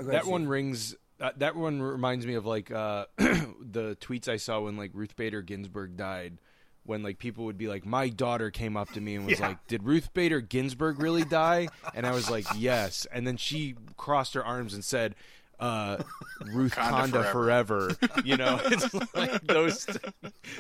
Oh, 0.01 0.05
go 0.05 0.11
that 0.11 0.27
one 0.27 0.47
rings. 0.49 0.97
Uh, 1.21 1.31
that 1.37 1.55
one 1.55 1.81
reminds 1.81 2.27
me 2.27 2.35
of 2.35 2.45
like 2.47 2.71
uh, 2.73 3.07
the 3.17 3.97
tweets 4.01 4.27
I 4.29 4.37
saw 4.39 4.61
when 4.61 4.77
like 4.77 4.91
Ruth 4.95 5.15
Bader 5.17 5.43
Ginsburg 5.43 5.97
died. 5.97 6.39
When 6.85 7.05
like 7.05 7.19
people 7.19 7.45
would 7.45 7.59
be 7.59 7.69
like, 7.69 7.87
"My 7.87 8.09
daughter 8.09 8.51
came 8.51 8.77
up 8.77 8.91
to 8.95 9.01
me 9.01 9.15
and 9.15 9.25
was 9.25 9.39
Yeah. 9.39 9.49
like, 9.51 9.67
did 9.69 9.85
Ruth 9.85 10.13
Bader 10.15 10.41
Ginsburg 10.41 10.99
really 10.99 11.23
die?" 11.25 11.69
And 11.95 12.05
I 12.05 12.11
was 12.11 12.29
like, 12.29 12.45
"Yes." 12.57 13.07
And 13.13 13.25
then 13.25 13.37
she 13.37 13.77
crossed 13.97 14.35
her 14.35 14.45
arms 14.45 14.75
and 14.75 14.85
said, 14.85 15.15
uh, 15.63 15.97
"Ruth 16.53 16.75
Conda 16.75 17.13
Conda 17.13 17.33
forever." 17.33 17.97
You 18.25 18.37
know, 18.37 18.61
it's 18.65 18.93
like 19.15 19.43
those 19.47 19.87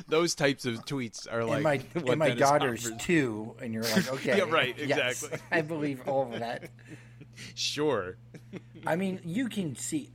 those 0.09 0.35
types 0.35 0.65
of 0.65 0.85
tweets 0.87 1.27
are 1.33 1.45
like 1.45 1.57
and 1.57 1.65
my 1.65 1.77
what 2.01 2.11
and 2.11 2.19
my 2.19 2.29
Dennis 2.29 2.41
daughter's 2.41 2.83
Hopper's- 2.85 3.05
two, 3.05 3.57
and 3.61 3.75
you're 3.75 3.83
like, 3.83 4.13
okay, 4.15 4.39
Yeah, 4.39 4.45
right, 4.45 4.75
yes, 4.79 5.23
exactly. 5.23 5.41
I 5.51 5.61
believe 5.63 6.01
all 6.09 6.33
of 6.33 6.41
that. 6.41 6.71
Sure. 7.55 8.17
I 8.87 8.97
mean, 8.97 9.21
you 9.25 9.49
can 9.49 9.75
see, 9.77 10.11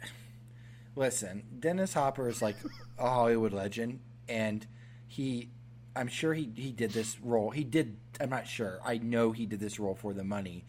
Listen, 0.95 1.43
Dennis 1.59 1.93
Hopper 1.93 2.27
is 2.29 2.41
like 2.41 2.55
a 2.97 3.09
Hollywood 3.09 3.53
legend, 3.53 3.99
and 4.27 4.65
he, 5.07 5.49
I'm 5.95 6.07
sure 6.07 6.33
he 6.33 6.49
he 6.55 6.71
did 6.71 6.91
this 6.91 7.19
role. 7.21 7.51
He 7.51 7.63
did. 7.63 7.97
I'm 8.19 8.29
not 8.29 8.47
sure. 8.47 8.79
I 8.85 8.97
know 8.97 9.31
he 9.31 9.45
did 9.45 9.59
this 9.59 9.79
role 9.79 9.95
for 9.95 10.13
the 10.13 10.23
money, 10.23 10.65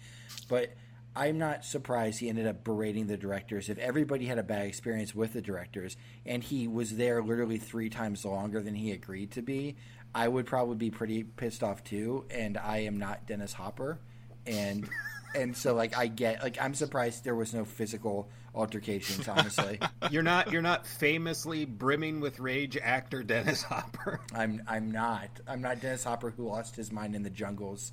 but 0.48 0.70
I'm 1.18 1.36
not 1.36 1.64
surprised 1.64 2.20
he 2.20 2.28
ended 2.28 2.46
up 2.46 2.62
berating 2.62 3.08
the 3.08 3.16
directors. 3.16 3.68
If 3.68 3.76
everybody 3.78 4.26
had 4.26 4.38
a 4.38 4.44
bad 4.44 4.66
experience 4.66 5.16
with 5.16 5.32
the 5.32 5.42
directors, 5.42 5.96
and 6.24 6.44
he 6.44 6.68
was 6.68 6.96
there 6.96 7.20
literally 7.20 7.58
three 7.58 7.90
times 7.90 8.24
longer 8.24 8.62
than 8.62 8.76
he 8.76 8.92
agreed 8.92 9.32
to 9.32 9.42
be, 9.42 9.74
I 10.14 10.28
would 10.28 10.46
probably 10.46 10.76
be 10.76 10.90
pretty 10.90 11.24
pissed 11.24 11.64
off 11.64 11.82
too. 11.82 12.24
And 12.30 12.56
I 12.56 12.78
am 12.78 12.98
not 12.98 13.26
Dennis 13.26 13.52
Hopper, 13.52 13.98
and. 14.46 14.88
And 15.34 15.54
so, 15.54 15.74
like, 15.74 15.94
I 15.94 16.06
get, 16.06 16.42
like, 16.42 16.56
I'm 16.58 16.72
surprised 16.72 17.22
there 17.22 17.34
was 17.34 17.52
no 17.52 17.66
physical 17.66 18.30
altercations. 18.54 19.28
Honestly, 19.28 19.78
You're 20.10 20.22
not 20.22 20.52
you're 20.52 20.62
not 20.62 20.86
famously 20.86 21.64
brimming 21.64 22.20
with 22.20 22.40
rage 22.40 22.76
actor 22.76 23.22
Dennis 23.22 23.62
Hopper. 23.62 24.20
I'm 24.34 24.62
I'm 24.66 24.90
not. 24.90 25.28
I'm 25.46 25.60
not 25.60 25.80
Dennis 25.80 26.04
Hopper 26.04 26.30
who 26.30 26.48
lost 26.48 26.76
his 26.76 26.90
mind 26.92 27.14
in 27.14 27.22
the 27.22 27.30
jungles, 27.30 27.92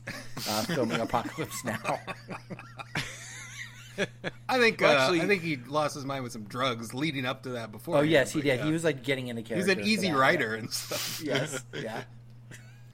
uh, 0.49 0.63
filming 0.63 0.99
Apocalypse 1.01 1.63
Now. 1.63 1.99
I 4.49 4.57
think 4.59 4.81
Well, 4.81 5.11
uh, 5.11 5.13
I 5.21 5.27
think 5.27 5.41
he 5.43 5.57
lost 5.57 5.95
his 5.95 6.05
mind 6.05 6.23
with 6.23 6.31
some 6.33 6.43
drugs 6.43 6.93
leading 6.93 7.25
up 7.25 7.43
to 7.43 7.49
that 7.49 7.71
before. 7.71 7.97
oh 7.97 8.01
yes, 8.01 8.31
he 8.31 8.41
did. 8.41 8.61
He 8.61 8.71
was 8.71 8.83
like 8.83 9.03
getting 9.03 9.27
into 9.27 9.41
He's 9.41 9.47
character. 9.49 9.71
He's 9.73 9.79
an 9.79 9.85
easy 9.87 10.11
that. 10.11 10.17
writer 10.17 10.55
and 10.55 10.71
stuff. 10.71 11.21
Yes, 11.23 11.63
yeah. 11.73 12.03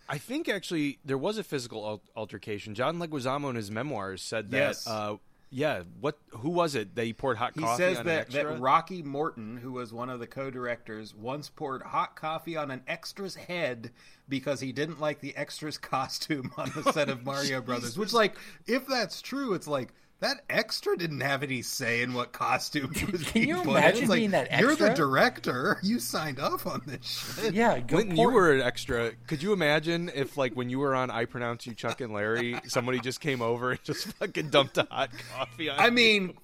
I 0.09 0.17
think 0.17 0.49
actually 0.49 0.99
there 1.05 1.17
was 1.17 1.37
a 1.37 1.43
physical 1.43 2.01
altercation. 2.15 2.75
John 2.75 2.99
Leguizamo 2.99 3.49
in 3.49 3.55
his 3.55 3.71
memoirs 3.71 4.21
said 4.21 4.51
that. 4.51 4.57
Yes. 4.57 4.87
Uh, 4.87 5.15
yeah. 5.49 5.83
What? 5.99 6.17
Who 6.31 6.49
was 6.49 6.75
it 6.75 6.95
that 6.95 7.05
he 7.05 7.13
poured 7.13 7.37
hot 7.37 7.53
He 7.55 7.61
coffee 7.61 7.81
says 7.83 7.97
on 7.97 8.01
an 8.01 8.07
that, 8.07 8.19
extra? 8.21 8.43
that 8.43 8.59
Rocky 8.59 9.01
Morton, 9.03 9.57
who 9.57 9.71
was 9.73 9.93
one 9.93 10.09
of 10.09 10.19
the 10.19 10.27
co-directors, 10.27 11.13
once 11.15 11.49
poured 11.49 11.81
hot 11.81 12.15
coffee 12.15 12.57
on 12.57 12.71
an 12.71 12.81
extra's 12.87 13.35
head 13.35 13.91
because 14.29 14.59
he 14.59 14.71
didn't 14.73 14.99
like 14.99 15.19
the 15.21 15.33
extra's 15.37 15.77
costume 15.77 16.51
on 16.57 16.71
the 16.75 16.91
set 16.91 17.09
of 17.09 17.25
Mario 17.25 17.61
Brothers. 17.61 17.97
Which, 17.97 18.11
like, 18.13 18.35
if 18.67 18.85
that's 18.87 19.21
true, 19.21 19.53
it's 19.53 19.67
like 19.67 19.93
that 20.22 20.41
extra 20.49 20.95
didn't 20.98 21.19
have 21.22 21.43
any 21.43 21.61
say 21.61 22.02
in 22.02 22.14
what 22.14 22.31
costume 22.31 22.93
he 22.93 23.06
was 23.11 23.23
Can 23.23 23.34
being 23.34 23.48
you 23.49 23.56
put 23.57 23.64
in. 23.65 23.69
imagine 23.72 24.02
It's 24.02 24.10
like, 24.10 24.18
being 24.19 24.31
that 24.31 24.60
You're 24.60 24.76
the 24.76 24.89
director. 24.89 25.77
You 25.84 25.99
signed 25.99 26.39
up 26.39 26.65
on 26.65 26.81
this 26.85 27.06
shit. 27.35 27.53
Yeah, 27.53 27.80
go 27.80 27.98
Clinton, 27.98 28.15
pour- 28.15 28.30
you 28.30 28.34
were 28.35 28.52
an 28.53 28.61
extra. 28.61 29.11
Could 29.27 29.43
you 29.43 29.52
imagine 29.53 30.10
if, 30.14 30.38
like, 30.38 30.53
when 30.53 30.69
you 30.69 30.80
were 30.80 30.95
on 30.95 31.11
I 31.11 31.26
Pronounce 31.26 31.65
You 31.68 31.73
Chuck 31.73 32.02
and 32.02 32.14
Larry, 32.14 32.56
somebody 32.68 32.99
just 32.99 33.19
came 33.19 33.41
over 33.41 33.72
and 33.72 33.84
just 33.84 34.07
fucking 34.14 34.49
dumped 34.49 34.77
a 34.77 34.88
hot 34.89 35.10
coffee 35.35 35.69
on 35.69 35.80
I 35.80 35.89
mean, 35.89 36.35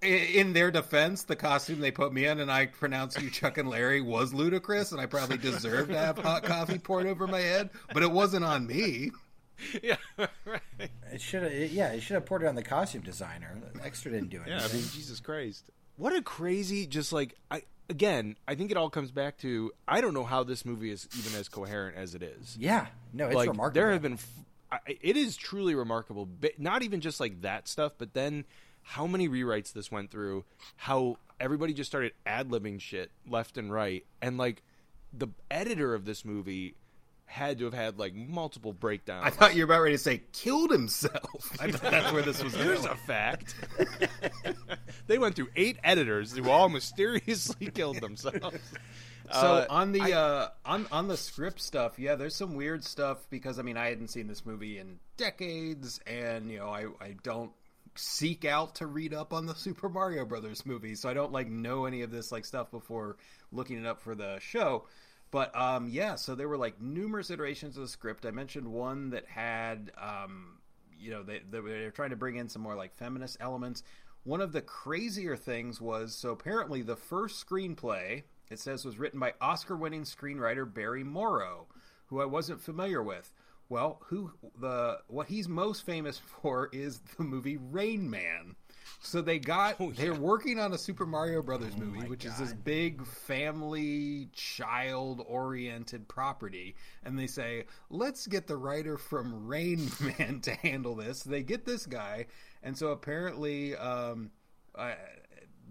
in 0.00 0.52
their 0.52 0.70
defense, 0.70 1.24
the 1.24 1.34
costume 1.36 1.80
they 1.80 1.90
put 1.90 2.12
me 2.12 2.24
in, 2.24 2.38
and 2.38 2.52
I 2.52 2.66
pronounce 2.66 3.20
you 3.20 3.30
Chuck 3.30 3.58
and 3.58 3.68
Larry, 3.68 4.00
was 4.00 4.32
ludicrous, 4.32 4.92
and 4.92 5.00
I 5.00 5.06
probably 5.06 5.38
deserved 5.38 5.90
to 5.90 5.98
have 5.98 6.18
hot 6.18 6.44
coffee 6.44 6.78
poured 6.78 7.06
over 7.06 7.26
my 7.26 7.40
head, 7.40 7.70
but 7.92 8.04
it 8.04 8.10
wasn't 8.12 8.44
on 8.44 8.66
me. 8.66 9.10
Yeah, 9.82 9.96
right. 10.46 10.90
It 11.12 11.20
should 11.20 11.42
have. 11.42 11.52
Yeah, 11.52 11.88
it 11.92 12.00
should 12.00 12.14
have 12.14 12.26
poured 12.26 12.42
it 12.42 12.46
on 12.46 12.54
the 12.54 12.62
costume 12.62 13.02
designer. 13.02 13.56
Extra 13.84 14.10
didn't 14.12 14.30
do 14.30 14.38
it. 14.42 14.44
Yeah, 14.48 14.58
I 14.58 14.72
mean, 14.72 14.82
Jesus 14.92 15.20
Christ. 15.20 15.70
What 15.96 16.14
a 16.14 16.22
crazy, 16.22 16.86
just 16.86 17.12
like, 17.12 17.34
I, 17.50 17.62
again, 17.90 18.36
I 18.46 18.54
think 18.54 18.70
it 18.70 18.76
all 18.76 18.88
comes 18.88 19.10
back 19.10 19.36
to, 19.38 19.72
I 19.88 20.00
don't 20.00 20.14
know 20.14 20.22
how 20.24 20.44
this 20.44 20.64
movie 20.64 20.90
is 20.92 21.08
even 21.18 21.38
as 21.38 21.48
coherent 21.48 21.96
as 21.96 22.14
it 22.14 22.22
is. 22.22 22.56
yeah. 22.58 22.86
No, 23.12 23.26
it's 23.26 23.34
like 23.34 23.48
remarkable. 23.48 23.74
there 23.74 23.90
have 23.92 24.02
been 24.02 24.12
f- 24.14 24.28
I- 24.70 24.98
it 25.00 25.16
is 25.16 25.34
truly 25.36 25.74
remarkable 25.74 26.26
but 26.26 26.60
not 26.60 26.82
even 26.82 27.00
just 27.00 27.18
like 27.20 27.40
that 27.40 27.66
stuff 27.66 27.92
but 27.96 28.12
then 28.12 28.44
how 28.82 29.06
many 29.06 29.26
rewrites 29.28 29.72
this 29.72 29.90
went 29.90 30.10
through 30.10 30.44
how 30.76 31.16
everybody 31.40 31.72
just 31.72 31.88
started 31.90 32.12
ad-libbing 32.26 32.78
shit 32.80 33.10
left 33.26 33.56
and 33.56 33.72
right 33.72 34.04
and 34.20 34.36
like 34.36 34.62
the 35.12 35.28
editor 35.50 35.94
of 35.94 36.04
this 36.04 36.22
movie 36.22 36.74
had 37.28 37.58
to 37.58 37.64
have 37.66 37.74
had 37.74 37.98
like 37.98 38.14
multiple 38.14 38.72
breakdowns 38.72 39.26
I 39.26 39.30
thought 39.30 39.54
you 39.54 39.60
were 39.60 39.72
about 39.72 39.82
ready 39.82 39.96
to 39.96 40.02
say 40.02 40.22
killed 40.32 40.70
himself. 40.70 41.56
I 41.60 41.70
thought 41.70 41.90
that's 41.90 42.12
where 42.12 42.22
this 42.22 42.42
was 42.42 42.54
Here's 42.54 42.84
a 42.84 42.94
fact. 42.94 43.54
they 45.06 45.18
went 45.18 45.36
through 45.36 45.48
eight 45.54 45.78
editors 45.84 46.32
who 46.36 46.48
all 46.50 46.68
mysteriously 46.68 47.66
killed 47.74 48.00
themselves. 48.00 48.58
So 49.30 49.38
Uh, 49.38 49.66
on 49.68 49.92
the 49.92 50.14
uh, 50.14 50.48
on 50.64 50.86
on 50.90 51.08
the 51.08 51.16
script 51.18 51.60
stuff, 51.60 51.98
yeah, 51.98 52.14
there's 52.14 52.34
some 52.34 52.54
weird 52.54 52.82
stuff 52.82 53.18
because 53.28 53.58
I 53.58 53.62
mean 53.62 53.76
I 53.76 53.88
hadn't 53.88 54.08
seen 54.08 54.26
this 54.26 54.46
movie 54.46 54.78
in 54.78 54.98
decades, 55.18 56.00
and 56.06 56.50
you 56.50 56.58
know 56.58 56.68
I 56.68 56.86
I 56.98 57.14
don't 57.22 57.52
seek 57.94 58.44
out 58.46 58.76
to 58.76 58.86
read 58.86 59.12
up 59.12 59.32
on 59.34 59.44
the 59.44 59.54
Super 59.54 59.88
Mario 59.90 60.24
Brothers 60.24 60.64
movie, 60.64 60.94
so 60.94 61.10
I 61.10 61.14
don't 61.14 61.32
like 61.32 61.48
know 61.48 61.84
any 61.84 62.02
of 62.02 62.10
this 62.10 62.32
like 62.32 62.46
stuff 62.46 62.70
before 62.70 63.16
looking 63.52 63.78
it 63.78 63.86
up 63.86 64.00
for 64.00 64.14
the 64.14 64.38
show. 64.40 64.84
But 65.30 65.54
um, 65.56 65.88
yeah, 65.88 66.14
so 66.14 66.34
there 66.34 66.48
were 66.48 66.56
like 66.56 66.80
numerous 66.80 67.30
iterations 67.30 67.76
of 67.76 67.82
the 67.82 67.88
script. 67.88 68.24
I 68.24 68.30
mentioned 68.30 68.66
one 68.66 69.10
that 69.10 69.26
had 69.26 69.92
um, 70.00 70.58
you 70.98 71.10
know 71.10 71.22
they 71.22 71.40
they 71.50 71.60
were 71.60 71.90
trying 71.90 72.10
to 72.10 72.16
bring 72.16 72.36
in 72.36 72.48
some 72.48 72.62
more 72.62 72.74
like 72.74 72.94
feminist 72.94 73.36
elements. 73.40 73.82
One 74.24 74.40
of 74.40 74.52
the 74.52 74.60
crazier 74.60 75.36
things 75.36 75.80
was 75.80 76.14
so 76.14 76.30
apparently 76.30 76.82
the 76.82 76.96
first 76.96 77.46
screenplay 77.46 78.24
it 78.50 78.58
says 78.58 78.84
was 78.84 78.98
written 78.98 79.20
by 79.20 79.34
Oscar-winning 79.40 80.04
screenwriter 80.04 80.72
Barry 80.72 81.04
Morrow, 81.04 81.66
who 82.06 82.20
I 82.20 82.24
wasn't 82.24 82.62
familiar 82.62 83.02
with. 83.02 83.32
Well, 83.68 84.00
who 84.06 84.32
the 84.58 85.00
what 85.08 85.28
he's 85.28 85.48
most 85.48 85.84
famous 85.84 86.18
for 86.42 86.70
is 86.72 87.00
the 87.16 87.24
movie 87.24 87.58
Rain 87.58 88.08
Man. 88.08 88.56
So 89.00 89.22
they 89.22 89.38
got 89.38 89.76
they're 89.96 90.12
working 90.12 90.58
on 90.58 90.72
a 90.72 90.78
Super 90.78 91.06
Mario 91.06 91.40
Brothers 91.40 91.76
movie, 91.76 92.06
which 92.08 92.24
is 92.24 92.36
this 92.36 92.52
big 92.52 93.06
family 93.06 94.28
child 94.32 95.24
oriented 95.26 96.08
property, 96.08 96.74
and 97.04 97.18
they 97.18 97.28
say, 97.28 97.66
"Let's 97.90 98.26
get 98.26 98.48
the 98.48 98.56
writer 98.56 98.98
from 98.98 99.46
Rain 99.46 99.88
Man 100.18 100.40
to 100.40 100.54
handle 100.54 100.96
this." 100.96 101.22
They 101.22 101.42
get 101.42 101.64
this 101.64 101.86
guy, 101.86 102.26
and 102.62 102.76
so 102.76 102.88
apparently 102.88 103.76
um 103.76 104.32
I, 104.76 104.96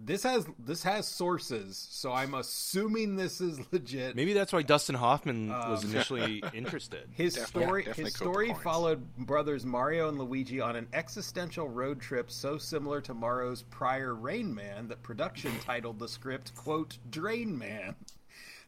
this 0.04 0.22
has 0.22 0.46
this 0.58 0.82
has 0.84 1.06
sources, 1.08 1.88
so 1.90 2.12
I'm 2.12 2.34
assuming 2.34 3.16
this 3.16 3.40
is 3.40 3.58
legit. 3.72 4.14
Maybe 4.14 4.32
that's 4.32 4.52
why 4.52 4.62
Dustin 4.62 4.94
Hoffman 4.94 5.50
um, 5.50 5.70
was 5.70 5.84
initially 5.92 6.42
interested. 6.54 7.08
His 7.12 7.34
Definitely- 7.34 7.62
story, 7.64 7.82
definitely 7.82 8.04
his 8.04 8.14
story 8.14 8.54
followed 8.62 9.16
brothers 9.16 9.64
Mario 9.66 10.08
and 10.08 10.18
Luigi 10.18 10.60
on 10.60 10.76
an 10.76 10.86
existential 10.92 11.68
road 11.68 12.00
trip 12.00 12.30
so 12.30 12.58
similar 12.58 13.00
to 13.02 13.14
Morrow's 13.14 13.62
prior 13.62 14.14
Rain 14.14 14.54
Man 14.54 14.88
that 14.88 15.02
production 15.02 15.52
titled 15.64 15.98
the 15.98 16.08
script 16.08 16.54
"quote 16.54 16.98
Drain 17.10 17.56
Man." 17.58 17.94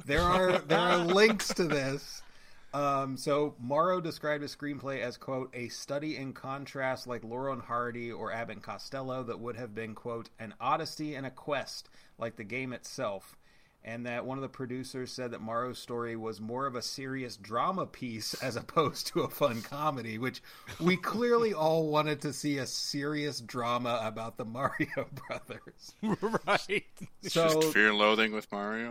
There 0.07 0.23
are 0.23 0.59
there 0.59 0.79
are 0.79 0.99
links 1.05 1.49
to 1.55 1.65
this. 1.65 2.23
Um, 2.73 3.17
so 3.17 3.55
Morrow 3.59 4.01
described 4.01 4.43
his 4.43 4.55
screenplay 4.55 5.01
as 5.01 5.17
quote 5.17 5.51
a 5.55 5.69
study 5.69 6.17
in 6.17 6.33
contrast 6.33 7.07
like 7.07 7.25
Laurel 7.25 7.55
and 7.55 7.63
Hardy 7.63 8.13
or 8.13 8.33
Abbott 8.33 8.57
and 8.57 8.63
Costello 8.63 9.25
that 9.25 9.41
would 9.41 9.57
have 9.57 9.75
been 9.75 9.95
quote 9.95 10.31
an 10.39 10.55
odyssey 10.61 11.15
and 11.15 11.27
a 11.27 11.31
quest 11.31 11.89
like 12.19 12.37
the 12.37 12.45
game 12.45 12.73
itself 12.73 13.37
and 13.85 14.05
that 14.07 14.27
one 14.27 14.37
of 14.37 14.43
the 14.43 14.49
producers 14.49 15.11
said 15.11 15.31
that 15.31 15.41
Morrow's 15.41 15.79
story 15.79 16.15
was 16.15 16.41
more 16.41 16.67
of 16.67 16.75
a 16.75 16.83
serious 16.83 17.37
drama 17.37 17.87
piece 17.87 18.35
as 18.35 18.57
opposed 18.57 19.07
to 19.09 19.21
a 19.21 19.29
fun 19.29 19.63
comedy, 19.63 20.19
which 20.19 20.43
we 20.79 20.97
clearly 20.97 21.55
all 21.55 21.89
wanted 21.89 22.21
to 22.23 22.33
see 22.33 22.59
a 22.59 22.67
serious 22.67 23.41
drama 23.41 24.01
about 24.03 24.37
the 24.37 24.45
Mario 24.45 25.09
brothers. 25.29 25.95
right. 26.47 26.85
So 27.23 27.49
Just 27.49 27.73
fear 27.73 27.89
and 27.89 27.99
loathing 27.99 28.33
with 28.33 28.51
Mario. 28.53 28.91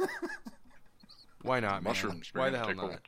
Why 1.42 1.60
not, 1.60 1.82
man? 1.82 1.90
Mushrooms. 1.90 2.30
Why 2.32 2.50
the 2.50 2.58
hell 2.58 2.66
tickle. 2.66 2.88
not? 2.88 3.00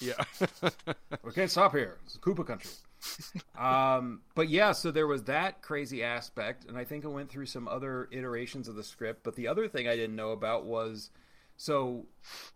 Yeah. 0.00 0.70
we 1.24 1.32
can't 1.32 1.50
stop 1.50 1.74
here. 1.74 1.98
It's 2.04 2.16
Koopa 2.18 2.46
country. 2.46 2.70
um, 3.58 4.22
but 4.34 4.48
yeah, 4.48 4.72
so 4.72 4.90
there 4.90 5.06
was 5.06 5.24
that 5.24 5.62
crazy 5.62 6.02
aspect, 6.02 6.64
and 6.66 6.76
I 6.76 6.84
think 6.84 7.04
it 7.04 7.08
went 7.08 7.30
through 7.30 7.46
some 7.46 7.68
other 7.68 8.08
iterations 8.10 8.68
of 8.68 8.76
the 8.76 8.84
script. 8.84 9.22
But 9.22 9.36
the 9.36 9.48
other 9.48 9.68
thing 9.68 9.88
I 9.88 9.96
didn't 9.96 10.16
know 10.16 10.32
about 10.32 10.64
was 10.64 11.10
so 11.58 12.06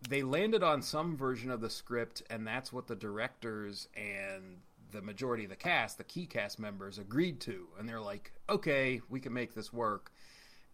they 0.07 0.23
landed 0.23 0.63
on 0.63 0.81
some 0.81 1.17
version 1.17 1.51
of 1.51 1.59
the 1.59 1.69
script, 1.69 2.23
and 2.29 2.47
that's 2.47 2.71
what 2.71 2.87
the 2.87 2.95
directors 2.95 3.89
and 3.95 4.59
the 4.93 5.01
majority 5.01 5.43
of 5.43 5.49
the 5.49 5.57
cast, 5.57 5.97
the 5.97 6.05
key 6.05 6.25
cast 6.25 6.57
members, 6.57 6.97
agreed 6.97 7.41
to. 7.41 7.67
And 7.77 7.87
they're 7.87 7.99
like, 7.99 8.31
okay, 8.49 9.01
we 9.09 9.19
can 9.19 9.33
make 9.33 9.53
this 9.53 9.73
work. 9.73 10.13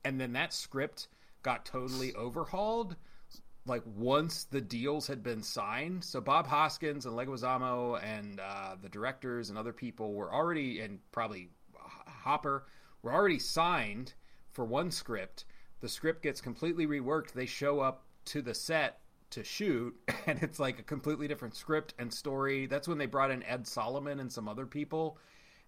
And 0.05 0.21
then 0.21 0.33
that 0.33 0.53
script 0.53 1.07
got 1.41 1.65
totally 1.65 2.13
overhauled 2.13 2.95
like 3.69 3.83
once 3.95 4.45
the 4.45 4.61
deals 4.61 5.07
had 5.07 5.23
been 5.23 5.43
signed. 5.43 6.03
So 6.03 6.19
Bob 6.19 6.47
Hoskins 6.47 7.05
and 7.05 7.15
Leguizamo 7.15 8.03
and 8.03 8.39
uh, 8.39 8.75
the 8.81 8.89
directors 8.89 9.49
and 9.49 9.57
other 9.57 9.73
people 9.73 10.13
were 10.13 10.33
already, 10.33 10.81
and 10.81 10.99
probably 11.11 11.49
Hopper 11.75 12.65
were 13.01 13.13
already 13.13 13.39
signed 13.39 14.13
for 14.51 14.65
one 14.65 14.91
script. 14.91 15.45
The 15.81 15.89
script 15.89 16.23
gets 16.23 16.41
completely 16.41 16.87
reworked. 16.87 17.31
They 17.31 17.45
show 17.45 17.79
up 17.79 18.03
to 18.25 18.41
the 18.41 18.53
set 18.53 18.99
to 19.31 19.43
shoot, 19.43 19.95
and 20.25 20.41
it's 20.41 20.59
like 20.59 20.79
a 20.79 20.83
completely 20.83 21.27
different 21.27 21.55
script 21.55 21.93
and 21.97 22.13
story. 22.13 22.65
That's 22.65 22.87
when 22.87 22.97
they 22.97 23.05
brought 23.05 23.31
in 23.31 23.43
Ed 23.43 23.67
Solomon 23.67 24.19
and 24.19 24.31
some 24.31 24.49
other 24.49 24.65
people. 24.65 25.17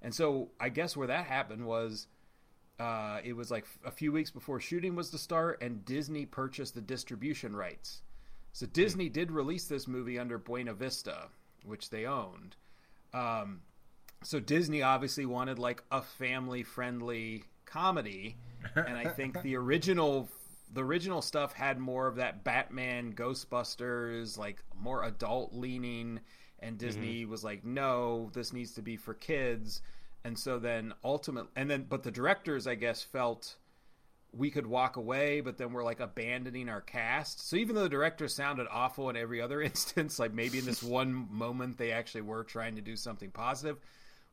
And 0.01 0.13
so 0.13 0.49
I 0.59 0.69
guess 0.69 0.97
where 0.97 1.07
that 1.07 1.25
happened 1.25 1.65
was 1.65 2.07
uh, 2.81 3.19
it 3.23 3.33
was 3.33 3.51
like 3.51 3.65
a 3.85 3.91
few 3.91 4.11
weeks 4.11 4.31
before 4.31 4.59
shooting 4.59 4.95
was 4.95 5.11
to 5.11 5.17
start, 5.19 5.61
and 5.61 5.85
Disney 5.85 6.25
purchased 6.25 6.73
the 6.73 6.81
distribution 6.81 7.55
rights. 7.55 8.01
So 8.53 8.65
Disney 8.65 9.07
did 9.07 9.29
release 9.31 9.67
this 9.67 9.87
movie 9.87 10.17
under 10.17 10.39
Buena 10.39 10.73
Vista, 10.73 11.27
which 11.63 11.91
they 11.91 12.07
owned. 12.07 12.55
Um, 13.13 13.61
so 14.23 14.39
Disney 14.39 14.81
obviously 14.81 15.27
wanted 15.27 15.59
like 15.59 15.83
a 15.91 16.01
family 16.01 16.63
friendly 16.63 17.43
comedy, 17.65 18.37
and 18.75 18.97
I 18.97 19.09
think 19.09 19.39
the 19.43 19.55
original 19.63 20.27
the 20.73 20.83
original 20.83 21.21
stuff 21.21 21.53
had 21.53 21.77
more 21.77 22.07
of 22.07 22.15
that 22.15 22.43
Batman, 22.43 23.13
Ghostbusters, 23.13 24.39
like 24.39 24.63
more 24.75 25.03
adult 25.03 25.53
leaning, 25.53 26.19
and 26.57 26.79
Disney 26.79 27.25
was 27.25 27.43
like, 27.43 27.63
no, 27.63 28.31
this 28.33 28.53
needs 28.53 28.73
to 28.73 28.81
be 28.81 28.97
for 28.97 29.13
kids. 29.13 29.83
And 30.23 30.37
so 30.37 30.59
then 30.59 30.93
ultimately, 31.03 31.49
and 31.55 31.69
then, 31.69 31.85
but 31.89 32.03
the 32.03 32.11
directors, 32.11 32.67
I 32.67 32.75
guess, 32.75 33.01
felt 33.01 33.55
we 34.33 34.49
could 34.49 34.65
walk 34.65 34.95
away, 34.95 35.41
but 35.41 35.57
then 35.57 35.73
we're 35.73 35.83
like 35.83 35.99
abandoning 35.99 36.69
our 36.69 36.81
cast. 36.81 37.47
So 37.47 37.57
even 37.57 37.75
though 37.75 37.83
the 37.83 37.89
director 37.89 38.27
sounded 38.27 38.67
awful 38.71 39.09
in 39.09 39.17
every 39.17 39.41
other 39.41 39.61
instance, 39.61 40.19
like 40.19 40.33
maybe 40.33 40.59
in 40.59 40.65
this 40.65 40.83
one 41.01 41.27
moment 41.31 41.77
they 41.77 41.91
actually 41.91 42.21
were 42.21 42.43
trying 42.43 42.75
to 42.75 42.81
do 42.81 42.95
something 42.95 43.31
positive. 43.31 43.77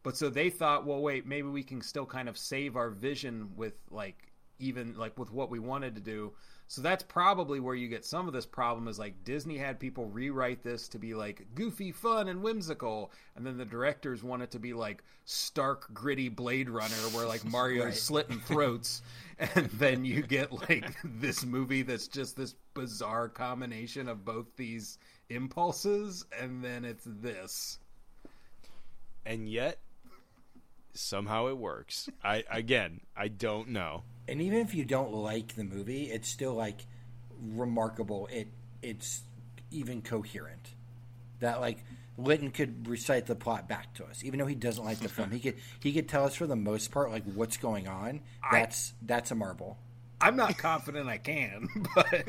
But 0.03 0.17
so 0.17 0.29
they 0.29 0.51
thought, 0.51 0.87
well, 0.87 1.01
wait, 1.01 1.27
maybe 1.27 1.49
we 1.49 1.65
can 1.65 1.83
still 1.83 2.07
kind 2.07 2.29
of 2.29 2.39
save 2.39 2.77
our 2.77 2.91
vision 2.91 3.51
with 3.57 3.75
like 3.91 4.33
even 4.61 4.95
like 4.97 5.19
with 5.19 5.33
what 5.33 5.51
we 5.51 5.59
wanted 5.59 5.95
to 5.97 6.01
do. 6.01 6.33
So 6.71 6.83
that's 6.83 7.03
probably 7.03 7.61
where 7.61 7.75
you 7.75 7.89
get 7.89 8.05
some 8.05 8.29
of 8.29 8.35
this 8.35 8.45
problem 8.45 8.89
is 8.89 8.99
like 8.99 9.25
Disney 9.25 9.57
had 9.57 9.81
people 9.81 10.05
rewrite 10.05 10.63
this 10.63 10.87
to 10.89 10.99
be 10.99 11.15
like 11.15 11.47
goofy, 11.55 11.93
fun, 11.93 12.29
and 12.29 12.43
whimsical, 12.43 13.11
and 13.37 13.47
then 13.47 13.57
the 13.57 13.65
directors 13.65 14.23
want 14.23 14.43
it 14.43 14.51
to 14.51 14.59
be 14.59 14.75
like 14.75 15.03
stark, 15.25 15.93
gritty 15.95 16.29
Blade 16.29 16.69
Runner, 16.69 16.95
where 17.13 17.27
like 17.27 17.43
Mario's 17.51 17.85
Right. 17.87 17.95
slitting 17.95 18.41
throats, 18.41 19.01
and 19.39 19.67
then 19.73 20.05
you 20.05 20.21
get 20.23 20.53
like 20.69 20.95
this 21.03 21.43
movie 21.43 21.81
that's 21.83 22.07
just 22.07 22.37
this 22.37 22.55
bizarre 22.75 23.31
combination 23.31 24.07
of 24.07 24.27
both 24.27 24.47
these 24.57 24.99
impulses, 25.31 26.27
and 26.39 26.63
then 26.63 26.85
it's 26.85 27.05
this. 27.07 27.79
and 29.25 29.49
yet 29.49 29.79
somehow 30.95 31.49
it 31.49 31.59
works. 31.59 32.09
I 32.23 32.45
again, 32.51 33.01
I 33.17 33.29
don't 33.29 33.69
know. 33.69 34.03
And 34.27 34.43
even 34.43 34.59
if 34.61 34.75
you 34.75 34.85
don't 34.85 35.13
like 35.13 35.55
the 35.55 35.65
movie, 35.65 36.05
it's 36.05 36.29
still 36.29 36.55
like 36.55 36.87
remarkable. 37.41 38.29
It 38.33 38.49
it's 38.83 39.23
even 39.71 40.03
coherent. 40.03 40.75
That 41.41 41.61
like 41.61 41.85
Litton 42.17 42.51
could 42.51 42.89
recite 42.89 43.27
the 43.27 43.37
plot 43.37 43.69
back 43.69 43.95
to 43.95 44.05
us, 44.05 44.25
even 44.25 44.41
though 44.41 44.47
he 44.47 44.57
doesn't 44.57 44.85
like 44.85 44.99
the 44.99 45.09
film. 45.09 45.31
He 45.31 45.41
could 45.41 45.55
he 45.81 45.93
could 45.93 46.09
tell 46.09 46.25
us 46.25 46.35
for 46.35 46.47
the 46.47 46.57
most 46.57 46.91
part 46.91 47.11
like 47.11 47.25
what's 47.25 47.57
going 47.57 47.87
on. 47.87 48.21
That's 48.53 48.93
that's 49.03 49.31
a 49.31 49.35
marble. 49.35 49.79
I'm 50.21 50.37
not 50.37 50.59
confident 50.59 51.09
I 51.09 51.19
can, 51.19 51.69
but 51.95 52.25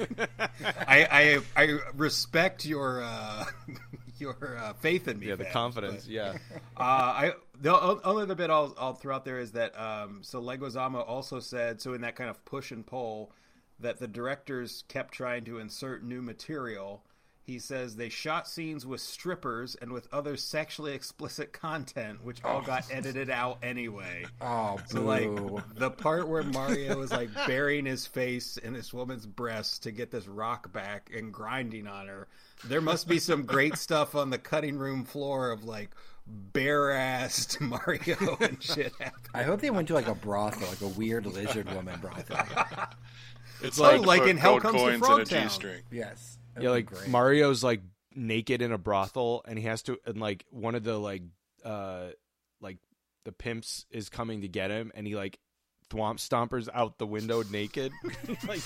I, 0.88 1.08
I 1.12 1.40
I 1.56 1.80
respect 1.96 2.66
your 2.66 3.02
uh, 3.02 3.46
your 4.20 4.58
uh, 4.58 4.74
faith 4.74 5.08
in 5.08 5.20
me. 5.20 5.28
Yeah, 5.28 5.36
the 5.36 5.46
confidence. 5.46 6.06
but, 6.06 6.12
Yeah. 6.12 6.38
uh, 6.78 6.80
I 6.80 7.32
the 7.60 7.76
only 8.04 8.24
other 8.24 8.36
bit 8.36 8.50
I'll, 8.50 8.76
I'll 8.78 8.94
throw 8.94 9.16
out 9.16 9.26
there 9.26 9.40
is 9.40 9.54
that 9.54 9.80
um, 9.80 10.20
so 10.22 10.42
Leguizamo 10.42 11.08
also 11.08 11.40
said 11.40 11.82
so 11.82 11.94
in 11.94 12.02
that 12.02 12.16
kind 12.16 12.30
of 12.30 12.44
push 12.46 12.72
and 12.72 12.86
pull 12.86 13.32
that 13.80 13.98
the 13.98 14.08
directors 14.08 14.84
kept 14.88 15.14
trying 15.14 15.46
to 15.46 15.60
insert 15.60 16.04
new 16.04 16.22
material. 16.22 17.04
He 17.50 17.58
says 17.58 17.96
they 17.96 18.10
shot 18.10 18.48
scenes 18.48 18.86
with 18.86 19.02
strippers 19.02 19.74
and 19.74 19.92
with 19.92 20.08
other 20.14 20.38
sexually 20.38 20.94
explicit 20.94 21.52
content, 21.52 22.24
which 22.24 22.44
all 22.44 22.62
got 22.62 22.86
oh. 22.92 22.96
edited 22.96 23.32
out 23.32 23.58
anyway. 23.64 24.26
Oh, 24.42 24.80
So 24.88 25.02
boo. 25.02 25.06
like 25.08 25.76
the 25.76 25.90
part 25.90 26.28
where 26.28 26.44
Mario 26.44 27.02
is 27.02 27.12
like 27.12 27.30
burying 27.48 27.86
his 27.86 28.06
face 28.06 28.58
in 28.58 28.74
this 28.74 28.94
woman's 28.94 29.26
breast 29.26 29.82
to 29.84 29.92
get 29.92 30.12
this 30.12 30.28
rock 30.28 30.72
back 30.72 31.10
and 31.16 31.34
grinding 31.34 31.88
on 31.88 32.08
her. 32.08 32.28
There 32.66 32.82
must 32.82 33.08
be 33.08 33.18
some 33.18 33.44
great 33.46 33.78
stuff 33.80 34.14
on 34.16 34.30
the 34.30 34.38
cutting 34.38 34.78
room 34.78 35.04
floor 35.04 35.50
of 35.52 35.64
like 35.64 35.90
bare 36.28 36.90
assed 36.90 37.60
Mario 37.62 38.38
and 38.40 38.62
shit 38.62 38.94
happening. 39.00 39.32
I 39.34 39.42
hope 39.42 39.62
they 39.62 39.72
went 39.72 39.88
to 39.88 39.96
like 39.96 40.08
a 40.08 40.14
brothel, 40.16 40.68
like 40.68 40.82
a 40.82 40.88
weird 40.88 41.26
lizard 41.26 41.74
woman 41.74 42.00
brothel. 42.00 42.38
It's 43.62 43.80
Oh, 43.80 43.84
like, 43.84 44.06
like 44.06 44.22
in 44.30 44.38
Hell 44.38 44.60
Comes 44.60 44.76
to 44.76 44.80
coins 44.80 44.96
in 44.96 45.02
a 45.02 45.06
Frogtown. 45.06 45.44
G-string. 45.44 45.82
Yes. 45.92 46.39
That 46.56 46.64
Yeah, 46.64 46.70
like 46.72 46.88
great. 46.88 47.08
Mario's 47.08 47.64
like 47.64 47.82
naked 48.16 48.62
in 48.62 48.72
a 48.72 48.78
brothel 48.78 49.44
and 49.48 49.58
he 49.58 49.66
has 49.66 49.82
to 49.84 49.98
and 50.06 50.20
like 50.20 50.46
one 50.50 50.76
of 50.76 50.84
the 50.84 50.98
like 50.98 51.22
uh 51.64 52.08
like 52.60 52.78
the 53.26 53.32
pimps 53.32 53.86
is 53.92 54.10
coming 54.10 54.42
to 54.42 54.48
get 54.48 54.72
him 54.72 54.92
and 54.96 55.06
he 55.08 55.16
like 55.16 55.40
thwomp 55.90 56.18
stompers 56.18 56.68
out 56.74 56.98
the 56.98 57.08
window 57.08 57.44
naked. 57.52 57.92
like, 58.48 58.62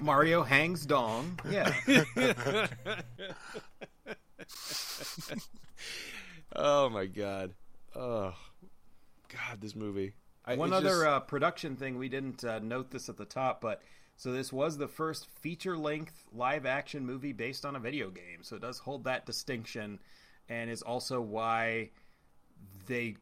Mario 0.00 0.42
hangs 0.42 0.86
dong. 0.86 1.38
Yeah. 1.50 1.72
oh 6.54 6.88
my 6.88 7.06
god. 7.06 7.52
Oh 7.94 8.34
god, 9.28 9.60
this 9.60 9.74
movie. 9.74 10.14
I, 10.44 10.54
One 10.54 10.72
other 10.72 10.88
just- 10.90 11.04
uh, 11.06 11.20
production 11.20 11.76
thing 11.76 11.98
we 11.98 12.08
didn't 12.08 12.44
uh, 12.44 12.60
note 12.60 12.90
this 12.90 13.08
at 13.08 13.16
the 13.16 13.24
top, 13.24 13.60
but 13.60 13.82
so 14.16 14.32
this 14.32 14.52
was 14.52 14.78
the 14.78 14.88
first 14.88 15.28
feature-length 15.40 16.24
live-action 16.32 17.04
movie 17.04 17.32
based 17.32 17.64
on 17.64 17.76
a 17.76 17.80
video 17.80 18.10
game, 18.10 18.42
so 18.42 18.56
it 18.56 18.62
does 18.62 18.78
hold 18.78 19.04
that 19.04 19.26
distinction, 19.26 19.98
and 20.48 20.70
is 20.70 20.82
also 20.82 21.20
why 21.20 21.90
they 22.86 23.16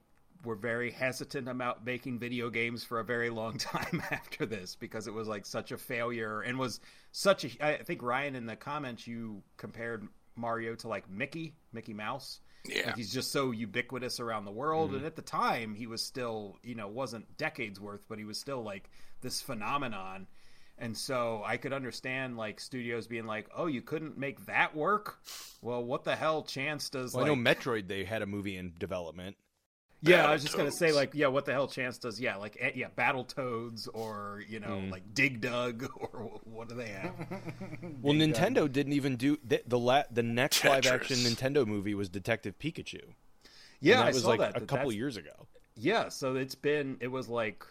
were 0.45 0.55
very 0.55 0.91
hesitant 0.91 1.49
about 1.49 1.85
making 1.85 2.19
video 2.19 2.51
games 2.51 2.85
for 2.85 3.01
a 3.01 3.05
very 3.05 3.31
long 3.31 3.59
time 3.59 4.03
after 4.11 4.47
this 4.47 4.77
because 4.77 5.07
it 5.07 5.15
was 5.15 5.27
like 5.27 5.47
such 5.47 5.73
a 5.73 5.79
failure 5.79 6.43
and 6.43 6.59
was 6.59 6.81
such 7.13 7.45
a. 7.45 7.67
I 7.67 7.83
think 7.83 8.03
Ryan 8.03 8.37
in 8.37 8.47
the 8.47 8.57
comments 8.57 9.07
you 9.07 9.43
compared 9.57 10.07
Mario 10.37 10.75
to 10.77 10.89
like 10.89 11.09
Mickey, 11.11 11.55
Mickey 11.73 11.95
Mouse. 11.95 12.41
Yeah. 12.67 12.87
Like 12.87 12.97
he's 12.97 13.13
just 13.13 13.31
so 13.31 13.51
ubiquitous 13.51 14.21
around 14.21 14.45
the 14.45 14.51
world. 14.51 14.89
Mm-hmm. 14.89 14.99
And 14.99 15.07
at 15.07 15.17
the 15.17 15.23
time, 15.23 15.75
he 15.75 15.87
was 15.87 16.03
still, 16.03 16.59
you 16.63 16.75
know, 16.75 16.89
wasn't 16.89 17.37
decades 17.37 17.79
worth, 17.79 18.05
but 18.09 18.19
he 18.19 18.25
was 18.25 18.39
still 18.39 18.63
like 18.63 18.91
this 19.21 19.41
phenomenon. 19.41 20.27
And 20.79 20.97
so 20.97 21.43
I 21.47 21.57
could 21.57 21.73
understand 21.73 22.37
like 22.37 22.59
studios 22.61 23.07
being 23.07 23.27
like, 23.27 23.49
"Oh, 23.57 23.67
you 23.67 23.81
couldn't 23.81 24.19
make 24.19 24.45
that 24.47 24.75
work? 24.75 25.19
Well, 25.63 25.85
what 25.85 26.03
the 26.05 26.17
hell 26.17 26.43
chance 26.43 26.91
does 26.91 27.15
well, 27.15 27.23
like 27.25 27.33
I 27.33 27.35
know 27.35 27.41
Metroid 27.41 27.87
they 27.89 28.05
had 28.05 28.23
a 28.23 28.27
movie 28.27 28.57
in 28.57 28.73
development. 28.79 29.37
Yeah, 30.03 30.27
I 30.27 30.33
was 30.35 30.43
just 30.43 30.55
gonna 30.57 30.71
say 30.73 30.93
like, 30.93 31.13
yeah, 31.15 31.29
what 31.29 31.47
the 31.47 31.53
hell 31.53 31.69
chance 31.69 31.97
does 31.97 32.21
yeah, 32.21 32.37
like 32.37 32.59
eh, 32.61 32.73
yeah, 32.75 32.89
Battletoads 32.99 33.89
or 33.95 34.43
you 34.49 34.61
know 34.61 34.81
Hmm. 34.81 34.91
like 34.91 35.15
Dig 35.15 35.41
Dug 35.41 35.89
or 35.97 36.41
what 36.45 36.69
do 36.69 36.75
they 36.75 36.89
have? 36.89 37.15
Well, 38.03 38.13
Nintendo 38.15 38.71
didn't 38.71 38.93
even 38.95 39.17
do 39.17 39.39
the 39.45 39.63
the, 39.67 39.79
la- 39.79 40.03
the 40.11 40.23
next 40.25 40.65
live 40.65 40.87
action 40.87 41.17
Nintendo 41.19 41.67
movie 41.67 41.95
was 41.95 42.09
Detective 42.09 42.59
Pikachu. 42.59 43.03
And 43.05 43.15
Yeah, 43.81 43.99
that 43.99 44.07
I 44.07 44.09
was 44.09 44.23
saw 44.23 44.29
like 44.31 44.41
that. 44.41 44.57
a 44.57 44.61
couple 44.61 44.77
that's- 44.77 44.95
years 44.97 45.17
ago. 45.17 45.47
Yeah, 45.77 46.09
so 46.09 46.37
it's 46.37 46.55
been 46.55 46.99
it 47.01 47.09
was 47.09 47.29
like 47.29 47.65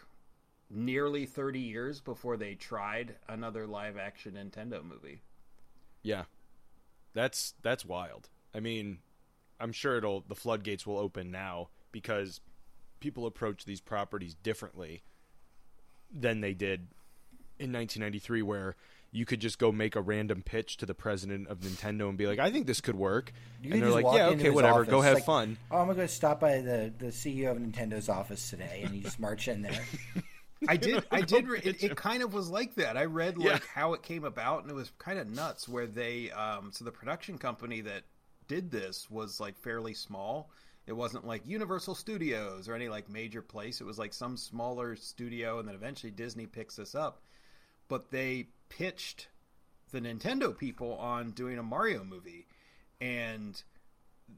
nearly 0.70 1.26
thirty 1.26 1.60
years 1.60 2.00
before 2.00 2.36
they 2.36 2.54
tried 2.54 3.16
another 3.28 3.66
live 3.66 3.96
action 3.96 4.34
Nintendo 4.34 4.84
movie. 4.84 5.22
Yeah, 6.02 6.24
that's 7.14 7.54
that's 7.62 7.84
wild. 7.84 8.28
I 8.54 8.60
mean, 8.60 8.98
I'm 9.58 9.72
sure 9.72 9.96
it'll 9.96 10.24
the 10.26 10.34
floodgates 10.34 10.86
will 10.86 10.98
open 10.98 11.30
now 11.30 11.68
because 11.92 12.40
people 13.00 13.26
approach 13.26 13.64
these 13.64 13.80
properties 13.80 14.34
differently 14.34 15.02
than 16.12 16.40
they 16.40 16.54
did 16.54 16.88
in 17.58 17.72
1993, 17.72 18.42
where 18.42 18.76
you 19.12 19.24
could 19.24 19.40
just 19.40 19.58
go 19.58 19.70
make 19.70 19.94
a 19.94 20.00
random 20.00 20.42
pitch 20.42 20.76
to 20.76 20.86
the 20.86 20.94
president 20.94 21.46
of 21.48 21.60
Nintendo 21.60 22.08
and 22.08 22.18
be 22.18 22.26
like, 22.26 22.38
"I 22.38 22.50
think 22.50 22.66
this 22.66 22.80
could 22.80 22.96
work," 22.96 23.32
You 23.62 23.72
and 23.72 23.82
they're 23.82 23.90
like, 23.90 24.04
"Yeah, 24.04 24.28
okay, 24.28 24.44
his 24.44 24.54
whatever, 24.54 24.84
go 24.84 25.00
have 25.00 25.14
like, 25.14 25.24
fun." 25.24 25.56
Oh, 25.70 25.78
I'm 25.78 25.86
gonna 25.86 26.00
go 26.00 26.06
stop 26.06 26.40
by 26.40 26.60
the, 26.60 26.92
the 26.98 27.06
CEO 27.12 27.52
of 27.52 27.58
Nintendo's 27.58 28.08
office 28.08 28.50
today, 28.50 28.82
and 28.84 28.94
you 28.94 29.02
just 29.02 29.20
march 29.20 29.46
in 29.46 29.62
there. 29.62 29.84
I 30.68 30.76
did. 30.76 31.04
I 31.10 31.20
did. 31.34 31.48
Re- 31.48 31.60
it, 31.62 31.82
it 31.82 31.96
kind 31.96 32.22
of 32.22 32.32
was 32.34 32.48
like 32.48 32.74
that. 32.76 32.96
I 32.96 33.04
read 33.04 33.38
like 33.38 33.46
Yeah. 33.46 33.58
how 33.74 33.94
it 33.94 34.02
came 34.02 34.24
about, 34.24 34.62
and 34.62 34.70
it 34.70 34.74
was 34.74 34.90
kind 34.98 35.18
of 35.18 35.28
nuts. 35.28 35.68
Where 35.68 35.86
they, 35.86 36.30
um, 36.30 36.70
so 36.72 36.84
the 36.84 36.92
production 36.92 37.38
company 37.38 37.80
that 37.82 38.02
did 38.48 38.70
this 38.70 39.10
was 39.10 39.40
like 39.40 39.56
fairly 39.58 39.94
small. 39.94 40.50
It 40.86 40.92
wasn't 40.92 41.26
like 41.26 41.46
Universal 41.46 41.94
Studios 41.94 42.68
or 42.68 42.74
any 42.74 42.88
like 42.88 43.08
major 43.08 43.40
place. 43.40 43.80
It 43.80 43.84
was 43.84 43.98
like 43.98 44.12
some 44.12 44.36
smaller 44.36 44.96
studio, 44.96 45.58
and 45.58 45.66
then 45.68 45.74
eventually 45.74 46.10
Disney 46.10 46.46
picks 46.46 46.76
this 46.76 46.94
up. 46.94 47.22
But 47.88 48.10
they 48.10 48.48
pitched 48.68 49.28
the 49.92 50.00
Nintendo 50.00 50.56
people 50.56 50.94
on 50.96 51.30
doing 51.30 51.58
a 51.58 51.62
Mario 51.62 52.04
movie, 52.04 52.46
and 53.00 53.62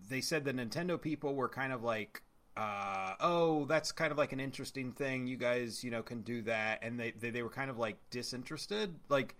they 0.09 0.20
said 0.20 0.44
the 0.44 0.53
Nintendo 0.53 1.01
people 1.01 1.35
were 1.35 1.48
kind 1.48 1.73
of 1.73 1.82
like, 1.82 2.23
uh, 2.56 3.14
"Oh, 3.20 3.64
that's 3.66 3.92
kind 3.92 4.12
of 4.12 4.18
like 4.18 4.32
an 4.32 4.40
interesting 4.40 4.92
thing. 4.92 5.26
You 5.26 5.36
guys, 5.36 5.84
you 5.84 5.90
know, 5.90 6.02
can 6.02 6.22
do 6.22 6.42
that." 6.42 6.80
And 6.82 6.98
they 6.98 7.12
they, 7.12 7.30
they 7.30 7.42
were 7.42 7.50
kind 7.50 7.70
of 7.70 7.78
like 7.78 7.96
disinterested, 8.10 8.94
like. 9.08 9.36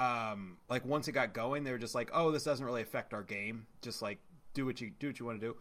Um, 0.00 0.56
like 0.68 0.84
once 0.84 1.06
it 1.06 1.12
got 1.12 1.32
going, 1.32 1.62
they 1.62 1.70
were 1.70 1.78
just 1.78 1.94
like, 1.94 2.10
"Oh, 2.12 2.32
this 2.32 2.42
doesn't 2.42 2.64
really 2.64 2.82
affect 2.82 3.14
our 3.14 3.22
game. 3.22 3.66
Just 3.82 4.02
like 4.02 4.18
do 4.52 4.66
what 4.66 4.80
you 4.80 4.90
do 4.98 5.08
what 5.08 5.20
you 5.20 5.26
want 5.26 5.40
to 5.40 5.46
do." 5.46 5.56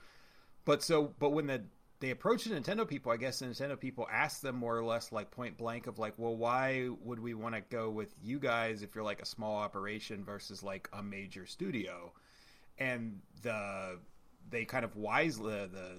But 0.66 0.82
so, 0.82 1.14
but 1.20 1.32
when 1.32 1.46
the 1.46 1.62
they 2.02 2.10
approached 2.10 2.50
the 2.50 2.60
Nintendo 2.60 2.86
people. 2.86 3.12
I 3.12 3.18
guess 3.18 3.40
the 3.40 3.46
Nintendo 3.46 3.80
people 3.80 4.08
asked 4.12 4.42
them 4.42 4.56
more 4.56 4.76
or 4.76 4.84
less 4.84 5.12
like 5.12 5.30
point 5.30 5.56
blank 5.56 5.86
of 5.86 6.00
like, 6.00 6.16
well, 6.18 6.36
why 6.36 6.90
would 7.04 7.20
we 7.20 7.36
want 7.36 7.54
to 7.54 7.62
go 7.62 7.92
with 7.92 8.14
you 8.22 8.40
guys 8.40 8.82
if 8.82 8.96
you're 8.96 9.04
like 9.04 9.22
a 9.22 9.26
small 9.26 9.58
operation 9.58 10.26
versus 10.26 10.64
like 10.64 10.90
a 10.94 11.04
major 11.04 11.46
studio? 11.46 12.12
And 12.80 13.22
the 13.44 14.00
they 14.50 14.66
kind 14.66 14.84
of 14.84 14.96
wisely 14.96 15.54
the, 15.54 15.70
the 15.72 15.92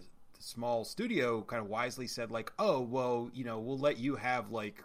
small 0.43 0.85
studio 0.85 1.43
kind 1.43 1.63
of 1.63 1.69
wisely 1.69 2.07
said 2.07 2.31
like, 2.31 2.53
oh 2.59 2.81
well, 2.81 3.31
you 3.33 3.45
know, 3.45 3.59
we'll 3.59 3.79
let 3.79 3.99
you 3.99 4.17
have 4.17 4.51
like 4.51 4.83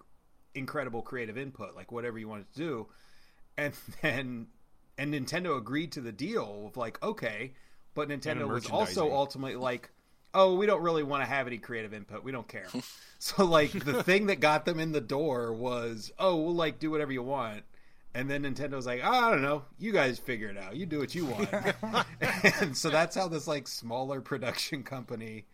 incredible 0.54 1.02
creative 1.02 1.38
input, 1.38 1.76
like 1.76 1.92
whatever 1.92 2.18
you 2.20 2.28
wanted 2.28 2.52
to 2.54 2.58
do, 2.58 2.88
and 3.58 3.74
then 4.02 4.48
and 4.98 5.14
Nintendo 5.14 5.58
agreed 5.58 5.92
to 5.94 6.02
the 6.02 6.12
deal 6.12 6.66
of 6.68 6.78
like, 6.78 7.02
okay, 7.04 7.54
but 7.94 8.10
Nintendo 8.10 8.48
was 8.48 8.70
also 8.70 9.12
ultimately 9.12 9.56
like, 9.56 9.92
oh, 10.34 10.56
we 10.56 10.66
don't 10.66 10.82
really 10.82 11.04
want 11.04 11.24
to 11.24 11.30
have 11.30 11.48
any 11.48 11.58
creative 11.58 11.94
input. 11.94 12.24
We 12.24 12.32
don't 12.32 12.48
care. 12.48 12.68
so 13.20 13.46
like 13.46 13.72
the 13.72 14.04
thing 14.04 14.28
that 14.28 14.40
got 14.40 14.66
them 14.66 14.80
in 14.80 14.92
the 14.92 15.02
door 15.02 15.54
was, 15.54 16.12
oh, 16.20 16.36
we'll 16.36 16.56
like 16.56 16.80
do 16.80 16.92
whatever 16.92 17.12
you 17.12 17.24
want. 17.24 17.64
And 18.18 18.28
then 18.28 18.42
Nintendo's 18.42 18.88
like, 18.88 19.02
oh, 19.04 19.12
I 19.12 19.30
don't 19.30 19.44
know, 19.44 19.62
you 19.78 19.92
guys 19.92 20.18
figure 20.18 20.48
it 20.50 20.58
out. 20.58 20.76
You 20.76 20.88
do 20.88 20.98
what 20.98 21.14
you 21.14 21.28
want. 21.28 21.54
and 22.62 22.76
so 22.76 22.90
that's 22.90 23.16
how 23.16 23.28
this 23.28 23.46
like 23.48 23.68
smaller 23.68 24.22
production 24.22 24.82
company 24.82 25.46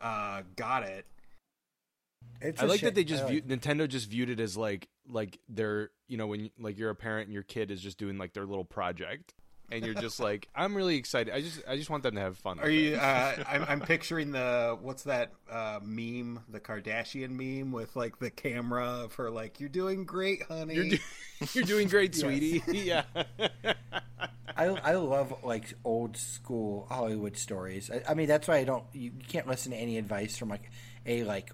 uh, 0.00 0.40
got 0.56 0.84
it. 0.84 1.04
It's 2.40 2.62
I 2.62 2.64
a 2.64 2.68
like 2.68 2.80
shit- 2.80 2.86
that 2.86 2.94
they 2.94 3.04
just 3.04 3.24
I 3.24 3.28
view, 3.28 3.42
Nintendo 3.42 3.86
just 3.86 4.08
viewed 4.08 4.30
it 4.30 4.40
as 4.40 4.56
like 4.56 4.88
like 5.06 5.38
they're 5.50 5.90
you 6.08 6.16
know 6.16 6.28
when 6.28 6.50
like 6.58 6.78
you're 6.78 6.88
a 6.88 6.94
parent 6.94 7.26
and 7.26 7.34
your 7.34 7.42
kid 7.42 7.70
is 7.70 7.82
just 7.82 7.98
doing 7.98 8.16
like 8.16 8.32
their 8.32 8.46
little 8.46 8.64
project 8.64 9.34
and 9.70 9.84
you're 9.84 9.94
just 9.94 10.20
like 10.20 10.48
I'm 10.54 10.74
really 10.74 10.96
excited. 10.96 11.34
I 11.34 11.40
just 11.40 11.60
I 11.68 11.76
just 11.76 11.90
want 11.90 12.02
them 12.02 12.14
to 12.14 12.20
have 12.20 12.36
fun. 12.38 12.58
Are 12.60 12.70
you? 12.70 12.96
Uh, 12.96 13.44
I'm, 13.48 13.64
I'm 13.68 13.80
picturing 13.80 14.32
the 14.32 14.78
what's 14.80 15.04
that 15.04 15.32
uh, 15.50 15.80
meme, 15.82 16.40
the 16.48 16.60
Kardashian 16.60 17.30
meme 17.30 17.72
with 17.72 17.96
like 17.96 18.18
the 18.18 18.30
camera 18.30 18.86
of 18.86 19.14
her 19.14 19.30
like, 19.30 19.60
"You're 19.60 19.68
doing 19.68 20.04
great, 20.04 20.42
honey." 20.42 20.74
You're, 20.74 20.88
do- 20.88 20.98
you're 21.52 21.64
doing 21.64 21.88
great, 21.88 22.14
sweetie. 22.14 22.62
yeah. 22.72 23.04
I 24.56 24.66
I 24.66 24.94
love 24.94 25.34
like 25.42 25.74
old 25.84 26.16
school 26.16 26.86
Hollywood 26.88 27.36
stories. 27.36 27.90
I, 27.90 28.02
I 28.10 28.14
mean, 28.14 28.26
that's 28.26 28.48
why 28.48 28.58
I 28.58 28.64
don't. 28.64 28.84
You 28.92 29.12
can't 29.28 29.46
listen 29.46 29.72
to 29.72 29.78
any 29.78 29.98
advice 29.98 30.36
from 30.36 30.48
like 30.48 30.70
a 31.04 31.24
like 31.24 31.50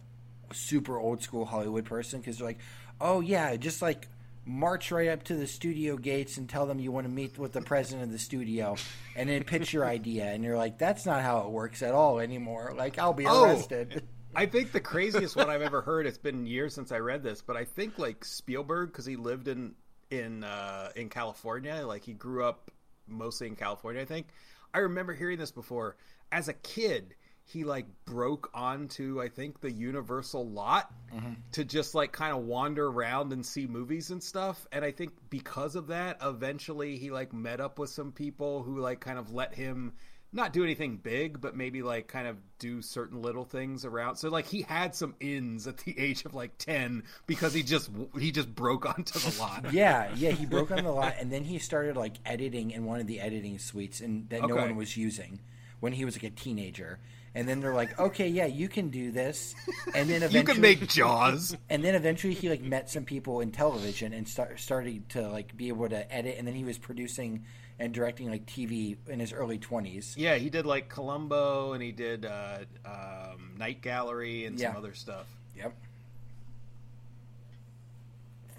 super 0.52 0.98
old 0.98 1.22
school 1.22 1.44
Hollywood 1.44 1.84
person 1.84 2.20
because 2.20 2.38
they're 2.38 2.46
like, 2.46 2.60
oh 3.00 3.20
yeah, 3.20 3.56
just 3.56 3.82
like 3.82 4.08
march 4.44 4.90
right 4.90 5.08
up 5.08 5.22
to 5.24 5.34
the 5.34 5.46
studio 5.46 5.96
gates 5.96 6.36
and 6.36 6.48
tell 6.48 6.66
them 6.66 6.78
you 6.80 6.90
want 6.92 7.06
to 7.06 7.12
meet 7.12 7.38
with 7.38 7.52
the 7.52 7.60
president 7.62 8.04
of 8.04 8.12
the 8.12 8.18
studio, 8.18 8.76
and 9.16 9.28
then 9.28 9.44
pitch 9.44 9.72
your 9.72 9.84
idea, 9.84 10.24
and 10.26 10.42
you're 10.44 10.56
like, 10.56 10.78
that's 10.78 11.06
not 11.06 11.22
how 11.22 11.40
it 11.40 11.50
works 11.50 11.82
at 11.82 11.94
all 11.94 12.18
anymore. 12.18 12.72
Like, 12.76 12.98
I'll 12.98 13.12
be 13.12 13.26
Oh. 13.26 13.44
arrested. 13.44 14.06
I 14.34 14.46
think 14.46 14.72
the 14.72 14.80
craziest 14.80 15.36
one 15.36 15.50
I've 15.50 15.60
ever 15.62 15.82
heard. 15.82 16.06
It's 16.06 16.16
been 16.16 16.46
years 16.46 16.74
since 16.74 16.90
I 16.90 16.98
read 17.00 17.22
this, 17.22 17.42
but 17.42 17.54
I 17.56 17.64
think 17.64 17.98
like 17.98 18.24
Spielberg 18.24 18.88
because 18.90 19.04
he 19.04 19.16
lived 19.16 19.46
in 19.46 19.74
in 20.10 20.42
uh, 20.42 20.88
in 20.96 21.10
California. 21.10 21.84
Like 21.86 22.02
he 22.04 22.14
grew 22.14 22.42
up 22.42 22.70
mostly 23.06 23.46
in 23.46 23.56
California. 23.56 24.00
I 24.00 24.06
think 24.06 24.28
I 24.72 24.78
remember 24.78 25.12
hearing 25.12 25.38
this 25.38 25.52
before 25.52 25.96
as 26.32 26.48
a 26.48 26.54
kid. 26.54 27.14
He 27.44 27.64
like 27.64 27.86
broke 28.04 28.50
onto 28.54 29.20
I 29.20 29.28
think 29.28 29.60
the 29.60 29.70
Universal 29.70 30.48
lot 30.48 30.92
mm-hmm. 31.14 31.34
to 31.52 31.64
just 31.64 31.94
like 31.94 32.12
kind 32.12 32.34
of 32.34 32.44
wander 32.44 32.86
around 32.86 33.32
and 33.32 33.44
see 33.44 33.66
movies 33.66 34.10
and 34.10 34.22
stuff. 34.22 34.66
And 34.72 34.84
I 34.84 34.90
think 34.90 35.12
because 35.28 35.76
of 35.76 35.88
that, 35.88 36.18
eventually 36.22 36.96
he 36.96 37.10
like 37.10 37.32
met 37.32 37.60
up 37.60 37.78
with 37.78 37.90
some 37.90 38.12
people 38.12 38.62
who 38.62 38.78
like 38.78 39.00
kind 39.00 39.18
of 39.18 39.32
let 39.32 39.54
him 39.54 39.92
not 40.32 40.52
do 40.52 40.64
anything 40.64 40.96
big, 40.96 41.40
but 41.40 41.54
maybe 41.54 41.82
like 41.82 42.08
kind 42.08 42.26
of 42.26 42.38
do 42.58 42.80
certain 42.80 43.20
little 43.20 43.44
things 43.44 43.84
around. 43.84 44.16
So 44.16 44.30
like 44.30 44.46
he 44.46 44.62
had 44.62 44.94
some 44.94 45.14
ins 45.20 45.66
at 45.66 45.78
the 45.78 45.98
age 45.98 46.24
of 46.24 46.34
like 46.34 46.56
ten 46.58 47.02
because 47.26 47.52
he 47.52 47.62
just 47.62 47.90
he 48.18 48.32
just 48.32 48.52
broke 48.54 48.86
onto 48.98 49.18
the 49.18 49.38
lot. 49.38 49.66
Yeah, 49.72 50.10
yeah, 50.16 50.30
he 50.30 50.46
broke 50.46 50.70
on 50.70 50.84
the 50.84 50.90
lot, 50.90 51.14
and 51.18 51.32
then 51.32 51.44
he 51.44 51.58
started 51.58 51.96
like 51.96 52.14
editing 52.24 52.70
in 52.70 52.84
one 52.84 53.00
of 53.00 53.06
the 53.06 53.20
editing 53.20 53.58
suites, 53.58 54.00
and 54.00 54.28
that 54.30 54.46
no 54.46 54.56
one 54.56 54.76
was 54.76 54.96
using 54.96 55.40
when 55.80 55.92
he 55.92 56.04
was 56.04 56.16
like 56.16 56.24
a 56.24 56.30
teenager. 56.30 56.98
And 57.34 57.48
then 57.48 57.60
they're 57.60 57.72
like, 57.74 57.98
"Okay, 57.98 58.28
yeah, 58.28 58.44
you 58.46 58.68
can 58.68 58.90
do 58.90 59.10
this." 59.10 59.54
And 59.94 60.08
then 60.10 60.22
eventually, 60.22 60.38
You 60.40 60.44
can 60.44 60.60
make 60.60 60.86
Jaws. 60.88 61.56
and 61.70 61.82
then 61.82 61.94
eventually 61.94 62.34
he 62.34 62.50
like 62.50 62.60
met 62.62 62.90
some 62.90 63.04
people 63.04 63.40
in 63.40 63.50
television 63.52 64.12
and 64.12 64.28
start, 64.28 64.60
started 64.60 65.08
to 65.10 65.28
like 65.28 65.56
be 65.56 65.68
able 65.68 65.88
to 65.88 66.12
edit. 66.14 66.36
And 66.38 66.46
then 66.46 66.54
he 66.54 66.64
was 66.64 66.76
producing 66.76 67.44
and 67.78 67.94
directing 67.94 68.28
like 68.30 68.44
TV 68.46 68.96
in 69.08 69.18
his 69.18 69.32
early 69.32 69.56
twenties. 69.58 70.14
Yeah, 70.18 70.34
he 70.34 70.50
did 70.50 70.66
like 70.66 70.90
Columbo 70.90 71.72
and 71.72 71.82
he 71.82 71.90
did 71.90 72.26
uh, 72.26 72.58
um, 72.84 73.52
Night 73.58 73.80
Gallery 73.80 74.44
and 74.44 74.60
some 74.60 74.72
Yeah. 74.72 74.78
other 74.78 74.92
stuff. 74.92 75.26
Yep. 75.56 75.74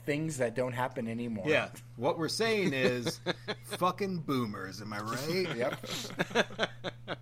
Things 0.06 0.38
that 0.38 0.54
don't 0.56 0.74
happen 0.74 1.08
anymore. 1.08 1.46
Yeah, 1.48 1.70
what 1.96 2.18
we're 2.18 2.28
saying 2.28 2.74
is 2.74 3.22
fucking 3.78 4.18
boomers. 4.22 4.82
Am 4.82 4.92
I 4.92 5.00
right? 5.00 5.56
Yep. 5.56 7.18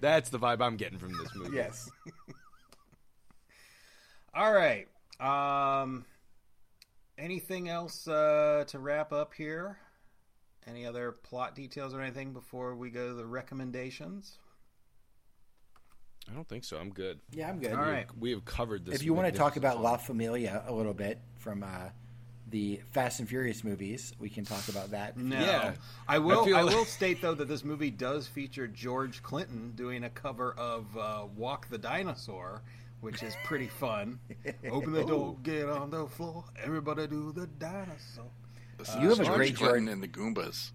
That's 0.00 0.30
the 0.30 0.38
vibe 0.38 0.60
I'm 0.60 0.76
getting 0.76 0.98
from 0.98 1.16
this 1.16 1.28
movie. 1.34 1.56
yes. 1.56 1.90
All 4.34 4.52
right. 4.52 4.86
Um, 5.20 6.04
anything 7.18 7.68
else 7.68 8.08
uh, 8.08 8.64
to 8.68 8.78
wrap 8.78 9.12
up 9.12 9.34
here? 9.34 9.78
Any 10.66 10.86
other 10.86 11.12
plot 11.12 11.54
details 11.54 11.94
or 11.94 12.00
anything 12.00 12.32
before 12.32 12.76
we 12.76 12.90
go 12.90 13.08
to 13.08 13.14
the 13.14 13.26
recommendations? 13.26 14.38
I 16.30 16.34
don't 16.34 16.48
think 16.48 16.64
so. 16.64 16.76
I'm 16.76 16.90
good. 16.90 17.18
Yeah, 17.32 17.48
I'm 17.48 17.58
good. 17.58 17.72
All 17.72 17.78
right. 17.78 18.06
We 18.18 18.30
have 18.30 18.44
covered 18.44 18.84
this. 18.84 18.94
If 18.94 19.02
you 19.02 19.14
want 19.14 19.32
to 19.32 19.36
talk 19.36 19.56
about 19.56 19.82
La 19.82 19.96
Familia 19.96 20.62
a 20.66 20.72
little 20.72 20.94
bit 20.94 21.18
from 21.38 21.62
uh, 21.62 21.88
the 22.50 22.80
Fast 22.92 23.20
and 23.20 23.28
Furious 23.28 23.62
movies, 23.64 24.12
we 24.18 24.28
can 24.28 24.44
talk 24.44 24.68
about 24.68 24.90
that. 24.90 25.16
No. 25.16 25.38
Yeah. 25.38 25.72
I 26.08 26.18
will. 26.18 26.40
I 26.40 26.42
I, 26.42 26.44
feel 26.46 26.56
like- 26.66 26.74
will 26.74 26.84
state 26.84 27.22
though 27.22 27.34
that 27.34 27.48
this 27.48 27.64
movie 27.64 27.90
does 27.90 28.26
feature 28.26 28.66
George 28.66 29.22
Clinton 29.22 29.72
doing 29.76 30.04
a 30.04 30.10
cover 30.10 30.52
of 30.58 30.84
uh, 30.96 31.26
"Walk 31.36 31.68
the 31.68 31.78
Dinosaur," 31.78 32.62
which 33.00 33.22
is 33.22 33.34
pretty 33.44 33.68
fun. 33.68 34.18
Open 34.70 34.92
the 34.92 35.04
door, 35.04 35.36
get 35.42 35.68
on 35.68 35.90
the 35.90 36.06
floor, 36.06 36.44
everybody 36.62 37.06
do 37.06 37.32
the 37.32 37.46
dinosaur. 37.46 38.24
This 38.78 38.94
You 39.00 39.10
is 39.10 39.18
have 39.18 39.26
a 39.26 39.28
George 39.30 39.36
great 39.36 39.56
Clinton 39.56 39.86
George- 39.86 39.92
and 39.92 40.02
the 40.02 40.08
Goombas. 40.08 40.70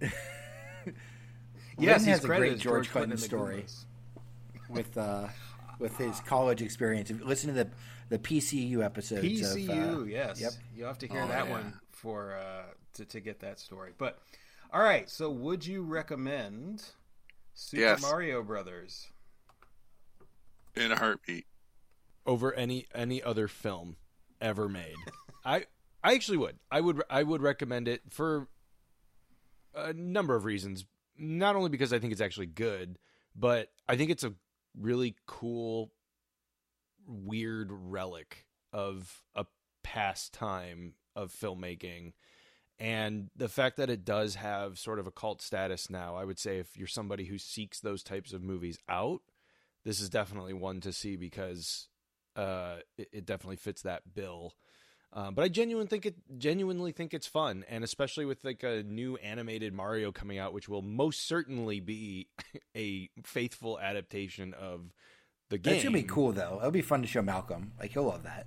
Yes, 1.78 2.00
Lynn 2.02 2.08
he's 2.10 2.16
has 2.16 2.24
a 2.24 2.26
great 2.26 2.36
credited 2.38 2.58
as 2.58 2.62
George 2.62 2.90
Clinton 2.90 3.10
Clinton 3.16 3.26
story. 3.26 3.64
With 4.68 4.98
uh, 4.98 5.28
with 5.78 5.96
his 5.96 6.20
college 6.20 6.60
experience. 6.60 7.10
Listen 7.24 7.48
to 7.48 7.54
the 7.54 7.70
the 8.10 8.18
PCU 8.18 8.84
episodes. 8.84 9.22
PCU, 9.24 9.92
of, 9.94 10.00
uh, 10.02 10.04
yes. 10.04 10.40
Yep. 10.40 10.52
You 10.76 10.84
have 10.84 10.98
to 10.98 11.08
hear 11.08 11.22
Oh, 11.22 11.28
that 11.28 11.46
yeah. 11.46 11.50
one 11.50 11.74
for 11.90 12.34
uh, 12.36 12.64
to 12.94 13.04
to 13.06 13.20
get 13.20 13.40
that 13.40 13.58
story. 13.58 13.92
But 13.96 14.20
all 14.72 14.82
right, 14.82 15.08
so 15.08 15.30
would 15.30 15.64
you 15.66 15.82
recommend 15.82 16.84
Super 17.54 17.80
Yes. 17.82 18.02
Mario 18.02 18.42
Brothers? 18.42 19.08
In 20.76 20.92
a 20.92 20.96
heartbeat. 20.96 21.46
over 22.26 22.52
any 22.54 22.86
any 22.94 23.22
other 23.22 23.48
film 23.48 23.96
ever 24.40 24.68
made. 24.68 24.94
I 25.44 25.64
I 26.02 26.14
actually 26.14 26.38
would. 26.38 26.58
I 26.70 26.80
would 26.80 27.02
I 27.10 27.22
would 27.22 27.42
recommend 27.42 27.88
it 27.88 28.02
for 28.10 28.48
a 29.74 29.92
number 29.92 30.34
of 30.36 30.44
reasons. 30.44 30.84
Not 31.18 31.54
only 31.56 31.68
because 31.70 31.92
I 31.92 31.98
think 31.98 32.12
it's 32.12 32.20
actually 32.20 32.46
good, 32.46 32.98
but 33.36 33.68
I 33.88 33.96
think 33.96 34.10
it's 34.10 34.24
a 34.24 34.32
really 34.78 35.16
cool 35.26 35.90
weird 37.10 37.68
relic 37.70 38.46
of 38.72 39.22
a 39.34 39.46
past 39.82 40.32
time 40.32 40.94
of 41.16 41.32
filmmaking. 41.32 42.12
And 42.78 43.28
the 43.36 43.48
fact 43.48 43.76
that 43.76 43.90
it 43.90 44.04
does 44.04 44.36
have 44.36 44.78
sort 44.78 44.98
of 44.98 45.06
a 45.06 45.10
cult 45.10 45.42
status 45.42 45.90
now, 45.90 46.16
I 46.16 46.24
would 46.24 46.38
say 46.38 46.58
if 46.58 46.76
you're 46.76 46.86
somebody 46.86 47.24
who 47.24 47.36
seeks 47.36 47.80
those 47.80 48.02
types 48.02 48.32
of 48.32 48.42
movies 48.42 48.78
out, 48.88 49.20
this 49.84 50.00
is 50.00 50.08
definitely 50.08 50.54
one 50.54 50.80
to 50.80 50.92
see 50.92 51.16
because 51.16 51.88
uh, 52.36 52.76
it, 52.96 53.08
it 53.12 53.26
definitely 53.26 53.56
fits 53.56 53.82
that 53.82 54.14
bill. 54.14 54.54
Um, 55.12 55.34
but 55.34 55.44
I 55.44 55.48
genuinely 55.48 55.88
think 55.88 56.06
it 56.06 56.14
genuinely 56.38 56.92
think 56.92 57.12
it's 57.12 57.26
fun, 57.26 57.64
and 57.68 57.82
especially 57.82 58.24
with 58.24 58.44
like 58.44 58.62
a 58.62 58.84
new 58.84 59.16
animated 59.16 59.74
Mario 59.74 60.12
coming 60.12 60.38
out, 60.38 60.52
which 60.52 60.68
will 60.68 60.82
most 60.82 61.26
certainly 61.26 61.80
be 61.80 62.28
a 62.76 63.10
faithful 63.24 63.78
adaptation 63.80 64.54
of 64.54 64.92
the 65.50 65.58
game. 65.58 65.74
That's 65.74 65.84
gonna 65.84 65.96
be 65.96 66.02
cool 66.02 66.32
though. 66.32 66.56
It'll 66.60 66.70
be 66.70 66.80
fun 66.82 67.02
to 67.02 67.06
show 67.08 67.20
Malcolm. 67.22 67.72
Like 67.78 67.92
he'll 67.92 68.04
love 68.04 68.22
that. 68.22 68.46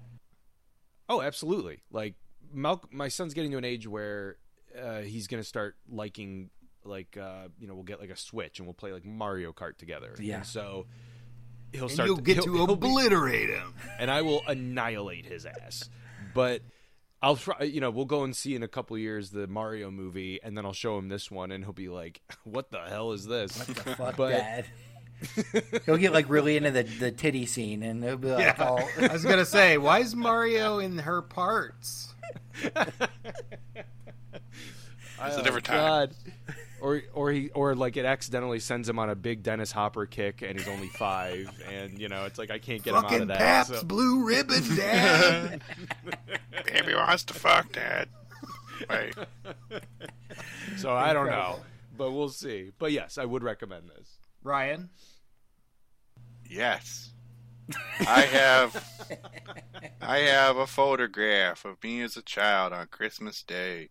Oh, 1.07 1.21
absolutely. 1.21 1.79
Like 1.91 2.15
Mal- 2.51 2.83
my 2.91 3.07
son's 3.07 3.33
getting 3.33 3.51
to 3.51 3.57
an 3.57 3.65
age 3.65 3.87
where 3.87 4.37
uh, 4.81 5.01
he's 5.01 5.27
going 5.27 5.41
to 5.41 5.47
start 5.47 5.75
liking 5.89 6.49
like 6.85 7.15
uh, 7.17 7.47
you 7.59 7.67
know 7.67 7.73
we'll 7.75 7.83
get 7.83 7.99
like 7.99 8.09
a 8.09 8.15
Switch 8.17 8.59
and 8.59 8.67
we'll 8.67 8.73
play 8.73 8.91
like 8.91 9.05
Mario 9.05 9.51
Kart 9.53 9.77
together. 9.77 10.15
Yeah. 10.19 10.37
And 10.37 10.45
so 10.45 10.85
he'll 11.71 11.83
And 11.83 11.91
start. 11.91 12.07
you'll 12.07 12.17
get 12.17 12.35
he'll- 12.35 12.43
to 12.45 12.53
he'll 12.55 12.67
be- 12.75 12.87
obliterate 12.87 13.49
him. 13.49 13.73
and 13.99 14.09
I 14.09 14.21
will 14.21 14.41
annihilate 14.47 15.25
his 15.25 15.45
ass. 15.45 15.89
But 16.33 16.61
I'll 17.21 17.37
try. 17.37 17.63
You 17.63 17.79
know, 17.81 17.89
we'll 17.89 18.05
go 18.05 18.23
and 18.23 18.35
see 18.35 18.53
in 18.55 18.63
a 18.63 18.67
couple 18.67 18.97
years 18.97 19.29
the 19.31 19.47
Mario 19.47 19.89
movie, 19.91 20.39
and 20.43 20.57
then 20.57 20.65
I'll 20.65 20.73
show 20.73 20.97
him 20.97 21.07
this 21.09 21.31
one, 21.31 21.51
and 21.51 21.63
he'll 21.63 21.71
be 21.71 21.87
like, 21.89 22.21
"What 22.43 22.69
the 22.71 22.79
hell 22.81 23.13
is 23.13 23.25
this?" 23.25 23.57
What 23.57 23.67
the 23.67 23.95
fuck, 23.95 24.15
But- 24.17 24.31
Dad? 24.31 24.65
He'll 25.85 25.97
get 25.97 26.13
like 26.13 26.29
really 26.29 26.57
into 26.57 26.71
the 26.71 26.83
the 26.83 27.11
titty 27.11 27.45
scene, 27.45 27.83
and 27.83 28.03
he'll 28.03 28.17
be 28.17 28.29
like, 28.29 28.57
Yeah. 28.57 28.65
all, 28.65 28.79
I 28.99 29.13
was 29.13 29.23
gonna 29.23 29.45
say, 29.45 29.77
why 29.77 29.99
is 29.99 30.15
Mario 30.15 30.79
in 30.79 30.99
her 30.99 31.21
parts? 31.21 32.13
It's 35.25 35.37
a 35.37 35.39
oh, 35.39 35.43
different 35.43 35.65
time. 35.65 35.77
God. 35.77 36.15
Or 36.81 37.01
or 37.13 37.31
he 37.31 37.49
or 37.51 37.75
like 37.75 37.95
it 37.95 38.03
accidentally 38.03 38.59
sends 38.59 38.89
him 38.89 38.99
on 38.99 39.09
a 39.09 39.15
big 39.15 39.41
Dennis 39.41 39.71
Hopper 39.71 40.05
kick 40.05 40.41
and 40.41 40.59
he's 40.59 40.67
only 40.67 40.89
five 40.89 41.49
and 41.71 41.97
you 41.97 42.09
know 42.09 42.25
it's 42.25 42.37
like 42.37 42.51
I 42.51 42.59
can't 42.59 42.83
get 42.83 42.93
him 42.93 43.05
out 43.05 43.13
of 43.13 43.27
that. 43.29 43.37
Pabst 43.37 43.73
so- 43.73 43.83
Blue 43.85 44.25
Ribbon, 44.25 44.63
Dad. 44.75 45.61
Baby 46.65 46.93
wants 46.93 47.23
to 47.25 47.33
fuck 47.33 47.71
dad. 47.71 48.09
Right. 48.89 49.15
So 50.75 50.91
I 50.93 51.13
don't 51.13 51.27
know, 51.27 51.59
but 51.95 52.11
we'll 52.11 52.27
see. 52.27 52.71
But 52.77 52.91
yes, 52.91 53.17
I 53.17 53.23
would 53.23 53.43
recommend 53.43 53.89
this. 53.89 54.17
Ryan, 54.43 54.89
Yes. 56.53 57.11
I 58.07 58.21
have 58.21 59.17
I 60.01 60.17
have 60.19 60.57
a 60.57 60.67
photograph 60.67 61.65
of 61.65 61.81
me 61.83 62.01
as 62.01 62.15
a 62.15 62.21
child 62.21 62.73
on 62.73 62.87
Christmas 62.87 63.41
Day 63.41 63.89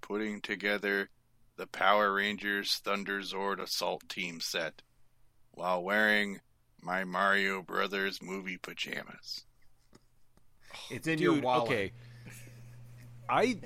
putting 0.00 0.40
together 0.40 1.08
the 1.56 1.66
Power 1.66 2.12
Rangers 2.12 2.76
Thunder 2.84 3.20
Zord 3.20 3.60
Assault 3.60 4.08
Team 4.08 4.38
set 4.40 4.82
while 5.50 5.82
wearing 5.82 6.38
my 6.80 7.02
Mario 7.02 7.62
Brothers 7.62 8.20
movie 8.22 8.58
pajamas. 8.58 9.44
it's 10.90 11.08
in 11.08 11.18
Dude, 11.18 11.20
your 11.20 11.40
wallet. 11.40 11.68
okay. 11.68 11.92
I 13.28 13.58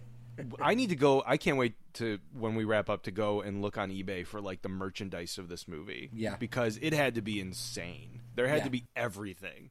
I 0.60 0.74
need 0.74 0.88
to 0.90 0.96
go. 0.96 1.22
I 1.26 1.36
can't 1.36 1.56
wait 1.59 1.74
to 1.94 2.18
when 2.32 2.54
we 2.54 2.64
wrap 2.64 2.88
up 2.88 3.02
to 3.04 3.10
go 3.10 3.42
and 3.42 3.60
look 3.60 3.76
on 3.76 3.90
eBay 3.90 4.26
for 4.26 4.40
like 4.40 4.62
the 4.62 4.68
merchandise 4.68 5.36
of 5.38 5.48
this 5.48 5.68
movie. 5.68 6.10
Yeah. 6.14 6.36
because 6.36 6.78
it 6.80 6.92
had 6.94 7.16
to 7.16 7.22
be 7.22 7.38
insane. 7.40 8.20
There 8.34 8.48
had 8.48 8.59
Yeah. 8.59 8.64
to 8.64 8.70
be 8.70 8.84
everything. 8.96 9.70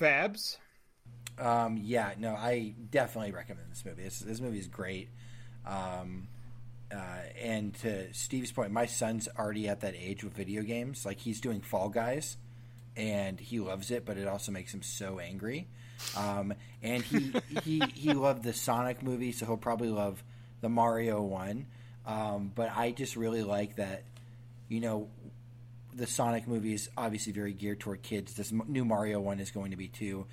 Fabs. 0.00 0.58
Um, 1.38 1.78
yeah, 1.82 2.12
no, 2.18 2.34
I 2.34 2.74
definitely 2.90 3.32
recommend 3.32 3.70
this 3.70 3.84
movie. 3.84 4.02
This, 4.04 4.20
this 4.20 4.40
movie 4.40 4.58
is 4.58 4.68
great. 4.68 5.08
Um, 5.66 6.28
uh, 6.94 6.96
and 7.40 7.74
to 7.76 8.12
Steve's 8.12 8.52
point, 8.52 8.70
my 8.70 8.86
son's 8.86 9.28
already 9.38 9.68
at 9.68 9.80
that 9.80 9.94
age 9.96 10.22
with 10.22 10.34
video 10.34 10.62
games. 10.62 11.06
Like 11.06 11.18
he's 11.20 11.40
doing 11.40 11.60
Fall 11.60 11.88
Guys, 11.88 12.36
and 12.96 13.40
he 13.40 13.60
loves 13.60 13.90
it, 13.90 14.04
but 14.04 14.18
it 14.18 14.28
also 14.28 14.52
makes 14.52 14.72
him 14.74 14.82
so 14.82 15.18
angry. 15.18 15.68
Um, 16.16 16.54
and 16.82 17.02
he 17.02 17.32
he 17.64 17.82
he 17.94 18.12
loved 18.14 18.42
the 18.42 18.52
Sonic 18.52 19.02
movie, 19.02 19.32
so 19.32 19.46
he'll 19.46 19.56
probably 19.56 19.88
love 19.88 20.22
the 20.60 20.68
Mario 20.68 21.22
one. 21.22 21.66
Um, 22.06 22.50
but 22.54 22.70
I 22.74 22.90
just 22.90 23.16
really 23.16 23.42
like 23.42 23.76
that, 23.76 24.02
you 24.68 24.80
know, 24.80 25.08
the 25.94 26.06
Sonic 26.06 26.48
movie 26.48 26.74
is 26.74 26.88
obviously 26.96 27.32
very 27.32 27.52
geared 27.52 27.80
toward 27.80 28.02
kids. 28.02 28.34
This 28.34 28.52
new 28.52 28.84
Mario 28.84 29.20
one 29.20 29.40
is 29.40 29.50
going 29.50 29.70
to 29.70 29.76
be 29.76 29.88
too. 29.88 30.26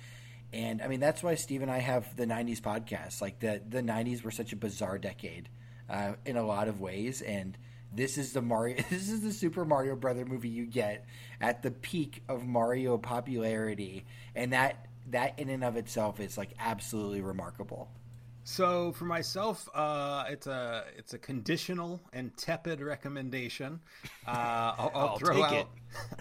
And 0.52 0.82
I 0.82 0.88
mean 0.88 1.00
that's 1.00 1.22
why 1.22 1.36
Steve 1.36 1.62
and 1.62 1.70
I 1.70 1.78
have 1.78 2.16
the 2.16 2.26
'90s 2.26 2.60
podcast. 2.60 3.20
Like 3.20 3.38
the 3.38 3.60
the 3.68 3.82
'90s 3.82 4.22
were 4.22 4.30
such 4.32 4.52
a 4.52 4.56
bizarre 4.56 4.98
decade 4.98 5.48
uh, 5.88 6.14
in 6.24 6.36
a 6.36 6.42
lot 6.42 6.68
of 6.68 6.80
ways, 6.80 7.22
and 7.22 7.56
this 7.92 8.18
is 8.18 8.32
the 8.32 8.42
Mario. 8.42 8.76
This 8.90 9.08
is 9.08 9.22
the 9.22 9.32
Super 9.32 9.64
Mario 9.64 9.94
Brother 9.94 10.24
movie 10.24 10.48
you 10.48 10.66
get 10.66 11.06
at 11.40 11.62
the 11.62 11.70
peak 11.70 12.22
of 12.28 12.46
Mario 12.46 12.98
popularity, 12.98 14.04
and 14.34 14.52
that 14.52 14.86
that 15.10 15.38
in 15.38 15.48
and 15.48 15.64
of 15.64 15.76
itself 15.76 16.20
is 16.20 16.36
like 16.38 16.50
absolutely 16.58 17.20
remarkable. 17.20 17.88
So 18.44 18.92
for 18.92 19.04
myself, 19.04 19.68
uh, 19.74 20.24
it's 20.28 20.46
a 20.46 20.84
it's 20.96 21.14
a 21.14 21.18
conditional 21.18 22.00
and 22.12 22.36
tepid 22.36 22.80
recommendation. 22.80 23.80
Uh, 24.26 24.30
I'll, 24.30 24.90
I'll 24.92 24.92
I'll 25.08 25.18
throw 25.18 25.34
take 25.34 25.44
out 25.44 25.52
it. 25.52 25.66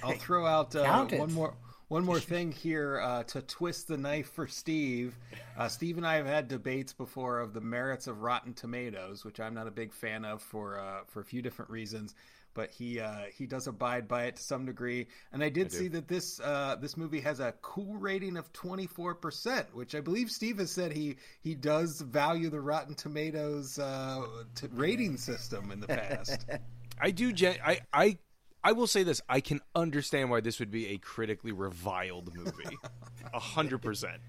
I'll 0.03 0.11
throw 0.14 0.45
out 0.45 0.76
uh, 0.76 0.84
Count 0.86 1.14
it. 1.14 1.20
one 1.20 1.34
more 1.34 1.53
one 1.88 2.06
more 2.06 2.20
thing 2.20 2.52
here 2.52 2.99
uh, 2.99 3.24
to 3.24 3.41
twist 3.41 3.88
the 3.88 3.98
knife 3.98 4.30
for 4.32 4.48
Steve. 4.48 5.18
Uh, 5.57 5.68
Steve 5.68 5.98
and 5.98 6.06
I 6.06 6.16
have 6.18 6.28
had 6.28 6.48
debates 6.48 6.94
before 6.94 7.40
of 7.40 7.53
the 7.53 7.61
merits 7.61 8.06
of 8.06 8.22
Rotten 8.22 8.53
Tomatoes, 8.53 9.26
which 9.26 9.40
I'm 9.40 9.56
not 9.56 9.66
a 9.66 9.72
big 9.72 9.91
fan 9.91 10.24
of 10.24 10.41
for 10.41 10.80
uh, 10.80 10.99
for 11.07 11.22
a 11.22 11.26
few 11.26 11.41
different 11.41 11.72
reasons. 11.72 12.14
But 12.54 12.72
he 12.72 13.00
uh, 13.00 13.26
he 13.34 13.46
does 13.46 13.68
abide 13.68 14.08
by 14.08 14.26
it 14.26 14.36
to 14.38 14.44
some 14.44 14.66
degree, 14.66 15.08
and 15.32 15.44
I 15.44 15.50
did 15.50 15.70
do. 15.70 15.78
see 15.78 15.88
that 15.90 16.08
this 16.08 16.40
uh, 16.40 16.76
this 16.80 16.98
movie 16.98 17.22
has 17.22 17.40
a 17.40 17.54
cool 17.62 17.96
rating 17.96 18.38
of 18.38 18.52
24 18.54 19.16
percent, 19.16 19.74
which 19.74 19.96
I 19.96 20.02
believe 20.02 20.30
Steve 20.32 20.58
has 20.60 20.72
said 20.72 20.92
he 20.92 21.18
he 21.42 21.56
does 21.56 22.02
value 22.02 22.50
the 22.50 22.60
Rotten 22.60 22.96
Tomatoes 22.96 23.80
uh, 23.80 24.26
t- 24.56 24.68
rating 24.72 25.18
system 25.18 25.72
in 25.72 25.80
the 25.80 25.88
past. 25.88 26.46
I 27.02 27.12
do. 27.12 27.32
Gen- 27.32 27.60
I 27.66 27.82
I 27.94 28.18
I 28.64 28.73
will 28.73 28.88
say 28.88 29.03
this. 29.03 29.22
I 29.30 29.40
can 29.40 29.61
understand 29.73 30.30
why 30.30 30.41
this 30.41 30.60
would 30.60 30.72
be 30.72 30.88
a 30.88 30.98
critically 30.98 31.52
reviled 31.52 32.36
movie. 32.36 32.77
A 33.34 33.40
hundred 33.40 33.81
percent. 33.81 34.22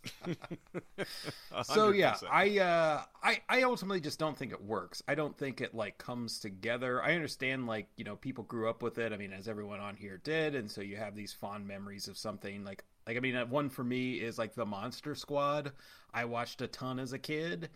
So 1.65 1.90
yeah. 1.90 2.16
I 2.31 2.59
uh, 2.59 3.02
I 3.23 3.40
I 3.48 3.62
ultimately 3.62 4.01
just 4.01 4.19
don't 4.19 4.36
think 4.36 4.52
it 4.52 4.62
works. 4.62 5.02
I 5.09 5.15
don't 5.15 5.36
think 5.36 5.61
it 5.61 5.74
like 5.74 5.98
comes 5.98 6.39
together. 6.39 7.02
I 7.02 7.15
understand 7.15 7.66
like 7.66 7.89
you 7.97 8.05
know 8.05 8.16
people 8.16 8.44
grew 8.44 8.69
up 8.69 8.82
with 8.82 8.98
it. 8.98 9.12
I 9.12 9.16
mean, 9.16 9.32
as 9.32 9.48
everyone 9.48 9.81
on 9.81 9.97
here 9.97 10.20
did, 10.23 10.55
and 10.55 10.70
so 10.70 10.81
you 10.81 10.97
have 10.97 11.15
these 11.15 11.32
fond 11.32 11.66
memories 11.66 12.09
of 12.09 12.19
something 12.19 12.65
like 12.65 12.85
like 13.07 13.16
I 13.16 13.20
mean, 13.20 13.36
uh, 13.36 13.47
one 13.47 13.70
for 13.70 13.82
me 13.82 14.15
is 14.15 14.39
like 14.39 14.55
the 14.55 14.66
Monster 14.66 15.15
Squad. 15.15 15.73
I 16.12 16.24
watched 16.27 16.61
a 16.61 16.66
ton 16.66 16.98
as 16.98 17.12
a 17.12 17.19
kid. 17.19 17.70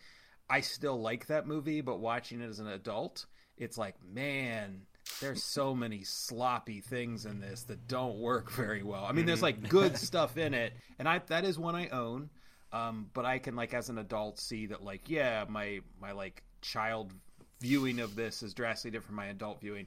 I 0.48 0.60
still 0.60 1.00
like 1.00 1.26
that 1.26 1.46
movie, 1.46 1.80
but 1.80 2.00
watching 2.00 2.40
it 2.40 2.48
as 2.48 2.60
an 2.60 2.68
adult, 2.68 3.26
it's 3.56 3.78
like 3.78 3.96
man. 4.04 4.82
There's 5.20 5.42
so 5.42 5.74
many 5.74 6.02
sloppy 6.02 6.80
things 6.80 7.26
in 7.26 7.40
this 7.40 7.64
that 7.64 7.86
don't 7.86 8.18
work 8.18 8.50
very 8.50 8.82
well. 8.82 9.04
I 9.04 9.12
mean, 9.12 9.26
there's 9.26 9.42
like 9.42 9.68
good 9.68 9.96
stuff 9.96 10.36
in 10.36 10.54
it, 10.54 10.72
and 10.98 11.08
I 11.08 11.20
that 11.26 11.44
is 11.44 11.58
one 11.58 11.74
I 11.74 11.88
own. 11.88 12.30
Um, 12.72 13.08
but 13.14 13.24
I 13.24 13.38
can 13.38 13.54
like 13.54 13.72
as 13.72 13.88
an 13.88 13.98
adult 13.98 14.38
see 14.40 14.66
that 14.66 14.82
like 14.82 15.08
yeah, 15.08 15.44
my 15.48 15.80
my 16.00 16.12
like 16.12 16.42
child 16.60 17.12
viewing 17.60 18.00
of 18.00 18.16
this 18.16 18.42
is 18.42 18.52
drastically 18.54 18.90
different 18.90 19.06
from 19.06 19.16
my 19.16 19.26
adult 19.26 19.60
viewing. 19.60 19.86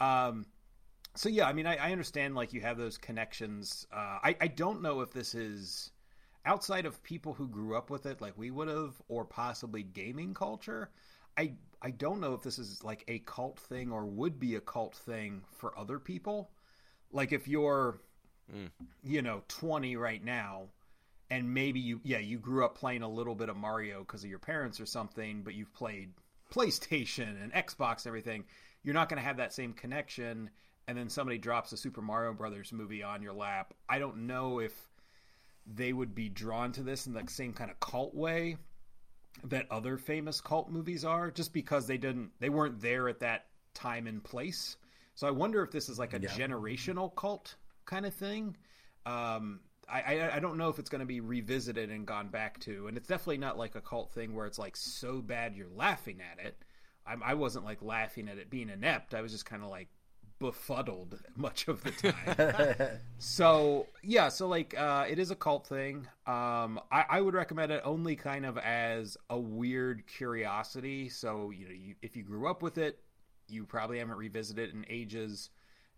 Um, 0.00 0.46
so 1.16 1.28
yeah, 1.28 1.46
I 1.46 1.52
mean, 1.52 1.66
I, 1.66 1.76
I 1.76 1.92
understand 1.92 2.34
like 2.34 2.52
you 2.52 2.60
have 2.60 2.76
those 2.78 2.98
connections. 2.98 3.86
Uh, 3.92 4.18
I 4.22 4.36
I 4.40 4.46
don't 4.46 4.82
know 4.82 5.00
if 5.00 5.12
this 5.12 5.34
is 5.34 5.90
outside 6.46 6.86
of 6.86 7.02
people 7.02 7.32
who 7.32 7.48
grew 7.48 7.76
up 7.76 7.90
with 7.90 8.06
it 8.06 8.20
like 8.20 8.36
we 8.36 8.50
would 8.50 8.68
have, 8.68 8.94
or 9.08 9.24
possibly 9.24 9.82
gaming 9.82 10.34
culture. 10.34 10.90
I 11.36 11.54
I 11.84 11.90
don't 11.90 12.20
know 12.20 12.32
if 12.32 12.42
this 12.42 12.58
is 12.58 12.82
like 12.82 13.04
a 13.08 13.18
cult 13.20 13.60
thing 13.60 13.92
or 13.92 14.06
would 14.06 14.40
be 14.40 14.54
a 14.54 14.60
cult 14.60 14.96
thing 14.96 15.42
for 15.58 15.78
other 15.78 15.98
people. 15.98 16.50
Like 17.12 17.32
if 17.32 17.46
you're, 17.46 18.00
mm. 18.52 18.70
you 19.02 19.20
know, 19.20 19.42
20 19.48 19.94
right 19.96 20.24
now, 20.24 20.68
and 21.30 21.52
maybe 21.52 21.80
you 21.80 22.00
yeah 22.04 22.18
you 22.18 22.38
grew 22.38 22.64
up 22.64 22.76
playing 22.76 23.02
a 23.02 23.08
little 23.08 23.34
bit 23.34 23.48
of 23.50 23.56
Mario 23.56 24.00
because 24.00 24.24
of 24.24 24.30
your 24.30 24.38
parents 24.38 24.80
or 24.80 24.86
something, 24.86 25.42
but 25.42 25.54
you've 25.54 25.74
played 25.74 26.12
PlayStation 26.50 27.42
and 27.42 27.52
Xbox 27.52 27.98
and 27.98 28.06
everything. 28.06 28.44
You're 28.82 28.94
not 28.94 29.10
going 29.10 29.20
to 29.20 29.26
have 29.26 29.36
that 29.36 29.52
same 29.52 29.74
connection. 29.74 30.48
And 30.88 30.96
then 30.96 31.10
somebody 31.10 31.38
drops 31.38 31.72
a 31.72 31.76
Super 31.76 32.02
Mario 32.02 32.32
Brothers 32.32 32.72
movie 32.72 33.02
on 33.02 33.22
your 33.22 33.32
lap. 33.32 33.74
I 33.88 33.98
don't 33.98 34.26
know 34.26 34.58
if 34.58 34.72
they 35.66 35.92
would 35.92 36.14
be 36.14 36.28
drawn 36.28 36.72
to 36.72 36.82
this 36.82 37.06
in 37.06 37.12
the 37.12 37.24
same 37.26 37.52
kind 37.52 37.70
of 37.70 37.80
cult 37.80 38.14
way 38.14 38.56
that 39.42 39.66
other 39.70 39.98
famous 39.98 40.40
cult 40.40 40.70
movies 40.70 41.04
are 41.04 41.30
just 41.30 41.52
because 41.52 41.86
they 41.86 41.98
didn't 41.98 42.30
they 42.40 42.48
weren't 42.48 42.80
there 42.80 43.08
at 43.08 43.20
that 43.20 43.46
time 43.74 44.06
and 44.06 44.22
place 44.22 44.76
so 45.14 45.26
i 45.26 45.30
wonder 45.30 45.62
if 45.62 45.70
this 45.70 45.88
is 45.88 45.98
like 45.98 46.14
a 46.14 46.20
generational 46.20 47.14
cult 47.16 47.56
kind 47.84 48.06
of 48.06 48.14
thing 48.14 48.56
um 49.06 49.60
I, 49.88 50.00
I, 50.00 50.36
I 50.36 50.38
don't 50.38 50.56
know 50.56 50.68
if 50.68 50.78
it's 50.78 50.88
going 50.88 51.00
to 51.00 51.06
be 51.06 51.20
revisited 51.20 51.90
and 51.90 52.06
gone 52.06 52.28
back 52.28 52.58
to, 52.60 52.86
and 52.86 52.96
it's 52.96 53.08
definitely 53.08 53.38
not 53.38 53.58
like 53.58 53.74
a 53.74 53.80
cult 53.80 54.12
thing 54.12 54.34
where 54.34 54.46
it's 54.46 54.58
like 54.58 54.76
so 54.76 55.20
bad 55.20 55.54
you're 55.54 55.68
laughing 55.74 56.20
at 56.20 56.44
it. 56.44 56.56
I, 57.06 57.16
I 57.22 57.34
wasn't 57.34 57.64
like 57.64 57.82
laughing 57.82 58.28
at 58.28 58.38
it 58.38 58.50
being 58.50 58.70
inept. 58.70 59.14
I 59.14 59.20
was 59.20 59.32
just 59.32 59.44
kind 59.46 59.62
of 59.62 59.70
like 59.70 59.88
befuddled 60.44 61.18
much 61.36 61.68
of 61.68 61.82
the 61.82 61.90
time. 61.90 62.98
So 63.16 63.86
yeah, 64.02 64.28
so 64.28 64.46
like 64.46 64.78
uh, 64.78 65.06
it 65.08 65.18
is 65.18 65.30
a 65.30 65.34
cult 65.34 65.66
thing. 65.66 66.06
Um, 66.26 66.78
I, 66.92 67.04
I 67.08 67.20
would 67.22 67.32
recommend 67.32 67.72
it 67.72 67.80
only 67.82 68.14
kind 68.14 68.44
of 68.44 68.58
as 68.58 69.16
a 69.30 69.38
weird 69.38 70.06
curiosity. 70.06 71.08
So 71.08 71.50
you 71.50 71.64
know, 71.64 71.72
you, 71.72 71.94
if 72.02 72.14
you 72.14 72.22
grew 72.22 72.46
up 72.46 72.62
with 72.62 72.76
it, 72.76 72.98
you 73.48 73.64
probably 73.64 74.00
haven't 74.00 74.16
revisited 74.16 74.68
it 74.68 74.74
in 74.74 74.84
ages, 74.90 75.48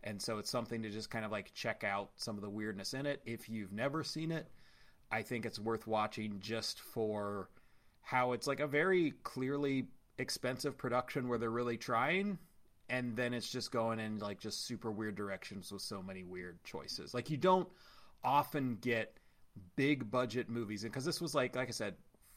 and 0.05 0.23
so 0.23 0.39
it's 0.39 0.49
something 0.49 0.81
to 0.83 0.91
just 0.91 1.11
kind 1.11 1.25
of 1.25 1.33
like 1.33 1.53
check 1.53 1.83
out 1.83 2.11
some 2.15 2.37
of 2.37 2.43
the 2.43 2.51
weirdness 2.51 2.95
in 2.95 3.05
it. 3.05 3.21
If 3.27 3.49
you've 3.49 3.73
never 3.73 4.05
seen 4.05 4.31
it, 4.31 4.47
I 5.11 5.23
think 5.23 5.45
it's 5.45 5.59
worth 5.59 5.89
watching 5.89 6.39
just 6.39 6.79
for 6.79 7.51
how 8.03 8.31
it's 8.31 8.47
like 8.47 8.61
a 8.61 8.69
very 8.69 9.15
clearly 9.25 9.89
expensive 10.19 10.79
production 10.79 11.27
where 11.29 11.39
they're 11.39 11.51
really 11.51 11.77
trying 11.77 12.39
and 12.89 13.17
then 13.17 13.35
it's 13.35 13.51
just 13.51 13.71
going 13.73 13.99
in 13.99 14.19
like 14.19 14.39
just 14.41 14.67
super 14.67 14.91
weird 14.91 15.17
directions 15.17 15.73
with 15.73 15.83
so 15.83 16.03
many 16.03 16.23
weird 16.25 16.63
choices. 16.65 17.13
Like 17.15 17.31
you 17.31 17.37
don't 17.37 17.69
often 18.25 18.79
get 18.81 19.19
big 19.75 20.11
budget 20.11 20.49
movies 20.51 20.83
and 20.85 20.93
because 20.93 21.05
this 21.05 21.21
was 21.21 21.35
like 21.35 21.57
like 21.57 21.69
I 21.69 21.73
said 21.73 21.95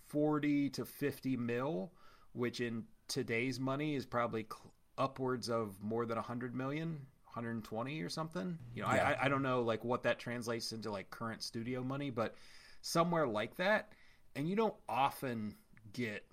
40 0.08 0.70
to 0.72 0.86
50 0.86 1.38
mil, 1.38 1.92
which 2.34 2.62
in 2.62 2.84
today's 3.08 3.60
money 3.60 3.96
is 3.96 4.06
probably 4.06 4.44
cl- 4.52 4.74
upwards 4.98 5.50
of 5.50 5.82
more 5.82 6.06
than 6.06 6.16
100 6.16 6.56
million, 6.56 6.90
120 7.26 8.02
or 8.02 8.10
something. 8.10 8.58
You 8.74 8.84
know, 8.84 8.90
Yeah. 8.90 9.16
I 9.20 9.26
I 9.26 9.30
don't 9.30 9.44
know 9.44 9.62
like 9.62 9.84
what 9.84 10.04
that 10.04 10.18
translates 10.20 10.72
into 10.72 10.92
like 10.92 11.10
current 11.10 11.44
studio 11.44 11.84
money, 11.84 12.10
but 12.10 12.36
somewhere 12.82 13.28
like 13.28 13.56
that. 13.58 13.92
And 14.36 14.48
you 14.48 14.56
don't 14.56 14.76
often 14.88 15.56
get 15.94 16.24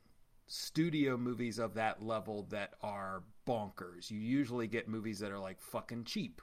studio 0.47 1.17
movies 1.17 1.59
of 1.59 1.75
that 1.75 2.03
level 2.03 2.47
that 2.51 2.75
are 2.83 3.23
bonkers. 3.47 4.11
You 4.11 4.19
usually 4.19 4.67
get 4.67 4.89
movies 4.89 5.19
that 5.21 5.33
are 5.33 5.39
like 5.39 5.61
fucking 5.61 6.05
cheap. 6.05 6.41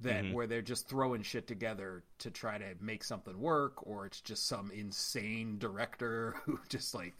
That 0.00 0.24
mm-hmm. 0.24 0.32
where 0.32 0.48
they're 0.48 0.62
just 0.62 0.88
throwing 0.88 1.22
shit 1.22 1.46
together 1.46 2.02
to 2.18 2.30
try 2.32 2.58
to 2.58 2.74
make 2.80 3.04
something 3.04 3.38
work, 3.38 3.86
or 3.86 4.04
it's 4.04 4.20
just 4.20 4.48
some 4.48 4.72
insane 4.72 5.58
director 5.58 6.34
who 6.44 6.58
just 6.68 6.92
like 6.92 7.14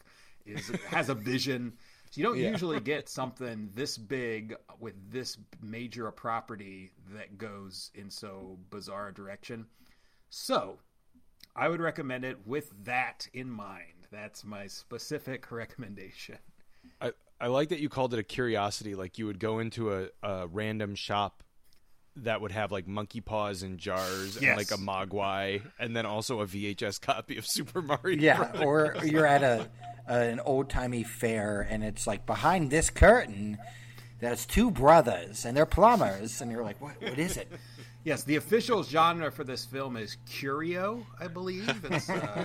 is 0.47 0.69
has 0.89 1.09
a 1.09 1.15
vision. 1.15 1.75
So 2.11 2.21
you 2.21 2.27
don't 2.27 2.39
Yeah. 2.39 2.51
usually 2.51 2.81
get 2.93 3.09
something 3.09 3.71
this 3.75 3.97
big 3.97 4.57
with 4.81 4.95
this 5.11 5.39
major 5.63 6.09
a 6.09 6.13
property 6.13 6.91
that 7.15 7.39
goes 7.39 7.93
in 7.95 8.11
so 8.11 8.59
bizarre 8.71 9.09
a 9.09 9.15
direction. 9.15 9.67
So 10.31 10.79
I 11.55 11.69
would 11.69 11.81
recommend 11.81 12.25
it 12.25 12.47
with 12.47 12.73
that 12.85 13.29
in 13.33 13.51
mind. 13.51 13.92
That's 14.13 14.45
my 14.45 14.67
specific 14.67 15.51
recommendation. 15.51 16.37
I, 17.01 17.13
I 17.41 17.47
like 17.47 17.71
that 17.71 17.81
you 17.81 17.89
called 17.89 18.13
it 18.13 18.21
a 18.21 18.23
curiosity. 18.23 18.95
Like 18.95 19.19
you 19.19 19.25
would 19.27 19.41
go 19.41 19.59
into 19.59 19.93
a, 19.93 20.09
a 20.23 20.47
random 20.47 20.95
shop 20.95 21.43
that 22.17 22.43
would 22.43 22.53
have 22.53 22.71
like 22.71 22.87
monkey 22.87 23.23
paws 23.23 23.63
and 23.63 23.79
jars 23.79 24.37
and 24.37 24.55
like 24.55 24.71
a 24.71 24.77
mogwai, 24.77 25.63
and 25.79 25.97
then 25.97 26.05
also 26.05 26.41
a 26.41 26.47
VHS 26.47 27.01
copy 27.01 27.39
of 27.39 27.47
Super 27.47 27.81
Mario. 27.81 28.21
Yeah, 28.21 28.63
or 28.63 28.97
you're 29.03 29.27
at 29.27 29.43
a, 29.43 29.71
an 30.07 30.41
old 30.41 30.69
timey 30.69 31.05
fair 31.05 31.67
and 31.71 31.83
it's 31.83 32.07
like 32.07 32.27
behind 32.27 32.71
this 32.71 32.91
curtain, 32.91 33.57
there's 34.21 34.45
two 34.45 34.71
brothers 34.71 35.47
and 35.47 35.57
they're 35.57 35.65
plumbers, 35.65 36.43
and 36.43 36.53
you're 36.53 36.63
like, 36.63 36.81
what? 36.83 37.01
What 37.01 37.19
is 37.19 37.39
it? 37.39 37.51
Yes, 38.05 38.25
the 38.25 38.35
official 38.35 38.83
genre 38.83 39.31
for 39.31 39.45
this 39.45 39.65
film 39.65 39.97
is 39.97 40.17
curio, 40.27 41.07
I 41.21 41.29
believe. 41.29 41.69
Uh, 42.11 42.45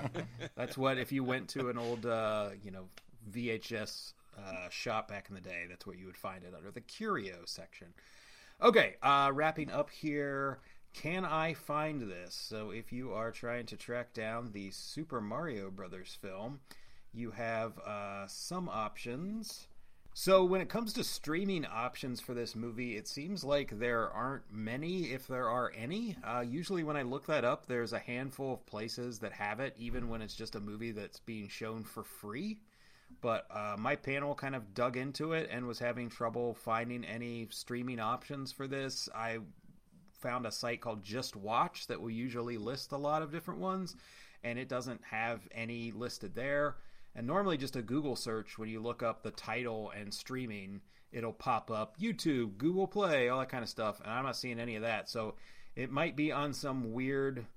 that's 0.55 0.77
what 0.77 0.99
if 0.99 1.11
you 1.11 1.23
went 1.23 1.47
to 1.49 1.69
an 1.69 1.77
old, 1.79 2.05
uh, 2.05 2.49
you 2.63 2.69
know, 2.69 2.85
VHS 3.31 4.13
uh, 4.37 4.69
shop 4.69 5.07
back 5.07 5.27
in 5.29 5.35
the 5.35 5.41
day, 5.41 5.65
that's 5.67 5.87
where 5.87 5.95
you 5.95 6.05
would 6.05 6.17
find 6.17 6.43
it 6.43 6.53
under 6.55 6.69
the 6.69 6.81
curio 6.81 7.37
section. 7.45 7.87
Okay, 8.61 8.95
uh, 9.01 9.31
wrapping 9.33 9.71
up 9.71 9.89
here. 9.89 10.59
Can 10.93 11.25
I 11.25 11.53
find 11.53 12.01
this? 12.01 12.35
So, 12.35 12.71
if 12.71 12.91
you 12.91 13.13
are 13.13 13.31
trying 13.31 13.65
to 13.67 13.77
track 13.77 14.13
down 14.13 14.51
the 14.51 14.69
Super 14.71 15.21
Mario 15.21 15.71
Brothers 15.71 16.17
film, 16.19 16.59
you 17.13 17.31
have 17.31 17.77
uh, 17.79 18.27
some 18.27 18.69
options. 18.69 19.67
So, 20.19 20.43
when 20.43 20.61
it 20.61 20.67
comes 20.67 20.93
to 20.93 21.03
streaming 21.03 21.63
options 21.63 22.19
for 22.19 22.33
this 22.33 22.55
movie, 22.55 22.97
it 22.97 23.07
seems 23.07 23.43
like 23.43 23.77
there 23.77 24.09
aren't 24.09 24.51
many, 24.51 25.11
if 25.11 25.27
there 25.27 25.47
are 25.47 25.71
any. 25.77 26.17
Uh, 26.23 26.39
usually, 26.39 26.83
when 26.83 26.97
I 26.97 27.03
look 27.03 27.27
that 27.27 27.45
up, 27.45 27.67
there's 27.67 27.93
a 27.93 27.99
handful 27.99 28.55
of 28.55 28.65
places 28.65 29.19
that 29.19 29.31
have 29.33 29.59
it, 29.59 29.75
even 29.77 30.09
when 30.09 30.23
it's 30.23 30.33
just 30.33 30.55
a 30.55 30.59
movie 30.59 30.89
that's 30.89 31.19
being 31.19 31.47
shown 31.47 31.83
for 31.83 32.03
free. 32.03 32.57
But 33.21 33.45
uh, 33.51 33.75
my 33.77 33.95
panel 33.95 34.33
kind 34.33 34.55
of 34.55 34.73
dug 34.73 34.97
into 34.97 35.33
it 35.33 35.49
and 35.51 35.67
was 35.67 35.77
having 35.77 36.09
trouble 36.09 36.55
finding 36.55 37.05
any 37.05 37.47
streaming 37.51 37.99
options 37.99 38.51
for 38.51 38.67
this. 38.67 39.07
I 39.13 39.37
found 40.19 40.47
a 40.47 40.51
site 40.51 40.81
called 40.81 41.03
Just 41.03 41.35
Watch 41.35 41.85
that 41.85 42.01
will 42.01 42.09
usually 42.09 42.57
list 42.57 42.91
a 42.91 42.97
lot 42.97 43.21
of 43.21 43.31
different 43.31 43.59
ones, 43.59 43.95
and 44.43 44.57
it 44.57 44.67
doesn't 44.67 45.01
have 45.11 45.47
any 45.51 45.91
listed 45.91 46.33
there. 46.33 46.77
And 47.17 47.25
normally, 47.25 47.57
just 47.57 47.75
a 47.75 47.81
Google 47.81 48.15
search, 48.15 48.59
when 48.59 48.69
you 48.69 48.79
look 48.79 49.01
up 49.01 49.23
the 49.23 49.31
title 49.31 49.91
and 49.99 50.13
streaming, 50.13 50.81
it'll 51.11 51.33
pop 51.33 51.71
up 51.71 51.99
YouTube, 51.99 52.59
Google 52.59 52.85
Play, 52.85 53.27
all 53.27 53.39
that 53.39 53.49
kind 53.49 53.63
of 53.63 53.69
stuff. 53.69 53.99
And 53.99 54.11
I'm 54.11 54.23
not 54.23 54.35
seeing 54.35 54.59
any 54.59 54.75
of 54.75 54.83
that. 54.83 55.09
So 55.09 55.33
it 55.75 55.91
might 55.91 56.15
be 56.15 56.31
on 56.31 56.53
some 56.53 56.93
weird 56.93 57.47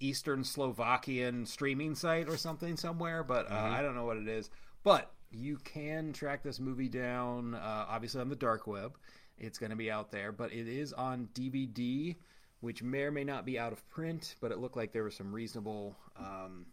Eastern 0.00 0.44
Slovakian 0.44 1.44
streaming 1.44 1.94
site 1.94 2.26
or 2.26 2.38
something 2.38 2.74
somewhere, 2.78 3.22
but 3.22 3.50
uh, 3.50 3.54
I 3.54 3.82
don't 3.82 3.94
know 3.94 4.06
what 4.06 4.16
it 4.16 4.28
is. 4.28 4.48
But 4.82 5.12
you 5.30 5.58
can 5.58 6.14
track 6.14 6.42
this 6.42 6.58
movie 6.58 6.88
down, 6.88 7.54
uh, 7.54 7.86
obviously 7.88 8.22
on 8.22 8.30
the 8.30 8.36
dark 8.36 8.66
web. 8.66 8.96
It's 9.36 9.58
going 9.58 9.70
to 9.70 9.76
be 9.76 9.90
out 9.90 10.10
there, 10.10 10.32
but 10.32 10.54
it 10.54 10.66
is 10.66 10.94
on 10.94 11.28
DVD, 11.34 12.16
which 12.60 12.82
may 12.82 13.02
or 13.02 13.10
may 13.10 13.24
not 13.24 13.44
be 13.44 13.58
out 13.58 13.72
of 13.72 13.86
print. 13.90 14.36
But 14.40 14.52
it 14.52 14.58
looked 14.58 14.76
like 14.76 14.92
there 14.92 15.02
were 15.02 15.10
some 15.10 15.34
reasonable 15.34 15.96
um, 16.16 16.66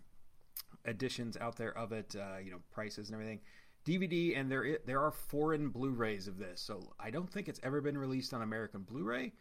editions 0.85 1.37
out 1.37 1.55
there 1.55 1.77
of 1.77 1.91
it, 1.91 2.15
uh, 2.15 2.37
you 2.43 2.51
know, 2.51 2.59
prices 2.71 3.09
and 3.09 3.15
everything. 3.15 3.39
DVD, 3.85 4.37
and 4.37 4.51
there 4.51 4.79
there 4.85 5.01
are 5.01 5.11
foreign 5.11 5.69
Blu-rays 5.69 6.27
of 6.27 6.37
this, 6.37 6.61
so 6.61 6.93
I 6.99 7.09
don't 7.09 7.31
think 7.31 7.47
it's 7.47 7.59
ever 7.63 7.81
been 7.81 7.97
released 7.97 8.33
on 8.33 8.41
American 8.41 8.81
Blu-ray. 8.81 9.33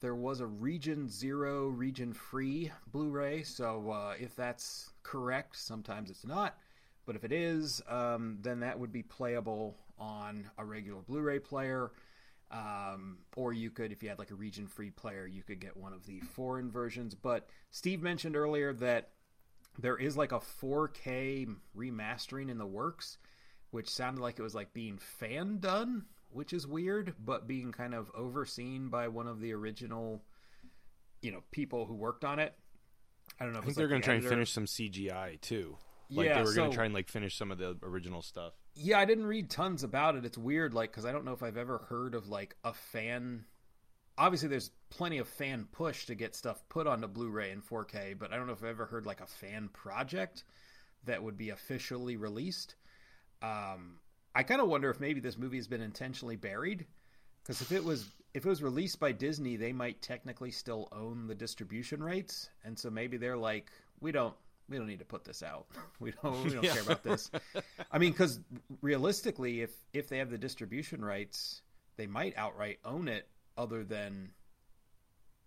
There 0.00 0.14
was 0.14 0.40
a 0.40 0.46
Region 0.46 1.08
Zero, 1.08 1.68
Region 1.68 2.12
Free 2.12 2.72
Blu-ray, 2.90 3.42
so 3.42 3.90
uh, 3.90 4.14
if 4.18 4.34
that's 4.34 4.90
correct, 5.02 5.56
sometimes 5.56 6.10
it's 6.10 6.26
not. 6.26 6.58
But 7.06 7.16
if 7.16 7.24
it 7.24 7.32
is, 7.32 7.82
um, 7.88 8.38
then 8.40 8.60
that 8.60 8.78
would 8.78 8.92
be 8.92 9.02
playable 9.02 9.76
on 9.98 10.50
a 10.58 10.64
regular 10.64 11.02
Blu-ray 11.02 11.40
player. 11.40 11.90
Um, 12.50 13.18
or 13.34 13.52
you 13.52 13.70
could, 13.70 13.92
if 13.92 14.02
you 14.02 14.10
had 14.10 14.18
like 14.18 14.30
a 14.30 14.34
region 14.34 14.66
free 14.66 14.90
player, 14.90 15.26
you 15.26 15.42
could 15.42 15.58
get 15.58 15.76
one 15.76 15.92
of 15.92 16.06
the 16.06 16.20
foreign 16.20 16.70
versions. 16.70 17.14
But 17.14 17.48
Steve 17.70 18.02
mentioned 18.02 18.36
earlier 18.36 18.72
that 18.74 19.10
there 19.78 19.96
is 19.96 20.16
like 20.16 20.32
a 20.32 20.40
4K 20.40 21.48
remastering 21.76 22.50
in 22.50 22.58
the 22.58 22.66
works, 22.66 23.18
which 23.70 23.88
sounded 23.88 24.20
like 24.20 24.38
it 24.38 24.42
was 24.42 24.54
like 24.54 24.74
being 24.74 24.98
fan 24.98 25.58
done, 25.58 26.04
which 26.30 26.52
is 26.52 26.66
weird, 26.66 27.14
but 27.24 27.46
being 27.46 27.72
kind 27.72 27.94
of 27.94 28.10
overseen 28.14 28.88
by 28.88 29.08
one 29.08 29.26
of 29.26 29.40
the 29.40 29.52
original, 29.52 30.22
you 31.20 31.32
know, 31.32 31.42
people 31.50 31.86
who 31.86 31.94
worked 31.94 32.24
on 32.24 32.38
it. 32.38 32.54
I 33.40 33.44
don't 33.44 33.52
know. 33.52 33.60
I 33.60 33.62
if 33.62 33.66
think 33.66 33.76
they're 33.76 33.86
like 33.86 33.90
going 33.90 34.00
the 34.00 34.04
to 34.04 34.06
try 34.06 34.14
and 34.16 34.28
finish 34.28 34.50
some 34.50 34.66
CGI 34.66 35.40
too. 35.40 35.76
Like 36.10 36.26
Yeah, 36.26 36.38
they 36.38 36.44
were 36.44 36.54
going 36.54 36.70
to 36.70 36.76
try 36.76 36.84
and 36.84 36.94
like 36.94 37.08
finish 37.08 37.36
some 37.36 37.50
of 37.50 37.58
the 37.58 37.76
original 37.82 38.20
stuff. 38.22 38.52
Yeah, 38.74 38.98
I 38.98 39.04
didn't 39.04 39.26
read 39.26 39.50
tons 39.50 39.82
about 39.82 40.16
it. 40.16 40.24
It's 40.24 40.36
weird, 40.36 40.74
like, 40.74 40.90
because 40.90 41.06
I 41.06 41.12
don't 41.12 41.24
know 41.24 41.32
if 41.32 41.42
I've 41.42 41.56
ever 41.56 41.78
heard 41.88 42.14
of 42.14 42.28
like 42.28 42.56
a 42.64 42.74
fan. 42.74 43.44
Obviously, 44.18 44.48
there's 44.48 44.70
plenty 44.90 45.18
of 45.18 45.28
fan 45.28 45.66
push 45.72 46.06
to 46.06 46.14
get 46.14 46.34
stuff 46.34 46.62
put 46.68 46.86
onto 46.86 47.06
Blu-ray 47.06 47.50
and 47.50 47.64
4K, 47.64 48.18
but 48.18 48.32
I 48.32 48.36
don't 48.36 48.46
know 48.46 48.52
if 48.52 48.62
I've 48.62 48.70
ever 48.70 48.86
heard 48.86 49.06
like 49.06 49.20
a 49.20 49.26
fan 49.26 49.68
project 49.72 50.44
that 51.04 51.22
would 51.22 51.36
be 51.36 51.50
officially 51.50 52.16
released. 52.16 52.74
Um, 53.40 53.98
I 54.34 54.42
kind 54.42 54.60
of 54.60 54.68
wonder 54.68 54.90
if 54.90 55.00
maybe 55.00 55.20
this 55.20 55.38
movie 55.38 55.56
has 55.56 55.66
been 55.66 55.80
intentionally 55.80 56.36
buried, 56.36 56.86
because 57.42 57.60
if 57.60 57.72
it 57.72 57.82
was 57.82 58.06
if 58.34 58.46
it 58.46 58.48
was 58.48 58.62
released 58.62 58.98
by 58.98 59.12
Disney, 59.12 59.56
they 59.56 59.72
might 59.72 60.00
technically 60.00 60.50
still 60.50 60.88
own 60.92 61.26
the 61.26 61.34
distribution 61.34 62.02
rights, 62.02 62.48
and 62.64 62.78
so 62.78 62.90
maybe 62.90 63.16
they're 63.16 63.36
like, 63.36 63.70
we 64.00 64.12
don't 64.12 64.34
we 64.68 64.78
don't 64.78 64.86
need 64.86 65.00
to 65.00 65.04
put 65.04 65.24
this 65.24 65.42
out. 65.42 65.66
We 66.00 66.12
don't 66.22 66.44
we 66.44 66.50
don't 66.50 66.64
care 66.64 66.82
about 66.82 67.02
this. 67.02 67.30
I 67.92 67.98
mean, 67.98 68.12
because 68.12 68.40
realistically, 68.80 69.62
if 69.62 69.70
if 69.92 70.08
they 70.08 70.18
have 70.18 70.30
the 70.30 70.38
distribution 70.38 71.04
rights, 71.04 71.62
they 71.96 72.06
might 72.06 72.36
outright 72.36 72.78
own 72.84 73.06
it, 73.08 73.28
other 73.56 73.84
than 73.84 74.30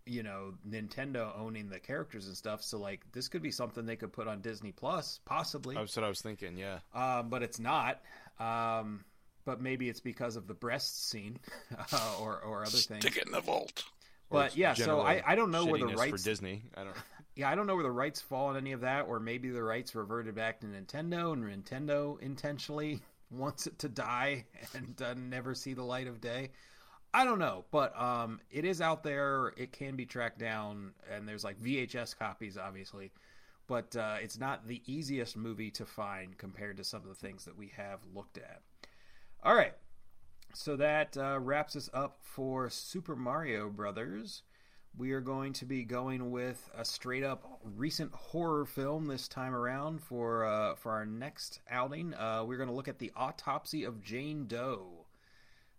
you 0.06 0.24
know 0.24 0.54
Nintendo 0.68 1.38
owning 1.38 1.70
the 1.70 1.80
characters 1.80 2.28
and 2.28 2.36
stuff. 2.36 2.64
So 2.64 2.78
like, 2.78 3.02
this 3.12 3.28
could 3.28 3.42
be 3.42 3.52
something 3.52 3.86
they 3.86 3.96
could 3.96 4.14
put 4.14 4.28
on 4.28 4.42
Disney 4.42 4.72
Plus, 4.72 5.20
possibly. 5.26 5.76
That's 5.76 5.96
what 5.96 6.06
I 6.06 6.10
was 6.10 6.22
thinking. 6.22 6.58
Yeah. 6.58 6.80
Um, 6.94 7.30
but 7.30 7.44
it's 7.44 7.60
not. 7.60 8.02
Um, 8.40 9.06
but 9.46 9.62
maybe 9.62 9.90
it's 9.90 10.02
because 10.02 10.36
of 10.36 10.48
the 10.48 10.54
breast 10.54 11.10
scene 11.10 11.40
uh, 11.92 12.16
or 12.20 12.40
or 12.40 12.62
other 12.62 12.72
things. 12.72 13.02
Stick 13.02 13.18
it 13.18 13.26
in 13.26 13.32
the 13.32 13.42
vault. 13.42 13.84
But 14.30 14.58
yeah, 14.58 14.74
so 14.74 15.02
I, 15.02 15.22
I 15.26 15.36
don't 15.36 15.52
know 15.52 15.66
where 15.66 15.80
the 15.80 15.88
rights 15.88 16.22
for 16.22 16.30
Disney. 16.30 16.64
I 16.76 16.84
don't. 16.84 16.96
yeah, 17.36 17.50
I 17.50 17.56
don't 17.56 17.68
know 17.68 17.76
where 17.76 17.84
the 17.84 17.92
rights 17.92 18.22
fall 18.22 18.48
on 18.48 18.58
any 18.58 18.72
of 18.72 18.82
that, 18.82 19.06
or 19.08 19.20
maybe 19.20 19.50
the 19.50 19.64
rights 19.64 19.94
reverted 19.94 20.36
back 20.36 20.62
to 20.62 20.68
Nintendo, 20.68 21.34
and 21.34 21.44
Nintendo 21.44 22.20
intentionally 22.22 23.02
wants 23.30 23.68
it 23.68 23.78
to 23.80 23.90
die 23.90 24.46
and 24.74 25.02
uh, 25.02 25.14
never 25.14 25.54
see 25.54 25.74
the 25.74 25.84
light 25.84 26.08
of 26.08 26.22
day. 26.22 26.50
I 27.16 27.24
don't 27.24 27.40
know, 27.40 27.64
but 27.72 27.98
um, 27.98 28.42
it 28.52 28.66
is 28.66 28.82
out 28.82 29.02
there. 29.02 29.54
It 29.56 29.72
can 29.72 29.96
be 29.96 30.06
tracked 30.06 30.38
down, 30.38 30.92
and 31.10 31.26
there's 31.26 31.46
like 31.46 31.58
VHS 31.62 32.18
copies, 32.20 32.58
obviously, 32.58 33.10
but 33.68 33.96
uh, 33.96 34.18
it's 34.22 34.38
not 34.38 34.68
the 34.68 34.82
easiest 34.86 35.38
movie 35.38 35.72
to 35.72 35.86
find 35.86 36.38
compared 36.38 36.76
to 36.76 36.84
some 36.84 37.04
of 37.04 37.08
the 37.08 37.16
things 37.16 37.46
that 37.46 37.58
we 37.58 37.72
have 37.78 38.00
looked 38.14 38.38
at. 38.38 38.64
All 39.42 39.56
right, 39.56 39.72
so 40.54 40.76
that 40.76 41.16
uh, 41.16 41.40
wraps 41.40 41.78
us 41.78 41.90
up 41.94 42.18
for 42.20 42.70
Super 42.70 43.16
Mario 43.16 43.70
Brothers. 43.70 44.44
We 44.98 45.14
are 45.14 45.22
going 45.22 45.54
to 45.54 45.66
be 45.66 45.86
going 45.86 46.32
with 46.32 46.70
a 46.78 46.84
straight 46.84 47.24
up 47.24 47.62
recent 47.64 48.12
horror 48.14 48.66
film 48.66 49.08
this 49.08 49.30
time 49.30 49.56
around 49.56 50.02
for 50.02 50.44
uh, 50.44 50.76
for 50.76 50.92
our 50.92 51.06
next 51.06 51.62
outing. 51.70 52.14
Uh, 52.14 52.44
we're 52.46 52.58
going 52.58 52.68
to 52.68 52.76
look 52.76 52.90
at 52.90 53.00
the 53.00 53.14
Autopsy 53.16 53.86
of 53.86 54.04
Jane 54.04 54.48
Doe. 54.48 55.05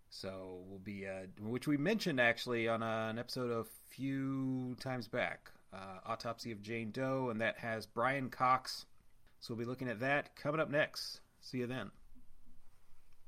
So 0.09 0.61
we'll 0.67 0.79
be, 0.79 1.05
uh, 1.07 1.27
which 1.41 1.67
we 1.67 1.77
mentioned 1.77 2.19
actually 2.19 2.67
on 2.67 2.81
uh, 2.81 3.09
an 3.09 3.19
episode 3.19 3.51
a 3.51 3.65
few 3.89 4.75
times 4.79 5.07
back, 5.07 5.51
uh, 5.73 5.99
Autopsy 6.05 6.51
of 6.51 6.61
Jane 6.61 6.91
Doe, 6.91 7.29
and 7.29 7.41
that 7.41 7.57
has 7.59 7.85
Brian 7.85 8.29
Cox. 8.29 8.85
So 9.39 9.53
we'll 9.53 9.65
be 9.65 9.69
looking 9.69 9.89
at 9.89 9.99
that 9.99 10.35
coming 10.35 10.61
up 10.61 10.69
next. 10.69 11.21
See 11.41 11.59
you 11.59 11.67
then. 11.67 11.91